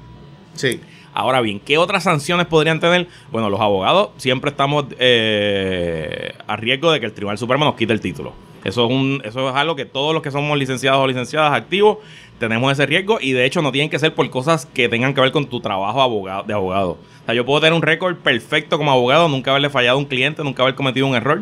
Sí. 0.55 0.81
Ahora 1.17 1.41
bien, 1.41 1.61
¿qué 1.61 1.79
otras 1.79 2.03
sanciones 2.03 2.45
podrían 2.45 2.79
tener? 2.79 3.09
Bueno, 3.33 3.49
los 3.49 3.59
abogados 3.59 4.11
siempre 4.19 4.51
estamos 4.51 4.85
eh, 4.99 6.35
a 6.47 6.57
riesgo 6.57 6.93
de 6.93 7.01
que 7.01 7.07
el 7.07 7.15
Tribunal 7.15 7.39
Supremo 7.39 7.65
nos 7.65 7.75
quite 7.75 7.95
el 7.95 8.03
título. 8.03 8.35
Eso 8.65 8.85
es, 8.85 8.91
un, 8.93 9.23
eso 9.25 9.49
es 9.49 9.57
algo 9.57 9.77
que 9.77 9.87
todos 9.87 10.13
los 10.13 10.23
que 10.23 10.31
somos 10.31 10.59
licenciados 10.59 11.01
o 11.01 11.07
licenciadas 11.07 11.55
activos 11.55 11.99
tenemos 12.39 12.71
ese 12.71 12.85
riesgo 12.85 13.17
y 13.19 13.33
de 13.33 13.47
hecho 13.47 13.63
no 13.63 13.73
tienen 13.73 13.89
que 13.89 13.99
ser 13.99 14.15
por 14.15 14.29
cosas 14.29 14.67
que 14.67 14.91
tengan 14.91 15.15
que 15.15 15.23
ver 15.23 15.33
con 15.33 15.47
tu 15.47 15.61
trabajo 15.61 16.03
abogado, 16.03 16.43
de 16.43 16.53
abogado. 16.53 16.91
O 17.23 17.25
sea, 17.25 17.35
yo 17.35 17.47
puedo 17.47 17.61
tener 17.63 17.73
un 17.73 17.81
récord 17.81 18.17
perfecto 18.17 18.77
como 18.77 18.91
abogado, 18.91 19.27
nunca 19.31 19.53
haberle 19.53 19.71
fallado 19.71 19.97
a 19.97 19.99
un 19.99 20.05
cliente, 20.05 20.45
nunca 20.45 20.65
haber 20.65 20.75
cometido 20.75 21.07
un 21.07 21.17
error 21.17 21.41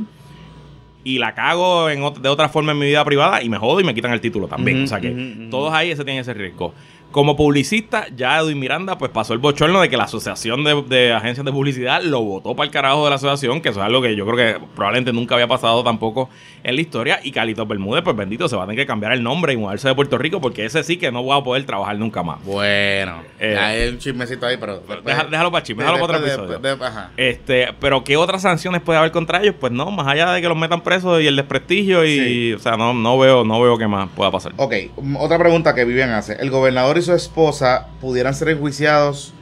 y 1.02 1.18
la 1.18 1.34
cago 1.34 1.90
en 1.90 2.00
de 2.22 2.28
otra 2.28 2.48
forma 2.48 2.72
en 2.72 2.78
mi 2.78 2.86
vida 2.86 3.04
privada 3.04 3.42
y 3.42 3.48
me 3.48 3.58
jodo 3.58 3.80
y 3.80 3.84
me 3.84 3.94
quitan 3.94 4.12
el 4.12 4.20
título 4.20 4.46
también. 4.46 4.84
o 4.84 4.86
sea 4.86 5.00
que 5.00 5.48
todos 5.50 5.72
ahí 5.74 5.90
ese 5.90 6.04
tienen 6.04 6.22
ese 6.22 6.32
riesgo. 6.32 6.74
Como 7.14 7.36
publicista, 7.36 8.08
ya 8.16 8.40
Edwin 8.40 8.58
Miranda 8.58 8.98
pues 8.98 9.08
pasó 9.12 9.34
el 9.34 9.38
bochorno 9.38 9.80
de 9.80 9.88
que 9.88 9.96
la 9.96 10.02
asociación 10.02 10.64
de, 10.64 11.12
agencias 11.12 11.46
de 11.46 11.52
publicidad 11.52 12.02
lo 12.02 12.20
votó 12.22 12.56
para 12.56 12.66
el 12.66 12.72
carajo 12.72 13.04
de 13.04 13.10
la 13.10 13.14
asociación, 13.14 13.60
que 13.60 13.68
eso 13.68 13.78
es 13.78 13.86
algo 13.86 14.02
que 14.02 14.16
yo 14.16 14.26
creo 14.26 14.36
que 14.36 14.66
probablemente 14.74 15.12
nunca 15.12 15.36
había 15.36 15.46
pasado 15.46 15.84
tampoco 15.84 16.28
en 16.64 16.74
la 16.74 16.80
historia. 16.80 17.20
Y 17.22 17.30
Calito 17.30 17.66
Bermúdez, 17.66 18.02
pues 18.02 18.16
bendito, 18.16 18.48
se 18.48 18.56
va 18.56 18.64
a 18.64 18.66
tener 18.66 18.82
que 18.82 18.86
cambiar 18.88 19.12
el 19.12 19.22
nombre 19.22 19.52
y 19.52 19.56
mudarse 19.56 19.86
de 19.86 19.94
Puerto 19.94 20.18
Rico 20.18 20.40
porque 20.40 20.64
ese 20.64 20.82
sí 20.82 20.96
que 20.96 21.12
no 21.12 21.24
va 21.24 21.36
a 21.36 21.44
poder 21.44 21.64
trabajar 21.64 21.96
nunca 21.96 22.24
más. 22.24 22.44
Bueno, 22.44 23.22
eh, 23.38 23.56
hay 23.56 23.90
un 23.90 23.98
chismecito 23.98 24.46
ahí, 24.46 24.56
pero... 24.56 24.82
déjalo 25.04 25.52
para 25.52 25.62
chisme, 25.62 25.84
déjalo 25.84 26.04
para 26.04 26.18
otro 26.18 26.26
episodio. 26.26 26.78
este, 27.16 27.68
pero 27.78 28.02
¿qué 28.02 28.16
otras 28.16 28.42
sanciones 28.42 28.82
puede 28.82 28.98
haber 28.98 29.12
contra 29.12 29.40
ellos? 29.40 29.54
Pues 29.60 29.70
no, 29.70 29.88
más 29.92 30.08
allá 30.08 30.32
de 30.32 30.42
que 30.42 30.48
los 30.48 30.58
metan 30.58 30.80
presos 30.80 31.22
y 31.22 31.28
el 31.28 31.36
desprestigio 31.36 32.04
y... 32.04 32.54
O 32.54 32.58
sea, 32.58 32.76
no, 32.76 32.92
no, 32.92 33.16
veo, 33.20 33.44
no 33.44 33.60
veo 33.60 33.78
qué 33.78 33.86
más 33.86 34.08
pueda 34.16 34.32
pasar. 34.32 34.52
Ok, 34.56 34.74
otra 35.20 35.38
pregunta 35.38 35.76
que 35.76 35.84
Vivian 35.84 36.10
hace. 36.10 36.32
El 36.40 36.50
gobernador 36.50 37.03
su 37.04 37.12
esposa 37.12 37.88
pudieran 38.00 38.34
ser 38.34 38.48
enjuiciados 38.48 39.32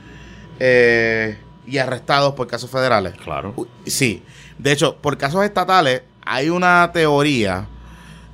eh, 0.60 1.38
y 1.66 1.78
arrestados 1.78 2.34
por 2.34 2.46
casos 2.46 2.70
federales. 2.70 3.14
Claro. 3.14 3.54
Sí. 3.86 4.22
De 4.58 4.72
hecho, 4.72 4.96
por 4.96 5.16
casos 5.16 5.44
estatales 5.44 6.02
hay 6.24 6.50
una 6.50 6.90
teoría 6.92 7.66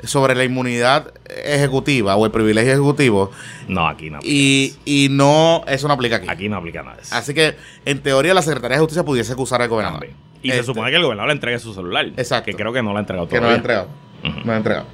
sobre 0.04 0.34
la 0.34 0.44
inmunidad 0.44 1.12
ejecutiva 1.26 2.16
o 2.16 2.24
el 2.24 2.30
privilegio 2.30 2.72
ejecutivo. 2.72 3.30
No, 3.66 3.88
aquí 3.88 4.10
no. 4.10 4.18
Y, 4.22 4.74
y, 4.84 5.08
no, 5.10 5.64
eso 5.66 5.88
no 5.88 5.94
aplica 5.94 6.16
aquí. 6.16 6.26
Aquí 6.28 6.48
no 6.48 6.56
aplica 6.56 6.82
nada 6.82 6.98
eso. 7.00 7.14
Así 7.14 7.34
que, 7.34 7.56
en 7.84 8.00
teoría, 8.00 8.34
la 8.34 8.42
Secretaría 8.42 8.76
de 8.76 8.80
Justicia 8.80 9.04
pudiese 9.04 9.32
acusar 9.32 9.62
al 9.62 9.68
gobernador. 9.68 10.08
Y 10.42 10.50
se 10.50 10.54
este 10.54 10.66
supone 10.66 10.90
que 10.90 10.96
el 10.96 11.02
gobernador 11.02 11.28
le 11.28 11.34
entregue 11.34 11.58
su 11.58 11.74
celular. 11.74 12.06
Exacto. 12.16 12.50
Que 12.50 12.56
creo 12.56 12.72
que 12.72 12.82
no 12.82 12.92
lo 12.92 12.98
ha 12.98 13.00
entregado 13.00 13.26
todavía. 13.26 13.40
Que 13.40 13.42
no 13.42 13.48
lo 13.48 13.54
ha 13.54 13.56
entregado. 13.56 13.88
No 14.22 14.44
lo 14.44 14.52
ha 14.52 14.56
entregado. 14.56 14.86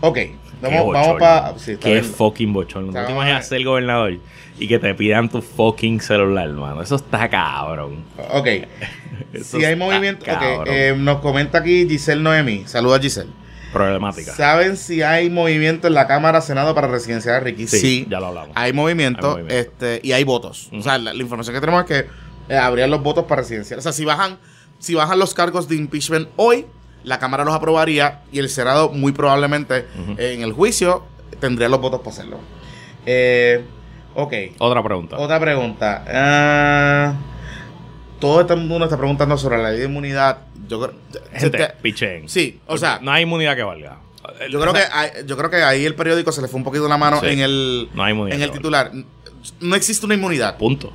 Ok. 0.00 0.18
Vamos, 0.60 0.92
vamos 0.92 1.20
para. 1.20 1.58
Sí, 1.58 1.76
Qué 1.76 2.02
fucking 2.02 2.52
bochorno. 2.52 2.92
¿No 2.92 3.06
te 3.06 3.12
imaginas 3.12 3.46
ser 3.46 3.64
gobernador 3.64 4.18
y 4.58 4.68
que 4.68 4.78
te 4.78 4.94
pidan 4.94 5.28
tu 5.28 5.42
fucking 5.42 6.00
celular, 6.00 6.48
hermano? 6.48 6.82
Eso 6.82 6.96
está 6.96 7.28
cabrón. 7.28 8.04
Ok. 8.30 8.48
si 9.42 9.64
hay 9.64 9.76
movimiento. 9.76 10.24
Ok. 10.30 10.66
Eh, 10.66 10.94
nos 10.96 11.20
comenta 11.20 11.58
aquí 11.58 11.86
Giselle 11.88 12.22
Noemi. 12.22 12.64
Saluda 12.66 12.98
Giselle. 12.98 13.30
Problemática. 13.74 14.32
¿Saben 14.32 14.76
si 14.76 15.02
hay 15.02 15.28
movimiento 15.30 15.88
en 15.88 15.94
la 15.94 16.06
Cámara 16.06 16.40
Senado 16.40 16.76
para 16.76 16.86
residenciar 16.86 17.34
a 17.34 17.40
Ricky? 17.40 17.66
Sí, 17.66 18.06
ya 18.08 18.20
lo 18.20 18.26
hablamos. 18.26 18.52
Hay 18.54 18.72
movimiento, 18.72 19.36
Este, 19.48 20.00
y 20.04 20.12
hay 20.12 20.22
votos. 20.22 20.68
O 20.72 20.80
sea, 20.80 20.96
la, 20.96 21.12
información 21.14 21.54
que 21.54 21.60
tenemos 21.60 21.82
es 21.82 21.88
que 21.88 22.54
eh, 22.54 22.56
habrían 22.56 22.90
los 22.90 23.02
votos 23.02 23.24
para 23.24 23.42
residenciar. 23.42 23.80
O 23.80 23.82
sea, 23.82 23.90
si 23.90 24.04
bajan, 24.04 24.38
si 24.78 24.94
bajan 24.94 25.18
los 25.18 25.34
cargos 25.34 25.66
de 25.68 25.74
impeachment 25.74 26.28
hoy, 26.36 26.66
la 27.04 27.18
Cámara 27.18 27.44
los 27.44 27.54
aprobaría 27.54 28.22
y 28.32 28.38
el 28.38 28.48
Senado 28.48 28.90
muy 28.90 29.12
probablemente 29.12 29.86
en 30.18 30.42
el 30.42 30.52
juicio 30.52 31.04
tendría 31.40 31.68
los 31.68 31.80
votos 31.80 32.00
para 32.00 32.10
hacerlo. 32.10 32.38
Eh, 33.06 33.64
ok. 34.14 34.32
Otra 34.58 34.82
pregunta. 34.82 35.16
Otra 35.18 35.40
pregunta. 35.40 36.04
Ah, 36.08 37.14
todo 38.18 38.40
el 38.40 38.60
mundo 38.60 38.84
está 38.84 38.96
preguntando 38.96 39.36
sobre 39.36 39.62
la 39.62 39.70
ley 39.70 39.80
de 39.80 39.86
inmunidad. 39.86 40.38
Yo 40.66 40.90
Gente, 41.32 41.72
pichen. 41.82 42.28
Sí, 42.28 42.60
o 42.66 42.78
sea. 42.78 42.98
No 43.02 43.12
hay 43.12 43.24
inmunidad 43.24 43.54
que 43.56 43.62
valga. 43.62 43.98
Yo 44.50 44.58
creo, 44.58 44.72
que 44.72 44.80
yo 45.26 45.36
creo 45.36 45.50
que 45.50 45.62
ahí 45.62 45.84
el 45.84 45.94
periódico 45.94 46.32
se 46.32 46.40
le 46.40 46.48
fue 46.48 46.56
un 46.56 46.64
poquito 46.64 46.88
la 46.88 46.96
mano 46.96 47.22
en 47.22 47.40
el, 47.40 47.90
en 47.94 48.42
el 48.42 48.50
titular. 48.50 48.90
No 49.60 49.76
existe 49.76 50.06
una 50.06 50.14
inmunidad. 50.14 50.56
Punto. 50.56 50.92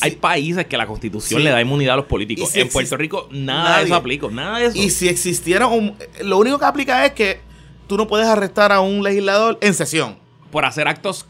Hay 0.00 0.12
países 0.12 0.66
que 0.66 0.76
la 0.76 0.86
constitución 0.86 1.44
le 1.44 1.50
da 1.50 1.60
inmunidad 1.60 1.94
a 1.94 1.96
los 1.98 2.06
políticos. 2.06 2.54
en 2.54 2.68
Puerto 2.68 2.96
Rico 2.96 3.28
nada 3.30 3.78
de 3.78 3.84
eso 3.84 3.94
aplica, 3.94 4.28
nada 4.28 4.58
de 4.58 4.66
eso. 4.66 4.78
Y 4.78 4.90
si 4.90 5.08
existiera 5.08 5.66
un... 5.66 5.94
Lo 6.22 6.38
único 6.38 6.58
que 6.58 6.64
aplica 6.64 7.06
es 7.06 7.12
que 7.12 7.40
tú 7.86 7.96
no 7.96 8.06
puedes 8.06 8.26
arrestar 8.26 8.72
a 8.72 8.80
un 8.80 9.02
legislador 9.02 9.58
en 9.60 9.74
sesión. 9.74 10.18
Por 10.50 10.64
hacer 10.64 10.88
actos 10.88 11.26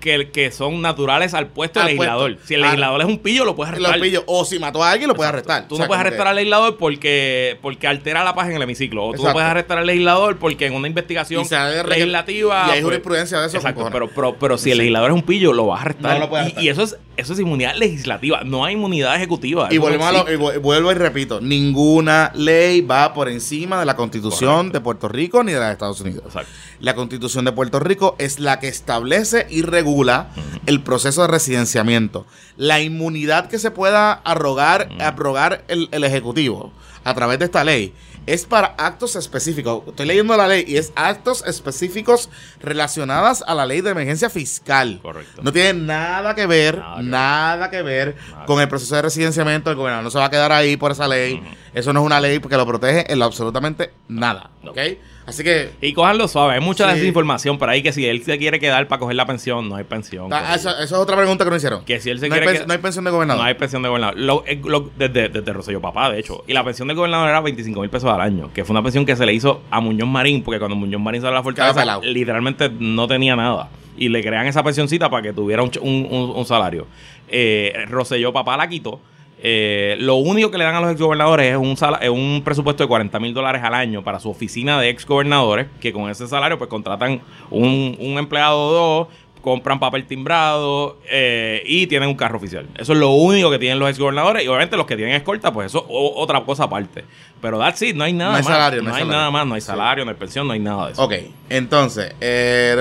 que, 0.00 0.30
que 0.30 0.50
son 0.50 0.80
naturales 0.82 1.34
al 1.34 1.48
puesto 1.48 1.80
del 1.80 1.88
legislador. 1.88 2.38
Si 2.44 2.54
el 2.54 2.62
legislador 2.62 3.00
es 3.00 3.06
un 3.06 3.18
pillo, 3.18 3.44
lo 3.44 3.54
puedes 3.54 3.72
arrestar. 3.72 4.00
O 4.26 4.44
si 4.44 4.58
mató 4.58 4.82
a 4.82 4.90
alguien, 4.90 5.08
lo 5.08 5.14
puedes 5.14 5.32
arrestar. 5.32 5.68
Tú 5.68 5.78
no 5.78 5.86
puedes 5.86 6.00
arrestar 6.00 6.26
al 6.28 6.36
legislador 6.36 6.76
porque, 6.76 7.58
porque 7.62 7.86
altera 7.86 8.24
la 8.24 8.34
paz 8.34 8.48
en 8.48 8.56
el 8.56 8.62
hemiciclo. 8.62 9.06
O 9.06 9.12
tú 9.12 9.24
no 9.24 9.32
puedes 9.32 9.48
arrestar 9.48 9.78
al 9.78 9.86
legislador 9.86 10.38
porque 10.38 10.66
en 10.66 10.74
una 10.74 10.88
investigación 10.88 11.44
legislativa. 11.86 12.66
Y 12.66 12.70
hay 12.70 12.70
pues, 12.70 12.84
jurisprudencia 12.84 13.40
de 13.40 13.46
eso. 13.46 13.56
Exacto, 13.56 13.88
pero, 13.92 14.08
pero, 14.08 14.36
pero, 14.38 14.58
si 14.58 14.70
el 14.70 14.78
legislador 14.78 15.10
es 15.10 15.14
un 15.14 15.22
pillo, 15.22 15.52
lo 15.52 15.66
vas 15.66 15.80
a 15.80 15.82
arrestar. 15.82 16.28
Y, 16.58 16.68
eso 16.68 16.82
es 16.82 16.96
eso 17.16 17.32
es 17.32 17.38
inmunidad 17.38 17.76
legislativa, 17.76 18.42
no 18.44 18.64
hay 18.64 18.74
inmunidad 18.74 19.16
ejecutiva. 19.16 19.68
Y, 19.70 19.78
vuelvo 19.78 20.90
y 20.90 20.94
repito, 20.94 21.40
ninguna 21.40 22.30
ley 22.34 22.82
va 22.82 23.14
por 23.14 23.28
encima 23.28 23.80
de 23.80 23.86
la 23.86 23.96
constitución 23.96 24.70
de 24.70 24.80
Puerto 24.80 25.08
Rico 25.08 25.42
ni 25.42 25.52
de 25.52 25.58
la 25.58 25.66
de 25.66 25.72
Estados 25.72 26.00
Unidos. 26.00 26.24
Exacto. 26.26 26.50
La 26.80 26.94
constitución 26.94 27.44
de 27.46 27.52
Puerto 27.52 27.80
Rico 27.80 28.16
es 28.18 28.38
la 28.38 28.60
que 28.60 28.68
establece 28.68 29.46
y 29.48 29.62
regula 29.66 30.28
el 30.66 30.82
proceso 30.82 31.22
de 31.22 31.28
residenciamiento. 31.28 32.26
La 32.56 32.80
inmunidad 32.80 33.48
que 33.48 33.58
se 33.58 33.70
pueda 33.70 34.12
arrogar, 34.12 34.88
abrogar 35.00 35.64
el, 35.68 35.88
el 35.92 36.04
Ejecutivo 36.04 36.72
a 37.04 37.14
través 37.14 37.38
de 37.38 37.44
esta 37.44 37.64
ley 37.64 37.94
es 38.26 38.44
para 38.44 38.74
actos 38.78 39.16
específicos. 39.16 39.84
Estoy 39.86 40.06
leyendo 40.06 40.36
la 40.36 40.48
ley 40.48 40.64
y 40.66 40.76
es 40.76 40.92
actos 40.96 41.44
específicos 41.46 42.28
relacionados 42.60 43.42
a 43.46 43.54
la 43.54 43.64
ley 43.64 43.80
de 43.80 43.90
emergencia 43.90 44.28
fiscal. 44.28 44.98
Correcto. 45.00 45.42
No 45.42 45.52
tiene 45.52 45.74
nada 45.74 46.34
que 46.34 46.46
ver, 46.46 46.82
nada 47.02 47.70
que 47.70 47.82
ver, 47.82 48.16
con 48.46 48.60
el 48.60 48.68
proceso 48.68 48.96
de 48.96 49.02
residenciamiento. 49.02 49.70
El 49.70 49.76
gobernador 49.76 50.04
no 50.04 50.10
se 50.10 50.18
va 50.18 50.26
a 50.26 50.30
quedar 50.30 50.52
ahí 50.52 50.76
por 50.76 50.92
esa 50.92 51.06
ley. 51.06 51.40
Eso 51.72 51.92
no 51.92 52.00
es 52.00 52.06
una 52.06 52.20
ley 52.20 52.40
que 52.40 52.56
lo 52.56 52.66
protege 52.66 53.10
en 53.10 53.22
absolutamente 53.22 53.92
nada. 54.08 54.50
¿Ok? 54.64 54.78
Así 55.26 55.42
que. 55.42 55.72
Y 55.80 55.92
cojanlo 55.92 56.28
suave. 56.28 56.54
Hay 56.54 56.60
mucha 56.60 56.86
desinformación 56.86 57.58
por 57.58 57.68
ahí 57.68 57.82
que 57.82 57.92
si 57.92 58.06
él 58.06 58.22
se 58.22 58.38
quiere 58.38 58.60
quedar 58.60 58.86
para 58.86 59.00
coger 59.00 59.16
la 59.16 59.26
pensión, 59.26 59.68
no 59.68 59.74
hay 59.74 59.84
pensión. 59.84 60.32
Ah, 60.32 60.54
eso, 60.54 60.70
es 60.78 60.92
otra 60.92 61.16
pregunta 61.16 61.44
que 61.44 61.50
nos 61.50 61.58
hicieron. 61.58 61.84
Que 61.84 62.00
si 62.00 62.10
él 62.10 62.20
se 62.20 62.28
no, 62.28 62.36
quiere 62.36 62.48
hay 62.48 62.66
no 62.66 62.72
hay 62.72 62.78
pensión 62.78 63.04
de 63.04 63.10
gobernador. 63.10 63.42
No 63.42 63.48
hay 63.48 63.54
pensión 63.54 63.82
de 63.82 63.88
gobernador. 63.88 64.44
Eh, 64.46 64.62
desde, 64.96 65.28
desde 65.28 65.52
Rosselló 65.52 65.80
Papá, 65.80 66.10
de 66.10 66.20
hecho. 66.20 66.44
Y 66.46 66.52
la 66.52 66.62
pensión 66.64 66.86
del 66.86 66.96
gobernador 66.96 67.28
era 67.28 67.40
25 67.40 67.80
mil 67.80 67.90
pesos 67.90 68.08
al 68.10 68.20
año. 68.20 68.52
Que 68.54 68.64
fue 68.64 68.72
una 68.72 68.82
pensión 68.82 69.04
que 69.04 69.16
se 69.16 69.26
le 69.26 69.34
hizo 69.34 69.62
a 69.70 69.80
Muñoz 69.80 70.08
Marín, 70.08 70.42
porque 70.44 70.60
cuando 70.60 70.76
Muñoz 70.76 71.00
Marín 71.00 71.20
salió 71.20 71.36
a 71.36 71.40
la 71.40 71.42
fortaleza, 71.42 72.00
literalmente 72.02 72.70
no 72.70 73.08
tenía 73.08 73.34
nada. 73.34 73.68
Y 73.96 74.08
le 74.08 74.22
crean 74.22 74.46
esa 74.46 74.62
pensioncita 74.62 75.10
para 75.10 75.22
que 75.22 75.32
tuviera 75.32 75.62
un, 75.62 75.70
un, 75.82 76.44
salario. 76.46 76.86
Eh, 77.28 77.84
Rosselló 77.88 78.32
Papá 78.32 78.56
la 78.56 78.68
quitó 78.68 79.00
eh, 79.38 79.96
lo 80.00 80.16
único 80.16 80.50
que 80.50 80.58
le 80.58 80.64
dan 80.64 80.76
a 80.76 80.80
los 80.80 80.90
exgobernadores 80.90 81.52
es 81.52 81.58
un, 81.58 81.76
es 82.00 82.10
un 82.10 82.42
presupuesto 82.44 82.82
de 82.82 82.88
40 82.88 83.18
mil 83.20 83.34
dólares 83.34 83.62
al 83.62 83.74
año 83.74 84.02
para 84.02 84.18
su 84.18 84.30
oficina 84.30 84.80
de 84.80 84.88
exgobernadores, 84.88 85.66
que 85.80 85.92
con 85.92 86.10
ese 86.10 86.26
salario 86.26 86.58
pues 86.58 86.70
contratan 86.70 87.20
un, 87.50 87.96
empleado 88.18 88.58
o 88.58 88.72
dos, 88.72 89.08
compran 89.42 89.78
papel 89.78 90.06
timbrado 90.06 90.98
eh, 91.08 91.62
y 91.66 91.86
tienen 91.86 92.08
un 92.08 92.16
carro 92.16 92.38
oficial. 92.38 92.66
Eso 92.76 92.94
es 92.94 92.98
lo 92.98 93.10
único 93.10 93.50
que 93.50 93.58
tienen 93.58 93.78
los 93.78 93.90
exgobernadores 93.90 94.42
y 94.42 94.48
obviamente 94.48 94.76
los 94.76 94.86
que 94.86 94.96
tienen 94.96 95.14
escolta, 95.14 95.52
pues 95.52 95.66
eso 95.66 95.80
es 95.80 95.86
otra 95.88 96.40
cosa 96.40 96.64
aparte. 96.64 97.04
Pero 97.40 97.58
that's 97.58 97.82
it, 97.82 97.94
no 97.94 98.04
hay 98.04 98.14
nada 98.14 98.30
no 98.30 98.36
hay 98.38 98.42
más. 98.42 98.52
Salario, 98.52 98.82
no, 98.82 98.94
hay, 98.94 99.04
nada 99.04 99.30
más, 99.30 99.46
no 99.46 99.54
hay 99.54 99.60
salario, 99.60 100.04
no 100.04 100.10
hay 100.10 100.16
pensión, 100.16 100.46
no 100.46 100.54
hay 100.54 100.60
nada 100.60 100.86
de 100.86 100.92
eso. 100.92 101.04
Ok, 101.04 101.12
entonces, 101.50 102.14
eh, 102.20 102.74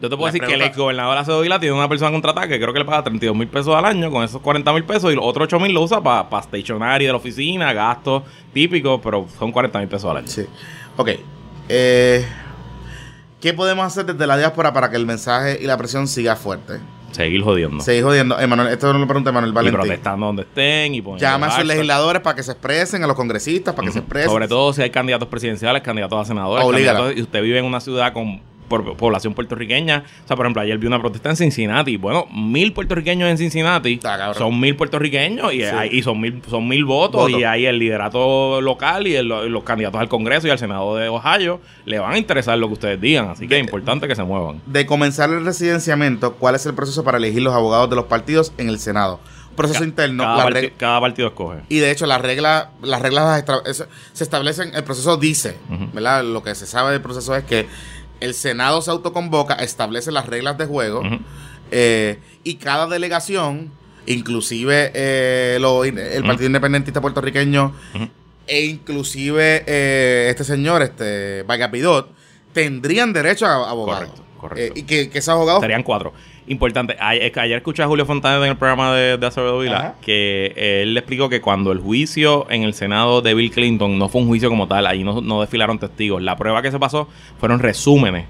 yo 0.00 0.10
te 0.10 0.16
puedo 0.16 0.26
decir 0.26 0.42
que 0.42 0.54
el 0.54 0.62
ex 0.62 0.76
gobernador 0.76 1.14
de 1.14 1.20
Acedo 1.20 1.42
tiene 1.60 1.72
una 1.72 1.88
persona 1.88 2.10
contratada 2.10 2.48
que 2.48 2.58
creo 2.58 2.72
que 2.72 2.80
le 2.80 2.84
paga 2.84 3.04
32 3.04 3.36
mil 3.36 3.48
pesos 3.48 3.74
al 3.74 3.84
año 3.84 4.10
con 4.10 4.24
esos 4.24 4.40
40 4.40 4.72
mil 4.72 4.84
pesos 4.84 5.12
y 5.12 5.14
los 5.14 5.24
otros 5.24 5.44
8 5.44 5.60
mil 5.60 5.72
lo 5.72 5.82
usa 5.82 6.02
para 6.02 6.28
pa 6.28 6.42
stationary 6.42 7.06
de 7.06 7.12
la 7.12 7.16
oficina, 7.16 7.72
gastos 7.72 8.24
típicos, 8.52 9.00
pero 9.02 9.26
son 9.38 9.52
40 9.52 9.78
mil 9.78 9.88
pesos 9.88 10.10
al 10.10 10.18
año. 10.18 10.28
Sí. 10.28 10.46
Ok. 10.96 11.10
Eh, 11.68 12.26
¿Qué 13.40 13.52
podemos 13.52 13.86
hacer 13.86 14.06
desde 14.06 14.26
la 14.26 14.36
diáspora 14.36 14.72
para 14.72 14.90
que 14.90 14.96
el 14.96 15.06
mensaje 15.06 15.58
y 15.60 15.66
la 15.66 15.76
presión 15.76 16.08
siga 16.08 16.34
fuerte? 16.36 16.80
Seguir 17.14 17.42
jodiendo. 17.42 17.82
Seguir 17.82 18.02
jodiendo. 18.02 18.40
Emanuel, 18.40 18.68
esto 18.68 18.92
no 18.92 18.98
lo 18.98 19.06
pregunta 19.06 19.30
Manuel 19.30 19.52
Valentín. 19.52 19.80
Y 19.80 19.84
protestando 19.84 20.26
donde 20.26 20.42
estén. 20.42 20.94
y 20.94 21.02
Llama 21.18 21.46
a 21.46 21.50
sus 21.52 21.64
legisladores 21.64 22.20
para 22.22 22.34
que 22.34 22.42
se 22.42 22.52
expresen, 22.52 23.04
a 23.04 23.06
los 23.06 23.14
congresistas 23.14 23.74
para 23.74 23.86
que 23.86 23.92
se 23.92 24.00
expresen. 24.00 24.30
Sobre 24.30 24.48
todo 24.48 24.72
si 24.72 24.82
hay 24.82 24.90
candidatos 24.90 25.28
presidenciales, 25.28 25.82
candidatos 25.82 26.20
a 26.20 26.24
senadores. 26.24 26.66
Candidatos, 26.66 27.12
y 27.16 27.22
usted 27.22 27.42
vive 27.42 27.60
en 27.60 27.66
una 27.66 27.80
ciudad 27.80 28.12
con 28.12 28.40
por 28.68 28.96
población 28.96 29.34
puertorriqueña. 29.34 30.04
O 30.24 30.26
sea, 30.28 30.36
por 30.36 30.46
ejemplo, 30.46 30.62
ayer 30.62 30.78
vi 30.78 30.86
una 30.86 31.00
protesta 31.00 31.30
en 31.30 31.36
Cincinnati. 31.36 31.96
Bueno, 31.96 32.26
mil 32.32 32.72
puertorriqueños 32.72 33.28
en 33.30 33.38
Cincinnati. 33.38 34.00
Son 34.36 34.58
mil 34.58 34.76
puertorriqueños 34.76 35.52
y, 35.52 35.58
Sí. 35.58 35.62
hay- 35.64 35.90
y 35.92 36.02
son 36.02 36.20
mil 36.20 36.42
son 36.48 36.66
mil 36.68 36.84
votos. 36.84 37.22
Votos. 37.22 37.38
Y 37.40 37.44
ahí 37.44 37.66
el 37.66 37.78
liderato 37.78 38.60
local 38.60 39.06
y 39.06 39.14
el- 39.16 39.28
los 39.28 39.62
candidatos 39.64 40.00
al 40.00 40.08
Congreso 40.08 40.46
y 40.46 40.50
al 40.50 40.58
Senado 40.58 40.96
de 40.96 41.08
Ohio 41.08 41.60
le 41.84 41.98
van 41.98 42.12
a 42.12 42.18
interesar 42.18 42.58
lo 42.58 42.68
que 42.68 42.74
ustedes 42.74 43.00
digan. 43.00 43.28
Así 43.28 43.46
que 43.48 43.56
es 43.56 43.60
importante 43.64 44.08
que 44.08 44.14
se 44.16 44.22
muevan. 44.24 44.60
De 44.66 44.86
comenzar 44.86 45.30
el 45.30 45.44
residenciamiento, 45.44 46.34
¿cuál 46.36 46.54
es 46.54 46.64
el 46.66 46.74
proceso 46.74 47.04
para 47.04 47.18
elegir 47.18 47.42
los 47.42 47.54
abogados 47.54 47.90
de 47.90 47.96
los 47.96 48.06
partidos 48.06 48.52
en 48.58 48.68
el 48.68 48.78
Senado? 48.78 49.20
Proceso 49.56 49.84
interno. 49.84 50.24
cada, 50.24 50.36
la 50.38 50.44
parti- 50.46 50.66
reg- 50.66 50.72
cada 50.76 51.00
partido 51.00 51.28
escoge. 51.28 51.58
y 51.68 51.78
de 51.78 51.92
hecho, 51.92 52.06
las 52.06 52.20
reglas, 52.20 52.66
las 52.82 53.00
reglas 53.00 53.44
se 54.12 54.24
establecen, 54.24 54.74
el 54.74 54.82
proceso 54.82 55.16
dice. 55.16 55.56
¿verdad? 55.92 56.24
Lo 56.24 56.42
que 56.42 56.56
se 56.56 56.66
sabe 56.66 56.90
del 56.90 57.00
proceso 57.00 57.36
es 57.36 57.44
que 57.44 57.66
el 58.24 58.34
Senado 58.34 58.80
se 58.82 58.90
autoconvoca, 58.90 59.54
establece 59.54 60.10
las 60.12 60.26
reglas 60.26 60.56
de 60.58 60.66
juego 60.66 61.02
eh, 61.70 62.18
y 62.42 62.54
cada 62.56 62.86
delegación, 62.86 63.70
inclusive 64.06 64.90
eh, 64.94 65.58
lo- 65.60 65.84
el. 65.84 65.94
Partido 66.24 66.46
Independentista 66.46 67.00
Puertorriqueño 67.00 67.72
e 68.46 68.64
inclusive 68.66 69.64
eh, 69.66 70.26
este 70.30 70.44
señor, 70.44 70.82
este 70.82 71.42
Vagapidot, 71.44 72.10
tendrían 72.52 73.12
derecho 73.12 73.46
a 73.46 73.70
abogados. 73.70 74.10
Correcto. 74.48 74.74
Eh, 74.76 74.80
y 74.80 74.82
que, 74.82 75.08
que 75.08 75.18
esos 75.18 75.30
abogados 75.30 75.62
Serían 75.62 75.82
cuatro. 75.82 76.12
Importante. 76.46 76.94
Ay- 77.00 77.20
es 77.22 77.32
que 77.32 77.40
Ayer 77.40 77.56
escuché 77.56 77.82
a 77.82 77.86
Julio 77.86 78.04
Fontana 78.04 78.36
en 78.44 78.50
el 78.50 78.56
programa 78.58 78.94
de, 78.94 79.16
de 79.16 79.26
Acevedo 79.26 79.58
Vila 79.60 79.76
Ajá. 79.78 79.94
que 80.02 80.52
él 80.82 80.92
le 80.92 81.00
explicó 81.00 81.30
que 81.30 81.40
cuando 81.40 81.72
el 81.72 81.78
juicio 81.78 82.46
en 82.50 82.62
el 82.62 82.74
Senado 82.74 83.22
de 83.22 83.32
Bill 83.32 83.50
Clinton 83.50 83.98
no 83.98 84.10
fue 84.10 84.20
un 84.20 84.28
juicio 84.28 84.50
como 84.50 84.68
tal, 84.68 84.86
ahí 84.86 85.02
no, 85.02 85.22
no 85.22 85.40
desfilaron 85.40 85.78
testigos. 85.78 86.20
La 86.20 86.36
prueba 86.36 86.60
que 86.60 86.70
se 86.70 86.78
pasó 86.78 87.08
fueron 87.40 87.60
resúmenes 87.60 88.26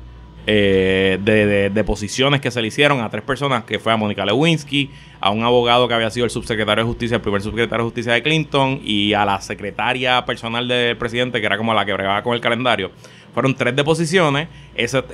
eh, 0.46 1.18
de, 1.22 1.46
de- 1.46 1.70
de 1.70 1.84
posiciones 1.84 2.40
que 2.40 2.50
se 2.50 2.60
le 2.62 2.68
hicieron 2.68 3.00
a 3.00 3.08
tres 3.10 3.22
personas, 3.24 3.64
que 3.64 3.78
fue 3.78 3.92
a 3.92 3.96
Mónica 3.96 4.24
Lewinsky, 4.26 4.90
a 5.20 5.30
un 5.30 5.42
abogado 5.42 5.88
que 5.88 5.94
había 5.94 6.10
sido 6.10 6.24
el 6.24 6.30
subsecretario 6.30 6.84
de 6.84 6.88
justicia, 6.88 7.14
el 7.16 7.22
primer 7.22 7.40
subsecretario 7.40 7.84
de 7.84 7.88
justicia 7.90 8.12
de 8.12 8.22
Clinton, 8.22 8.78
y 8.84 9.14
a 9.14 9.24
la 9.24 9.40
secretaria 9.40 10.24
personal 10.26 10.68
del 10.68 10.96
presidente, 10.98 11.40
que 11.40 11.46
era 11.46 11.56
como 11.56 11.72
la 11.72 11.84
que 11.86 11.94
bregaba 11.94 12.22
con 12.22 12.34
el 12.34 12.40
calendario. 12.42 12.90
Fueron 13.32 13.54
tres 13.56 13.74
deposiciones. 13.74 14.48
Esas- 14.76 15.04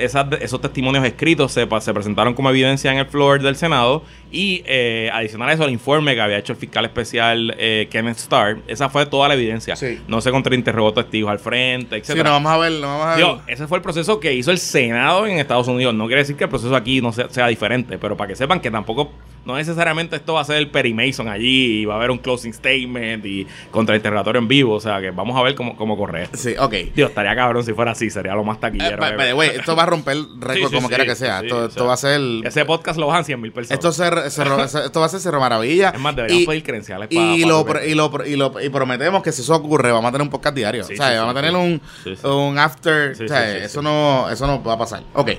esos 0.41 0.61
testimonios 0.61 1.05
escritos 1.05 1.53
se, 1.53 1.67
pa- 1.67 1.81
se 1.81 1.93
presentaron 1.93 2.35
como 2.35 2.51
evidencia 2.51 2.91
en 2.93 2.99
el 2.99 3.07
floor 3.07 3.43
del 3.43 3.57
Senado. 3.57 4.03
Y 4.33 4.63
eh, 4.67 5.11
adicional 5.13 5.49
a 5.49 5.53
eso, 5.55 5.65
el 5.65 5.73
informe 5.73 6.15
que 6.15 6.21
había 6.21 6.39
hecho 6.39 6.53
el 6.53 6.59
fiscal 6.59 6.85
especial 6.85 7.53
eh, 7.59 7.89
Kenneth 7.91 8.17
Starr, 8.19 8.59
esa 8.69 8.89
fue 8.89 9.05
toda 9.07 9.27
la 9.29 9.35
evidencia. 9.35 9.75
Sí. 9.75 9.99
No 10.07 10.21
se 10.21 10.31
contrainterrogó 10.31 10.93
testigos 10.93 11.31
al 11.33 11.41
frente, 11.41 12.01
Sí, 12.05 12.13
etc. 12.13 12.23
no, 12.25 12.31
vamos 12.31 12.53
a 12.53 12.57
ver, 12.59 12.73
no 12.73 12.87
vamos 12.87 13.07
a 13.07 13.09
ver. 13.11 13.17
Digo, 13.19 13.43
ese 13.49 13.67
fue 13.67 13.79
el 13.79 13.83
proceso 13.83 14.21
que 14.21 14.33
hizo 14.35 14.53
el 14.53 14.59
Senado 14.59 15.27
en 15.27 15.39
Estados 15.39 15.67
Unidos. 15.67 15.95
No 15.95 16.07
quiere 16.07 16.23
decir 16.23 16.37
que 16.37 16.45
el 16.45 16.51
proceso 16.51 16.75
aquí 16.77 17.01
no 17.01 17.13
sea, 17.13 17.29
sea 17.29 17.49
diferente, 17.49 17.99
pero 17.99 18.17
para 18.17 18.29
que 18.29 18.37
sepan 18.37 18.61
que 18.61 18.71
tampoco, 18.71 19.11
no 19.45 19.57
necesariamente 19.57 20.15
esto 20.17 20.35
va 20.35 20.43
a 20.43 20.45
ser 20.45 20.57
el 20.59 20.69
Perry 20.69 20.95
Mason 20.95 21.27
allí 21.29 21.81
y 21.81 21.85
va 21.85 21.95
a 21.95 21.97
haber 21.97 22.13
un 22.13 22.19
closing 22.19 22.53
statement 22.55 23.25
y 23.27 23.47
contrainterrogatorio 23.73 24.39
en 24.39 24.47
vivo. 24.49 24.75
O 24.75 24.81
sea, 24.81 25.01
que 25.01 25.11
vamos 25.11 25.37
a 25.37 25.43
ver 25.43 25.55
cómo, 25.57 25.77
cómo 25.77 25.97
corre 25.97 26.25
esto. 26.25 26.37
Sí, 26.37 26.55
ok. 26.59 26.75
Dios, 26.95 27.09
estaría 27.11 27.35
cabrón 27.35 27.65
si 27.65 27.73
fuera 27.73 27.93
así, 27.93 28.11
sería 28.11 28.35
lo 28.35 28.45
más 28.45 28.59
Eh, 28.59 28.61
taquillero. 28.61 28.97
by- 28.99 29.13
ever. 29.15 29.35
by 29.35 29.49
esto 29.57 29.77
va 29.77 29.83
a 29.83 29.87
romper 29.87 30.17
el 30.17 30.27
récord 30.41 30.69
Sí, 30.71 30.75
como 30.75 30.89
sí, 30.89 30.95
quiera 30.95 31.05
que 31.05 31.15
sea. 31.17 31.41
esto 31.41 31.57
o 31.59 31.65
esto 31.67 31.75
sea, 31.81 31.87
va 31.87 31.93
a 31.95 31.97
ser. 31.97 32.21
Ese 32.45 32.65
podcast 32.65 32.99
lo 32.99 33.07
bajan 33.07 33.25
100 33.25 33.41
mil 33.41 33.53
personas. 33.53 33.79
Esto, 33.79 33.93
se, 33.93 34.05
se 34.31 34.43
esto 34.87 35.01
va 35.01 35.07
a 35.07 35.09
ser 35.09 35.21
Cerro 35.21 35.41
Maravilla. 35.41 35.91
es 35.91 36.01
más, 36.01 36.15
deberíamos 36.17 36.43
Y- 36.43 36.47
pedir 36.47 36.63
credenciales 36.63 37.09
para. 37.09 37.21
Y 37.37 37.43
para 37.43 37.53
lo, 37.55 37.65
pro- 37.67 37.85
y, 37.87 37.95
lo, 37.95 38.13
y, 38.27 38.37
lo- 38.37 38.61
y 38.61 38.69
prometemos 38.69 39.23
que 39.23 39.33
si 39.33 39.43
eso 39.43 39.55
ocurre, 39.55 39.93
vamos 39.93 40.09
a 40.09 40.13
tener 40.13 40.23
un 40.23 40.31
podcast 40.31 40.57
diario. 40.57 40.83
O 40.85 40.87
sea, 40.87 41.21
vamos 41.21 41.37
a 41.37 41.41
tener 41.41 41.55
un, 41.57 41.81
un 42.25 42.59
after. 42.59 43.13
O 43.13 43.29
sea, 43.29 43.57
eso. 43.59 43.83
No, 43.83 44.29
eso 44.31 44.47
no 44.47 44.63
va 44.63 44.75
a 44.75 44.79
pasar. 44.79 45.03
Ok. 45.15 45.31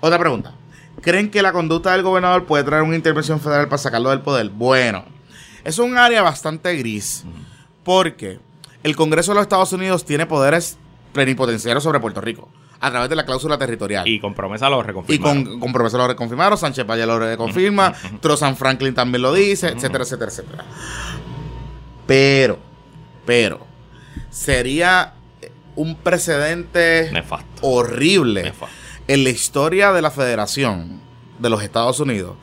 Otra 0.00 0.18
pregunta. 0.18 0.52
¿Creen 1.02 1.30
que 1.30 1.42
la 1.42 1.52
conducta 1.52 1.92
del 1.92 2.02
gobernador 2.02 2.44
puede 2.46 2.64
traer 2.64 2.82
una 2.82 2.96
intervención 2.96 3.38
federal 3.40 3.66
para 3.68 3.78
sacarlo 3.78 4.10
del 4.10 4.20
poder? 4.20 4.48
Bueno, 4.48 5.04
es 5.62 5.78
un 5.78 5.98
área 5.98 6.22
bastante 6.22 6.74
gris. 6.76 7.24
Porque 7.84 8.38
el 8.82 8.96
Congreso 8.96 9.32
de 9.32 9.36
los 9.36 9.42
Estados 9.42 9.72
Unidos 9.72 10.04
tiene 10.04 10.26
poderes 10.26 10.78
plenipotenciarios 11.12 11.82
sobre 11.82 12.00
Puerto 12.00 12.20
Rico 12.20 12.48
a 12.86 12.90
través 12.90 13.08
de 13.10 13.16
la 13.16 13.24
cláusula 13.24 13.58
territorial. 13.58 14.06
Y 14.06 14.20
con 14.20 14.34
promesa 14.34 14.68
lo 14.70 14.80
Y 14.80 14.82
reconfirmaron. 14.84 15.44
con, 15.44 15.60
con 15.60 15.72
promesa 15.72 15.98
lo 15.98 16.06
reconfirmaron, 16.08 16.56
Sánchez 16.58 16.86
Valle 16.86 17.06
lo 17.06 17.18
reconfirma, 17.18 17.92
Trozan 18.20 18.56
Franklin 18.56 18.94
también 18.94 19.22
lo 19.22 19.32
dice, 19.34 19.68
etcétera, 19.68 20.04
etcétera, 20.04 20.30
etcétera. 20.30 20.64
Pero, 22.06 22.58
pero, 23.24 23.66
sería 24.30 25.14
un 25.74 25.96
precedente 25.96 27.10
Nefasto. 27.12 27.46
horrible 27.62 28.44
Nefasto. 28.44 28.74
en 29.08 29.24
la 29.24 29.30
historia 29.30 29.92
de 29.92 30.02
la 30.02 30.10
Federación 30.10 31.00
de 31.38 31.50
los 31.50 31.62
Estados 31.62 32.00
Unidos 32.00 32.36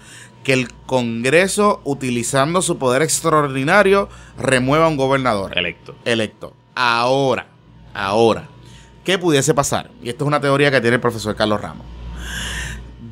que 0.44 0.52
el 0.54 0.72
Congreso, 0.86 1.80
utilizando 1.86 2.62
su 2.62 2.78
poder 2.78 3.02
extraordinario, 3.02 4.10
remueva 4.38 4.86
a 4.86 4.88
un 4.90 4.98
gobernador 4.98 5.58
Electo. 5.58 5.96
electo. 6.04 6.54
Ahora, 6.76 7.48
ahora, 7.94 8.50
¿qué 9.04 9.18
pudiese 9.18 9.54
pasar? 9.54 9.90
Y 10.02 10.10
esto 10.10 10.24
es 10.24 10.28
una 10.28 10.40
teoría 10.42 10.72
que 10.72 10.82
tiene 10.82 10.96
el 10.96 11.02
profesor 11.02 11.36
Carlos 11.36 11.62
Ramos. 11.62 11.86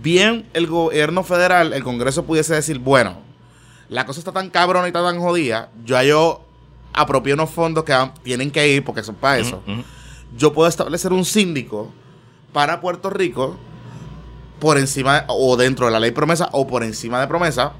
Bien, 0.01 0.45
el 0.53 0.67
gobierno 0.67 1.23
federal, 1.23 1.73
el 1.73 1.83
Congreso 1.83 2.25
pudiese 2.25 2.55
decir, 2.55 2.79
bueno, 2.79 3.17
la 3.89 4.05
cosa 4.05 4.19
está 4.19 4.31
tan 4.31 4.49
cabrona 4.49 4.87
y 4.87 4.89
está 4.89 5.03
tan 5.03 5.19
jodida, 5.19 5.69
yo, 5.85 6.01
yo 6.01 6.45
apropié 6.93 7.33
unos 7.33 7.49
fondos 7.49 7.83
que 7.83 7.93
tienen 8.23 8.49
que 8.51 8.67
ir 8.67 8.83
porque 8.83 9.03
son 9.03 9.15
para 9.15 9.37
eso. 9.37 9.61
Yo 10.37 10.53
puedo 10.53 10.67
establecer 10.69 11.11
un 11.13 11.25
síndico 11.25 11.91
para 12.53 12.81
Puerto 12.81 13.09
Rico 13.09 13.57
por 14.59 14.77
encima 14.77 15.25
o 15.27 15.57
dentro 15.57 15.85
de 15.87 15.91
la 15.91 15.99
ley 15.99 16.11
promesa 16.11 16.49
o 16.53 16.65
por 16.67 16.83
encima 16.83 17.19
de 17.19 17.27
promesa. 17.27 17.73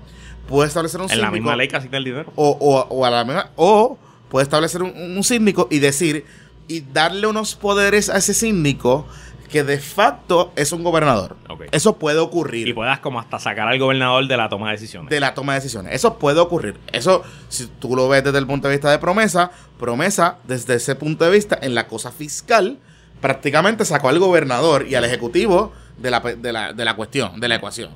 Puedo 0.47 0.65
establecer 0.67 0.99
un 0.99 1.05
En 1.05 1.09
síndico 1.09 1.25
la 1.27 1.31
misma 1.31 1.55
ley 1.55 1.67
que 1.69 1.75
asigna 1.77 1.97
el 1.97 2.03
dinero. 2.03 2.31
o, 2.35 2.49
o- 2.59 2.87
o 2.95 3.05
a 3.05 3.09
la 3.09 3.23
misma- 3.23 3.49
o 3.55 3.97
puede 4.29 4.43
establecer 4.43 4.83
un, 4.83 4.91
un 4.95 5.23
síndico 5.23 5.67
y 5.71 5.79
decir 5.79 6.25
y 6.71 6.81
darle 6.81 7.27
unos 7.27 7.55
poderes 7.55 8.09
a 8.09 8.17
ese 8.17 8.33
síndico 8.33 9.05
que 9.51 9.63
de 9.65 9.79
facto 9.79 10.53
es 10.55 10.71
un 10.71 10.81
gobernador. 10.81 11.35
Eso 11.71 11.97
puede 11.97 12.19
ocurrir 12.19 12.69
Y 12.69 12.73
puedas 12.73 12.99
como 12.99 13.19
hasta 13.19 13.37
sacar 13.37 13.67
al 13.67 13.77
gobernador 13.77 14.25
de 14.25 14.37
la 14.37 14.47
toma 14.47 14.67
de 14.67 14.73
decisiones. 14.77 15.09
de 15.09 15.19
la 15.19 15.33
toma 15.33 15.53
de 15.53 15.59
decisiones. 15.59 15.93
Eso 15.93 16.17
puede 16.17 16.39
ocurrir. 16.39 16.79
Eso, 16.93 17.23
si 17.49 17.67
tú 17.67 17.93
lo 17.97 18.07
ves 18.07 18.23
desde 18.23 18.37
el 18.37 18.47
punto 18.47 18.69
de 18.69 18.75
vista 18.75 18.89
de 18.89 18.97
promesa, 18.97 19.51
promesa 19.77 20.37
desde 20.45 20.75
ese 20.75 20.95
punto 20.95 21.25
de 21.25 21.31
vista 21.31 21.59
en 21.61 21.75
la 21.75 21.87
cosa 21.87 22.11
fiscal, 22.13 22.77
prácticamente 23.19 23.83
sacó 23.83 24.07
al 24.07 24.19
gobernador 24.19 24.87
y 24.87 24.95
al 24.95 25.03
ejecutivo 25.03 25.73
de 25.97 26.11
la, 26.11 26.21
de 26.21 26.53
la, 26.53 26.71
de 26.71 26.85
la 26.85 26.95
cuestión, 26.95 27.41
de 27.41 27.49
la 27.49 27.55
ecuación. 27.55 27.91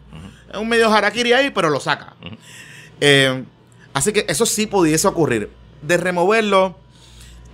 Es 0.52 0.58
un 0.60 0.68
medio 0.68 0.94
harakiri 0.94 1.32
ahí, 1.32 1.52
pero 1.52 1.70
lo 1.70 1.80
saca. 1.80 2.16
Eh, 3.00 3.46
así 3.94 4.12
que 4.12 4.26
eso 4.28 4.46
sí 4.46 4.68
pudiese 4.68 5.08
ocurrir. 5.08 5.50
De 5.82 5.96
removerlo, 5.96 6.76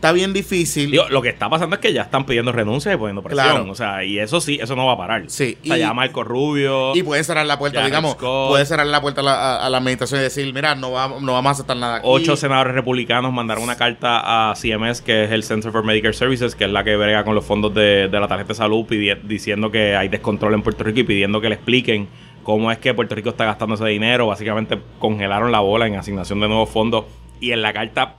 está 0.02 0.12
bien 0.14 0.34
difícil. 0.34 0.90
Digo, 0.90 1.04
lo 1.10 1.22
que 1.22 1.30
está 1.30 1.48
pasando 1.48 1.76
es 1.76 1.80
que 1.82 1.94
ya 1.94 2.02
están 2.02 2.26
pidiendo 2.26 2.52
renuncias 2.52 2.96
y 2.96 2.98
poniendo 2.98 3.22
presión. 3.22 3.46
Claro. 3.48 3.72
O 3.72 3.76
sea, 3.76 4.04
y 4.04 4.18
eso 4.18 4.42
sí, 4.42 4.58
eso 4.60 4.76
no 4.76 4.88
va 4.88 4.94
a 4.94 4.98
parar. 4.98 5.26
Sí, 5.28 5.56
O 5.62 5.68
sea, 5.68 5.78
y- 5.78 5.80
ya 5.82 5.94
Marco 5.94 6.24
Rubio. 6.24 6.96
y 6.96 7.04
pueden 7.04 7.24
cerrar 7.24 7.46
la 7.46 7.60
puerta, 7.60 7.86
digamos, 7.86 8.14
Scott. 8.14 8.50
puede 8.50 8.66
cerrar 8.66 8.88
la 8.88 9.00
puerta 9.00 9.22
a 9.22 9.24
la, 9.24 9.58
a- 9.58 9.70
la 9.70 9.80
y 9.92 9.96
decir, 9.96 10.52
mira, 10.56 10.74
no, 10.74 10.92
va- 10.92 11.08
no 11.22 11.34
vamos 11.34 11.50
a 11.50 11.52
aceptar 11.52 11.78
nada 11.78 11.98
aquí. 11.98 12.08
Ocho 12.10 12.36
senadores 12.36 12.74
republicanos 12.74 13.32
mandaron 13.32 13.64
una 13.64 13.76
carta 13.78 14.50
a 14.50 14.56
CMS, 14.56 15.02
que 15.04 15.26
es 15.26 15.32
el 15.32 15.44
Center 15.44 15.72
for 15.72 15.84
Medicare 15.84 16.14
Services, 16.14 16.56
que 16.56 16.64
es 16.66 16.72
la 16.72 16.84
que 16.84 16.96
brega 16.96 17.24
con 17.24 17.36
los 17.36 17.46
fondos 17.46 17.72
de, 17.76 18.08
de 18.08 18.20
la 18.20 18.28
tarjeta 18.28 18.50
de 18.50 18.56
salud, 18.56 18.86
diciendo 19.24 19.70
que 19.70 19.96
hay 19.96 20.08
descontrol 20.10 20.56
en 20.56 20.64
Puerto 20.64 20.84
Rico 20.84 21.02
y 21.02 21.04
pidiendo 21.04 21.40
que 21.42 21.50
le 21.50 21.56
expliquen 21.56 22.08
cómo 22.42 22.72
es 22.72 22.80
que 22.80 22.94
Puerto 22.96 23.14
Rico 23.14 23.30
está 23.30 23.46
gastando 23.46 23.76
ese 23.76 23.86
dinero. 23.86 24.26
Básicamente 24.26 24.80
congelaron 24.98 25.52
la 25.52 25.60
bola 25.60 25.86
en 25.86 25.96
asignación 25.96 26.40
de 26.40 26.48
nuevos 26.48 26.70
fondos 26.72 27.06
y 27.40 27.52
en 27.52 27.62
la 27.62 27.72
carta 27.74 28.16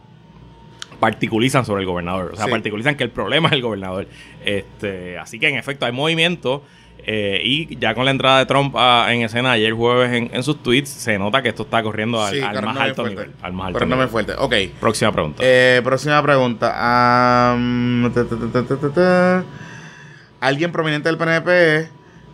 particulizan 1.02 1.66
sobre 1.66 1.80
el 1.82 1.86
gobernador. 1.88 2.30
O 2.32 2.36
sea, 2.36 2.44
Sí. 2.44 2.50
particulizan 2.52 2.94
que 2.94 3.02
el 3.02 3.10
problema 3.10 3.48
es 3.48 3.54
el 3.54 3.60
gobernador. 3.62 4.06
Este, 4.44 5.18
así 5.18 5.40
que 5.40 5.48
en 5.48 5.56
efecto 5.56 5.84
hay 5.84 5.90
movimiento. 5.92 6.62
eh, 7.04 7.40
y 7.42 7.76
ya 7.80 7.96
con 7.96 8.04
la 8.04 8.12
entrada 8.12 8.38
de 8.38 8.46
Trump 8.46 8.76
ah, 8.78 9.08
en 9.10 9.22
escena 9.22 9.50
ayer 9.50 9.72
jueves 9.72 10.12
en, 10.12 10.30
en 10.32 10.42
sus 10.44 10.62
tweets, 10.62 10.88
se 10.88 11.18
nota 11.18 11.42
que 11.42 11.48
esto 11.48 11.64
está 11.64 11.82
corriendo 11.82 12.22
al, 12.22 12.32
Sí, 12.32 12.40
al 12.40 12.62
más 12.62 12.76
alto 12.78 13.04
nivel. 13.08 13.32
Al 13.42 13.52
más 13.52 13.66
alto 13.66 13.72
Corriéndome 13.80 14.02
nivel. 14.04 14.08
fuerte. 14.08 14.34
Ok. 14.38 14.54
Próxima 14.78 15.10
pregunta. 15.10 15.42
Eh, 15.44 15.80
próxima 15.82 16.22
pregunta. 16.22 16.68
Ta, 18.14 18.14
ta, 18.78 18.90
ta. 18.94 19.44
Alguien 20.40 20.70
prominente 20.70 21.08
del 21.08 21.18
PNP 21.18 21.88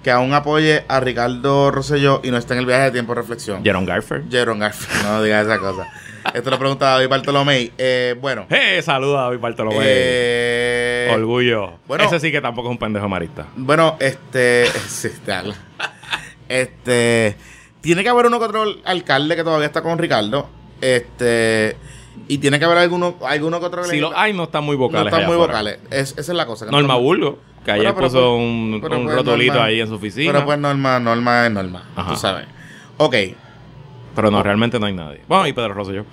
que 0.09 0.13
aún 0.13 0.33
apoye 0.33 0.85
a 0.89 1.01
Ricardo 1.01 1.71
Rosselló 1.71 2.23
y 2.25 2.31
no 2.31 2.39
está 2.39 2.55
en 2.55 2.61
el 2.61 2.65
viaje 2.67 2.85
de 2.85 2.91
tiempo 2.93 3.15
de 3.15 3.21
reflexión. 3.21 3.63
Jerome 3.63 3.85
Garfer. 3.87 4.23
Jaron 4.31 4.59
Garfield, 4.59 5.03
no 5.05 5.23
digas 5.23 5.45
esa 5.45 5.59
cosa. 5.59 5.87
Esto 6.35 6.49
lo 6.49 6.59
pregunta 6.59 6.87
David 6.93 7.11
Bartolomé. 7.11 7.73
Eh, 7.77 8.17
bueno. 8.19 8.47
¡Eh! 8.49 8.81
Saluda 8.83 9.19
a 9.21 9.23
David 9.25 9.41
Bartolomé. 9.41 9.77
Eh, 9.83 11.11
Orgullo. 11.13 11.75
bueno. 11.87 12.05
Ese 12.05 12.21
sí 12.21 12.33
que 12.33 12.41
tampoco 12.41 12.69
es 12.69 12.73
un 12.73 12.79
pendejo 12.79 13.07
marista. 13.07 13.49
Bueno, 13.55 13.97
este. 14.01 14.65
Este. 16.49 17.37
Tiene 17.83 18.03
que 18.03 18.09
haber 18.09 18.25
uno 18.27 18.39
que 18.39 18.47
otro 18.47 18.65
alcalde 18.87 19.37
que 19.37 19.45
todavía 19.45 19.67
está 19.67 19.83
con 19.83 19.99
Ricardo. 19.99 20.49
Este. 20.81 21.77
Y 22.29 22.39
tiene 22.39 22.59
que 22.59 22.65
haber 22.65 22.79
alguno, 22.79 23.17
alguno 23.27 23.61
que 23.61 23.67
otro 23.67 23.85
Si 23.85 24.01
los 24.01 24.13
hay, 24.17 24.33
no 24.33 24.45
están 24.45 24.65
muy 24.65 24.75
vocales. 24.77 25.13
no 25.13 25.19
están 25.19 25.27
muy 25.27 25.35
afuera. 25.35 25.53
vocales. 25.53 25.79
Es- 25.91 26.13
esa 26.13 26.21
es 26.33 26.37
la 26.37 26.47
cosa. 26.47 26.65
que 26.65 26.73
Norma 26.73 26.95
no- 26.95 27.01
Burgo, 27.01 27.39
Que 27.69 27.73
ayer 27.73 27.85
Pero- 27.85 27.95
pero 27.97 28.07
puso 28.09 28.19
pues- 28.21 28.41
un, 28.41 28.79
pero 28.83 28.97
un 28.99 29.05
pues 29.05 29.17
rotulito 29.17 29.53
normal. 29.53 29.69
ahí 29.69 29.81
en 29.83 29.89
su 29.89 29.95
oficina. 29.97 30.33
Pero 30.33 30.45
pues 30.47 30.59
normal, 30.59 31.05
normal 31.05 31.47
es 31.47 31.53
normal. 31.53 31.83
Ajá. 31.97 32.11
Tú 32.15 32.17
sabes. 32.19 32.47
Ok, 32.97 33.15
Pero 34.17 34.31
no, 34.31 34.43
realmente 34.43 34.81
no 34.81 34.87
hay 34.87 34.95
nadie. 34.95 35.21
Bueno, 35.29 35.47
y 35.47 35.53
Pedro 35.53 35.75
Rosselló. 35.75 36.05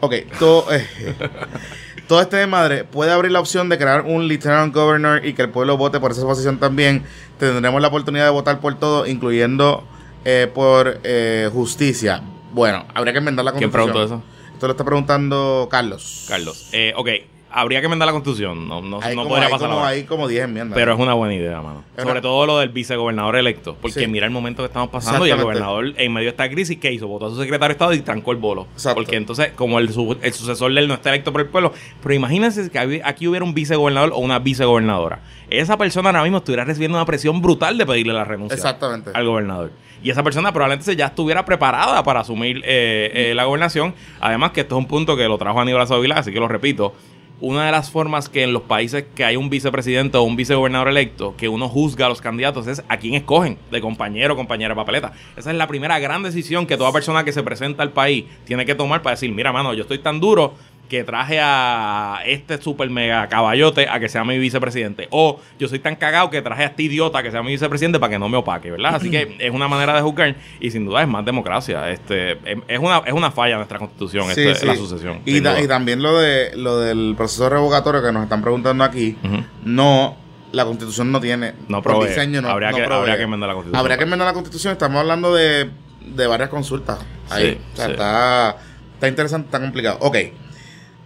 ok. 0.00 0.14
Todo, 0.38 0.66
eh, 0.72 0.86
todo 2.08 2.20
este 2.20 2.36
de 2.36 2.46
madre 2.46 2.84
puede 2.84 3.10
abrir 3.10 3.32
la 3.32 3.40
opción 3.40 3.68
de 3.70 3.78
crear 3.78 4.02
un 4.02 4.28
lieutenant 4.28 4.74
governor 4.74 5.24
y 5.24 5.32
que 5.32 5.40
el 5.42 5.48
pueblo 5.48 5.76
vote 5.78 5.98
por 5.98 6.10
esa 6.12 6.22
posición 6.22 6.58
también. 6.58 7.04
Tendremos 7.38 7.80
la 7.80 7.88
oportunidad 7.88 8.24
de 8.26 8.30
votar 8.30 8.60
por 8.60 8.78
todo, 8.78 9.06
incluyendo 9.06 9.88
eh, 10.26 10.46
por 10.54 11.00
eh, 11.04 11.48
justicia. 11.52 12.20
Bueno, 12.52 12.84
habría 12.94 13.12
que 13.14 13.18
enmendar 13.20 13.44
la 13.46 13.52
¿Quién 13.52 13.70
constitución. 13.70 13.92
preguntó 14.08 14.14
eso? 14.16 14.52
Esto 14.52 14.66
lo 14.66 14.72
está 14.72 14.84
preguntando 14.84 15.68
Carlos. 15.70 16.26
Carlos. 16.28 16.68
Eh, 16.72 16.92
ok, 16.96 17.08
habría 17.52 17.80
que 17.80 17.86
enmendar 17.86 18.06
la 18.06 18.12
constitución. 18.12 18.68
No, 18.68 18.80
no, 18.80 19.00
no 19.00 19.00
como, 19.00 19.28
podría 19.28 19.46
hay 19.46 19.52
pasar 19.52 19.68
como, 19.68 19.80
ahora. 19.80 19.90
hay 19.90 20.04
como 20.04 20.28
10 20.28 20.44
enmiendas. 20.44 20.74
Pero 20.76 20.94
es 20.94 21.00
una 21.00 21.14
buena 21.14 21.34
idea, 21.34 21.60
mano. 21.60 21.84
Sobre 21.98 22.20
todo 22.20 22.46
lo 22.46 22.58
del 22.58 22.68
vicegobernador 22.70 23.36
electo. 23.36 23.76
Porque 23.80 24.00
Sí. 24.00 24.06
mira 24.06 24.26
el 24.26 24.32
momento 24.32 24.62
que 24.62 24.66
estamos 24.66 24.88
pasando 24.90 25.26
y 25.26 25.30
el 25.30 25.40
gobernador, 25.42 25.92
en 25.96 26.12
medio 26.12 26.26
de 26.26 26.30
esta 26.30 26.48
crisis, 26.48 26.78
¿qué 26.78 26.92
hizo? 26.92 27.08
Votó 27.08 27.26
a 27.26 27.30
su 27.30 27.36
secretario 27.36 27.68
de 27.68 27.72
Estado 27.72 27.92
y 27.94 28.00
trancó 28.00 28.32
el 28.32 28.38
bolo. 28.38 28.66
Exacto. 28.74 28.94
Porque 29.00 29.16
entonces, 29.16 29.52
como 29.56 29.78
el, 29.78 29.92
su- 29.92 30.16
el 30.22 30.32
sucesor 30.32 30.72
de 30.72 30.80
él 30.80 30.88
no 30.88 30.94
está 30.94 31.10
electo 31.10 31.32
por 31.32 31.40
el 31.40 31.48
pueblo, 31.48 31.72
pero 32.02 32.14
imagínense 32.14 32.70
que 32.70 33.02
aquí 33.04 33.26
hubiera 33.28 33.44
un 33.44 33.54
vicegobernador 33.54 34.12
o 34.14 34.18
una 34.18 34.38
vicegobernadora. 34.38 35.20
Esa 35.50 35.76
persona 35.76 36.10
ahora 36.10 36.22
mismo 36.22 36.38
estuviera 36.38 36.64
recibiendo 36.64 36.96
una 36.96 37.04
presión 37.06 37.42
brutal 37.42 37.76
de 37.76 37.84
pedirle 37.84 38.12
la 38.12 38.24
renuncia 38.24 38.54
Exactamente. 38.54 39.10
al 39.12 39.26
gobernador. 39.26 39.72
Y 40.02 40.08
esa 40.08 40.22
persona 40.22 40.50
probablemente 40.50 40.96
ya 40.96 41.06
estuviera 41.06 41.44
preparada 41.44 42.02
para 42.02 42.20
asumir 42.20 42.62
eh, 42.64 43.10
eh, 43.12 43.34
la 43.34 43.44
gobernación. 43.44 43.94
Además 44.20 44.52
que 44.52 44.62
esto 44.62 44.76
es 44.76 44.78
un 44.78 44.86
punto 44.86 45.14
que 45.14 45.24
lo 45.28 45.36
trajo 45.36 45.60
Aníbal 45.60 45.82
Azovilá, 45.82 46.14
así 46.16 46.32
que 46.32 46.40
lo 46.40 46.48
repito. 46.48 46.94
Una 47.42 47.64
de 47.64 47.72
las 47.72 47.90
formas 47.90 48.28
que 48.28 48.42
en 48.42 48.52
los 48.52 48.62
países 48.62 49.04
que 49.14 49.24
hay 49.24 49.36
un 49.36 49.48
vicepresidente 49.48 50.18
o 50.18 50.22
un 50.22 50.36
vicegobernador 50.36 50.88
electo, 50.88 51.34
que 51.38 51.48
uno 51.48 51.70
juzga 51.70 52.04
a 52.04 52.08
los 52.10 52.20
candidatos 52.20 52.66
es 52.66 52.82
a 52.86 52.98
quién 52.98 53.14
escogen, 53.14 53.56
de 53.70 53.80
compañero 53.80 54.34
o 54.34 54.36
compañera 54.36 54.74
papeleta. 54.74 55.12
Esa 55.38 55.50
es 55.50 55.56
la 55.56 55.66
primera 55.66 55.98
gran 55.98 56.22
decisión 56.22 56.66
que 56.66 56.76
toda 56.76 56.92
persona 56.92 57.24
que 57.24 57.32
se 57.32 57.42
presenta 57.42 57.82
al 57.82 57.92
país 57.92 58.26
tiene 58.44 58.66
que 58.66 58.74
tomar 58.74 59.00
para 59.00 59.16
decir, 59.16 59.32
mira, 59.32 59.52
mano, 59.52 59.72
yo 59.72 59.82
estoy 59.82 60.00
tan 60.00 60.20
duro 60.20 60.52
que 60.90 61.04
traje 61.04 61.38
a 61.40 62.18
este 62.26 62.60
super 62.60 62.90
mega 62.90 63.28
caballote 63.28 63.88
a 63.88 64.00
que 64.00 64.08
sea 64.08 64.24
mi 64.24 64.36
vicepresidente. 64.38 65.06
O 65.12 65.40
yo 65.58 65.68
soy 65.68 65.78
tan 65.78 65.94
cagado 65.94 66.28
que 66.30 66.42
traje 66.42 66.64
a 66.64 66.66
este 66.66 66.82
idiota 66.82 67.22
que 67.22 67.30
sea 67.30 67.42
mi 67.44 67.52
vicepresidente 67.52 68.00
para 68.00 68.10
que 68.10 68.18
no 68.18 68.28
me 68.28 68.36
opaque, 68.36 68.72
¿verdad? 68.72 68.96
Así 68.96 69.08
que 69.08 69.36
es 69.38 69.50
una 69.52 69.68
manera 69.68 69.94
de 69.94 70.02
juzgar 70.02 70.34
y 70.58 70.70
sin 70.72 70.84
duda 70.84 71.00
es 71.02 71.08
más 71.08 71.24
democracia. 71.24 71.88
Este, 71.90 72.32
es, 72.32 72.58
es 72.66 72.78
una, 72.80 72.98
es 73.06 73.12
una 73.12 73.30
falla 73.30 73.54
nuestra 73.56 73.78
constitución, 73.78 74.24
Sí, 74.34 74.40
este, 74.42 74.54
sí. 74.56 74.66
la 74.66 74.74
sucesión. 74.74 75.20
Y, 75.24 75.40
también 75.68 76.02
lo 76.02 76.18
de 76.18 76.56
lo 76.56 76.80
del 76.80 77.14
proceso 77.16 77.48
revocatorio 77.48 78.02
que 78.02 78.10
nos 78.10 78.24
están 78.24 78.42
preguntando 78.42 78.82
aquí, 78.82 79.16
no, 79.64 80.16
la 80.50 80.64
constitución 80.64 81.12
no 81.12 81.20
tiene, 81.20 81.54
No 81.68 81.82
por 81.82 81.92
provee. 81.92 82.08
diseño 82.08 82.42
no, 82.42 82.48
Habría 82.48 82.72
no 82.72 82.76
que- 82.78 82.82
habría 82.84 83.16
que 83.16 83.22
enmendar 83.22 83.48
la 83.48 83.54
constitución. 83.54 83.80
Habría 83.80 83.96
que 83.96 84.02
enmendar 84.04 84.26
la 84.26 84.34
constitución, 84.34 84.72
estamos 84.72 84.98
hablando 84.98 85.32
de, 85.32 85.70
de 86.04 86.26
varias 86.26 86.48
consultas. 86.48 86.98
Ahí. 87.30 87.50
Sí, 87.52 87.58
o 87.72 87.76
sea, 87.76 87.84
sí. 87.86 87.92
está, 87.92 88.56
está 88.94 89.06
interesante, 89.08 89.46
está 89.46 89.60
complicado. 89.60 89.98
Ok. 90.00 90.16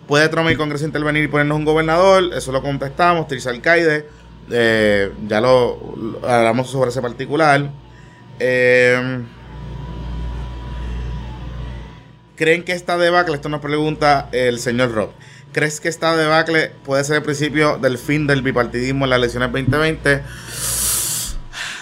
¿Puede 0.07 0.29
Trump 0.29 0.51
y 0.51 0.57
Congreso 0.57 0.85
intervenir 0.85 1.25
y 1.25 1.29
ponernos 1.29 1.59
un 1.59 1.65
gobernador? 1.65 2.31
Eso 2.35 2.53
lo 2.53 2.63
contestamos, 2.63 3.27
Tirsa 3.27 3.51
Alcaide. 3.51 4.07
Eh, 4.51 5.11
ya 5.27 5.41
lo, 5.41 5.95
lo 5.97 6.29
hablamos 6.29 6.71
sobre 6.71 6.91
ese 6.91 7.01
particular. 7.01 7.71
Eh, 8.39 9.25
¿Creen 12.37 12.65
que 12.65 12.73
esta 12.73 12.99
debacle, 12.99 13.37
esto 13.37 13.49
nos 13.49 13.61
pregunta 13.61 14.29
el 14.33 14.59
señor 14.59 14.93
Rob, 14.93 15.11
¿crees 15.53 15.81
que 15.81 15.89
esta 15.89 16.17
debacle 16.17 16.73
puede 16.85 17.05
ser 17.05 17.17
el 17.17 17.23
principio 17.23 17.79
del 17.79 17.97
fin 17.97 18.27
del 18.27 18.43
bipartidismo 18.43 19.05
en 19.05 19.11
las 19.11 19.19
elecciones 19.19 19.53
2020? 19.53 20.23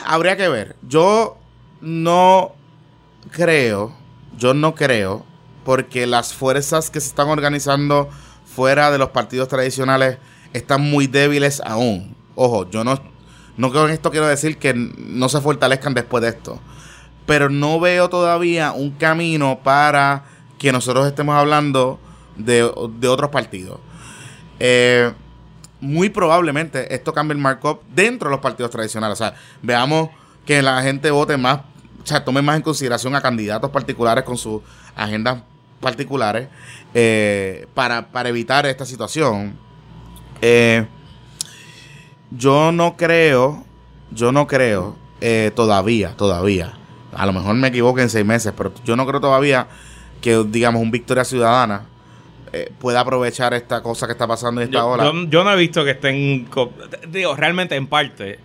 Habría 0.05 0.37
que 0.37 0.49
ver. 0.49 0.77
Yo 0.87 1.39
no 1.81 2.55
creo, 3.31 3.97
yo 4.37 4.53
no 4.53 4.75
creo, 4.75 5.25
porque 5.65 6.07
las 6.07 6.35
fuerzas 6.35 6.91
que 6.91 7.01
se 7.01 7.09
están 7.09 7.29
organizando 7.29 8.09
fuera 8.45 8.91
de 8.91 8.99
los 8.99 9.11
partidos 9.11 9.49
tradicionales 9.49 10.19
están 10.53 10.83
muy 10.83 11.07
débiles 11.07 11.63
aún. 11.65 12.15
Ojo, 12.35 12.69
yo 12.71 12.85
no, 12.85 13.01
no 13.57 13.73
con 13.73 13.91
esto 13.91 14.11
quiero 14.11 14.27
decir 14.27 14.59
que 14.59 14.75
no 14.75 15.29
se 15.29 15.41
fortalezcan 15.41 15.95
después 15.95 16.23
de 16.23 16.31
esto. 16.31 16.61
Pero 17.27 17.49
no 17.49 17.81
veo 17.81 18.09
todavía 18.09 18.73
un 18.73 18.91
camino 18.91 19.61
para 19.63 20.25
que 20.59 20.73
nosotros 20.73 21.07
estemos 21.07 21.37
hablando 21.37 21.99
de, 22.37 22.71
de 22.99 23.09
otros 23.09 23.31
partidos. 23.31 23.79
Eh, 24.59 25.13
muy 25.81 26.11
probablemente 26.11 26.95
esto 26.95 27.13
cambie 27.13 27.35
el 27.35 27.43
markup 27.43 27.83
dentro 27.95 28.29
de 28.29 28.37
los 28.37 28.41
partidos 28.41 28.71
tradicionales. 28.71 29.21
O 29.21 29.25
sea, 29.25 29.35
veamos 29.63 30.11
que 30.47 30.63
la 30.63 30.83
gente 30.83 31.11
vote 31.11 31.37
más, 31.37 31.61
o 32.03 32.07
sea, 32.07 32.25
tome 32.25 32.43
más 32.43 32.57
en 32.57 32.63
consideración 32.63 33.15
a 33.15 33.21
candidatos 33.21 33.71
particulares 33.71 34.25
con 34.25 34.37
sus 34.37 34.63
agendas 34.95 35.43
particulares 35.83 36.49
eh, 36.95 37.67
para, 37.75 38.09
para 38.11 38.31
evitar 38.31 38.65
esta 38.65 38.87
situación. 38.87 39.59
Eh, 40.41 40.87
yo 42.31 42.73
no 42.73 42.97
creo, 42.97 43.65
yo 44.11 44.33
no 44.33 44.47
creo 44.47 44.97
eh, 45.21 45.51
todavía, 45.55 46.17
todavía. 46.17 46.73
A 47.15 47.27
lo 47.27 47.33
mejor 47.35 47.55
me 47.57 47.69
equivoco 47.69 48.01
en 48.01 48.09
seis 48.09 48.25
meses, 48.25 48.55
pero 48.57 48.73
yo 48.85 48.97
no 48.97 49.07
creo 49.07 49.21
todavía 49.21 49.67
que, 50.23 50.43
digamos, 50.49 50.81
un 50.81 50.91
Victoria 50.91 51.25
Ciudadana 51.25 51.83
eh, 52.55 52.73
pueda 52.79 53.01
aprovechar 53.01 53.53
esta 53.55 53.83
cosa 53.83 54.07
que 54.07 54.13
está 54.13 54.27
pasando 54.27 54.61
y 54.61 54.65
esta 54.65 54.79
Yo, 54.79 54.87
ola. 54.89 55.05
yo- 55.05 55.25
yo 55.29 55.45
no 55.45 55.53
he 55.53 55.57
visto 55.57 55.85
que 55.85 55.91
estén. 55.93 56.49
Digo, 57.09 57.35
realmente 57.37 57.77
en 57.77 57.87
parte. 57.87 58.39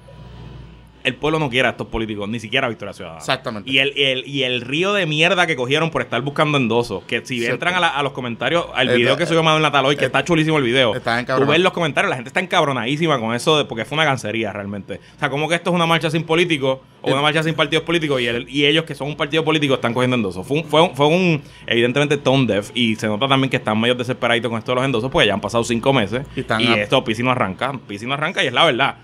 El 1.08 1.16
pueblo 1.16 1.40
no 1.40 1.50
quiere 1.50 1.68
a 1.68 1.72
estos 1.72 1.88
políticos, 1.88 2.28
ni 2.30 2.40
siquiera 2.40 2.68
a 2.68 2.70
Victoria 2.70 2.94
Ciudadana. 2.94 3.20
Exactamente. 3.20 3.70
Y 3.72 3.80
el, 3.80 3.94
y 3.98 4.04
el, 4.04 4.28
y 4.28 4.44
el 4.44 4.62
río 4.62 4.94
de 4.94 5.06
mierda 5.06 5.48
que 5.48 5.56
cogieron 5.56 5.90
por 5.90 6.02
estar 6.02 6.22
buscando 6.22 6.58
endosos. 6.58 7.04
Que 7.06 7.26
si 7.26 7.38
Cierto. 7.40 7.54
entran 7.56 7.76
a, 7.76 7.80
la- 7.80 7.88
a 7.90 8.04
los 8.04 8.12
comentarios, 8.12 8.66
al 8.76 8.90
video 8.90 9.14
eh, 9.14 9.18
que 9.18 9.26
subió 9.26 9.42
Manuel 9.42 9.64
Natal 9.64 9.86
hoy, 9.86 9.96
que 9.96 10.06
está 10.06 10.24
chulísimo 10.24 10.58
el 10.58 10.64
video. 10.66 10.94
está 10.96 11.24
Tú 11.26 11.46
ves 11.46 11.60
los 11.60 11.72
comentarios, 11.74 12.10
la 12.10 12.16
gente 12.18 12.28
está 12.30 12.40
encabronadísima 12.42 13.20
con 13.20 13.34
eso, 13.34 13.58
de, 13.58 13.66
porque 13.66 13.86
fue 13.86 13.96
una 13.96 14.06
cancería 14.06 14.52
realmente. 14.54 15.00
O 15.16 15.20
sea, 15.20 15.30
como 15.30 15.48
que 15.48 15.56
esto 15.56 15.70
es 15.70 15.76
una 15.76 15.86
marcha 15.86 16.10
sin 16.10 16.24
políticos 16.24 16.80
o 17.02 17.12
una 17.12 17.22
marcha 17.22 17.42
sin 17.44 17.54
partidos 17.54 17.86
políticos 17.86 18.20
y, 18.20 18.28
el- 18.28 18.50
y 18.50 18.66
ellos 18.66 18.84
que 18.84 18.94
son 18.96 19.08
un 19.08 19.16
partido 19.16 19.44
político 19.46 19.76
están 19.76 19.94
cogiendo 19.94 20.16
endosos. 20.18 20.46
Fue 20.46 20.58
un, 20.58 20.66
fue 20.66 20.82
un, 20.82 20.96
fue 20.96 21.08
un, 21.08 21.42
evidentemente, 21.68 22.18
tone 22.18 22.46
deaf 22.48 22.72
y 22.74 22.96
se 22.96 23.08
nota 23.08 23.28
también 23.28 23.50
que 23.50 23.58
están 23.58 23.80
medio 23.80 23.96
desesperaditos 23.96 24.50
con 24.50 24.60
esto 24.60 24.72
de 24.72 24.76
los 24.76 24.84
endosos 24.86 25.10
porque 25.10 25.28
ya 25.28 25.34
han 25.34 25.42
pasado 25.42 25.64
cinco 25.64 25.94
meses 25.94 26.26
Y 26.36 26.40
y, 26.40 26.42
están 26.42 26.62
a- 26.62 26.76
esto 26.82 27.04
Pisi 27.04 27.24
no 27.24 27.32
arranca. 27.32 27.72
Pisi 27.88 28.06
no 28.06 28.14
arranca 28.16 28.44
y 28.44 28.48
es 28.48 28.54
la 28.54 28.66
verdad. 28.66 28.96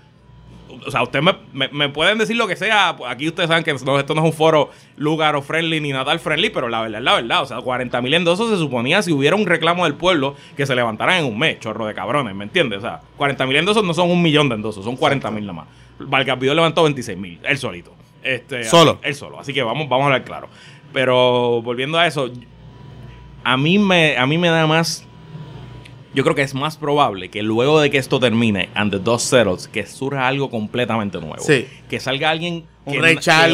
O 0.86 0.90
sea, 0.90 1.02
ustedes 1.02 1.24
me, 1.24 1.32
me- 1.52 1.68
me 1.68 1.88
pueden 1.88 2.18
decir 2.18 2.36
lo 2.36 2.46
que 2.46 2.56
sea. 2.56 2.96
Aquí 3.08 3.28
ustedes 3.28 3.48
saben 3.48 3.64
que 3.64 3.72
no- 3.84 3.98
esto 3.98 4.14
no 4.14 4.20
es 4.22 4.26
un 4.26 4.32
foro 4.32 4.70
lugar 4.96 5.36
o 5.36 5.42
friendly 5.42 5.80
ni 5.80 5.92
natal 5.92 6.20
friendly, 6.20 6.50
pero 6.50 6.68
la 6.68 6.80
verdad 6.82 6.98
es 7.00 7.04
la 7.04 7.14
verdad. 7.14 7.42
O 7.42 7.46
sea, 7.46 7.58
40 7.58 8.00
mil 8.02 8.14
endosos 8.14 8.50
se 8.50 8.56
suponía 8.56 9.02
si 9.02 9.12
hubiera 9.12 9.36
un 9.36 9.46
reclamo 9.46 9.84
del 9.84 9.94
pueblo 9.94 10.34
que 10.56 10.66
se 10.66 10.74
levantaran 10.74 11.18
en 11.18 11.24
un 11.24 11.38
mes, 11.38 11.60
chorro 11.60 11.86
de 11.86 11.94
cabrones, 11.94 12.34
¿me 12.34 12.44
entiendes? 12.44 12.78
O 12.78 12.82
sea, 12.82 13.00
40 13.16 13.46
mil 13.46 13.56
endosos 13.56 13.84
no 13.84 13.94
son 13.94 14.10
un 14.10 14.22
millón 14.22 14.48
de 14.48 14.56
endosos, 14.56 14.84
son 14.84 14.96
40 14.96 15.30
mil 15.30 15.42
nada 15.46 15.52
más. 15.54 15.66
Valgapido 15.98 16.54
levantó 16.54 16.82
26 16.82 17.16
mil, 17.18 17.38
él 17.42 17.58
solito. 17.58 17.94
Este, 18.22 18.64
Solo. 18.64 18.98
él 19.02 19.14
solo. 19.14 19.38
Así 19.38 19.52
que 19.52 19.62
vamos, 19.62 19.88
vamos 19.88 20.04
a 20.04 20.06
hablar 20.06 20.24
claro. 20.24 20.48
Pero 20.92 21.60
volviendo 21.62 21.98
a 21.98 22.06
eso, 22.06 22.30
a 23.44 23.56
mí 23.56 23.78
me, 23.78 24.16
a 24.16 24.26
mí 24.26 24.38
me 24.38 24.48
da 24.48 24.66
más. 24.66 25.06
Yo 26.14 26.22
creo 26.22 26.34
que 26.36 26.42
es 26.42 26.54
más 26.54 26.76
probable 26.76 27.28
que 27.28 27.42
luego 27.42 27.80
de 27.80 27.90
que 27.90 27.98
esto 27.98 28.20
termine, 28.20 28.68
and 28.74 28.92
the 28.92 28.98
dust 28.98 29.26
settles, 29.28 29.66
que 29.68 29.84
surja 29.86 30.26
algo 30.28 30.48
completamente 30.50 31.18
nuevo. 31.18 31.38
Sí. 31.40 31.66
Que 31.88 31.98
salga 32.00 32.30
alguien 32.30 32.64
que, 32.86 32.98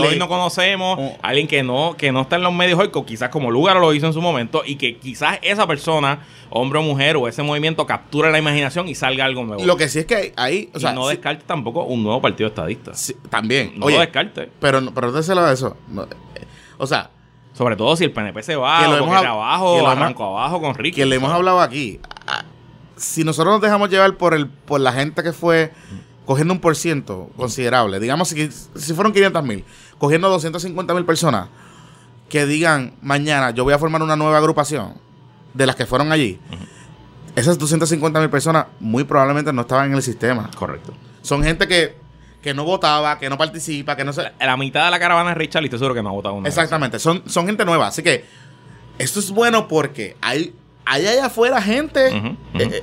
hoy 0.01 0.19
no 0.19 0.29
conocemos, 0.29 0.99
Un- 0.99 1.13
alguien 1.23 1.47
que 1.49 1.63
no, 1.63 1.95
que 1.97 2.13
no 2.13 2.21
está 2.23 2.37
en 2.37 2.43
los 2.43 2.53
medios 2.53 2.79
hoy, 2.79 2.91
quizás 3.07 3.31
como 3.31 3.51
Lugar 3.51 3.77
lo 3.77 3.95
hizo 3.95 4.07
en 4.07 4.13
su 4.13 4.21
momento, 4.21 4.63
y 4.67 4.77
que 4.77 4.99
quizás 4.99 5.39
esa 5.43 5.67
persona, 5.67 6.21
hombre 6.51 6.81
o 6.81 6.83
mujer, 6.83 7.17
o 7.17 7.29
ese 7.29 7.43
movimiento 7.43 7.87
capture 7.87 8.31
la 8.31 8.39
imaginación 8.39 8.89
y 8.89 8.95
salga 8.95 9.25
algo 9.25 9.45
nuevo. 9.45 9.65
Lo 9.65 9.77
que 9.77 9.89
sí 9.89 10.01
es 10.01 10.07
que 10.07 10.33
ahí, 10.37 10.69
o 10.75 10.79
y 10.79 10.81
sea, 10.81 10.93
no 10.93 11.05
sí- 11.05 11.11
descarte 11.17 11.45
tampoco 11.47 11.85
un 11.85 12.03
nuevo 12.03 12.21
partido 12.21 12.49
estadista. 12.49 12.93
sí, 12.95 13.15
también. 13.31 13.73
No 13.77 13.87
Oye, 13.87 13.95
lo 13.97 14.01
descarte. 14.03 14.51
pero, 14.61 14.81
no- 14.81 14.93
pero 14.93 15.13
déselo 15.13 15.41
a 15.43 15.53
eso. 15.53 15.77
No, 15.89 16.03
eh, 16.05 16.07
O 16.79 16.87
sea, 16.87 17.11
Sobre 17.53 17.75
todo 17.77 17.95
si 17.97 18.05
el 18.05 18.13
PNP 18.13 18.43
se 18.43 18.57
va, 18.57 18.79
Que 18.81 18.87
lo 18.89 18.95
o 18.95 18.97
hemos 18.99 19.17
abajo, 19.17 19.75
que 19.77 19.83
lo 19.83 19.93
hemos- 19.93 20.21
abajo 20.21 20.61
con 20.63 20.75
Ricky. 20.77 20.97
que 21.01 21.05
le 21.05 21.17
hemos 21.17 21.31
hablado 21.31 21.61
aquí. 21.61 21.99
Si 23.01 23.25
nosotros 23.25 23.55
nos 23.55 23.63
dejamos 23.63 23.89
llevar 23.89 24.17
por 24.17 24.35
el 24.35 24.47
por 24.47 24.81
la 24.81 24.93
gente 24.93 25.23
que 25.23 25.33
fue 25.33 25.73
cogiendo 26.27 26.53
un 26.53 26.61
por 26.61 26.77
ciento 26.77 27.31
considerable, 27.37 27.99
digamos 27.99 28.29
si, 28.29 28.51
si 28.51 28.95
fueron 28.95 29.13
500 29.13 29.43
mil, 29.43 29.65
cogiendo 29.99 30.29
250 30.29 30.95
mil 30.95 31.05
personas, 31.05 31.49
que 32.29 32.45
digan 32.47 32.95
mañana 33.01 33.53
yo 33.53 33.65
voy 33.65 33.73
a 33.73 33.79
formar 33.79 34.03
una 34.03 34.17
nueva 34.17 34.37
agrupación 34.39 34.95
de 35.55 35.67
las 35.67 35.77
que 35.77 35.87
fueron 35.87 36.13
allí, 36.13 36.39
esas 37.37 37.59
250 37.59 38.21
mil 38.21 38.31
personas 38.31 38.67
muy 38.81 39.05
probablemente 39.05 39.53
no 39.53 39.63
estaban 39.63 39.91
en 39.91 39.95
el 39.97 40.03
sistema. 40.03 40.51
Correcto. 40.55 40.93
Son 41.23 41.43
gente 41.43 41.67
que, 41.69 41.97
que 42.43 42.55
no 42.55 42.65
votaba, 42.65 43.19
que 43.19 43.29
no 43.29 43.39
participa, 43.39 43.97
que 43.97 44.05
no 44.05 44.13
se... 44.13 44.33
La 44.41 44.57
mitad 44.57 44.85
de 44.85 44.91
la 44.91 44.99
caravana 44.99 45.31
es 45.31 45.37
Richard 45.37 45.63
y 45.63 45.67
estoy 45.67 45.79
seguro 45.79 45.95
que 45.95 46.03
no 46.03 46.11
ha 46.11 46.13
votado 46.13 46.35
uno. 46.35 46.47
Exactamente, 46.47 46.99
son, 46.99 47.23
son 47.27 47.47
gente 47.47 47.65
nueva. 47.65 47.89
Así 47.89 48.03
que 48.03 48.25
esto 48.99 49.21
es 49.21 49.31
bueno 49.31 49.69
porque 49.69 50.17
hay, 50.21 50.55
hay 50.91 51.07
allá 51.07 51.27
afuera 51.27 51.63
gente 51.63 52.09
eh, 52.09 52.37
eh, 52.55 52.83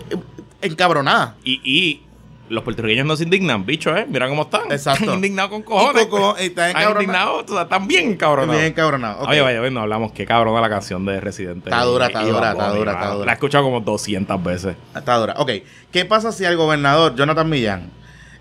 encabronada. 0.62 1.36
Y, 1.43 1.60
y 1.64 2.03
los 2.47 2.64
puertorriqueños 2.64 3.05
no 3.05 3.18
se 3.18 3.26
indignan, 3.26 3.66
bicho, 3.66 3.95
¿eh? 3.95 4.05
Mira 4.10 4.30
cómo 4.30 4.43
están. 4.43 4.72
Exacto. 4.72 5.03
Están 5.03 5.16
indignados 5.16 5.51
con 5.51 5.64
cojones. 5.64 6.08
Y 6.39 6.43
están 6.43 6.70
encabronados. 6.70 7.03
indignados, 7.03 7.43
o 7.49 7.53
sea, 7.53 7.64
están 7.64 7.88
bien 7.88 8.16
cabronados. 8.16 8.62
Bien 8.62 8.74
cabronado. 8.74 9.24
ok. 9.24 9.30
Oye, 9.30 9.41
vaya, 9.41 9.62
oye, 9.62 9.72
no 9.72 9.82
hablamos 9.82 10.14
qué 10.14 10.26
cabrona 10.26 10.62
la 10.62 10.70
canción 10.70 11.05
de 11.05 11.20
Residente. 11.20 11.70
Está 11.70 11.84
dura, 11.84 12.08
está 12.08 12.24
dura, 12.24 12.51
está 12.51 12.70
dura, 12.70 12.91
está 12.93 13.08
dura. 13.12 13.26
La 13.26 13.32
he 13.34 13.36
escuchado 13.36 13.66
como 13.66 13.82
200 13.82 14.41
veces. 14.41 14.78
Está 14.95 15.18
dura. 15.18 15.34
Ok. 15.38 15.51
¿Qué 15.91 16.05
pasa 16.05 16.32
si 16.32 16.45
al 16.45 16.55
gobernador 16.55 17.14
Jonathan 17.16 17.49
Millán? 17.49 17.91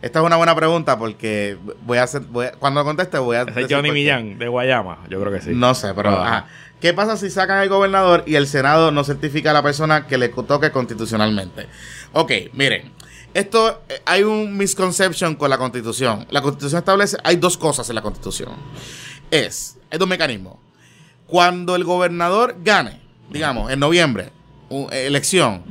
Esta 0.02 0.18
es 0.20 0.24
una 0.24 0.36
buena 0.36 0.54
pregunta 0.54 0.98
porque 0.98 1.56
voy 1.84 1.98
a 1.98 2.02
hacer. 2.04 2.22
voy 2.22 2.46
a- 2.46 2.52
cuando 2.52 2.84
conteste, 2.84 3.18
voy 3.18 3.36
a. 3.36 3.42
Es 3.42 3.66
Johnny. 3.68 3.90
Millán 3.90 4.38
de 4.38 4.48
Guayama, 4.48 4.98
yo 5.08 5.20
creo 5.20 5.32
que 5.32 5.40
sí. 5.40 5.50
No 5.54 5.74
sé, 5.74 5.94
pero. 5.94 6.10
Ajá. 6.10 6.22
ajá. 6.38 6.46
¿Qué 6.80 6.92
pasa 6.92 7.16
si 7.16 7.30
sacan 7.30 7.58
al 7.58 7.68
gobernador 7.70 8.22
y 8.26 8.34
el 8.34 8.46
Senado 8.46 8.90
no 8.90 9.02
certifica 9.02 9.50
a 9.50 9.54
la 9.54 9.62
persona 9.62 10.06
que 10.06 10.18
le 10.18 10.28
toque 10.28 10.70
constitucionalmente? 10.70 11.66
Ok, 12.12 12.30
miren. 12.52 12.92
Esto, 13.32 13.82
eh, 13.88 14.00
hay 14.06 14.22
un 14.22 14.56
misconception 14.56 15.34
con 15.36 15.50
la 15.50 15.58
constitución. 15.58 16.26
La 16.30 16.40
constitución 16.42 16.78
establece, 16.78 17.16
hay 17.24 17.36
dos 17.36 17.56
cosas 17.56 17.88
en 17.88 17.94
la 17.94 18.02
constitución. 18.02 18.50
Es, 19.30 19.78
hay 19.90 19.98
dos 19.98 20.08
mecanismos. 20.08 20.56
Cuando 21.26 21.76
el 21.76 21.84
gobernador 21.84 22.56
gane, 22.62 23.00
digamos, 23.30 23.70
en 23.70 23.80
noviembre, 23.80 24.30
eh, 24.70 25.06
elección. 25.06 25.64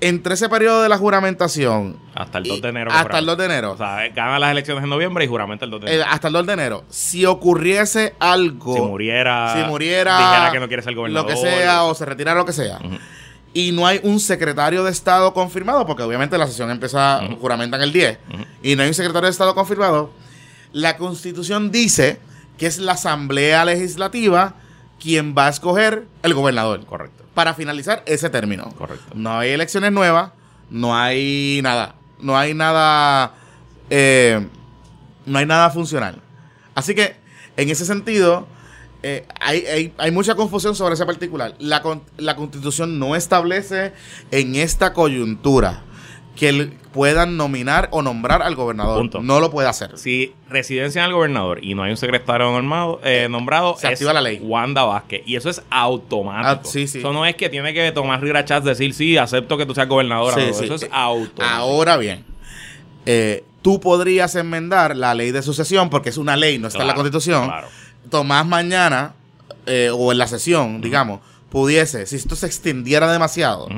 Entre 0.00 0.34
ese 0.34 0.48
periodo 0.48 0.82
de 0.82 0.88
la 0.88 0.98
juramentación 0.98 1.96
Hasta 2.14 2.38
el 2.38 2.44
2 2.44 2.58
y- 2.58 2.60
de 2.60 2.68
enero. 2.68 2.90
hasta 2.92 3.18
el 3.18 3.26
2 3.26 3.38
de 3.38 3.44
enero, 3.46 3.72
O 3.72 3.76
sea, 3.76 4.08
gana 4.14 4.38
las 4.38 4.50
elecciones 4.50 4.84
en 4.84 4.90
noviembre 4.90 5.24
y 5.24 5.28
juramenta 5.28 5.64
el 5.64 5.70
2 5.70 5.80
de 5.82 5.86
eh, 5.90 5.94
enero. 5.94 6.10
hasta 6.10 6.28
el 6.28 6.34
2 6.34 6.46
de 6.46 6.52
enero, 6.52 6.84
si 6.88 7.24
ocurriese 7.24 8.14
algo, 8.18 8.74
si 8.74 8.80
muriera. 8.82 9.54
si 9.56 9.68
muriera, 9.68 10.18
Dijera 10.18 10.52
que 10.52 10.60
no 10.60 10.68
quiere 10.68 10.82
ser 10.82 10.94
gobernador. 10.94 11.30
lo 11.30 11.34
que 11.34 11.40
sea, 11.40 11.84
o 11.84 11.94
se 11.94 12.04
retirara 12.04 12.38
lo 12.38 12.44
que 12.46 12.52
sea, 12.52 12.78
y 13.52 13.72
no 13.72 13.86
hay 13.86 14.00
un 14.02 14.18
secretario 14.20 14.82
de 14.84 14.90
Estado 14.90 15.32
confirmado, 15.32 15.86
porque 15.86 16.02
obviamente 16.02 16.36
la 16.38 16.46
sesión 16.46 16.70
empieza, 16.70 17.20
juramentan 17.40 17.80
el 17.82 17.92
10, 17.92 18.18
Ujú. 18.32 18.44
y 18.62 18.76
no 18.76 18.82
hay 18.82 18.88
un 18.88 18.94
secretario 18.94 19.26
de 19.26 19.30
Estado 19.32 19.54
confirmado, 19.54 20.10
la 20.72 20.96
Constitución 20.96 21.70
dice 21.70 22.18
que 22.58 22.66
es 22.66 22.78
la 22.78 22.92
Asamblea 22.92 23.64
Legislativa 23.64 24.54
quien 25.00 25.34
va 25.36 25.46
a 25.46 25.50
escoger 25.50 26.06
el 26.22 26.34
gobernador 26.34 26.84
Correcto, 26.86 27.24
para 27.34 27.54
finalizar 27.54 28.02
ese 28.06 28.30
término. 28.30 28.70
correcto. 28.78 29.12
No 29.14 29.38
hay 29.38 29.50
elecciones 29.50 29.92
nuevas, 29.92 30.32
no 30.70 30.96
hay 30.96 31.60
nada, 31.62 31.94
no 32.20 32.36
hay 32.38 32.54
nada, 32.54 33.34
eh, 33.90 34.46
no 35.26 35.38
hay 35.38 35.46
nada 35.46 35.70
funcional. 35.70 36.20
Así 36.74 36.94
que, 36.94 37.16
en 37.56 37.70
ese 37.70 37.84
sentido, 37.84 38.46
eh, 39.02 39.26
hay, 39.40 39.66
hay- 39.66 39.94
hay 39.98 40.10
mucha 40.10 40.34
confusión 40.34 40.74
sobre 40.74 40.94
ese 40.94 41.04
particular. 41.06 41.54
La, 41.58 41.82
la 42.16 42.36
constitución 42.36 42.98
no 42.98 43.14
establece 43.14 43.92
en 44.30 44.54
esta 44.56 44.92
coyuntura 44.94 45.82
que 46.36 46.72
puedan 46.92 47.36
nominar 47.36 47.88
o 47.92 48.02
nombrar 48.02 48.42
al 48.42 48.54
gobernador. 48.56 48.98
Punto. 48.98 49.20
No 49.22 49.38
lo 49.40 49.50
puede 49.50 49.68
hacer. 49.68 49.96
Si 49.98 50.32
residencia 50.48 51.02
en 51.02 51.06
el 51.10 51.14
gobernador 51.14 51.62
y 51.62 51.74
no 51.74 51.82
hay 51.84 51.92
un 51.92 51.96
secretario 51.96 52.50
normado, 52.50 53.00
eh, 53.04 53.28
nombrado, 53.30 53.76
Se 53.78 53.86
es 53.86 53.92
activa 53.92 54.12
la 54.12 54.20
ley. 54.20 54.40
Wanda 54.42 54.82
Vázquez. 54.84 55.22
Y 55.26 55.36
eso 55.36 55.48
es 55.50 55.62
automático. 55.70 56.48
Ah, 56.48 56.60
sí, 56.70 56.86
sí. 56.88 56.98
Eso 56.98 57.12
no 57.12 57.24
es 57.24 57.36
que 57.36 57.48
tiene 57.48 57.72
que 57.72 57.92
tomar 57.92 58.20
Rivera 58.20 58.44
Chats 58.44 58.64
decir, 58.66 58.94
sí, 58.94 59.16
acepto 59.16 59.56
que 59.56 59.64
tú 59.66 59.74
seas 59.74 59.88
gobernadora. 59.88 60.34
Sí, 60.36 60.42
no. 60.50 60.60
Eso 60.64 60.74
es 60.74 60.82
Eh, 60.84 60.88
automático. 60.92 61.42
Ahora 61.42 61.96
bien, 61.96 62.24
eh, 63.06 63.44
tú 63.62 63.80
podrías 63.80 64.34
enmendar 64.34 64.96
la 64.96 65.14
ley 65.14 65.30
de 65.30 65.42
sucesión 65.42 65.90
porque 65.90 66.08
es 66.10 66.18
una 66.18 66.36
ley, 66.36 66.58
no 66.58 66.68
está 66.68 66.80
en 66.82 66.88
la 66.88 66.94
constitución. 66.94 67.46
Claro. 67.46 67.68
Tomás 68.10 68.44
mañana 68.46 69.14
eh, 69.66 69.90
o 69.92 70.12
en 70.12 70.18
la 70.18 70.26
sesión, 70.26 70.80
digamos, 70.80 71.20
pudiese, 71.48 72.06
si 72.06 72.16
esto 72.16 72.34
se 72.36 72.46
extendiera 72.46 73.10
demasiado. 73.10 73.68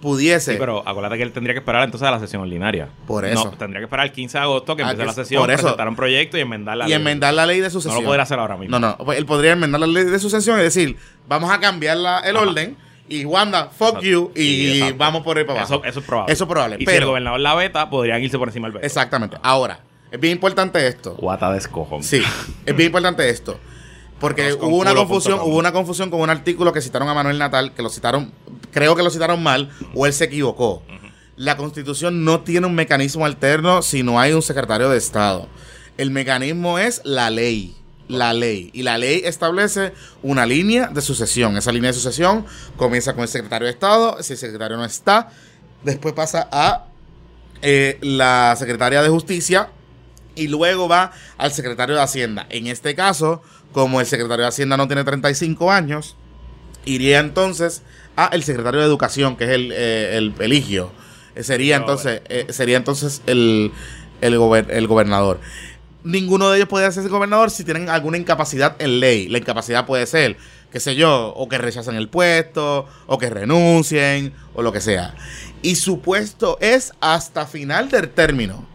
Pudiese. 0.00 0.52
Sí, 0.52 0.56
pero 0.58 0.82
acuérdate 0.86 1.16
que 1.16 1.22
él 1.22 1.32
tendría 1.32 1.54
que 1.54 1.58
esperar 1.60 1.84
entonces 1.84 2.06
a 2.08 2.10
la 2.10 2.18
sesión 2.20 2.42
ordinaria. 2.42 2.88
Por 3.06 3.24
eso. 3.24 3.44
No, 3.44 3.50
tendría 3.52 3.80
que 3.80 3.84
esperar 3.84 4.06
el 4.06 4.12
15 4.12 4.38
de 4.38 4.44
agosto 4.44 4.74
que 4.76 4.82
Ah, 4.82 4.90
empiece 4.90 5.00
que 5.02 5.06
la 5.06 5.10
es- 5.10 5.16
sesión, 5.16 5.42
por 5.42 5.50
eso. 5.50 5.62
presentar 5.62 5.88
un 5.88 5.96
proyecto 5.96 6.38
y 6.38 6.40
enmendar 6.40 6.76
la 6.76 6.84
y 6.86 6.88
ley. 6.88 6.96
enmendar 6.96 7.34
la 7.34 7.46
ley 7.46 7.58
de 7.58 7.64
No 7.66 7.70
sucesión. 7.70 8.02
lo 8.02 8.08
podrá 8.08 8.22
hacer 8.22 8.38
ahora 8.38 8.56
mismo. 8.56 8.78
No, 8.78 8.88
no, 8.88 8.96
pues 8.98 9.18
él 9.18 9.26
podría 9.26 9.52
enmendar 9.52 9.80
la 9.80 9.86
ley 9.86 10.04
de 10.04 10.18
sucesión 10.18 10.58
y 10.58 10.62
decir, 10.62 10.96
vamos 11.28 11.50
a 11.50 11.60
cambiar 11.60 11.96
la- 11.98 12.20
el 12.20 12.36
Ajá. 12.36 12.46
orden 12.48 12.76
y 13.08 13.24
Wanda, 13.24 13.66
fuck 13.70 13.88
Exacto. 13.96 14.06
you 14.06 14.32
y 14.36 14.92
vamos 14.92 15.22
por 15.22 15.36
ahí 15.36 15.44
para 15.44 15.60
abajo. 15.60 15.74
Eso, 15.76 15.84
eso 15.84 16.00
es 16.00 16.06
probable. 16.06 16.32
Eso 16.32 16.44
es 16.44 16.48
probable, 16.50 16.76
Y 16.76 16.78
si 16.78 16.90
el 16.90 16.96
pero- 16.96 17.06
gobernador 17.08 17.40
la 17.40 17.54
veta, 17.54 17.90
podrían 17.90 18.22
irse 18.22 18.38
por 18.38 18.48
encima 18.48 18.68
del 18.68 18.74
veto. 18.74 18.86
Exactamente. 18.86 19.36
Ahora, 19.42 19.80
es 20.10 20.18
bien 20.20 20.32
importante 20.34 20.86
esto. 20.86 21.14
Guata 21.14 21.50
de 21.52 21.58
escojón. 21.58 22.02
Sí, 22.02 22.22
es 22.66 22.76
bien 22.76 22.86
importante 22.88 23.28
esto. 23.28 23.58
Porque 24.20 24.52
hubo 24.52 24.76
una 24.76 24.94
confusión, 24.94 25.40
hubo 25.40 25.56
una 25.56 25.72
confusión 25.72 26.10
con 26.10 26.20
un 26.20 26.30
artículo 26.30 26.72
que 26.72 26.82
citaron 26.82 27.08
a 27.08 27.14
Manuel 27.14 27.38
Natal, 27.38 27.72
que 27.74 27.82
lo 27.82 27.88
citaron, 27.88 28.30
creo 28.70 28.94
que 28.94 29.02
lo 29.02 29.10
citaron 29.10 29.42
mal, 29.42 29.70
o 29.94 30.06
él 30.06 30.12
se 30.12 30.24
equivocó. 30.24 30.82
La 31.36 31.56
constitución 31.56 32.22
no 32.22 32.42
tiene 32.42 32.66
un 32.66 32.74
mecanismo 32.74 33.24
alterno 33.24 33.80
si 33.80 34.02
no 34.02 34.20
hay 34.20 34.34
un 34.34 34.42
secretario 34.42 34.90
de 34.90 34.98
Estado. 34.98 35.48
El 35.96 36.10
mecanismo 36.10 36.78
es 36.78 37.00
la 37.02 37.30
ley. 37.30 37.74
La 38.08 38.34
ley. 38.34 38.70
Y 38.74 38.82
la 38.82 38.98
ley 38.98 39.22
establece 39.24 39.94
una 40.22 40.44
línea 40.44 40.88
de 40.88 41.00
sucesión. 41.00 41.56
Esa 41.56 41.72
línea 41.72 41.90
de 41.90 41.94
sucesión 41.94 42.44
comienza 42.76 43.14
con 43.14 43.22
el 43.22 43.28
secretario 43.28 43.66
de 43.66 43.72
Estado. 43.72 44.22
Si 44.22 44.34
el 44.34 44.38
secretario 44.38 44.76
no 44.76 44.84
está, 44.84 45.30
después 45.82 46.12
pasa 46.12 46.46
a 46.52 46.86
eh, 47.62 47.98
la 48.02 48.54
secretaria 48.58 49.00
de 49.02 49.08
Justicia 49.08 49.70
y 50.34 50.48
luego 50.48 50.88
va 50.88 51.12
al 51.38 51.52
secretario 51.52 51.94
de 51.94 52.02
Hacienda. 52.02 52.46
En 52.50 52.66
este 52.66 52.94
caso, 52.94 53.42
como 53.72 54.00
el 54.00 54.06
secretario 54.06 54.42
de 54.44 54.48
Hacienda 54.48 54.76
no 54.76 54.86
tiene 54.86 55.04
35 55.04 55.70
años, 55.70 56.16
iría 56.84 57.18
entonces 57.20 57.82
a 58.16 58.26
el 58.32 58.42
secretario 58.42 58.80
de 58.80 58.86
Educación, 58.86 59.36
que 59.36 59.44
es 59.44 59.50
el, 59.50 59.72
eh, 59.72 60.16
el 60.16 60.34
eligio. 60.40 60.90
Eh, 61.34 61.42
Sería 61.44 61.76
No, 61.78 61.82
entonces, 61.84 62.22
eh, 62.28 62.46
sería 62.50 62.76
entonces 62.76 63.22
el, 63.26 63.70
el, 64.20 64.38
gober- 64.38 64.70
el 64.70 64.86
gobernador. 64.86 65.40
Ninguno 66.02 66.48
de 66.50 66.56
ellos 66.56 66.68
puede 66.68 66.90
ser 66.92 67.06
gobernador 67.08 67.50
si 67.50 67.62
tienen 67.62 67.88
alguna 67.90 68.16
incapacidad 68.16 68.74
en 68.80 69.00
ley. 69.00 69.28
La 69.28 69.36
incapacidad 69.38 69.84
puede 69.86 70.06
ser, 70.06 70.38
qué 70.72 70.80
sé 70.80 70.96
yo, 70.96 71.28
o 71.36 71.48
que 71.48 71.58
rechacen 71.58 71.94
el 71.94 72.08
puesto, 72.08 72.86
o 73.06 73.18
que 73.18 73.28
renuncien, 73.28 74.32
o 74.54 74.62
lo 74.62 74.72
que 74.72 74.80
sea. 74.80 75.14
Y 75.62 75.74
su 75.76 76.00
puesto 76.00 76.56
es 76.62 76.92
hasta 77.00 77.46
final 77.46 77.90
del 77.90 78.08
término 78.08 78.66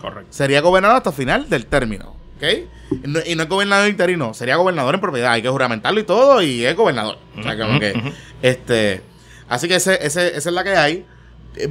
Correcto. 0.00 0.28
sería 0.32 0.60
gobernador 0.60 0.98
hasta 0.98 1.10
final 1.12 1.50
del 1.50 1.66
término. 1.66 2.14
¿Ok? 2.36 2.44
Y 2.90 3.08
no, 3.08 3.20
y 3.24 3.34
no 3.34 3.42
es 3.42 3.48
gobernador 3.48 3.88
interino, 3.88 4.32
sería 4.34 4.56
gobernador 4.56 4.94
en 4.94 5.00
propiedad. 5.00 5.32
Hay 5.32 5.42
que 5.42 5.48
juramentarlo 5.48 6.00
y 6.00 6.04
todo, 6.04 6.40
y 6.42 6.64
es 6.64 6.74
gobernador. 6.76 7.18
O 7.38 7.42
sea, 7.42 7.56
como 7.56 7.70
Ujú, 7.72 7.80
que, 7.80 7.92
ujú. 7.96 8.08
este, 8.42 9.02
así 9.48 9.68
que 9.68 9.76
ese, 9.76 9.94
ese- 10.06 10.28
esa 10.36 10.48
es 10.48 10.54
la 10.54 10.64
que 10.64 10.76
hay. 10.76 11.06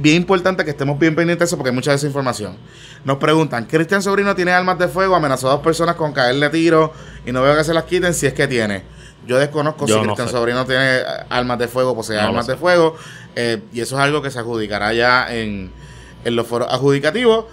Bien 0.00 0.16
importante 0.16 0.64
que 0.64 0.70
estemos 0.72 0.98
bien 0.98 1.14
pendientes 1.14 1.38
de 1.40 1.44
eso 1.46 1.56
porque 1.56 1.70
hay 1.70 1.74
mucha 1.74 1.92
desinformación. 1.92 2.56
Nos 3.04 3.16
preguntan, 3.18 3.64
¿Cristian 3.64 4.02
Sobrino 4.02 4.34
tiene 4.34 4.50
armas 4.52 4.78
de 4.78 4.86
fuego? 4.88 5.14
Amenazó 5.14 5.48
a 5.48 5.52
dos 5.52 5.60
personas 5.60 5.94
con 5.96 6.12
caerle 6.12 6.50
tiro 6.50 6.92
y 7.24 7.32
no 7.32 7.40
veo 7.42 7.56
que 7.56 7.64
se 7.64 7.72
las 7.72 7.84
quiten 7.84 8.12
si 8.12 8.26
es 8.26 8.34
que 8.34 8.46
tiene. 8.46 8.82
Yo 9.26 9.38
desconozco 9.38 9.86
Yo 9.86 9.94
si 9.94 10.00
no 10.00 10.06
Cristian 10.08 10.28
sé. 10.28 10.32
Sobrino 10.34 10.66
tiene 10.66 10.96
eh, 10.98 11.02
armas 11.30 11.58
de 11.58 11.68
fuego, 11.68 11.94
posee 11.94 12.16
No 12.16 12.22
armas 12.28 12.46
de 12.46 12.56
fuego. 12.56 12.96
eh, 13.34 13.62
y 13.72 13.80
eso 13.80 13.96
es 13.96 14.02
algo 14.02 14.20
que 14.20 14.30
se 14.30 14.38
adjudicará 14.40 14.92
ya 14.92 15.32
en, 15.34 15.70
en 16.24 16.36
los 16.36 16.46
foros 16.46 16.68
adjudicativos. 16.70 17.46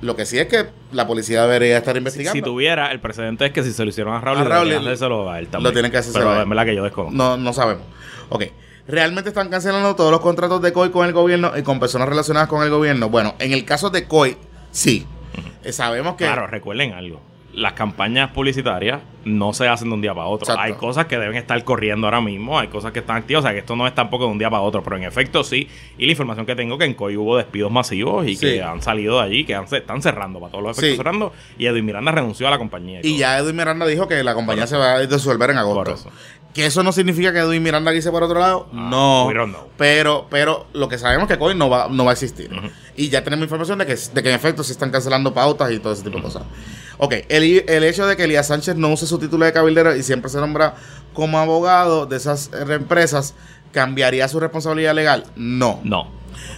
Lo 0.00 0.16
que 0.16 0.26
sí 0.26 0.38
es 0.38 0.46
que 0.48 0.66
la 0.92 1.06
policía 1.06 1.42
debería 1.42 1.78
estar 1.78 1.96
investigando. 1.96 2.34
si 2.34 2.42
tuviera, 2.42 2.92
el 2.92 3.00
precedente 3.00 3.46
es 3.46 3.52
que 3.52 3.62
si 3.62 3.72
se 3.72 3.84
lo 3.84 3.90
hicieron 3.90 4.14
a 4.14 4.20
Raúl, 4.20 4.38
A 4.38 4.44
Raúl, 4.44 4.68
deberían 4.68 4.92
hacérselo 4.92 5.30
a 5.30 5.38
él 5.38 5.48
también. 5.48 5.70
lo 5.70 5.72
tienen 5.72 5.90
que 5.90 5.98
hacer 5.98 6.12
Pero 6.12 6.42
es 6.42 6.48
verdad 6.48 6.64
que 6.66 6.74
yo 6.74 6.84
desconozco. 6.84 7.16
No, 7.16 7.36
no 7.36 7.52
sabemos. 7.52 7.84
Ok. 8.28 8.44
¿Realmente 8.86 9.30
están 9.30 9.48
cancelando 9.48 9.96
todos 9.96 10.10
los 10.10 10.20
contratos 10.20 10.60
de 10.60 10.72
COI 10.72 10.90
con 10.90 11.06
el 11.06 11.14
gobierno 11.14 11.52
y 11.56 11.62
con 11.62 11.80
personas 11.80 12.08
relacionadas 12.08 12.48
con 12.48 12.62
el 12.62 12.68
gobierno? 12.70 13.08
Bueno, 13.08 13.34
en 13.38 13.52
el 13.52 13.64
caso 13.64 13.88
de 13.88 14.06
COI, 14.06 14.36
sí. 14.70 15.06
Eh, 15.62 15.72
sabemos 15.72 16.16
que... 16.16 16.24
Claro, 16.24 16.46
recuerden 16.46 16.92
algo. 16.92 17.22
Las 17.54 17.74
campañas 17.74 18.30
publicitarias 18.32 19.00
no 19.24 19.52
se 19.52 19.68
hacen 19.68 19.88
de 19.88 19.94
un 19.94 20.00
día 20.02 20.12
para 20.12 20.26
otro. 20.26 20.44
Exacto. 20.44 20.60
Hay 20.62 20.72
cosas 20.74 21.06
que 21.06 21.16
deben 21.18 21.36
estar 21.36 21.62
corriendo 21.64 22.06
ahora 22.06 22.20
mismo, 22.20 22.58
hay 22.58 22.66
cosas 22.68 22.90
que 22.92 22.98
están 22.98 23.16
activas, 23.16 23.40
o 23.40 23.46
sea 23.46 23.52
que 23.52 23.60
esto 23.60 23.76
no 23.76 23.86
es 23.86 23.94
tampoco 23.94 24.24
de 24.26 24.32
un 24.32 24.38
día 24.38 24.50
para 24.50 24.62
otro, 24.62 24.82
pero 24.82 24.96
en 24.96 25.04
efecto 25.04 25.44
sí. 25.44 25.68
Y 25.96 26.06
la 26.06 26.10
información 26.12 26.46
que 26.46 26.56
tengo 26.56 26.76
que 26.78 26.84
en 26.84 26.94
COI 26.94 27.16
hubo 27.16 27.36
despidos 27.36 27.70
masivos 27.70 28.26
y 28.26 28.34
Sí. 28.36 28.46
que 28.46 28.62
han 28.62 28.82
salido 28.82 29.18
de 29.20 29.24
allí, 29.26 29.44
que 29.44 29.54
han- 29.54 29.66
están 29.70 30.02
cerrando, 30.02 30.40
para 30.40 30.50
todos 30.50 30.64
los 30.64 30.76
efectos 30.78 30.90
Sí. 30.92 30.96
cerrando. 30.96 31.32
Y 31.56 31.66
Edwin 31.66 31.84
Miranda 31.84 32.10
renunció 32.12 32.48
a 32.48 32.50
la 32.50 32.58
compañía. 32.58 33.00
Y 33.04 33.16
ya 33.18 33.38
Edwin 33.38 33.56
Miranda 33.56 33.86
dijo 33.86 34.08
que 34.08 34.22
la 34.24 34.34
compañía 34.34 34.66
se 34.66 34.76
va 34.76 34.94
a 34.94 35.06
disolver 35.06 35.50
en 35.50 35.58
agosto. 35.58 35.84
Por 35.84 35.94
eso. 35.94 36.10
¿Que 36.52 36.66
eso 36.66 36.82
no 36.84 36.92
significa 36.92 37.32
que 37.32 37.40
Edwin 37.40 37.62
Miranda 37.62 37.92
quise 37.92 38.10
por 38.12 38.22
otro 38.22 38.38
lado? 38.38 38.68
Ah, 38.72 38.88
no. 38.90 39.28
Pero, 39.76 40.26
pero 40.30 40.66
lo 40.72 40.88
que 40.88 40.98
sabemos 40.98 41.24
es 41.24 41.28
que 41.36 41.38
COI 41.38 41.54
no 41.56 41.68
va, 41.68 41.88
no 41.90 42.04
va 42.04 42.10
a 42.10 42.14
existir. 42.14 42.48
Y 42.96 43.08
ya 43.08 43.24
tenemos 43.24 43.44
información 43.44 43.78
de 43.78 43.86
que, 43.86 43.94
de 43.96 44.22
que 44.22 44.28
en 44.28 44.34
efecto 44.36 44.62
se 44.62 44.72
están 44.72 44.90
cancelando 44.90 45.32
pautas 45.34 45.72
y 45.72 45.78
todo 45.80 45.92
ese 45.92 46.02
tipo 46.04 46.18
de 46.18 46.22
cosas. 46.22 46.44
Ok, 47.04 47.14
el, 47.28 47.64
el 47.68 47.84
hecho 47.84 48.06
de 48.06 48.16
que 48.16 48.24
Elías 48.24 48.46
Sánchez 48.46 48.76
no 48.76 48.88
use 48.92 49.06
su 49.06 49.18
título 49.18 49.44
de 49.44 49.52
cabildero 49.52 49.94
y 49.94 50.02
siempre 50.02 50.30
se 50.30 50.38
nombra 50.38 50.74
como 51.12 51.38
abogado 51.38 52.06
de 52.06 52.16
esas 52.16 52.50
empresas, 52.68 53.34
¿cambiaría 53.72 54.26
su 54.28 54.40
responsabilidad 54.40 54.94
legal? 54.94 55.26
No. 55.36 55.80
No. 55.84 56.08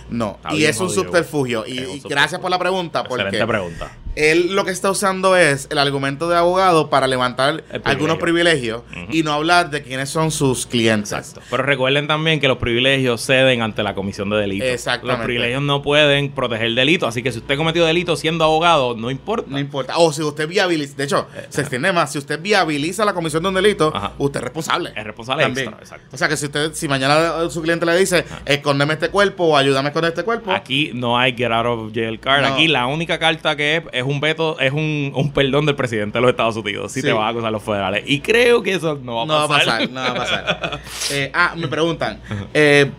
No. 0.08 0.36
Está 0.36 0.54
y 0.54 0.64
es 0.64 0.78
un 0.80 0.86
jodido. 0.86 1.04
subterfugio. 1.04 1.64
Y, 1.66 1.70
Es 1.70 1.76
un 1.78 1.82
y 1.82 1.84
subterfugio. 1.86 2.10
gracias 2.10 2.40
por 2.40 2.50
la 2.50 2.58
pregunta. 2.58 3.02
Porque 3.04 3.24
Excelente 3.24 3.46
pregunta. 3.46 3.90
Él 4.16 4.54
lo 4.54 4.64
que 4.64 4.70
está 4.70 4.90
usando 4.90 5.36
es 5.36 5.68
el 5.70 5.76
argumento 5.78 6.28
de 6.28 6.36
abogado 6.36 6.88
para 6.88 7.06
levantar 7.06 7.62
privilegio. 7.62 7.90
algunos 7.90 8.18
privilegios 8.18 8.82
y 9.10 9.22
no 9.22 9.32
hablar 9.32 9.68
de 9.70 9.82
quiénes 9.82 10.08
son 10.08 10.30
sus 10.30 10.66
clientes. 10.66 11.12
Exacto. 11.12 11.42
Pero 11.50 11.62
recuerden 11.62 12.06
también 12.06 12.40
que 12.40 12.48
los 12.48 12.56
privilegios 12.56 13.20
ceden 13.24 13.60
ante 13.60 13.82
la 13.82 13.94
comisión 13.94 14.30
de 14.30 14.38
delitos. 14.38 14.68
Exactamente. 14.68 15.18
Los 15.18 15.24
privilegios 15.26 15.62
no 15.62 15.82
pueden 15.82 16.30
proteger 16.32 16.66
el 16.66 16.74
delito. 16.74 17.06
Así 17.06 17.22
que 17.22 17.30
si 17.30 17.38
usted 17.38 17.58
cometió 17.58 17.84
delito 17.84 18.16
siendo 18.16 18.44
abogado, 18.44 18.96
no 18.96 19.10
importa. 19.10 19.50
No 19.50 19.58
importa. 19.58 19.98
O 19.98 20.10
si 20.12 20.22
usted 20.22 20.48
viabiliza, 20.48 20.96
de 20.96 21.04
hecho, 21.04 21.26
se 21.50 21.60
extiende 21.60 21.92
más. 21.92 22.10
Si 22.12 22.18
usted 22.18 22.40
viabiliza 22.40 23.04
la 23.04 23.12
comisión 23.12 23.42
de 23.42 23.50
un 23.50 23.54
delito, 23.54 23.92
Ajá. 23.94 24.12
usted 24.16 24.40
es 24.40 24.44
responsable. 24.44 24.92
Es 24.96 25.04
responsable 25.04 25.42
También. 25.42 25.68
extra, 25.68 25.82
exacto. 25.84 26.08
O 26.14 26.16
sea 26.16 26.28
que 26.28 26.38
si 26.38 26.46
usted, 26.46 26.72
si 26.72 26.88
mañana 26.88 27.50
su 27.50 27.60
cliente 27.60 27.84
le 27.84 27.96
dice, 27.98 28.24
escóndeme 28.46 28.94
este 28.94 29.10
cuerpo 29.10 29.44
o 29.44 29.56
ayúdame 29.58 29.88
esconder 29.90 30.12
este 30.12 30.22
cuerpo, 30.24 30.50
Aquí 30.52 30.90
no 30.94 31.18
hay 31.18 31.34
get 31.36 31.52
out 31.52 31.66
of 31.66 31.92
jail 31.92 32.18
card. 32.18 32.40
No. 32.42 32.54
Aquí 32.54 32.66
la 32.66 32.86
única 32.86 33.18
carta 33.18 33.54
que 33.56 33.76
es 33.76 34.05
es 34.05 34.05
un 34.06 34.20
veto, 34.20 34.58
es 34.60 34.72
un, 34.72 35.12
un 35.14 35.32
perdón 35.32 35.66
del 35.66 35.74
presidente 35.76 36.18
de 36.18 36.22
los 36.22 36.30
Estados 36.30 36.56
Unidos 36.56 36.92
si 36.92 37.00
Sí. 37.00 37.06
te 37.06 37.12
vas 37.12 37.24
a 37.24 37.28
acusar 37.28 37.52
los 37.52 37.62
federales. 37.62 38.04
Y 38.06 38.20
creo 38.20 38.62
que 38.62 38.74
eso 38.74 38.98
no 39.02 39.16
va 39.16 39.22
a 39.22 39.26
no 39.26 39.34
va 39.34 39.44
a 39.44 39.48
pasar. 39.48 39.64
pasar, 39.66 39.90
no 39.90 40.00
va 40.00 40.06
a 40.10 40.14
pasar. 40.14 40.80
Eh, 41.12 41.30
ah, 41.34 41.54
me 41.56 41.68
preguntan, 41.68 42.20
eh, 42.54 42.90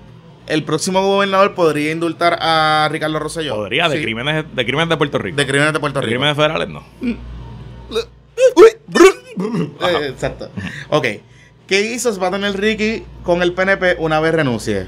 ¿el 0.47 0.63
próximo 0.63 1.01
gobernador 1.01 1.53
podría 1.55 1.91
indultar 1.91 2.37
a 2.41 2.87
Ricardo 2.91 3.19
Rosselló? 3.19 3.55
Podría, 3.55 3.89
de 3.89 3.97
Sí. 3.97 4.03
crímenes 4.03 4.45
de 4.55 4.65
crímenes 4.65 4.89
de 4.89 4.97
Puerto 4.97 5.17
Rico. 5.17 5.35
De 5.37 5.45
crímenes 5.47 5.73
de 5.73 5.79
Puerto 5.79 5.99
De 5.99 6.05
Rico. 6.05 6.11
crímenes 6.19 6.35
federales 6.35 6.69
no. 6.69 6.83
Brr. 8.87 9.17
Eh, 9.81 10.07
exacto. 10.09 10.49
Ok. 10.89 11.05
¿Qué 11.67 11.81
hizo 11.93 12.17
va 12.19 12.27
a 12.27 12.31
tener 12.31 12.59
Ricky 12.59 13.03
con 13.23 13.43
el 13.43 13.53
PNP 13.53 13.97
una 13.99 14.19
vez 14.19 14.33
renuncie? 14.33 14.87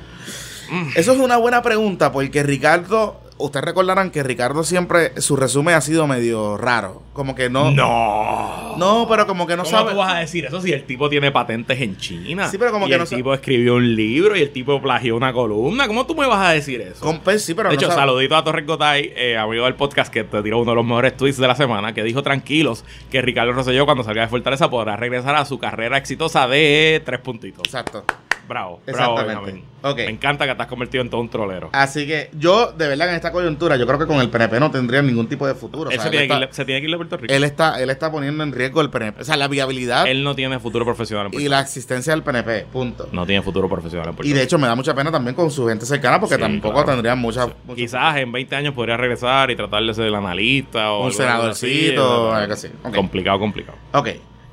Mm. 0.72 0.90
Eso 0.96 1.12
es 1.14 1.20
una 1.20 1.38
buena 1.38 1.62
pregunta 1.62 2.12
porque 2.12 2.42
Ricardo, 2.42 3.20
ustedes 3.40 3.66
recordarán 3.66 4.12
que 4.12 4.22
Ricardo 4.22 4.64
siempre, 4.64 5.20
su 5.20 5.36
resumen 5.36 5.74
ha 5.74 5.82
sido 5.82 6.06
medio 6.06 6.56
raro. 6.58 7.02
Como 7.14 7.34
que 7.36 7.50
no... 7.50 7.72
No. 7.72 8.78
No, 8.78 9.08
pero 9.10 9.26
como 9.26 9.48
que 9.48 9.58
no 9.58 9.64
¿Cómo 9.64 9.76
sabe... 9.78 9.92
tú 9.92 9.98
vas 9.98 10.14
a 10.14 10.20
decir 10.20 10.46
eso 10.46 10.62
si 10.62 10.72
el 10.72 10.84
tipo 10.86 11.10
tiene 11.10 11.32
patentes 11.32 11.82
en 11.82 11.98
China? 11.98 12.48
Sí, 12.50 12.58
pero 12.58 12.72
como 12.72 12.86
y 12.86 12.90
que 12.90 12.96
el 12.96 13.00
no 13.02 13.06
sa- 13.08 13.16
tipo 13.16 13.34
escribió 13.34 13.76
un 13.76 13.96
libro 13.96 14.36
y 14.38 14.42
el 14.42 14.52
tipo 14.52 14.82
plagió 14.82 15.16
una 15.18 15.34
columna. 15.34 15.88
¿Cómo 15.88 16.06
tú 16.06 16.16
me 16.16 16.28
vas 16.28 16.46
a 16.48 16.52
decir 16.52 16.80
eso? 16.82 17.04
Com- 17.04 17.20
pues 17.24 17.44
sí, 17.44 17.54
pero 17.56 17.70
de 17.70 17.76
no 17.76 17.80
hecho, 17.82 17.88
sabe- 17.90 18.02
saludito 18.02 18.36
a 18.36 18.44
Torres 18.44 18.66
Gotay, 18.66 19.12
eh, 19.16 19.38
amigo 19.38 19.66
del 19.66 19.76
podcast, 19.76 20.14
que 20.14 20.24
te 20.24 20.42
tiró 20.44 20.60
uno 20.60 20.72
de 20.72 20.76
los 20.76 20.86
mejores 20.86 21.18
tweets 21.18 21.38
de 21.38 21.48
la 21.48 21.56
semana, 21.56 21.94
que 21.94 22.04
dijo 22.04 22.22
tranquilos 22.22 22.86
que 23.10 23.22
Ricardo 23.22 23.52
Rosselló 23.54 23.86
cuando 23.86 24.04
salga 24.04 24.22
de 24.22 24.28
Fortaleza 24.28 24.70
podrá 24.70 24.96
regresar 24.96 25.36
a 25.36 25.46
su 25.46 25.58
carrera 25.60 25.98
exitosa 25.98 26.48
de 26.48 27.02
tres 27.06 27.20
puntitos. 27.20 27.64
Exacto. 27.66 28.04
Bravo, 28.50 28.82
Exactamente. 28.88 29.36
Benjamín. 29.46 29.64
Ok. 29.84 29.98
Me 29.98 30.10
encanta 30.10 30.46
que 30.46 30.60
has 30.60 30.68
convertido 30.68 31.04
en 31.04 31.10
todo 31.12 31.22
un 31.22 31.30
trolero. 31.30 31.70
Así 31.72 32.08
que 32.08 32.32
yo, 32.34 32.72
de 32.72 32.88
verdad, 32.88 33.10
en 33.10 33.16
esta 33.16 33.32
coyuntura, 33.32 33.78
yo 33.78 33.86
creo 33.86 34.00
que 34.00 34.08
con 34.08 34.20
el 34.20 34.30
PNP 34.30 34.60
no 34.60 34.72
tendría 34.72 35.04
ningún 35.04 35.28
tipo 35.28 35.46
de 35.46 35.54
futuro. 35.54 35.90
O 35.90 35.92
él 35.92 36.00
sea, 36.00 36.04
se, 36.04 36.08
él, 36.08 36.12
tiene 36.12 36.28
que 36.28 36.34
irle, 36.34 36.48
se 36.52 36.66
tiene 36.66 36.82
que 36.82 36.86
ir 36.86 36.92
de 36.92 36.98
Puerto 36.98 37.18
Rico. 37.18 37.32
él, 37.32 37.44
está, 37.44 37.80
él 37.80 37.92
está 37.92 38.12
poniendo 38.12 38.44
en 38.44 38.52
riesgo 38.52 38.82
el 38.82 38.90
PNP. 38.90 39.22
O 39.22 39.24
sea, 39.24 39.38
la 39.38 39.48
viabilidad 39.48 40.08
Él 40.08 40.24
no 40.24 40.34
tiene 40.34 40.60
futuro 40.60 40.84
profesional 40.84 41.28
en 41.28 41.32
Puerto 41.32 41.46
y 41.46 41.48
la 41.48 41.60
existencia 41.60 42.12
del 42.12 42.24
PNP. 42.24 42.66
Punto. 42.74 43.08
No 43.12 43.28
tiene 43.28 43.44
futuro 43.44 43.70
profesional 43.70 44.10
en 44.10 44.16
Puerto 44.16 44.28
Y 44.28 44.34
de 44.34 44.42
hecho 44.42 44.58
me 44.58 44.66
da 44.66 44.74
mucha 44.74 44.96
pena 44.96 45.12
también 45.12 45.36
con 45.36 45.52
su 45.52 45.68
gente 45.68 45.86
cercana 45.86 46.20
porque 46.20 46.36
Sí, 46.36 46.42
tampoco 46.42 46.74
claro. 46.74 46.90
tendrían 46.90 47.20
mucha... 47.20 47.48
Quizás 47.76 48.18
en 48.18 48.32
20 48.32 48.56
años 48.56 48.74
podría 48.74 48.98
regresar 48.98 49.52
y 49.52 49.56
tratar 49.56 49.84
de 49.84 49.94
ser 49.94 50.06
el 50.06 50.16
analista 50.16 50.92
o 50.92 51.06
Un 51.06 51.14
senadorcito, 51.14 52.34
así, 52.34 52.42
algo 52.42 52.54
así. 52.54 52.70
Complicado, 52.96 53.38
complicado. 53.38 53.78
Ok. 53.94 54.10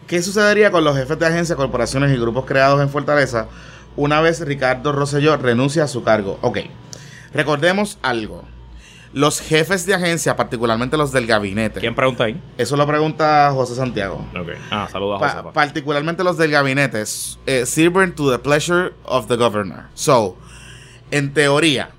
¿Qué 0.07 0.23
sucedería 0.23 0.71
con 0.71 0.85
los 0.85 0.97
jefes 0.97 1.19
de 1.19 1.27
agencias, 1.27 1.57
corporaciones 1.57 2.13
y 2.13 2.21
grupos 2.21 2.45
creados 2.45 2.81
en 2.81 2.89
Fortaleza 2.89 3.49
una 3.97 4.21
vez 4.21 4.41
Ricardo 4.41 4.93
Rosselló 4.93 5.37
renuncia 5.37 5.85
a 5.85 5.89
su 5.89 6.03
cargo? 6.03 6.39
Ok. 6.43 6.59
Recordemos 7.33 7.99
algo. 8.03 8.45
Los 9.13 9.41
jefes 9.41 9.87
de 9.87 9.95
agencia, 9.95 10.37
particularmente 10.37 10.97
los 10.99 11.11
del 11.11 11.27
gabinete, 11.27 11.81
¿Quién 11.81 11.95
pregunta 11.95 12.25
ahí? 12.25 12.39
eso 12.59 12.77
lo 12.77 12.87
pregunta 12.87 13.51
José 13.55 13.75
Santiago. 13.75 14.17
Ok. 14.39 14.49
Ah, 14.71 14.89
saludos 14.91 15.23
a 15.23 15.29
José. 15.31 15.43
pa. 15.45 15.53
particularmente 15.53 16.23
los 16.23 16.37
del 16.37 16.51
gabinete, 16.51 17.03
eh, 17.47 17.65
sirven 17.67 18.15
to 18.15 18.31
the 18.31 18.39
pleasure 18.39 18.93
of 19.05 19.27
the 19.29 19.37
governor. 19.37 19.85
So, 19.95 20.37
en 21.11 21.33
teoría, 21.33 21.91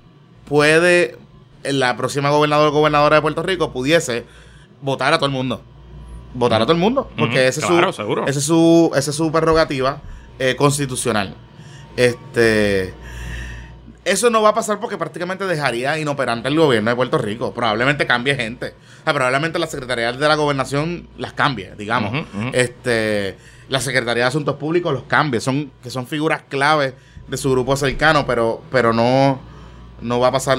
puede 0.48 1.16
la 1.64 1.96
próxima 1.96 2.30
gobernador 2.30 2.68
o 2.68 2.72
gobernadora 2.72 3.16
de 3.16 3.22
Puerto 3.22 3.42
Rico 3.42 3.72
pudiese 3.72 4.24
votar 4.80 5.12
a 5.12 5.16
todo 5.18 5.26
el 5.26 5.32
mundo. 5.32 5.62
Votar 6.34 6.60
a 6.62 6.66
todo 6.66 6.72
el 6.74 6.78
mundo. 6.78 7.10
Porque 7.18 7.38
Ujú, 7.38 7.48
ese, 7.48 7.60
es 7.60 7.66
claro, 7.66 7.92
su, 7.92 7.96
seguro. 8.02 8.26
ese 8.28 8.38
es 8.38 8.44
su 8.44 8.92
esa 8.94 9.10
es 9.10 9.16
su 9.16 9.32
prerrogativa 9.32 10.02
eh, 10.38 10.54
constitucional. 10.56 11.34
Este. 11.98 12.94
Eso 14.04 14.30
no 14.30 14.40
va 14.40 14.50
a 14.50 14.54
pasar 14.54 14.78
porque 14.80 14.96
prácticamente 14.96 15.46
dejaría 15.46 15.98
inoperante 15.98 16.48
el 16.48 16.56
gobierno 16.56 16.88
de 16.88 16.96
Puerto 16.96 17.18
Rico. 17.18 17.52
Probablemente 17.52 18.06
cambie 18.06 18.36
gente. 18.36 18.74
O 19.00 19.04
sea, 19.04 19.12
probablemente 19.12 19.58
la 19.58 19.66
Secretaría 19.66 20.12
de 20.12 20.28
la 20.28 20.34
Gobernación 20.36 21.08
las 21.18 21.34
cambie, 21.34 21.74
digamos. 21.76 22.26
Este, 22.52 23.36
la 23.68 23.80
Secretaría 23.80 24.22
de 24.22 24.28
Asuntos 24.28 24.56
Públicos 24.56 24.94
los 24.94 25.02
cambie. 25.02 25.40
Son, 25.40 25.72
que 25.82 25.90
son 25.90 26.06
figuras 26.06 26.42
clave 26.48 26.94
de 27.26 27.36
su 27.36 27.50
grupo 27.50 27.76
cercano, 27.76 28.26
pero, 28.26 28.62
pero 28.70 28.92
no, 28.92 29.40
no 30.00 30.20
va 30.20 30.28
a 30.28 30.32
pasar 30.32 30.58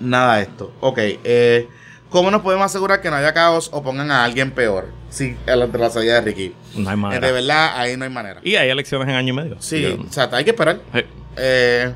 nada 0.00 0.36
de 0.36 0.42
esto. 0.42 0.72
Ok, 0.80 0.98
eh, 0.98 1.68
¿cómo 2.10 2.30
nos 2.30 2.42
podemos 2.42 2.66
asegurar 2.66 3.00
que 3.00 3.10
no 3.10 3.16
haya 3.16 3.32
caos 3.32 3.70
o 3.72 3.82
pongan 3.82 4.10
a 4.10 4.24
alguien 4.24 4.50
peor? 4.52 4.88
Sí, 5.10 5.36
a 5.46 5.56
la, 5.56 5.90
salida 5.90 6.14
de 6.14 6.20
Ricky. 6.22 6.54
No 6.76 6.88
hay 6.90 6.94
Eh, 6.94 6.96
manera. 6.96 7.26
de 7.26 7.32
verdad, 7.32 7.72
ahí 7.76 7.96
no 7.96 8.04
hay 8.04 8.10
manera. 8.10 8.40
Y 8.42 8.56
hay 8.56 8.68
elecciones 8.70 9.08
en 9.08 9.14
año 9.14 9.32
y 9.32 9.36
medio. 9.36 9.56
Sí, 9.60 9.84
o 9.86 10.12
sea, 10.12 10.28
hay 10.32 10.44
que 10.44 10.50
esperar. 10.50 10.80
sí. 10.92 11.00
Eh, 11.36 11.92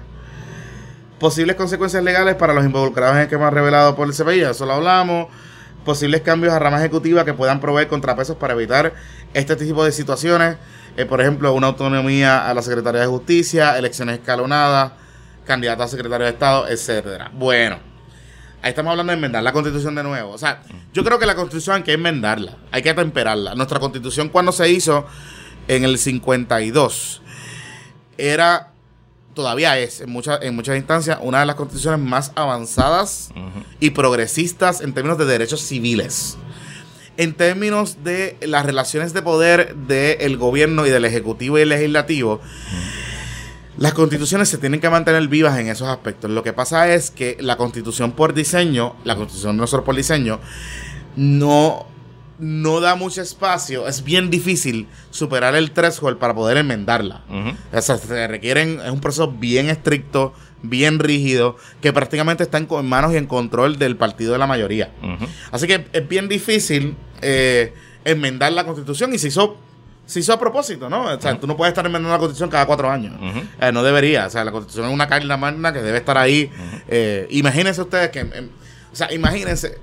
posibles 1.18 1.56
consecuencias 1.56 2.02
legales 2.02 2.34
para 2.36 2.52
los 2.52 2.64
involucrados 2.64 3.14
en 3.14 3.18
el 3.22 3.24
esquema 3.24 3.50
revelado 3.50 3.96
por 3.96 4.06
el 4.06 4.14
CPI, 4.14 4.42
eso 4.42 4.66
lo 4.66 4.74
hablamos. 4.74 5.26
Posibles 5.84 6.20
cambios 6.20 6.52
a 6.52 6.58
rama 6.58 6.78
ejecutiva 6.78 7.24
que 7.24 7.34
puedan 7.34 7.60
proveer 7.60 7.88
contrapesos 7.88 8.36
para 8.36 8.54
evitar 8.54 8.92
este 9.34 9.56
tipo 9.56 9.84
de 9.84 9.90
situaciones. 9.92 10.56
Eh, 10.96 11.06
por 11.06 11.20
ejemplo, 11.20 11.52
una 11.54 11.68
autonomía 11.68 12.48
a 12.48 12.52
la 12.54 12.62
Secretaría 12.62 13.00
de 13.00 13.06
Justicia, 13.06 13.78
elecciones 13.78 14.18
escalonadas, 14.18 14.92
candidato 15.46 15.82
a 15.84 15.88
secretario 15.88 16.26
de 16.26 16.32
Estado, 16.32 16.68
etcétera. 16.68 17.30
Bueno, 17.32 17.78
ahí 18.62 18.70
estamos 18.70 18.90
hablando 18.90 19.10
de 19.10 19.16
enmendar 19.16 19.42
la 19.42 19.52
constitución 19.52 19.94
de 19.94 20.02
nuevo. 20.02 20.30
O 20.30 20.38
sea, 20.38 20.62
yo 20.92 21.04
creo 21.04 21.18
que 21.18 21.26
la 21.26 21.34
constitución 21.34 21.76
hay 21.76 21.82
que 21.82 21.92
enmendarla, 21.92 22.56
hay 22.70 22.82
que 22.82 22.90
atemperarla. 22.90 23.54
Nuestra 23.54 23.78
constitución 23.80 24.28
cuando 24.28 24.52
se 24.52 24.68
hizo 24.70 25.06
en 25.68 25.84
el 25.84 25.98
52 25.98 27.22
era, 28.16 28.72
todavía 29.34 29.78
es, 29.78 30.00
en, 30.00 30.10
muchas 30.10 30.40
en 30.42 30.54
muchas 30.54 30.76
instancias, 30.76 31.18
una 31.22 31.40
de 31.40 31.46
las 31.46 31.56
constituciones 31.56 32.00
más 32.00 32.32
avanzadas 32.34 33.30
y 33.80 33.90
progresistas 33.90 34.80
en 34.80 34.92
términos 34.92 35.18
de 35.18 35.26
derechos 35.26 35.60
civiles. 35.60 36.36
En 37.16 37.34
términos 37.34 38.04
de 38.04 38.36
las 38.42 38.64
relaciones 38.64 39.12
de 39.12 39.22
poder 39.22 39.74
del 39.74 40.36
gobierno 40.36 40.86
y 40.86 40.90
del 40.90 41.04
ejecutivo 41.04 41.58
y 41.58 41.62
el 41.62 41.68
legislativo, 41.68 42.40
las 43.78 43.94
constituciones 43.94 44.48
se 44.48 44.58
tienen 44.58 44.80
que 44.80 44.90
mantener 44.90 45.26
vivas 45.28 45.58
en 45.58 45.68
esos 45.68 45.88
aspectos. 45.88 46.30
Lo 46.30 46.42
que 46.42 46.52
pasa 46.52 46.92
es 46.92 47.10
que 47.10 47.36
la 47.40 47.56
constitución 47.56 48.12
por 48.12 48.34
diseño, 48.34 48.96
la 49.04 49.14
constitución 49.16 49.56
de 49.56 49.60
nosotros 49.60 49.84
por 49.84 49.94
diseño, 49.94 50.40
no, 51.16 51.86
no 52.38 52.80
da 52.80 52.96
mucho 52.96 53.22
espacio. 53.22 53.86
Es 53.86 54.02
bien 54.02 54.30
difícil 54.30 54.88
superar 55.10 55.54
el 55.54 55.70
threshold 55.70 56.18
para 56.18 56.34
poder 56.34 56.56
enmendarla. 56.56 57.24
Ujú. 57.28 57.56
O 57.72 57.80
sea, 57.80 57.98
se 57.98 58.26
requieren, 58.26 58.80
es 58.84 58.90
un 58.90 59.00
proceso 59.00 59.30
bien 59.30 59.68
estricto, 59.68 60.34
bien 60.62 60.98
rígido, 60.98 61.56
que 61.80 61.92
prácticamente 61.92 62.42
está 62.42 62.58
en 62.58 62.68
manos 62.86 63.12
y 63.12 63.16
en 63.16 63.26
control 63.26 63.78
del 63.78 63.96
partido 63.96 64.32
de 64.32 64.38
la 64.38 64.48
mayoría. 64.48 64.92
Así 65.52 65.68
que 65.68 65.86
es 65.92 66.08
bien 66.08 66.28
difícil 66.28 66.96
eh, 67.22 67.72
enmendar 68.04 68.52
la 68.52 68.64
constitución 68.64 69.14
y 69.14 69.18
se 69.18 69.28
hizo, 69.28 69.56
se 70.08 70.20
hizo 70.20 70.32
a 70.32 70.38
propósito, 70.40 70.88
¿no? 70.88 71.04
O 71.04 71.20
sea, 71.20 71.38
tú 71.38 71.46
no 71.46 71.54
puedes 71.54 71.70
estar 71.72 71.84
enmendando 71.84 72.10
la 72.14 72.18
constitución 72.18 72.48
cada 72.48 72.64
cuatro 72.64 72.90
años. 72.90 73.12
Eh, 73.60 73.70
no 73.72 73.82
debería. 73.82 74.26
O 74.26 74.30
sea, 74.30 74.42
la 74.42 74.50
constitución 74.52 74.86
es 74.88 74.92
una 74.94 75.06
carta 75.06 75.36
magna 75.36 75.70
que 75.72 75.82
debe 75.82 75.98
estar 75.98 76.16
ahí. 76.16 76.50
Eh, 76.88 77.26
imagínense 77.30 77.82
ustedes 77.82 78.08
que, 78.08 78.20
em, 78.20 78.48
o 78.90 78.96
sea, 78.96 79.12
imagínense 79.12 79.78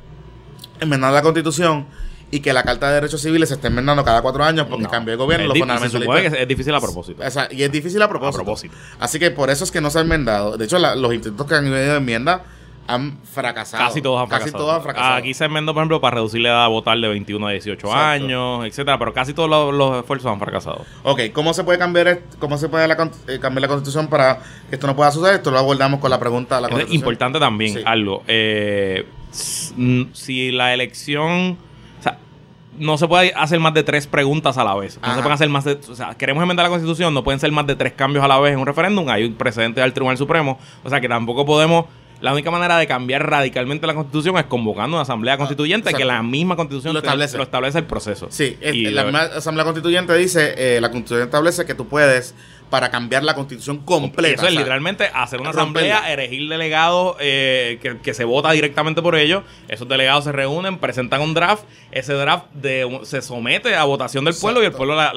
enmendar 0.80 1.14
la 1.14 1.22
constitución 1.22 1.86
y 2.32 2.40
que 2.40 2.52
la 2.54 2.64
Carta 2.64 2.88
de 2.88 2.96
Derechos 2.96 3.22
Civiles 3.22 3.50
se 3.50 3.56
esté 3.56 3.68
enmendando 3.68 4.04
cada 4.04 4.22
cuatro 4.24 4.44
años 4.44 4.66
porque 4.68 4.84
No. 4.86 4.90
cambió 4.90 5.14
el 5.14 5.18
gobierno. 5.20 5.44
Es 5.54 5.60
los 5.60 5.68
di- 5.82 5.90
se 5.90 6.00
supone 6.00 6.22
que 6.30 6.42
es 6.42 6.48
difícil 6.48 6.74
a 6.74 6.82
propósito. 6.82 7.22
o 7.26 7.30
sea, 7.32 7.48
y 7.52 7.62
es 7.62 7.72
difícil 7.72 8.02
a 8.02 8.10
propósito. 8.10 8.42
A 8.42 8.44
propósito. 8.44 8.76
Así 9.00 9.20
que 9.20 9.30
por 9.32 9.52
eso 9.52 9.64
es 9.64 9.72
que 9.72 9.80
no 9.80 9.90
se 9.92 10.00
ha 10.00 10.02
enmendado. 10.02 10.58
De 10.58 10.66
hecho, 10.66 10.80
la- 10.80 10.96
los 10.96 11.14
intentos 11.14 11.46
que 11.48 11.54
han 11.56 11.66
ido 11.68 11.76
de 11.76 11.96
enmienda 11.96 12.44
han 12.88 13.18
fracasado. 13.24 13.84
Casi 13.84 14.02
todos 14.02 14.22
han 14.22 14.28
fracasado. 14.28 14.52
Casi 14.52 14.58
todos 14.64 14.76
han 14.76 14.82
fracasado. 14.84 15.16
Aquí 15.16 15.34
se 15.34 15.46
enmendó, 15.46 15.74
por 15.74 15.82
ejemplo, 15.82 16.00
para 16.02 16.16
reducir 16.16 16.42
la 16.42 16.50
edad 16.50 16.66
a 16.66 16.68
votar 16.68 16.98
de 17.00 17.08
21 17.08 17.48
a 17.48 17.52
18 17.52 17.74
Exacto. 17.88 17.98
años, 18.00 18.66
etcétera, 18.66 19.00
pero 19.00 19.14
casi 19.14 19.34
todos 19.34 19.50
los, 19.50 19.74
los 19.74 19.98
esfuerzos 20.00 20.32
han 20.32 20.40
fracasado. 20.40 20.86
Ok, 21.04 21.22
¿cómo 21.34 21.54
se 21.54 21.64
puede 21.64 21.80
cambiar 21.80 22.20
cómo 22.40 22.58
se 22.58 22.70
puede 22.70 22.88
la 22.88 22.94
eh, 23.28 23.40
cambiar 23.40 23.62
la 23.62 23.68
constitución 23.68 24.08
para 24.08 24.40
que 24.70 24.76
esto 24.76 24.86
no 24.88 24.96
pueda 24.96 25.12
suceder? 25.12 25.36
Esto 25.36 25.52
lo 25.52 25.58
abordamos 25.58 26.00
con 26.00 26.10
la 26.12 26.20
pregunta 26.20 26.56
de 26.58 26.62
la 26.62 26.68
Es 26.68 26.72
constitución. 26.74 27.00
importante 27.00 27.40
también 27.40 27.74
Sí. 27.74 27.82
algo. 27.86 28.24
eh, 28.28 29.08
si 30.14 30.52
la 30.52 30.74
elección. 30.74 31.58
O 32.00 32.04
sea, 32.04 32.18
no 32.78 32.98
se 32.98 33.08
puede 33.08 33.34
hacer 33.36 33.60
más 33.60 33.74
de 33.74 33.84
tres 33.84 34.08
preguntas 34.08 34.58
a 34.58 34.64
la 34.64 34.76
vez. 34.76 34.98
No 35.02 35.08
Ajá. 35.08 35.16
se 35.16 35.22
pueden 35.22 35.34
hacer 35.34 35.50
más 35.50 35.64
de. 35.66 35.80
O 35.90 35.96
sea, 35.96 36.14
queremos 36.16 36.42
enmendar 36.42 36.64
la 36.66 36.70
constitución, 36.70 37.14
no 37.14 37.24
pueden 37.24 37.40
ser 37.40 37.52
más 37.52 37.66
de 37.68 37.76
tres 37.76 37.94
cambios 37.94 38.24
a 38.24 38.28
la 38.28 38.40
vez 38.40 38.54
en 38.54 38.60
un 38.60 38.66
referéndum. 38.66 39.10
Hay 39.10 39.26
un 39.26 39.34
precedente 39.34 39.82
del 39.82 39.94
Tribunal 39.94 40.18
Supremo. 40.18 40.60
O 40.84 40.90
sea, 40.90 41.02
que 41.02 41.10
tampoco 41.10 41.46
podemos 41.46 41.86
la 42.26 42.34
única 42.34 42.50
manera 42.50 42.78
de 42.78 42.88
cambiar 42.88 43.30
radicalmente 43.30 43.86
la 43.86 43.94
constitución 43.94 44.36
es 44.38 44.46
convocando 44.46 44.98
una 44.98 45.04
asamblea 45.04 45.38
constituyente 45.38 45.94
que 45.94 46.04
la 46.04 46.24
misma 46.24 46.56
constitución 46.56 46.94
Lo 46.96 47.02
te- 47.02 47.08
establece. 47.08 47.38
lo 47.38 47.44
establece 47.44 47.78
el 47.78 47.86
proceso. 47.86 48.28
Sí, 48.32 48.58
la 48.62 49.04
misma 49.04 49.22
Asamblea 49.22 49.64
Constituyente 49.64 50.14
dice, 50.16 50.56
eh, 50.58 50.82
la 50.82 50.90
Constitución 50.90 51.26
establece 51.28 51.66
que 51.66 51.76
tú 51.76 51.88
puedes, 51.88 52.34
para 52.70 52.90
cambiar 52.92 53.24
la 53.24 53.34
Constitución 53.36 53.78
completa. 53.80 54.36
Eso 54.36 54.44
es 54.44 54.50
o 54.50 54.52
sea, 54.52 54.60
literalmente 54.60 55.10
hacer 55.14 55.40
una 55.40 55.52
romperla. 55.52 55.96
asamblea, 55.98 56.14
elegir 56.14 56.50
delegados 56.50 57.16
eh, 57.20 57.80
que, 57.82 57.98
que 58.00 58.14
se 58.14 58.24
vota 58.26 58.52
directamente 58.52 59.02
por 59.02 59.16
ellos. 59.16 59.44
Esos 59.68 59.88
delegados 59.88 60.24
se 60.26 60.32
reúnen, 60.32 60.78
presentan 60.80 61.22
un 61.22 61.34
draft. 61.34 61.64
Ese 61.92 62.14
draft 62.14 62.46
de, 62.54 63.00
se 63.04 63.22
somete 63.22 63.76
a 63.76 63.84
votación 63.86 64.26
del 64.26 64.36
pueblo 64.36 64.62
y 64.62 64.66
el 64.66 64.72
pueblo 64.74 64.96
la, 64.96 65.12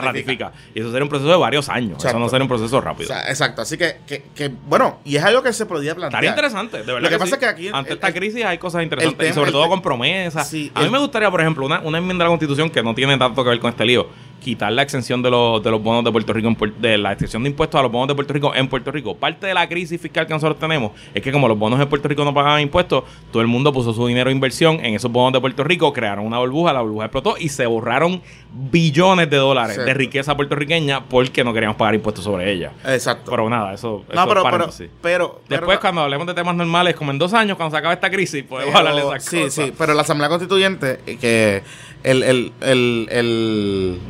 ratifica. 0.00 0.52
Y 0.74 0.80
eso 0.80 0.90
sería 0.90 1.04
un 1.04 1.08
proceso 1.08 1.30
de 1.30 1.36
varios 1.36 1.68
años. 1.68 2.04
Eso 2.04 2.18
no 2.18 2.28
sería 2.28 2.42
un 2.44 2.48
proceso 2.48 2.76
o 2.76 2.80
rápido. 2.80 3.08
sea, 3.08 3.28
exacto, 3.28 3.62
así 3.62 3.76
que, 3.78 3.98
que, 4.06 4.24
que, 4.34 4.48
bueno, 4.48 4.98
y 5.04 5.16
es 5.16 5.24
algo 5.24 5.42
que 5.42 5.52
se 5.52 5.66
podía 5.66 5.94
plantear. 5.94 6.22
Estaría 6.24 6.30
interesante, 6.30 6.78
de 6.78 6.84
verdad. 6.84 7.00
Lo 7.02 7.08
que 7.10 7.18
pasa 7.18 7.34
es 7.36 7.40
que 7.40 7.46
aquí- 7.46 7.68
Ante 7.72 7.90
el- 7.90 7.96
esta 7.96 8.08
el- 8.08 8.14
crisis 8.14 8.44
hay 8.44 8.58
cosas 8.58 8.82
interesantes. 8.82 9.18
tema- 9.18 9.30
y 9.30 9.34
sobre 9.34 9.52
todo 9.52 9.68
con 9.68 9.80
promesas. 9.82 10.48
Sí, 10.48 10.70
a 10.74 10.80
mí 10.80 10.86
el- 10.86 10.90
me 10.92 10.98
gustaría, 10.98 11.30
por 11.30 11.40
ejemplo, 11.40 11.64
una, 11.64 11.80
una 11.80 11.98
enmienda 11.98 12.24
a 12.24 12.28
la 12.28 12.30
Constitución 12.30 12.70
que 12.70 12.82
no 12.82 12.94
tiene 12.94 13.16
tanto 13.18 13.42
que 13.42 13.50
ver 13.50 13.58
con 13.60 13.70
este 13.70 13.84
lío. 13.84 14.06
Quitar 14.42 14.70
la 14.72 14.82
exención 14.82 15.22
de 15.22 15.30
los, 15.30 15.60
de 15.62 15.70
los 15.72 15.82
bonos 15.82 16.04
de 16.04 16.12
Puerto 16.12 16.32
Rico, 16.32 16.46
en 16.48 16.56
de 16.80 16.98
la 16.98 17.12
exención 17.12 17.42
de 17.42 17.48
impuestos 17.50 17.78
a 17.80 17.82
los 17.82 17.90
bonos 17.90 18.06
de 18.08 18.14
Puerto 18.14 18.32
Rico 18.32 18.54
en 18.54 18.68
Puerto 18.68 18.92
Rico. 18.92 19.16
Parte 19.16 19.46
de 19.48 19.54
la 19.54 19.68
crisis 19.68 20.00
fiscal 20.00 20.24
que 20.26 20.32
nosotros 20.34 20.58
tenemos 20.60 20.92
es 21.14 21.20
que 21.22 21.32
como 21.32 21.48
los 21.48 21.58
bonos 21.58 21.78
de 21.80 21.86
Puerto 21.86 22.06
Rico 22.06 22.24
no 22.24 22.32
pagaban 22.32 22.60
impuestos, 22.60 23.02
todo 23.32 23.42
el 23.42 23.48
mundo 23.48 23.72
puso 23.72 23.92
su 23.92 24.06
dinero 24.06 24.28
de 24.30 24.36
inversión 24.36 24.76
en 24.84 24.94
esos 24.94 25.10
bonos 25.10 25.32
de 25.32 25.40
Puerto 25.40 25.64
Rico, 25.64 25.92
crearon 25.92 26.24
una 26.26 26.38
burbuja, 26.38 26.72
la 26.72 26.80
burbuja 26.82 27.06
explotó 27.06 27.36
y 27.38 27.48
se 27.48 27.66
borraron 27.66 28.22
billones 28.52 29.28
de 29.30 29.36
dólares 29.36 29.76
Sí. 29.76 29.82
de 29.82 29.94
riqueza 29.94 30.36
puertorriqueña 30.36 31.04
porque 31.04 31.42
no 31.42 31.52
queríamos 31.52 31.76
pagar 31.76 31.94
impuestos 31.96 32.24
sobre 32.24 32.52
ella. 32.52 32.72
Exacto. 32.84 33.30
Pero 33.32 33.50
nada, 33.50 33.74
eso, 33.74 33.88
no, 33.88 33.98
eso 33.98 34.22
es 34.22 34.28
pero, 34.28 34.42
pero, 34.44 34.70
pero, 34.70 34.70
pero- 35.02 35.40
Después, 35.48 35.78
cuando 35.80 36.02
hablemos 36.02 36.26
de 36.26 36.34
temas 36.34 36.54
normales, 36.54 36.94
como 36.94 37.10
en 37.10 37.18
dos 37.18 37.32
años, 37.34 37.56
cuando 37.56 37.74
se 37.74 37.78
acabe 37.80 37.94
esta 37.94 38.10
crisis, 38.10 38.44
podemos 38.44 38.74
hablar 38.74 38.94
de 38.94 39.00
esas 39.00 39.24
sí, 39.24 39.38
cosas. 39.40 39.54
sí, 39.54 39.72
pero 39.76 39.92
la 39.94 40.02
Asamblea 40.02 40.28
Constituyente, 40.28 41.00
eh, 41.06 41.16
que 41.20 41.62
el, 42.04 42.22
el, 42.22 42.52
el, 42.60 43.08
el 43.10 44.00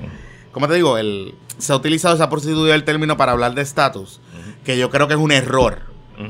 ¿cómo 0.56 0.68
te 0.68 0.74
digo? 0.74 0.96
El, 0.96 1.34
se 1.58 1.74
ha 1.74 1.76
utilizado 1.76 2.14
esa 2.14 2.30
procedura 2.30 2.72
del 2.72 2.82
término 2.82 3.18
para 3.18 3.32
hablar 3.32 3.54
de 3.54 3.60
estatus, 3.60 4.22
que 4.64 4.78
yo 4.78 4.88
creo 4.88 5.06
que 5.06 5.12
es 5.12 5.20
un 5.20 5.30
error 5.30 5.82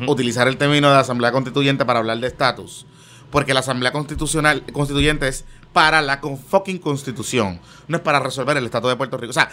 utilizar 0.09 0.49
el 0.49 0.57
término 0.57 0.91
de 0.91 0.97
Asamblea 0.97 1.31
Constituyente 1.31 1.85
para 1.85 2.01
hablar 2.01 2.19
de 2.19 2.27
estatus. 2.27 2.87
Porque 3.31 3.55
la 3.55 3.61
Asamblea 3.61 3.93
Constitucional 3.93 4.65
Constituyente 4.73 5.29
es 5.29 5.45
para 5.73 6.03
la 6.03 6.21
con 6.21 6.39
fucking 6.39 6.79
Constitución, 6.79 7.61
no 7.87 7.99
es 7.99 8.03
para 8.03 8.19
resolver 8.19 8.57
el 8.57 8.65
Estado 8.65 8.89
de 8.89 8.97
Puerto 8.97 9.17
Rico. 9.17 9.31
O 9.31 9.33
sea, 9.33 9.49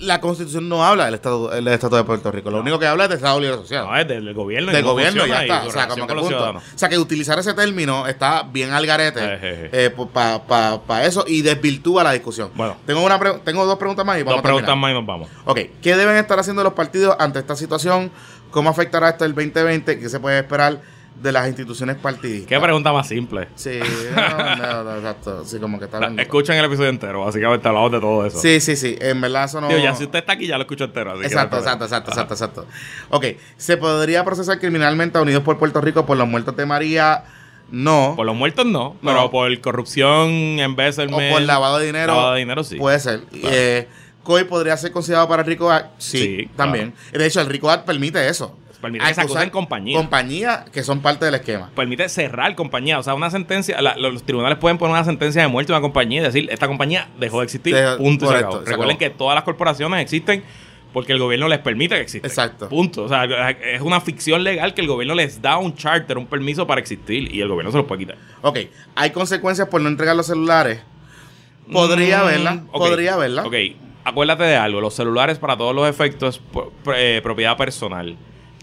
la 0.00 0.20
Constitución 0.20 0.68
no 0.68 0.84
habla 0.84 1.06
del 1.06 1.14
Estado, 1.14 1.48
del 1.48 1.66
Estado 1.68 1.96
de 1.96 2.04
Puerto 2.04 2.30
Rico, 2.30 2.50
lo 2.50 2.60
único 2.60 2.78
que 2.78 2.86
habla 2.86 3.04
es 3.04 3.10
del 3.10 3.18
Estado 3.18 3.40
Libre 3.40 3.56
Asociado 3.56 3.88
No, 3.88 3.96
es 3.96 4.06
del, 4.06 4.32
gobierno. 4.34 4.70
del 4.72 4.84
gobierno 4.84 5.26
ya 5.26 5.42
está. 5.42 5.64
O 5.64 5.70
sea, 5.70 5.88
que 5.88 6.00
con 6.00 6.00
los 6.00 6.08
punto. 6.08 6.28
ciudadanos. 6.28 6.62
O 6.74 6.78
sea, 6.78 6.88
que 6.88 6.98
utilizar 6.98 7.38
ese 7.38 7.54
término 7.54 8.06
está 8.06 8.42
bien 8.42 8.72
al 8.72 8.86
garete 8.86 9.20
Eh, 9.22 9.70
eh, 9.72 9.94
para 10.12 11.04
eso 11.04 11.24
y 11.26 11.42
desvirtúa 11.42 12.04
la 12.04 12.12
discusión. 12.12 12.50
Bueno. 12.54 12.76
tengo, 12.86 13.04
una 13.04 13.18
tengo 13.44 13.66
dos 13.66 13.78
preguntas 13.78 14.04
más 14.06 14.18
y 14.18 14.22
vamos 14.22 14.34
Dos 14.34 14.40
a 14.40 14.42
preguntas 14.42 14.76
más 14.76 14.90
y 14.90 14.94
nos 14.94 15.06
vamos. 15.06 15.28
Ok, 15.44 15.60
¿qué 15.82 15.96
deben 15.96 16.16
estar 16.16 16.38
haciendo 16.38 16.62
los 16.62 16.74
partidos 16.74 17.16
ante 17.18 17.38
esta 17.38 17.56
situación? 17.56 18.10
¿Cómo 18.50 18.70
afectará 18.70 19.10
esto 19.10 19.24
el 19.24 19.34
2020? 19.34 19.98
¿Qué 19.98 20.08
se 20.08 20.20
puede 20.20 20.38
esperar 20.38 20.80
de 21.20 21.32
las 21.32 21.48
instituciones 21.48 21.96
partidistas? 21.96 22.48
Qué 22.48 22.60
pregunta 22.60 22.92
más 22.92 23.08
simple. 23.08 23.48
Sí, 23.54 23.80
no, 24.14 24.56
no, 24.56 24.84
no, 24.84 24.96
exacto. 24.96 25.44
Sí, 25.44 25.58
como 25.58 25.78
que 25.78 25.86
está 25.86 25.96
hablando. 25.98 26.22
Escuchen 26.22 26.56
el 26.56 26.64
episodio 26.64 26.90
entero, 26.90 27.24
básicamente 27.24 27.66
hablamos 27.68 27.92
de 27.92 28.00
todo 28.00 28.26
eso. 28.26 28.38
Sí, 28.38 28.60
sí, 28.60 28.76
sí. 28.76 28.96
En 29.00 29.20
verdad 29.20 29.44
eso 29.44 29.60
no... 29.60 29.68
Digo, 29.68 29.80
ya 29.80 29.94
si 29.94 30.04
usted 30.04 30.20
está 30.20 30.34
aquí, 30.34 30.46
ya 30.46 30.56
lo 30.56 30.62
escucho 30.62 30.84
entero. 30.84 31.12
así 31.12 31.24
Exacto, 31.24 31.58
exacto, 31.58 31.84
exacto, 31.84 32.10
exacto, 32.10 32.34
exacto. 32.34 32.66
Ok, 33.10 33.24
¿se 33.56 33.76
podría 33.76 34.24
procesar 34.24 34.58
criminalmente 34.58 35.18
a 35.18 35.22
Unidos 35.22 35.42
por 35.42 35.58
Puerto 35.58 35.80
Rico 35.80 36.06
por 36.06 36.16
los 36.16 36.28
muertos 36.28 36.56
de 36.56 36.66
María? 36.66 37.24
No. 37.70 38.14
Por 38.16 38.24
los 38.24 38.34
muertos 38.34 38.64
no, 38.64 38.96
pero 39.02 39.30
por 39.30 39.60
corrupción 39.60 40.30
en 40.30 40.74
vez 40.74 40.96
de 40.96 41.04
o 41.04 41.08
por 41.32 41.42
lavado 41.42 41.78
de 41.78 41.86
dinero. 41.86 42.14
Lavado 42.14 42.32
de 42.34 42.38
dinero, 42.38 42.64
sí. 42.64 42.76
Puede 42.76 42.98
ser. 42.98 43.22
Eh, 43.32 43.88
COI 44.22 44.44
podría 44.44 44.76
ser 44.76 44.92
considerado 44.92 45.28
para 45.28 45.42
el 45.42 45.48
RICO 45.48 45.70
Act. 45.70 45.90
Sí, 45.98 46.18
Sí, 46.18 46.50
también. 46.56 46.94
De 47.12 47.26
hecho, 47.26 47.40
el 47.40 47.46
RICO 47.46 47.70
Act 47.70 47.84
permite 47.86 48.26
eso. 48.28 48.56
Permite 48.80 49.04
que 49.06 49.14
se 49.14 49.20
acusen 49.22 49.50
compañías. 49.50 50.00
Compañías 50.00 50.70
que 50.70 50.82
son 50.84 51.00
parte 51.00 51.24
del 51.24 51.34
esquema. 51.34 51.70
permite 51.74 52.08
cerrar 52.08 52.54
compañía. 52.54 52.98
O 52.98 53.02
sea, 53.02 53.14
una 53.14 53.28
sentencia, 53.30 53.80
la- 53.82 53.96
los 53.96 54.22
tribunales 54.22 54.58
pueden 54.58 54.78
poner 54.78 54.92
una 54.92 55.04
sentencia 55.04 55.42
de 55.42 55.48
muerte 55.48 55.72
a 55.72 55.76
una 55.76 55.82
compañía 55.82 56.20
y 56.20 56.24
decir, 56.24 56.48
esta 56.50 56.68
compañía 56.68 57.08
dejó 57.18 57.40
de 57.40 57.44
existir, 57.46 57.74
punto 57.96 58.24
y 58.24 58.28
se 58.28 58.34
correcto, 58.34 58.48
acabó. 58.48 58.64
se 58.64 58.70
Recuerden 58.70 58.96
acabó. 58.96 59.12
que 59.12 59.18
todas 59.18 59.34
las 59.34 59.44
corporaciones 59.44 60.00
existen 60.00 60.44
porque 60.92 61.12
el 61.12 61.18
gobierno 61.18 61.48
les 61.48 61.58
permite 61.58 61.96
que 61.96 62.00
existan. 62.02 62.30
Exacto. 62.30 62.68
Punto. 62.68 63.02
O 63.04 63.08
sea, 63.08 63.24
es 63.50 63.80
una 63.82 64.00
ficción 64.00 64.42
legal 64.44 64.72
que 64.74 64.80
el 64.80 64.86
gobierno 64.86 65.14
les 65.14 65.42
da 65.42 65.58
un 65.58 65.74
charter, 65.74 66.16
un 66.16 66.26
permiso 66.26 66.66
para 66.66 66.80
existir 66.80 67.34
y 67.34 67.40
el 67.40 67.48
gobierno 67.48 67.72
se 67.72 67.78
los 67.78 67.86
puede 67.86 68.00
quitar. 68.00 68.16
Ok, 68.42 68.58
hay 68.94 69.10
consecuencias 69.10 69.68
por 69.68 69.80
no 69.80 69.88
entregar 69.88 70.14
los 70.16 70.26
celulares. 70.26 70.80
Podría 71.72 72.22
Mm, 72.22 72.26
verla, 72.26 72.62
podría 72.72 73.16
verla. 73.16 73.44
Ok, 73.44 73.54
acuérdate 74.04 74.44
de 74.44 74.56
algo. 74.56 74.80
Los 74.80 74.94
celulares, 74.94 75.38
para 75.38 75.56
todos 75.56 75.74
los 75.74 75.88
efectos, 75.88 76.40
eh, 76.94 77.20
propiedad 77.22 77.56
personal 77.56 78.16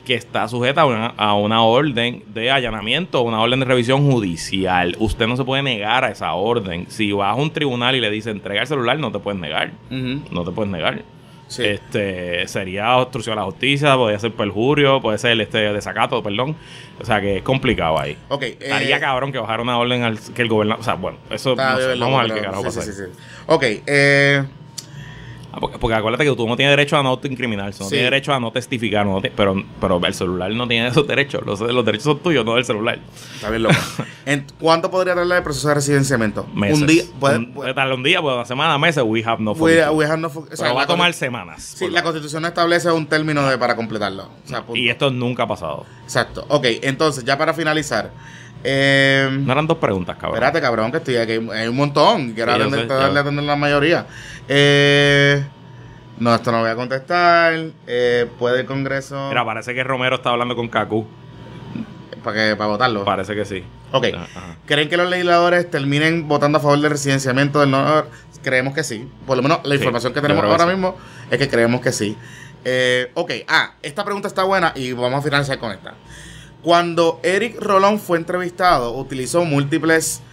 que 0.05 0.13
está 0.15 0.47
sujeta 0.47 0.81
a 0.81 0.85
una, 0.85 1.07
a 1.07 1.33
una 1.35 1.63
orden 1.63 2.23
de 2.27 2.51
allanamiento 2.51 3.21
una 3.21 3.41
orden 3.41 3.59
de 3.59 3.65
revisión 3.65 4.09
judicial. 4.09 4.95
Usted 4.99 5.27
no 5.27 5.35
se 5.35 5.43
puede 5.43 5.63
negar 5.63 6.03
a 6.05 6.11
esa 6.11 6.33
orden. 6.33 6.85
Si 6.89 7.11
vas 7.11 7.31
a 7.31 7.35
un 7.35 7.51
tribunal 7.51 7.95
y 7.95 7.99
le 7.99 8.09
dice 8.09 8.29
entrega 8.29 8.61
el 8.61 8.67
celular, 8.67 8.97
no 8.99 9.11
te 9.11 9.19
puedes 9.19 9.39
negar. 9.41 9.71
No 9.89 10.43
te 10.43 10.51
puedes 10.51 10.71
negar. 10.71 11.01
sí. 11.47 11.63
Este 11.65 12.47
sería 12.47 12.97
obstrucción 12.97 13.37
a 13.37 13.41
la 13.41 13.45
justicia, 13.45 13.95
podría 13.95 14.19
ser 14.19 14.31
perjurio, 14.31 15.01
puede 15.01 15.17
ser 15.17 15.39
este 15.41 15.57
desacato, 15.73 16.21
perdón. 16.23 16.55
O 16.99 17.05
sea 17.05 17.19
que 17.19 17.37
es 17.37 17.43
complicado 17.43 17.99
ahí. 17.99 18.15
Ok, 18.29 18.43
Estaría 18.43 18.97
eh, 18.97 18.99
cabrón 18.99 19.31
que 19.31 19.39
bajara 19.39 19.61
una 19.61 19.77
orden 19.77 20.03
al 20.03 20.19
que 20.19 20.41
el 20.41 20.47
gobierno. 20.47 20.77
O 20.79 20.83
sea, 20.83 20.93
bueno, 20.95 21.17
eso 21.29 21.55
no 21.55 21.77
sé, 21.77 21.95
vamos 21.99 22.19
a 22.19 22.23
ver 22.23 22.33
qué 22.33 22.41
carajo 22.41 22.61
sí, 22.61 22.65
pasa. 22.67 22.81
sí, 22.83 22.89
ahí. 22.89 22.95
sí, 22.95 23.03
sí. 23.13 23.19
Ok, 23.47 23.63
eh, 23.85 24.43
porque, 25.59 25.77
porque 25.77 25.95
acuérdate 25.95 26.23
que 26.25 26.35
tú 26.35 26.47
no 26.47 26.55
tienes 26.55 26.71
derecho 26.75 26.97
a 26.97 27.03
no 27.03 27.19
incriminarse, 27.23 27.79
no 27.83 27.89
Sí. 27.89 27.95
tienes 27.95 28.11
derecho 28.11 28.33
a 28.33 28.39
no 28.39 28.51
testificar, 28.51 29.05
no 29.05 29.21
te- 29.21 29.31
pero, 29.31 29.55
pero 29.81 29.99
el 30.05 30.13
celular 30.13 30.51
no 30.51 30.67
tiene 30.67 30.87
esos 30.87 31.07
derechos. 31.07 31.43
Los, 31.45 31.59
los 31.59 31.85
derechos 31.85 32.03
son 32.05 32.19
tuyos, 32.19 32.45
no 32.45 32.55
del 32.55 32.65
celular. 32.65 32.99
está 33.35 33.49
bien 33.49 33.63
loco. 33.63 33.75
En- 34.25 34.43
¿Cuánto 34.59 34.89
podría 34.89 35.13
tardar 35.13 35.37
el 35.37 35.43
proceso 35.43 35.67
de 35.67 35.75
residenciamiento? 35.75 36.47
Meses. 36.53 36.79
Un 36.81 36.87
día. 36.87 37.03
Puede, 37.19 37.37
Un- 37.37 37.53
puede- 37.53 37.93
un 37.93 38.03
día, 38.03 38.21
puede 38.21 38.35
una 38.37 38.45
semana, 38.45 38.77
meses, 38.79 39.03
we 39.05 39.23
have 39.23 39.41
no 39.43 39.51
we- 39.51 39.87
we 39.89 40.03
have 40.05 40.17
no 40.17 40.27
o 40.29 40.31
sea, 40.31 40.43
Pero 40.57 40.75
va 40.75 40.83
a 40.83 40.87
tomar 40.87 41.13
semanas. 41.13 41.61
Sí, 41.77 41.87
la 41.89 42.01
constitución 42.01 42.43
establece 42.45 42.89
un 42.91 43.05
término 43.05 43.47
de, 43.47 43.57
para 43.59 43.75
completarlo. 43.75 44.23
O 44.23 44.47
sea, 44.47 44.61
punto. 44.63 44.75
y 44.79 44.89
esto 44.89 45.11
nunca 45.11 45.43
ha 45.43 45.47
pasado. 45.47 45.85
Exacto. 46.03 46.43
Ok, 46.49 46.65
entonces, 46.81 47.23
ya 47.23 47.37
para 47.37 47.53
finalizar. 47.53 48.11
Eh, 48.67 49.29
No 49.31 49.51
eran 49.53 49.67
dos 49.67 49.77
preguntas, 49.77 50.15
cabrón. 50.15 50.35
espérate, 50.35 50.59
cabrón, 50.61 50.91
que 50.91 50.97
estoy 50.97 51.17
aquí. 51.17 51.33
Hay 51.53 51.67
un 51.67 51.75
montón. 51.75 52.33
Quiero 52.33 52.55
Sí, 52.55 52.61
atender, 52.61 52.87
sé, 52.87 53.19
atender 53.19 53.43
la 53.43 53.55
mayoría. 53.55 54.07
Eh, 54.47 55.43
no, 56.17 56.33
esto 56.33 56.51
no 56.51 56.61
voy 56.61 56.69
a 56.69 56.75
contestar. 56.75 57.53
Eh, 57.85 58.27
¿Puede 58.39 58.61
el 58.61 58.65
Congreso 58.65 59.27
Mira, 59.29 59.45
parece 59.45 59.73
que 59.75 59.83
Romero 59.83 60.15
está 60.15 60.31
hablando 60.31 60.55
con 60.55 60.67
Kaku. 60.67 61.05
para, 62.23 62.35
que, 62.49 62.55
para 62.55 62.69
votarlo? 62.69 63.05
Parece 63.05 63.35
que 63.35 63.45
sí. 63.45 63.63
Ok. 63.91 64.05
Ajá. 64.15 64.55
¿Creen 64.65 64.89
que 64.89 64.97
los 64.97 65.09
legisladores 65.09 65.69
terminen 65.69 66.27
votando 66.27 66.57
a 66.57 66.61
favor 66.61 66.79
del 66.79 66.89
residenciamiento 66.91 67.59
del 67.59 67.69
no? 67.69 68.03
Creemos 68.43 68.73
que 68.73 68.83
sí. 68.83 69.07
Por 69.27 69.37
lo 69.37 69.43
menos 69.43 69.59
la 69.63 69.69
Sí, 69.75 69.77
información 69.77 70.13
que 70.13 70.21
tenemos 70.21 70.43
ahora 70.43 70.63
sí. 70.65 70.69
mismo 70.71 70.95
es 71.29 71.37
que 71.37 71.47
creemos 71.49 71.81
que 71.81 71.91
sí. 71.91 72.17
Eh, 72.63 73.11
ok, 73.13 73.31
ah, 73.47 73.73
esta 73.83 74.03
pregunta 74.03 74.27
está 74.27 74.43
buena 74.43 74.71
y 74.75 74.91
vamos 74.93 75.19
a 75.19 75.21
finalizar 75.21 75.59
con 75.59 75.71
esta. 75.71 75.93
Cuando 76.65 77.19
Eric 77.21 77.61
Rolón 77.61 77.99
fue 77.99 78.17
entrevistado, 78.17 78.93
utilizó 78.93 79.45
múltiples 79.45 80.23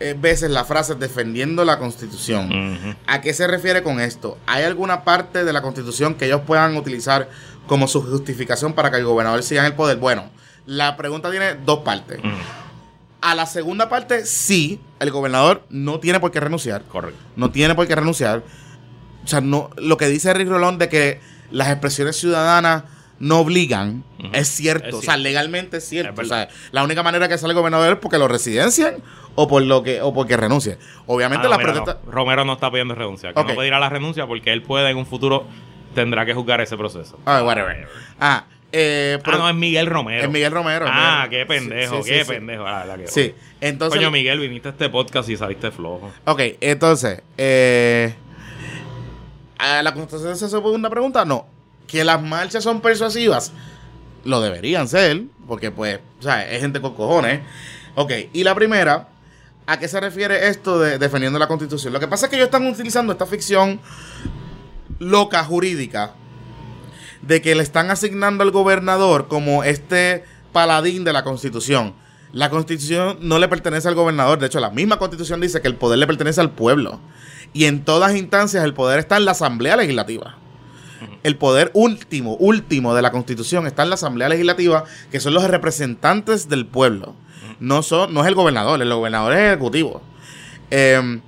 eh, 0.00 0.16
veces 0.18 0.50
la 0.50 0.64
frase 0.64 0.96
defendiendo 0.96 1.64
la 1.64 1.78
constitución. 1.78 2.96
¿A 3.06 3.20
qué 3.20 3.32
se 3.32 3.46
refiere 3.46 3.84
con 3.84 4.00
esto? 4.00 4.36
¿Hay 4.48 4.64
alguna 4.64 5.04
parte 5.04 5.44
de 5.44 5.52
la 5.52 5.62
constitución 5.62 6.16
que 6.16 6.26
ellos 6.26 6.40
puedan 6.44 6.76
utilizar 6.76 7.30
como 7.68 7.86
su 7.86 8.02
justificación 8.02 8.72
para 8.72 8.90
que 8.90 8.96
el 8.96 9.04
gobernador 9.04 9.44
siga 9.44 9.60
en 9.60 9.66
el 9.66 9.74
poder? 9.74 9.98
Bueno, 9.98 10.28
la 10.66 10.96
pregunta 10.96 11.30
tiene 11.30 11.54
dos 11.54 11.78
partes. 11.84 12.18
A 13.20 13.36
la 13.36 13.46
segunda 13.46 13.88
parte, 13.88 14.26
sí, 14.26 14.80
el 14.98 15.12
gobernador 15.12 15.62
no 15.70 16.00
tiene 16.00 16.18
por 16.18 16.32
qué 16.32 16.40
renunciar. 16.40 16.82
Correcto. 16.82 17.20
No 17.36 17.52
tiene 17.52 17.76
por 17.76 17.86
qué 17.86 17.94
renunciar. 17.94 18.42
O 19.24 19.28
sea, 19.28 19.40
no, 19.40 19.70
lo 19.76 19.96
que 19.96 20.08
dice 20.08 20.34
Rick 20.34 20.48
Rolón 20.48 20.78
de 20.78 20.88
que 20.88 21.20
las 21.52 21.68
expresiones 21.68 22.16
ciudadanas 22.16 22.82
no 23.18 23.40
obligan, 23.40 24.04
es 24.32 24.48
cierto. 24.48 24.88
Es 24.88 24.94
o 24.94 25.00
sea, 25.00 25.14
cierto. 25.14 25.22
legalmente 25.22 25.76
es 25.78 25.88
cierto. 25.88 26.20
Es 26.22 26.26
o 26.26 26.34
sea, 26.34 26.48
la 26.72 26.84
única 26.84 27.02
manera 27.02 27.28
que 27.28 27.38
sale 27.38 27.52
el 27.52 27.58
gobernador 27.58 27.94
es 27.94 27.98
porque 27.98 28.18
lo 28.18 28.28
residencian 28.28 28.96
o 29.34 29.48
por 29.48 29.62
lo 29.62 29.82
que 29.82 30.00
o 30.02 30.12
porque 30.14 30.36
renuncie. 30.36 30.78
Obviamente 31.06 31.46
Ah, 31.46 31.50
no, 31.50 31.56
la 31.56 31.62
protesta. 31.62 31.98
no. 32.04 32.12
Romero 32.12 32.44
no 32.44 32.52
está 32.54 32.70
pidiendo 32.70 32.94
renuncia. 32.94 33.32
Que 33.32 33.40
Ok. 33.40 33.48
no 33.50 33.56
pedirá 33.56 33.78
la 33.78 33.88
renuncia 33.88 34.26
porque 34.26 34.52
él 34.52 34.62
puede 34.62 34.90
en 34.90 34.96
un 34.98 35.06
futuro 35.06 35.46
tendrá 35.94 36.26
que 36.26 36.34
juzgar 36.34 36.60
ese 36.60 36.76
proceso. 36.76 37.18
Ah, 37.24 37.42
whatever. 37.42 37.88
Ah, 38.20 38.44
eh, 38.72 39.16
Ah, 39.18 39.22
pero- 39.24 39.38
no, 39.38 39.48
es 39.48 39.54
Miguel 39.54 39.86
Romero. 39.86 40.24
es 40.24 40.30
Miguel 40.30 40.52
Romero. 40.52 40.84
Ah, 40.88 41.24
Miguel. 41.26 41.40
qué 41.40 41.46
pendejo, 41.46 41.96
Sí, 41.98 42.02
sí, 42.02 42.10
qué 42.10 42.24
sí. 42.24 42.30
pendejo. 42.32 42.66
Ah, 42.66 42.84
la 42.86 42.98
que- 42.98 43.06
Sí, 43.08 43.34
entonces. 43.62 43.96
Coño, 43.98 44.10
Miguel, 44.10 44.38
viniste 44.40 44.68
a 44.68 44.72
este 44.72 44.90
podcast 44.90 45.28
y 45.30 45.36
saliste 45.38 45.70
flojo. 45.70 46.10
Ok, 46.26 46.40
entonces, 46.60 47.22
eh, 47.38 48.14
¿a 49.58 49.82
la 49.82 49.94
constitución 49.94 50.36
se 50.36 50.48
supone 50.48 50.74
una 50.74 50.90
pregunta? 50.90 51.24
No. 51.24 51.46
¿Que 51.86 52.04
las 52.04 52.22
marchas 52.22 52.64
son 52.64 52.80
persuasivas? 52.80 53.52
lo 54.26 54.40
deberían 54.40 54.88
ser, 54.88 55.24
porque 55.46 55.70
pues, 55.70 56.00
o 56.18 56.22
sea, 56.22 56.50
es 56.50 56.60
gente 56.60 56.80
con 56.80 56.94
cojones. 56.94 57.40
Ok, 57.94 58.12
y 58.32 58.44
la 58.44 58.54
primera, 58.54 59.08
¿a 59.66 59.78
qué 59.78 59.88
se 59.88 60.00
refiere 60.00 60.48
esto 60.48 60.78
de 60.78 60.98
defendiendo 60.98 61.38
la 61.38 61.48
constitución? 61.48 61.92
Lo 61.92 62.00
que 62.00 62.08
pasa 62.08 62.26
es 62.26 62.30
que 62.30 62.36
ellos 62.36 62.46
están 62.46 62.66
utilizando 62.66 63.12
esta 63.12 63.26
ficción 63.26 63.80
loca 64.98 65.42
jurídica 65.44 66.14
de 67.22 67.40
que 67.40 67.54
le 67.54 67.62
están 67.62 67.90
asignando 67.90 68.42
al 68.42 68.50
gobernador 68.50 69.28
como 69.28 69.64
este 69.64 70.24
paladín 70.52 71.04
de 71.04 71.12
la 71.12 71.24
constitución. 71.24 71.94
La 72.32 72.50
constitución 72.50 73.18
no 73.20 73.38
le 73.38 73.48
pertenece 73.48 73.88
al 73.88 73.94
gobernador, 73.94 74.38
de 74.38 74.46
hecho 74.46 74.60
la 74.60 74.70
misma 74.70 74.98
constitución 74.98 75.40
dice 75.40 75.62
que 75.62 75.68
el 75.68 75.76
poder 75.76 75.98
le 75.98 76.06
pertenece 76.06 76.40
al 76.40 76.50
pueblo. 76.50 77.00
Y 77.52 77.64
en 77.64 77.84
todas 77.84 78.14
instancias 78.14 78.64
el 78.64 78.74
poder 78.74 78.98
está 78.98 79.16
en 79.16 79.24
la 79.24 79.30
Asamblea 79.30 79.76
Legislativa. 79.76 80.36
El 81.26 81.34
poder 81.34 81.72
último, 81.74 82.36
último 82.36 82.94
de 82.94 83.02
la 83.02 83.10
Constitución 83.10 83.66
está 83.66 83.82
en 83.82 83.88
la 83.88 83.96
Asamblea 83.96 84.28
Legislativa, 84.28 84.84
que 85.10 85.18
son 85.18 85.34
los 85.34 85.42
representantes 85.42 86.48
del 86.48 86.66
pueblo. 86.66 87.16
No, 87.58 87.82
son, 87.82 88.14
no 88.14 88.20
es 88.20 88.28
el 88.28 88.36
gobernador, 88.36 88.80
el 88.80 88.94
gobernador 88.94 89.32
es 89.32 89.38
el 89.40 89.46
ejecutivo. 89.46 90.02
Eh, 90.70 91.20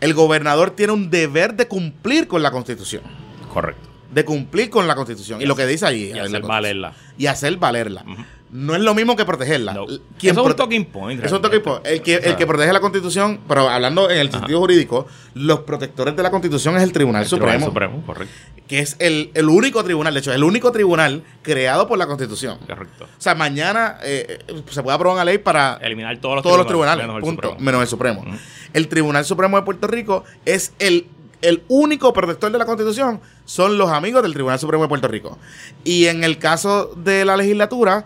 el 0.00 0.14
gobernador 0.14 0.72
tiene 0.72 0.92
un 0.92 1.08
deber 1.08 1.54
de 1.54 1.68
cumplir 1.68 2.26
con 2.26 2.42
la 2.42 2.50
Constitución. 2.50 3.04
Correcto. 3.52 3.88
De 4.12 4.24
cumplir 4.24 4.70
con 4.70 4.88
la 4.88 4.96
Constitución. 4.96 5.40
Y, 5.40 5.46
lo 5.46 5.54
que 5.54 5.68
dice 5.68 5.86
allí. 5.86 6.10
Y 6.12 6.18
hacer 6.18 6.42
valerla. 6.42 6.92
Y 7.16 7.26
hacer 7.26 7.58
valerla. 7.58 8.04
No 8.52 8.74
es 8.74 8.80
lo 8.80 8.94
mismo 8.94 9.14
que 9.14 9.24
protegerla. 9.24 9.74
No. 9.74 9.84
Eso 9.84 10.00
es 10.20 10.36
un 10.36 10.56
talking 10.56 10.84
point. 10.86 11.24
es 11.24 11.30
un 11.30 11.40
talking 11.40 11.62
point. 11.62 11.86
El 11.86 12.02
que, 12.02 12.16
el 12.16 12.34
que 12.36 12.46
protege 12.46 12.72
la 12.72 12.80
Constitución, 12.80 13.40
pero 13.46 13.68
hablando 13.68 14.10
en 14.10 14.18
el 14.18 14.30
sentido 14.32 14.58
jurídico, 14.58 15.06
los 15.34 15.60
protectores 15.60 16.16
de 16.16 16.22
la 16.22 16.30
Constitución 16.32 16.76
es 16.76 16.82
el 16.82 16.92
Tribunal 16.92 17.22
el 17.22 17.28
Tribunal 17.28 17.60
Supremo, 17.60 17.66
Supremo, 17.66 18.06
correcto. 18.06 18.34
que 18.66 18.80
es 18.80 18.96
el, 18.98 19.30
el 19.34 19.48
único 19.48 19.84
tribunal, 19.84 20.14
de 20.14 20.20
hecho, 20.20 20.32
el 20.32 20.42
único 20.42 20.72
tribunal 20.72 21.22
creado 21.42 21.86
por 21.86 21.96
la 21.96 22.08
Constitución. 22.08 22.58
Correcto. 22.66 23.04
O 23.04 23.20
sea, 23.20 23.36
mañana 23.36 23.98
eh, 24.02 24.38
eh, 24.48 24.62
se 24.68 24.82
puede 24.82 24.96
aprobar 24.96 25.14
una 25.14 25.24
ley 25.24 25.38
para 25.38 25.78
Eliminar 25.82 26.18
todos 26.18 26.36
los 26.36 26.42
todos 26.42 26.56
los 26.58 26.66
tribunales, 26.66 27.04
tribunales, 27.04 27.06
menos 27.06 27.16
el 27.16 27.22
punto, 27.22 27.48
Supremo. 27.50 27.64
menos 27.64 27.82
el 27.82 27.88
Supremo. 27.88 28.24
El 28.72 28.88
Tribunal 28.88 29.24
Supremo 29.24 29.56
de 29.58 29.62
Puerto 29.62 29.86
Rico 29.86 30.24
es 30.44 30.72
el, 30.80 31.06
el 31.42 31.62
único 31.68 32.12
protector 32.12 32.50
de 32.50 32.58
la 32.58 32.66
Constitución, 32.66 33.20
son 33.44 33.78
los 33.78 33.90
amigos 33.90 34.22
del 34.22 34.32
Tribunal 34.32 34.58
Supremo 34.58 34.82
de 34.84 34.88
Puerto 34.88 35.06
Rico. 35.06 35.38
Y 35.84 36.06
en 36.06 36.24
el 36.24 36.38
caso 36.38 36.92
de 36.96 37.24
la 37.24 37.36
legislatura, 37.36 38.04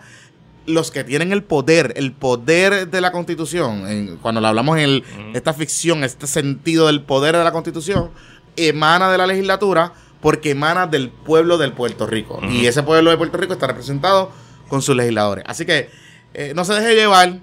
los 0.67 0.91
que 0.91 1.03
tienen 1.03 1.31
el 1.31 1.43
poder, 1.43 1.93
el 1.95 2.11
poder 2.11 2.89
de 2.89 3.01
la 3.01 3.11
Constitución, 3.11 3.87
en- 3.89 4.17
cuando 4.17 4.41
lo 4.41 4.47
hablamos 4.47 4.77
en 4.77 4.83
el- 4.83 5.03
esta 5.33 5.53
ficción, 5.53 6.03
este 6.03 6.27
sentido 6.27 6.87
del 6.87 7.01
poder 7.01 7.37
de 7.37 7.43
la 7.43 7.51
Constitución, 7.51 8.09
emana 8.57 9.11
de 9.11 9.17
la 9.17 9.27
legislatura 9.27 9.93
porque 10.21 10.51
emana 10.51 10.87
del 10.87 11.09
pueblo 11.09 11.57
del 11.57 11.73
Puerto 11.73 12.07
Rico. 12.07 12.39
Y 12.49 12.65
ese 12.65 12.81
pueblo 12.83 13.11
de 13.11 13.17
Puerto 13.17 13.37
Rico 13.37 13.53
está 13.53 13.67
representado 13.67 14.31
con 14.69 14.81
sus 14.81 14.95
legisladores. 14.95 15.43
Así 15.47 15.65
que 15.65 15.89
eh, 16.33 16.51
no 16.55 16.65
se 16.65 16.73
deje 16.73 16.95
llevar 16.95 17.39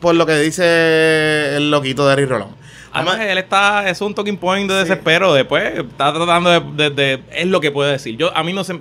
por 0.00 0.14
lo 0.14 0.24
que 0.26 0.36
dice 0.38 1.56
el 1.56 1.70
loquito 1.70 2.06
de 2.06 2.14
Eric 2.14 2.28
Rolón. 2.28 2.48
Además, 2.92 3.14
Vamos 3.14 3.26
a- 3.28 3.32
él 3.32 3.38
está, 3.38 3.88
es 3.88 4.00
un 4.00 4.14
talking 4.14 4.36
point 4.36 4.68
de 4.70 4.76
desespero. 4.78 5.32
Después 5.34 5.78
está 5.78 6.12
tratando 6.12 6.50
de, 6.50 6.60
de- 6.60 6.90
de- 6.90 7.22
Es 7.32 7.46
lo 7.46 7.60
que 7.60 7.70
puede 7.70 7.92
decir. 7.92 8.16
Yo, 8.16 8.36
a 8.36 8.42
mí 8.42 8.52
no 8.52 8.64
se. 8.64 8.80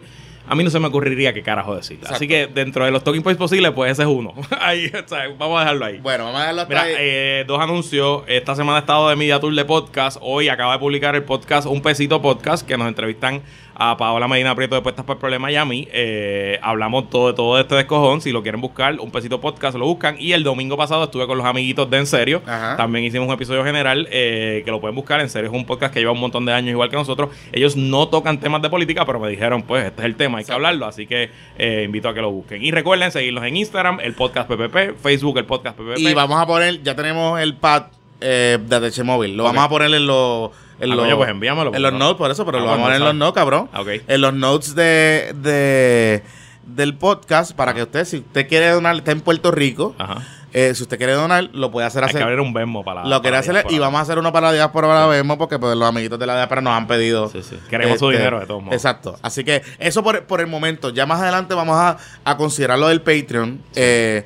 A 0.51 0.55
mí 0.55 0.65
no 0.65 0.69
se 0.69 0.79
me 0.81 0.87
ocurriría 0.87 1.33
qué 1.33 1.43
carajo 1.43 1.77
decir. 1.77 1.95
Exacto. 1.95 2.15
Así 2.17 2.27
que 2.27 2.45
dentro 2.47 2.83
de 2.83 2.91
los 2.91 3.05
talking 3.05 3.23
points 3.23 3.37
posibles, 3.39 3.71
pues 3.71 3.93
ese 3.93 4.01
es 4.01 4.07
uno. 4.09 4.33
ahí, 4.59 4.87
o 4.93 5.07
sea, 5.07 5.29
vamos 5.37 5.55
a 5.55 5.61
dejarlo 5.61 5.85
ahí. 5.85 5.99
Bueno, 5.99 6.25
vamos 6.25 6.39
a 6.39 6.41
dejarlo 6.41 6.61
hasta 6.63 6.73
Mira, 6.73 6.83
ahí. 6.83 6.93
eh, 6.97 7.45
dos 7.47 7.61
anuncios. 7.61 8.23
Esta 8.27 8.53
semana 8.53 8.79
he 8.79 8.81
estado 8.81 9.07
de 9.07 9.15
Media 9.15 9.39
Tour 9.39 9.55
de 9.55 9.63
podcast. 9.63 10.17
Hoy 10.19 10.49
acaba 10.49 10.73
de 10.73 10.79
publicar 10.79 11.15
el 11.15 11.23
podcast 11.23 11.67
Un 11.67 11.81
Pesito 11.81 12.21
Podcast, 12.21 12.67
que 12.67 12.75
nos 12.77 12.89
entrevistan 12.89 13.41
a 13.83 13.97
Paola 13.97 14.27
Medina 14.27 14.53
Prieto 14.53 14.75
de 14.75 14.81
Puestas 14.81 15.03
por 15.05 15.15
el 15.15 15.19
Problema 15.19 15.51
y 15.51 15.55
a 15.55 15.65
mí. 15.65 15.87
Eh, 15.91 16.59
hablamos 16.61 17.09
todo 17.09 17.29
de 17.29 17.33
todo 17.33 17.59
este 17.59 17.73
descojón. 17.73 18.21
Si 18.21 18.31
lo 18.31 18.43
quieren 18.43 18.61
buscar, 18.61 18.99
Un 18.99 19.09
Pesito 19.09 19.41
Podcast 19.41 19.75
lo 19.75 19.87
buscan. 19.87 20.17
Y 20.19 20.33
el 20.33 20.43
domingo 20.43 20.77
pasado 20.77 21.05
estuve 21.05 21.25
con 21.25 21.39
los 21.39 21.47
amiguitos 21.47 21.89
de 21.89 21.97
En 21.97 22.05
Serio. 22.05 22.43
Ajá. 22.45 22.77
También 22.77 23.05
hicimos 23.05 23.27
un 23.27 23.33
episodio 23.33 23.63
general 23.63 24.07
eh, 24.11 24.61
que 24.63 24.69
lo 24.69 24.79
pueden 24.79 24.95
buscar. 24.95 25.19
En 25.19 25.29
Serio 25.29 25.49
es 25.49 25.55
un 25.55 25.65
podcast 25.65 25.91
que 25.91 25.99
lleva 25.99 26.11
un 26.11 26.19
montón 26.19 26.45
de 26.45 26.53
años 26.53 26.69
igual 26.69 26.91
que 26.91 26.95
nosotros. 26.95 27.31
Ellos 27.51 27.75
no 27.75 28.07
tocan 28.07 28.39
temas 28.39 28.61
de 28.61 28.69
política, 28.69 29.03
pero 29.03 29.19
me 29.19 29.29
dijeron, 29.29 29.63
pues 29.63 29.85
este 29.85 30.01
es 30.01 30.05
el 30.05 30.15
tema, 30.15 30.37
hay 30.37 30.45
que 30.45 30.53
hablarlo. 30.53 30.85
Así 30.85 31.07
que 31.07 31.31
eh, 31.57 31.81
invito 31.83 32.07
a 32.07 32.13
que 32.13 32.21
lo 32.21 32.29
busquen. 32.29 32.63
Y 32.63 32.69
recuerden 32.69 33.11
seguirlos 33.11 33.43
en 33.45 33.57
Instagram, 33.57 33.99
el 34.01 34.13
podcast 34.13 34.47
PPP, 34.47 35.01
Facebook, 35.01 35.39
el 35.39 35.45
podcast 35.45 35.75
PPP. 35.75 35.97
y 35.97 36.13
vamos 36.13 36.39
a 36.39 36.45
poner, 36.45 36.83
ya 36.83 36.95
tenemos 36.95 37.39
el 37.39 37.55
pad 37.55 37.85
eh, 38.21 38.59
de 38.61 39.03
Móvil. 39.03 39.35
Lo 39.35 39.43
vamos 39.43 39.63
a 39.63 39.69
poner 39.69 39.91
en 39.91 40.05
los. 40.05 40.51
En 40.81 40.91
Ah, 40.91 40.95
los 40.95 41.05
coño, 41.05 41.17
pues 41.17 41.29
envíamelo, 41.29 41.73
En 41.73 41.81
los 41.81 41.91
pues, 41.91 41.99
notes, 41.99 42.17
por 42.17 42.31
eso, 42.31 42.45
pero 42.45 42.57
Ah, 42.57 42.61
lo 42.61 42.65
pues, 42.67 42.71
vamos 42.73 42.83
a 42.83 42.87
poner 42.87 42.97
en 43.01 43.05
los 43.05 43.15
notes, 43.15 43.35
cabrón. 43.35 43.69
Ah, 43.71 43.81
ok. 43.81 43.87
En 44.07 44.21
los 44.21 44.33
notes 44.33 44.75
de, 44.75 45.33
de 45.41 46.23
del 46.65 46.95
podcast 46.95 47.53
para 47.53 47.73
que 47.73 47.83
usted, 47.83 48.05
si 48.05 48.17
usted 48.17 48.47
quiere 48.47 48.69
donar, 48.69 48.95
está 48.95 49.11
en 49.11 49.21
Puerto 49.21 49.51
Rico. 49.51 49.95
Ajá. 49.97 50.21
eh, 50.53 50.73
si 50.75 50.83
usted 50.83 50.97
quiere 50.97 51.13
donar, 51.13 51.49
lo 51.53 51.71
puede 51.71 51.87
hacer 51.87 52.03
Hay 52.03 52.13
que 52.13 52.21
abrir 52.21 52.39
un 52.39 52.53
Venmo 52.53 52.83
para 52.83 53.05
Lo 53.05 53.21
quiere 53.21 53.37
hacer 53.37 53.65
y 53.69 53.79
vamos 53.79 53.99
a 53.99 54.01
hacer 54.03 54.19
uno 54.19 54.31
para 54.33 54.47
la 54.47 54.53
diáspora 54.53 54.87
para 54.87 55.07
vemos 55.07 55.37
porque 55.37 55.57
pues, 55.59 55.75
los 55.75 55.87
amiguitos 55.87 56.19
de 56.19 56.25
la 56.27 56.35
diáspora 56.35 56.61
nos 56.61 56.73
han 56.73 56.87
pedido. 56.87 57.29
Sí, 57.29 57.41
sí. 57.41 57.57
Queremos 57.69 57.99
su 57.99 58.09
dinero 58.09 58.39
de 58.39 58.45
todos 58.45 58.61
modos. 58.61 58.75
Exacto. 58.75 59.17
Así 59.21 59.43
que 59.43 59.61
eso 59.79 60.03
por, 60.03 60.23
por 60.25 60.39
el 60.41 60.47
momento. 60.47 60.89
Ya 60.91 61.05
más 61.05 61.19
adelante 61.21 61.53
vamos 61.55 61.77
a, 61.77 61.97
a 62.23 62.37
considerar 62.37 62.77
lo 62.79 62.87
del 62.89 63.01
Patreon. 63.01 63.61
eh, 63.75 64.25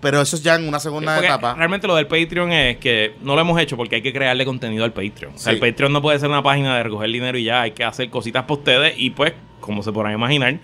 pero 0.00 0.20
eso 0.20 0.36
es 0.36 0.42
ya 0.42 0.54
en 0.56 0.66
una 0.68 0.80
segunda 0.80 1.14
Porque 1.14 1.26
etapa. 1.28 1.54
Realmente 1.54 1.86
lo 1.86 1.94
del 1.96 2.06
Patreon 2.06 2.52
es 2.52 2.76
que 2.78 3.14
no 3.22 3.34
lo 3.34 3.40
hemos 3.40 3.60
hecho 3.60 3.76
porque 3.76 3.96
hay 3.96 4.02
que 4.02 4.12
crearle 4.12 4.44
contenido 4.44 4.84
al 4.84 4.92
Patreon. 4.92 5.34
O 5.34 5.38
sea, 5.38 5.52
Sí. 5.52 5.58
el 5.58 5.70
Patreon 5.70 5.92
no 5.92 6.02
puede 6.02 6.18
ser 6.18 6.28
una 6.28 6.42
página 6.42 6.76
de 6.76 6.82
recoger 6.82 7.10
dinero 7.10 7.38
y 7.38 7.44
ya, 7.44 7.62
hay 7.62 7.70
que 7.72 7.84
hacer 7.84 8.10
cositas 8.10 8.42
para 8.44 8.54
ustedes 8.58 8.94
y 8.96 9.10
pues, 9.10 9.32
como 9.60 9.82
se 9.82 9.92
podrán 9.92 10.12
imaginar, 10.14 10.58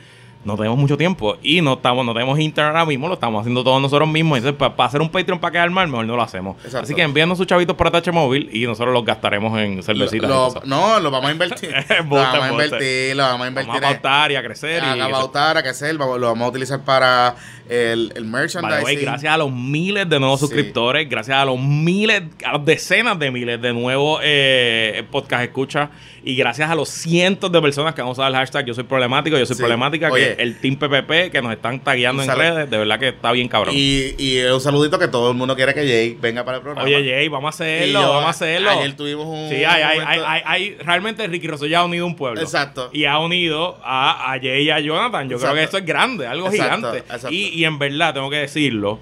no 0.45 0.57
tenemos 0.57 0.77
mucho 0.79 0.97
tiempo 0.97 1.37
y 1.43 1.61
no 1.61 1.75
estamos, 1.75 2.05
no 2.05 2.13
tenemos 2.13 2.39
Instagram 2.39 2.75
ahora 2.77 2.87
mismo, 2.87 3.07
lo 3.09 3.15
estamos 3.15 3.41
haciendo 3.41 3.63
todos 3.63 3.81
nosotros 3.81 4.09
mismos. 4.09 4.39
Entonces, 4.39 4.59
para 4.59 4.89
hacer 4.89 5.01
un 5.01 5.09
Patreon 5.09 5.39
para 5.39 5.53
quedar 5.53 5.71
mal, 5.71 5.87
mejor 5.89 6.05
no 6.07 6.17
lo 6.17 6.23
hacemos. 6.23 6.57
Exacto. 6.65 6.81
Así 6.85 6.95
que 6.95 7.03
envíanos 7.03 7.39
sus 7.39 7.47
chavitos 7.47 7.77
por 7.77 7.95
ATH 7.95 8.11
móvil 8.13 8.49
y 8.53 8.67
nosotros 8.67 8.93
los 8.93 9.05
gastaremos 9.05 9.59
en 9.61 9.83
cervecitas. 9.83 10.29
Lo- 10.29 10.53
no, 10.65 10.99
lo 11.01 11.11
vamos 11.11 11.29
a 11.29 11.33
invertir. 11.33 11.71
lo 12.09 12.17
vamos 12.17 12.43
a 12.43 12.51
invertir, 12.51 13.17
lo 13.17 13.23
vamos 13.23 13.45
a 13.45 13.49
invertir. 13.49 13.73
Vamos 13.73 13.85
a 13.85 13.93
pautar 13.93 14.33
y 14.33 14.37
a 14.37 14.43
crecer. 14.43 14.83
a, 14.83 14.97
y 14.97 15.01
a 15.01 15.05
eso. 15.09 15.11
pautar, 15.13 15.57
a 15.59 15.63
crecer, 15.63 15.95
lo 15.95 16.09
vamos 16.09 16.43
a 16.47 16.49
utilizar 16.49 16.81
para 16.85 17.37
el, 17.69 18.13
el 18.17 18.25
merchandising. 18.25 19.01
gracias 19.03 19.33
a 19.33 19.37
los 19.37 19.51
miles 19.53 20.09
de 20.09 20.19
nuevos 20.19 20.41
Sí. 20.41 20.47
suscriptores, 20.47 21.09
gracias 21.09 21.37
a 21.37 21.45
los 21.45 21.59
miles, 21.61 22.23
a 22.45 22.53
las 22.55 22.65
decenas 22.65 23.19
de 23.19 23.31
miles 23.31 23.61
de 23.63 23.73
nuevos 23.73 24.21
eh, 24.25 25.05
podcast 25.11 25.45
escuchas 25.45 25.89
y 26.25 26.35
gracias 26.37 26.71
a 26.71 26.75
los 26.75 26.89
cientos 26.89 27.51
de 27.51 27.61
personas 27.61 27.95
que 27.95 28.01
han 28.01 28.07
usado 28.09 28.29
el 28.29 28.35
hashtag 28.35 28.65
Yo 28.67 28.75
soy 28.75 28.85
problemático, 28.85 29.37
yo 29.39 29.47
soy 29.47 29.57
Sí. 29.57 29.61
problemática, 29.63 30.11
Oye. 30.11 30.32
que 30.32 30.32
el 30.39 30.59
Team 30.61 30.77
PPP 30.77 31.31
que 31.31 31.41
nos 31.43 31.53
están 31.53 31.81
tagueando 31.81 32.23
en 32.23 32.31
redes, 32.37 32.71
de 32.71 32.79
verdad 32.79 32.99
que 32.99 33.09
está 33.09 33.33
bien 33.33 33.49
cabrón. 33.49 33.75
Y, 33.77 34.15
y 34.19 34.41
un 34.45 34.61
saludito 34.61 34.99
que 34.99 35.09
todo 35.09 35.31
el 35.31 35.37
mundo 35.37 35.55
quiere 35.57 35.75
que 35.75 35.81
Jay 35.87 36.17
venga 36.21 36.45
para 36.45 36.59
el 36.59 36.63
programa. 36.63 36.87
Oye, 36.87 37.03
Jay, 37.11 37.29
vamos 37.29 37.49
a 37.49 37.51
hacerlo, 37.65 38.01
yo, 38.01 38.09
vamos 38.09 38.27
a 38.27 38.31
hacerlo. 38.31 38.71
Ayer 38.71 38.97
tuvimos 38.97 39.27
un. 39.27 39.49
Sí, 39.49 39.57
hay, 39.65 39.83
hay, 39.83 40.01
momento- 40.01 40.27
hay- 40.27 40.43
hay- 40.45 40.77
realmente 40.85 41.27
Ricky 41.27 41.47
Rosso 41.49 41.67
ya 41.67 41.81
ha 41.81 41.85
unido 41.85 42.07
un 42.07 42.17
pueblo. 42.17 42.41
Exacto. 42.41 42.91
Y 42.93 43.05
ha 43.05 43.19
unido 43.19 43.79
a, 43.85 44.33
a 44.33 44.39
Jay 44.41 44.65
y 44.65 44.71
a 44.71 44.81
Jonathan. 44.81 45.29
Yo 45.29 45.39
creo 45.39 45.55
que 45.55 45.63
esto 45.65 45.79
es 45.79 45.87
grande, 45.87 46.27
algo 46.27 46.49
Exacto, 46.51 46.77
gigante. 46.77 46.99
exacto. 46.99 47.29
Y, 47.31 47.49
y 47.49 47.65
en 47.65 47.79
verdad, 47.79 48.15
tengo 48.15 48.31
que 48.31 48.37
decirlo, 48.37 48.99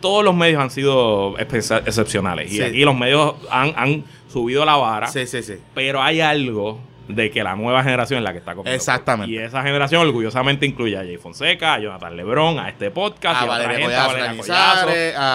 todos 0.00 0.24
los 0.24 0.34
medios 0.34 0.60
han 0.60 0.70
sido 0.70 1.36
excepcionales. 1.38 2.52
Y 2.52 2.62
aquí 2.62 2.84
los 2.84 2.96
medios 2.96 3.34
han, 3.50 3.72
han 3.76 4.04
subido 4.32 4.64
la 4.64 4.76
vara. 4.76 5.06
Sí, 5.08 5.26
sí, 5.26 5.42
sí. 5.42 5.54
Pero 5.74 6.02
hay 6.02 6.20
algo 6.20 6.80
de 7.08 7.30
que 7.30 7.42
la 7.42 7.54
nueva 7.56 7.82
generación 7.82 8.18
es 8.18 8.24
la 8.24 8.32
que 8.32 8.38
está 8.38 8.54
comiendo. 8.54 8.76
Exactamente. 8.76 9.32
Y 9.32 9.38
esa 9.38 9.62
generación 9.62 10.02
orgullosamente 10.06 10.66
incluye 10.66 10.96
a 10.96 11.00
Jay 11.00 11.16
Fonseca, 11.16 11.74
a 11.74 11.78
Jonathan 11.80 12.16
Lebrón, 12.16 12.58
a 12.58 12.68
este 12.68 12.90
podcast, 12.90 13.42
A 13.42 13.44
Valeria 13.44 13.76
a 13.76 13.80
eh, 14.90 15.14
a 15.16 15.34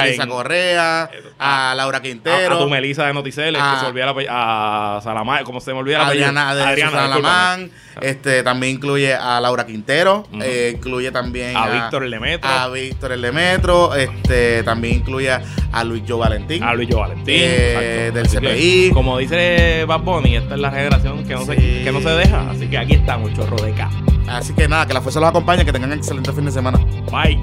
a 0.00 0.08
en- 0.08 0.28
Correa, 0.28 1.10
a 1.38 1.74
Laura 1.76 1.98
a, 1.98 2.02
Quintero, 2.02 2.56
a 2.56 2.58
tu 2.58 2.68
Melisa 2.68 3.06
de 3.06 3.14
Noticel, 3.14 3.56
es 3.56 3.62
que 3.62 3.68
a- 3.68 3.80
se 3.80 3.86
olvida 3.86 4.06
la 4.06 4.12
ape- 4.14 4.26
a 4.28 5.00
Salamá, 5.02 5.42
como 5.44 5.60
se 5.60 5.72
me 5.72 5.78
olvida 5.80 5.96
a 5.98 6.04
la 6.04 6.08
Adriana, 6.08 6.54
de 6.54 6.62
Susana 6.62 6.74
discúlpame. 7.06 7.22
Lamán, 7.22 7.70
este, 8.00 8.42
también 8.42 8.74
incluye 8.76 9.14
a 9.14 9.40
Laura 9.40 9.66
Quintero, 9.66 10.26
eh, 10.42 10.72
incluye 10.76 11.10
también 11.10 11.56
A 11.56 11.68
Víctor 11.68 12.04
el 12.04 12.10
Demetro. 12.10 12.48
a 12.50 12.68
Víctor 12.68 13.12
el 13.12 13.22
Demetro, 13.22 13.94
este, 13.94 14.62
también 14.62 14.96
incluye 14.96 15.30
a 15.30 15.84
Luis 15.84 16.02
Joe 16.06 16.18
Valentín. 16.18 16.62
A 16.62 16.74
Luis 16.74 16.88
Yo 16.88 16.98
Valentín. 17.00 17.34
Eh, 17.38 18.10
del 18.14 18.28
que, 18.28 18.38
CPI. 18.38 18.90
como 18.92 19.18
dice 19.18 19.84
Bad 19.98 20.04
Bunny, 20.04 20.36
esta 20.36 20.54
es 20.54 20.60
la 20.60 20.70
generación 20.70 21.24
que 21.24 21.34
no, 21.34 21.40
Sí. 21.40 21.46
se, 21.46 21.56
que 21.84 21.90
no 21.92 22.00
se 22.00 22.08
deja. 22.10 22.50
Así 22.50 22.66
que 22.68 22.78
aquí 22.78 22.94
estamos, 22.94 23.32
chorro 23.34 23.56
de 23.56 23.72
acá. 23.72 23.90
Así 24.28 24.52
que 24.52 24.68
nada, 24.68 24.86
que 24.86 24.94
la 24.94 25.00
fuerza 25.00 25.20
los 25.20 25.28
acompañe, 25.28 25.64
que 25.64 25.72
tengan 25.72 25.92
excelente 25.92 26.32
fin 26.32 26.44
de 26.44 26.52
semana. 26.52 26.78
Bye. 27.10 27.38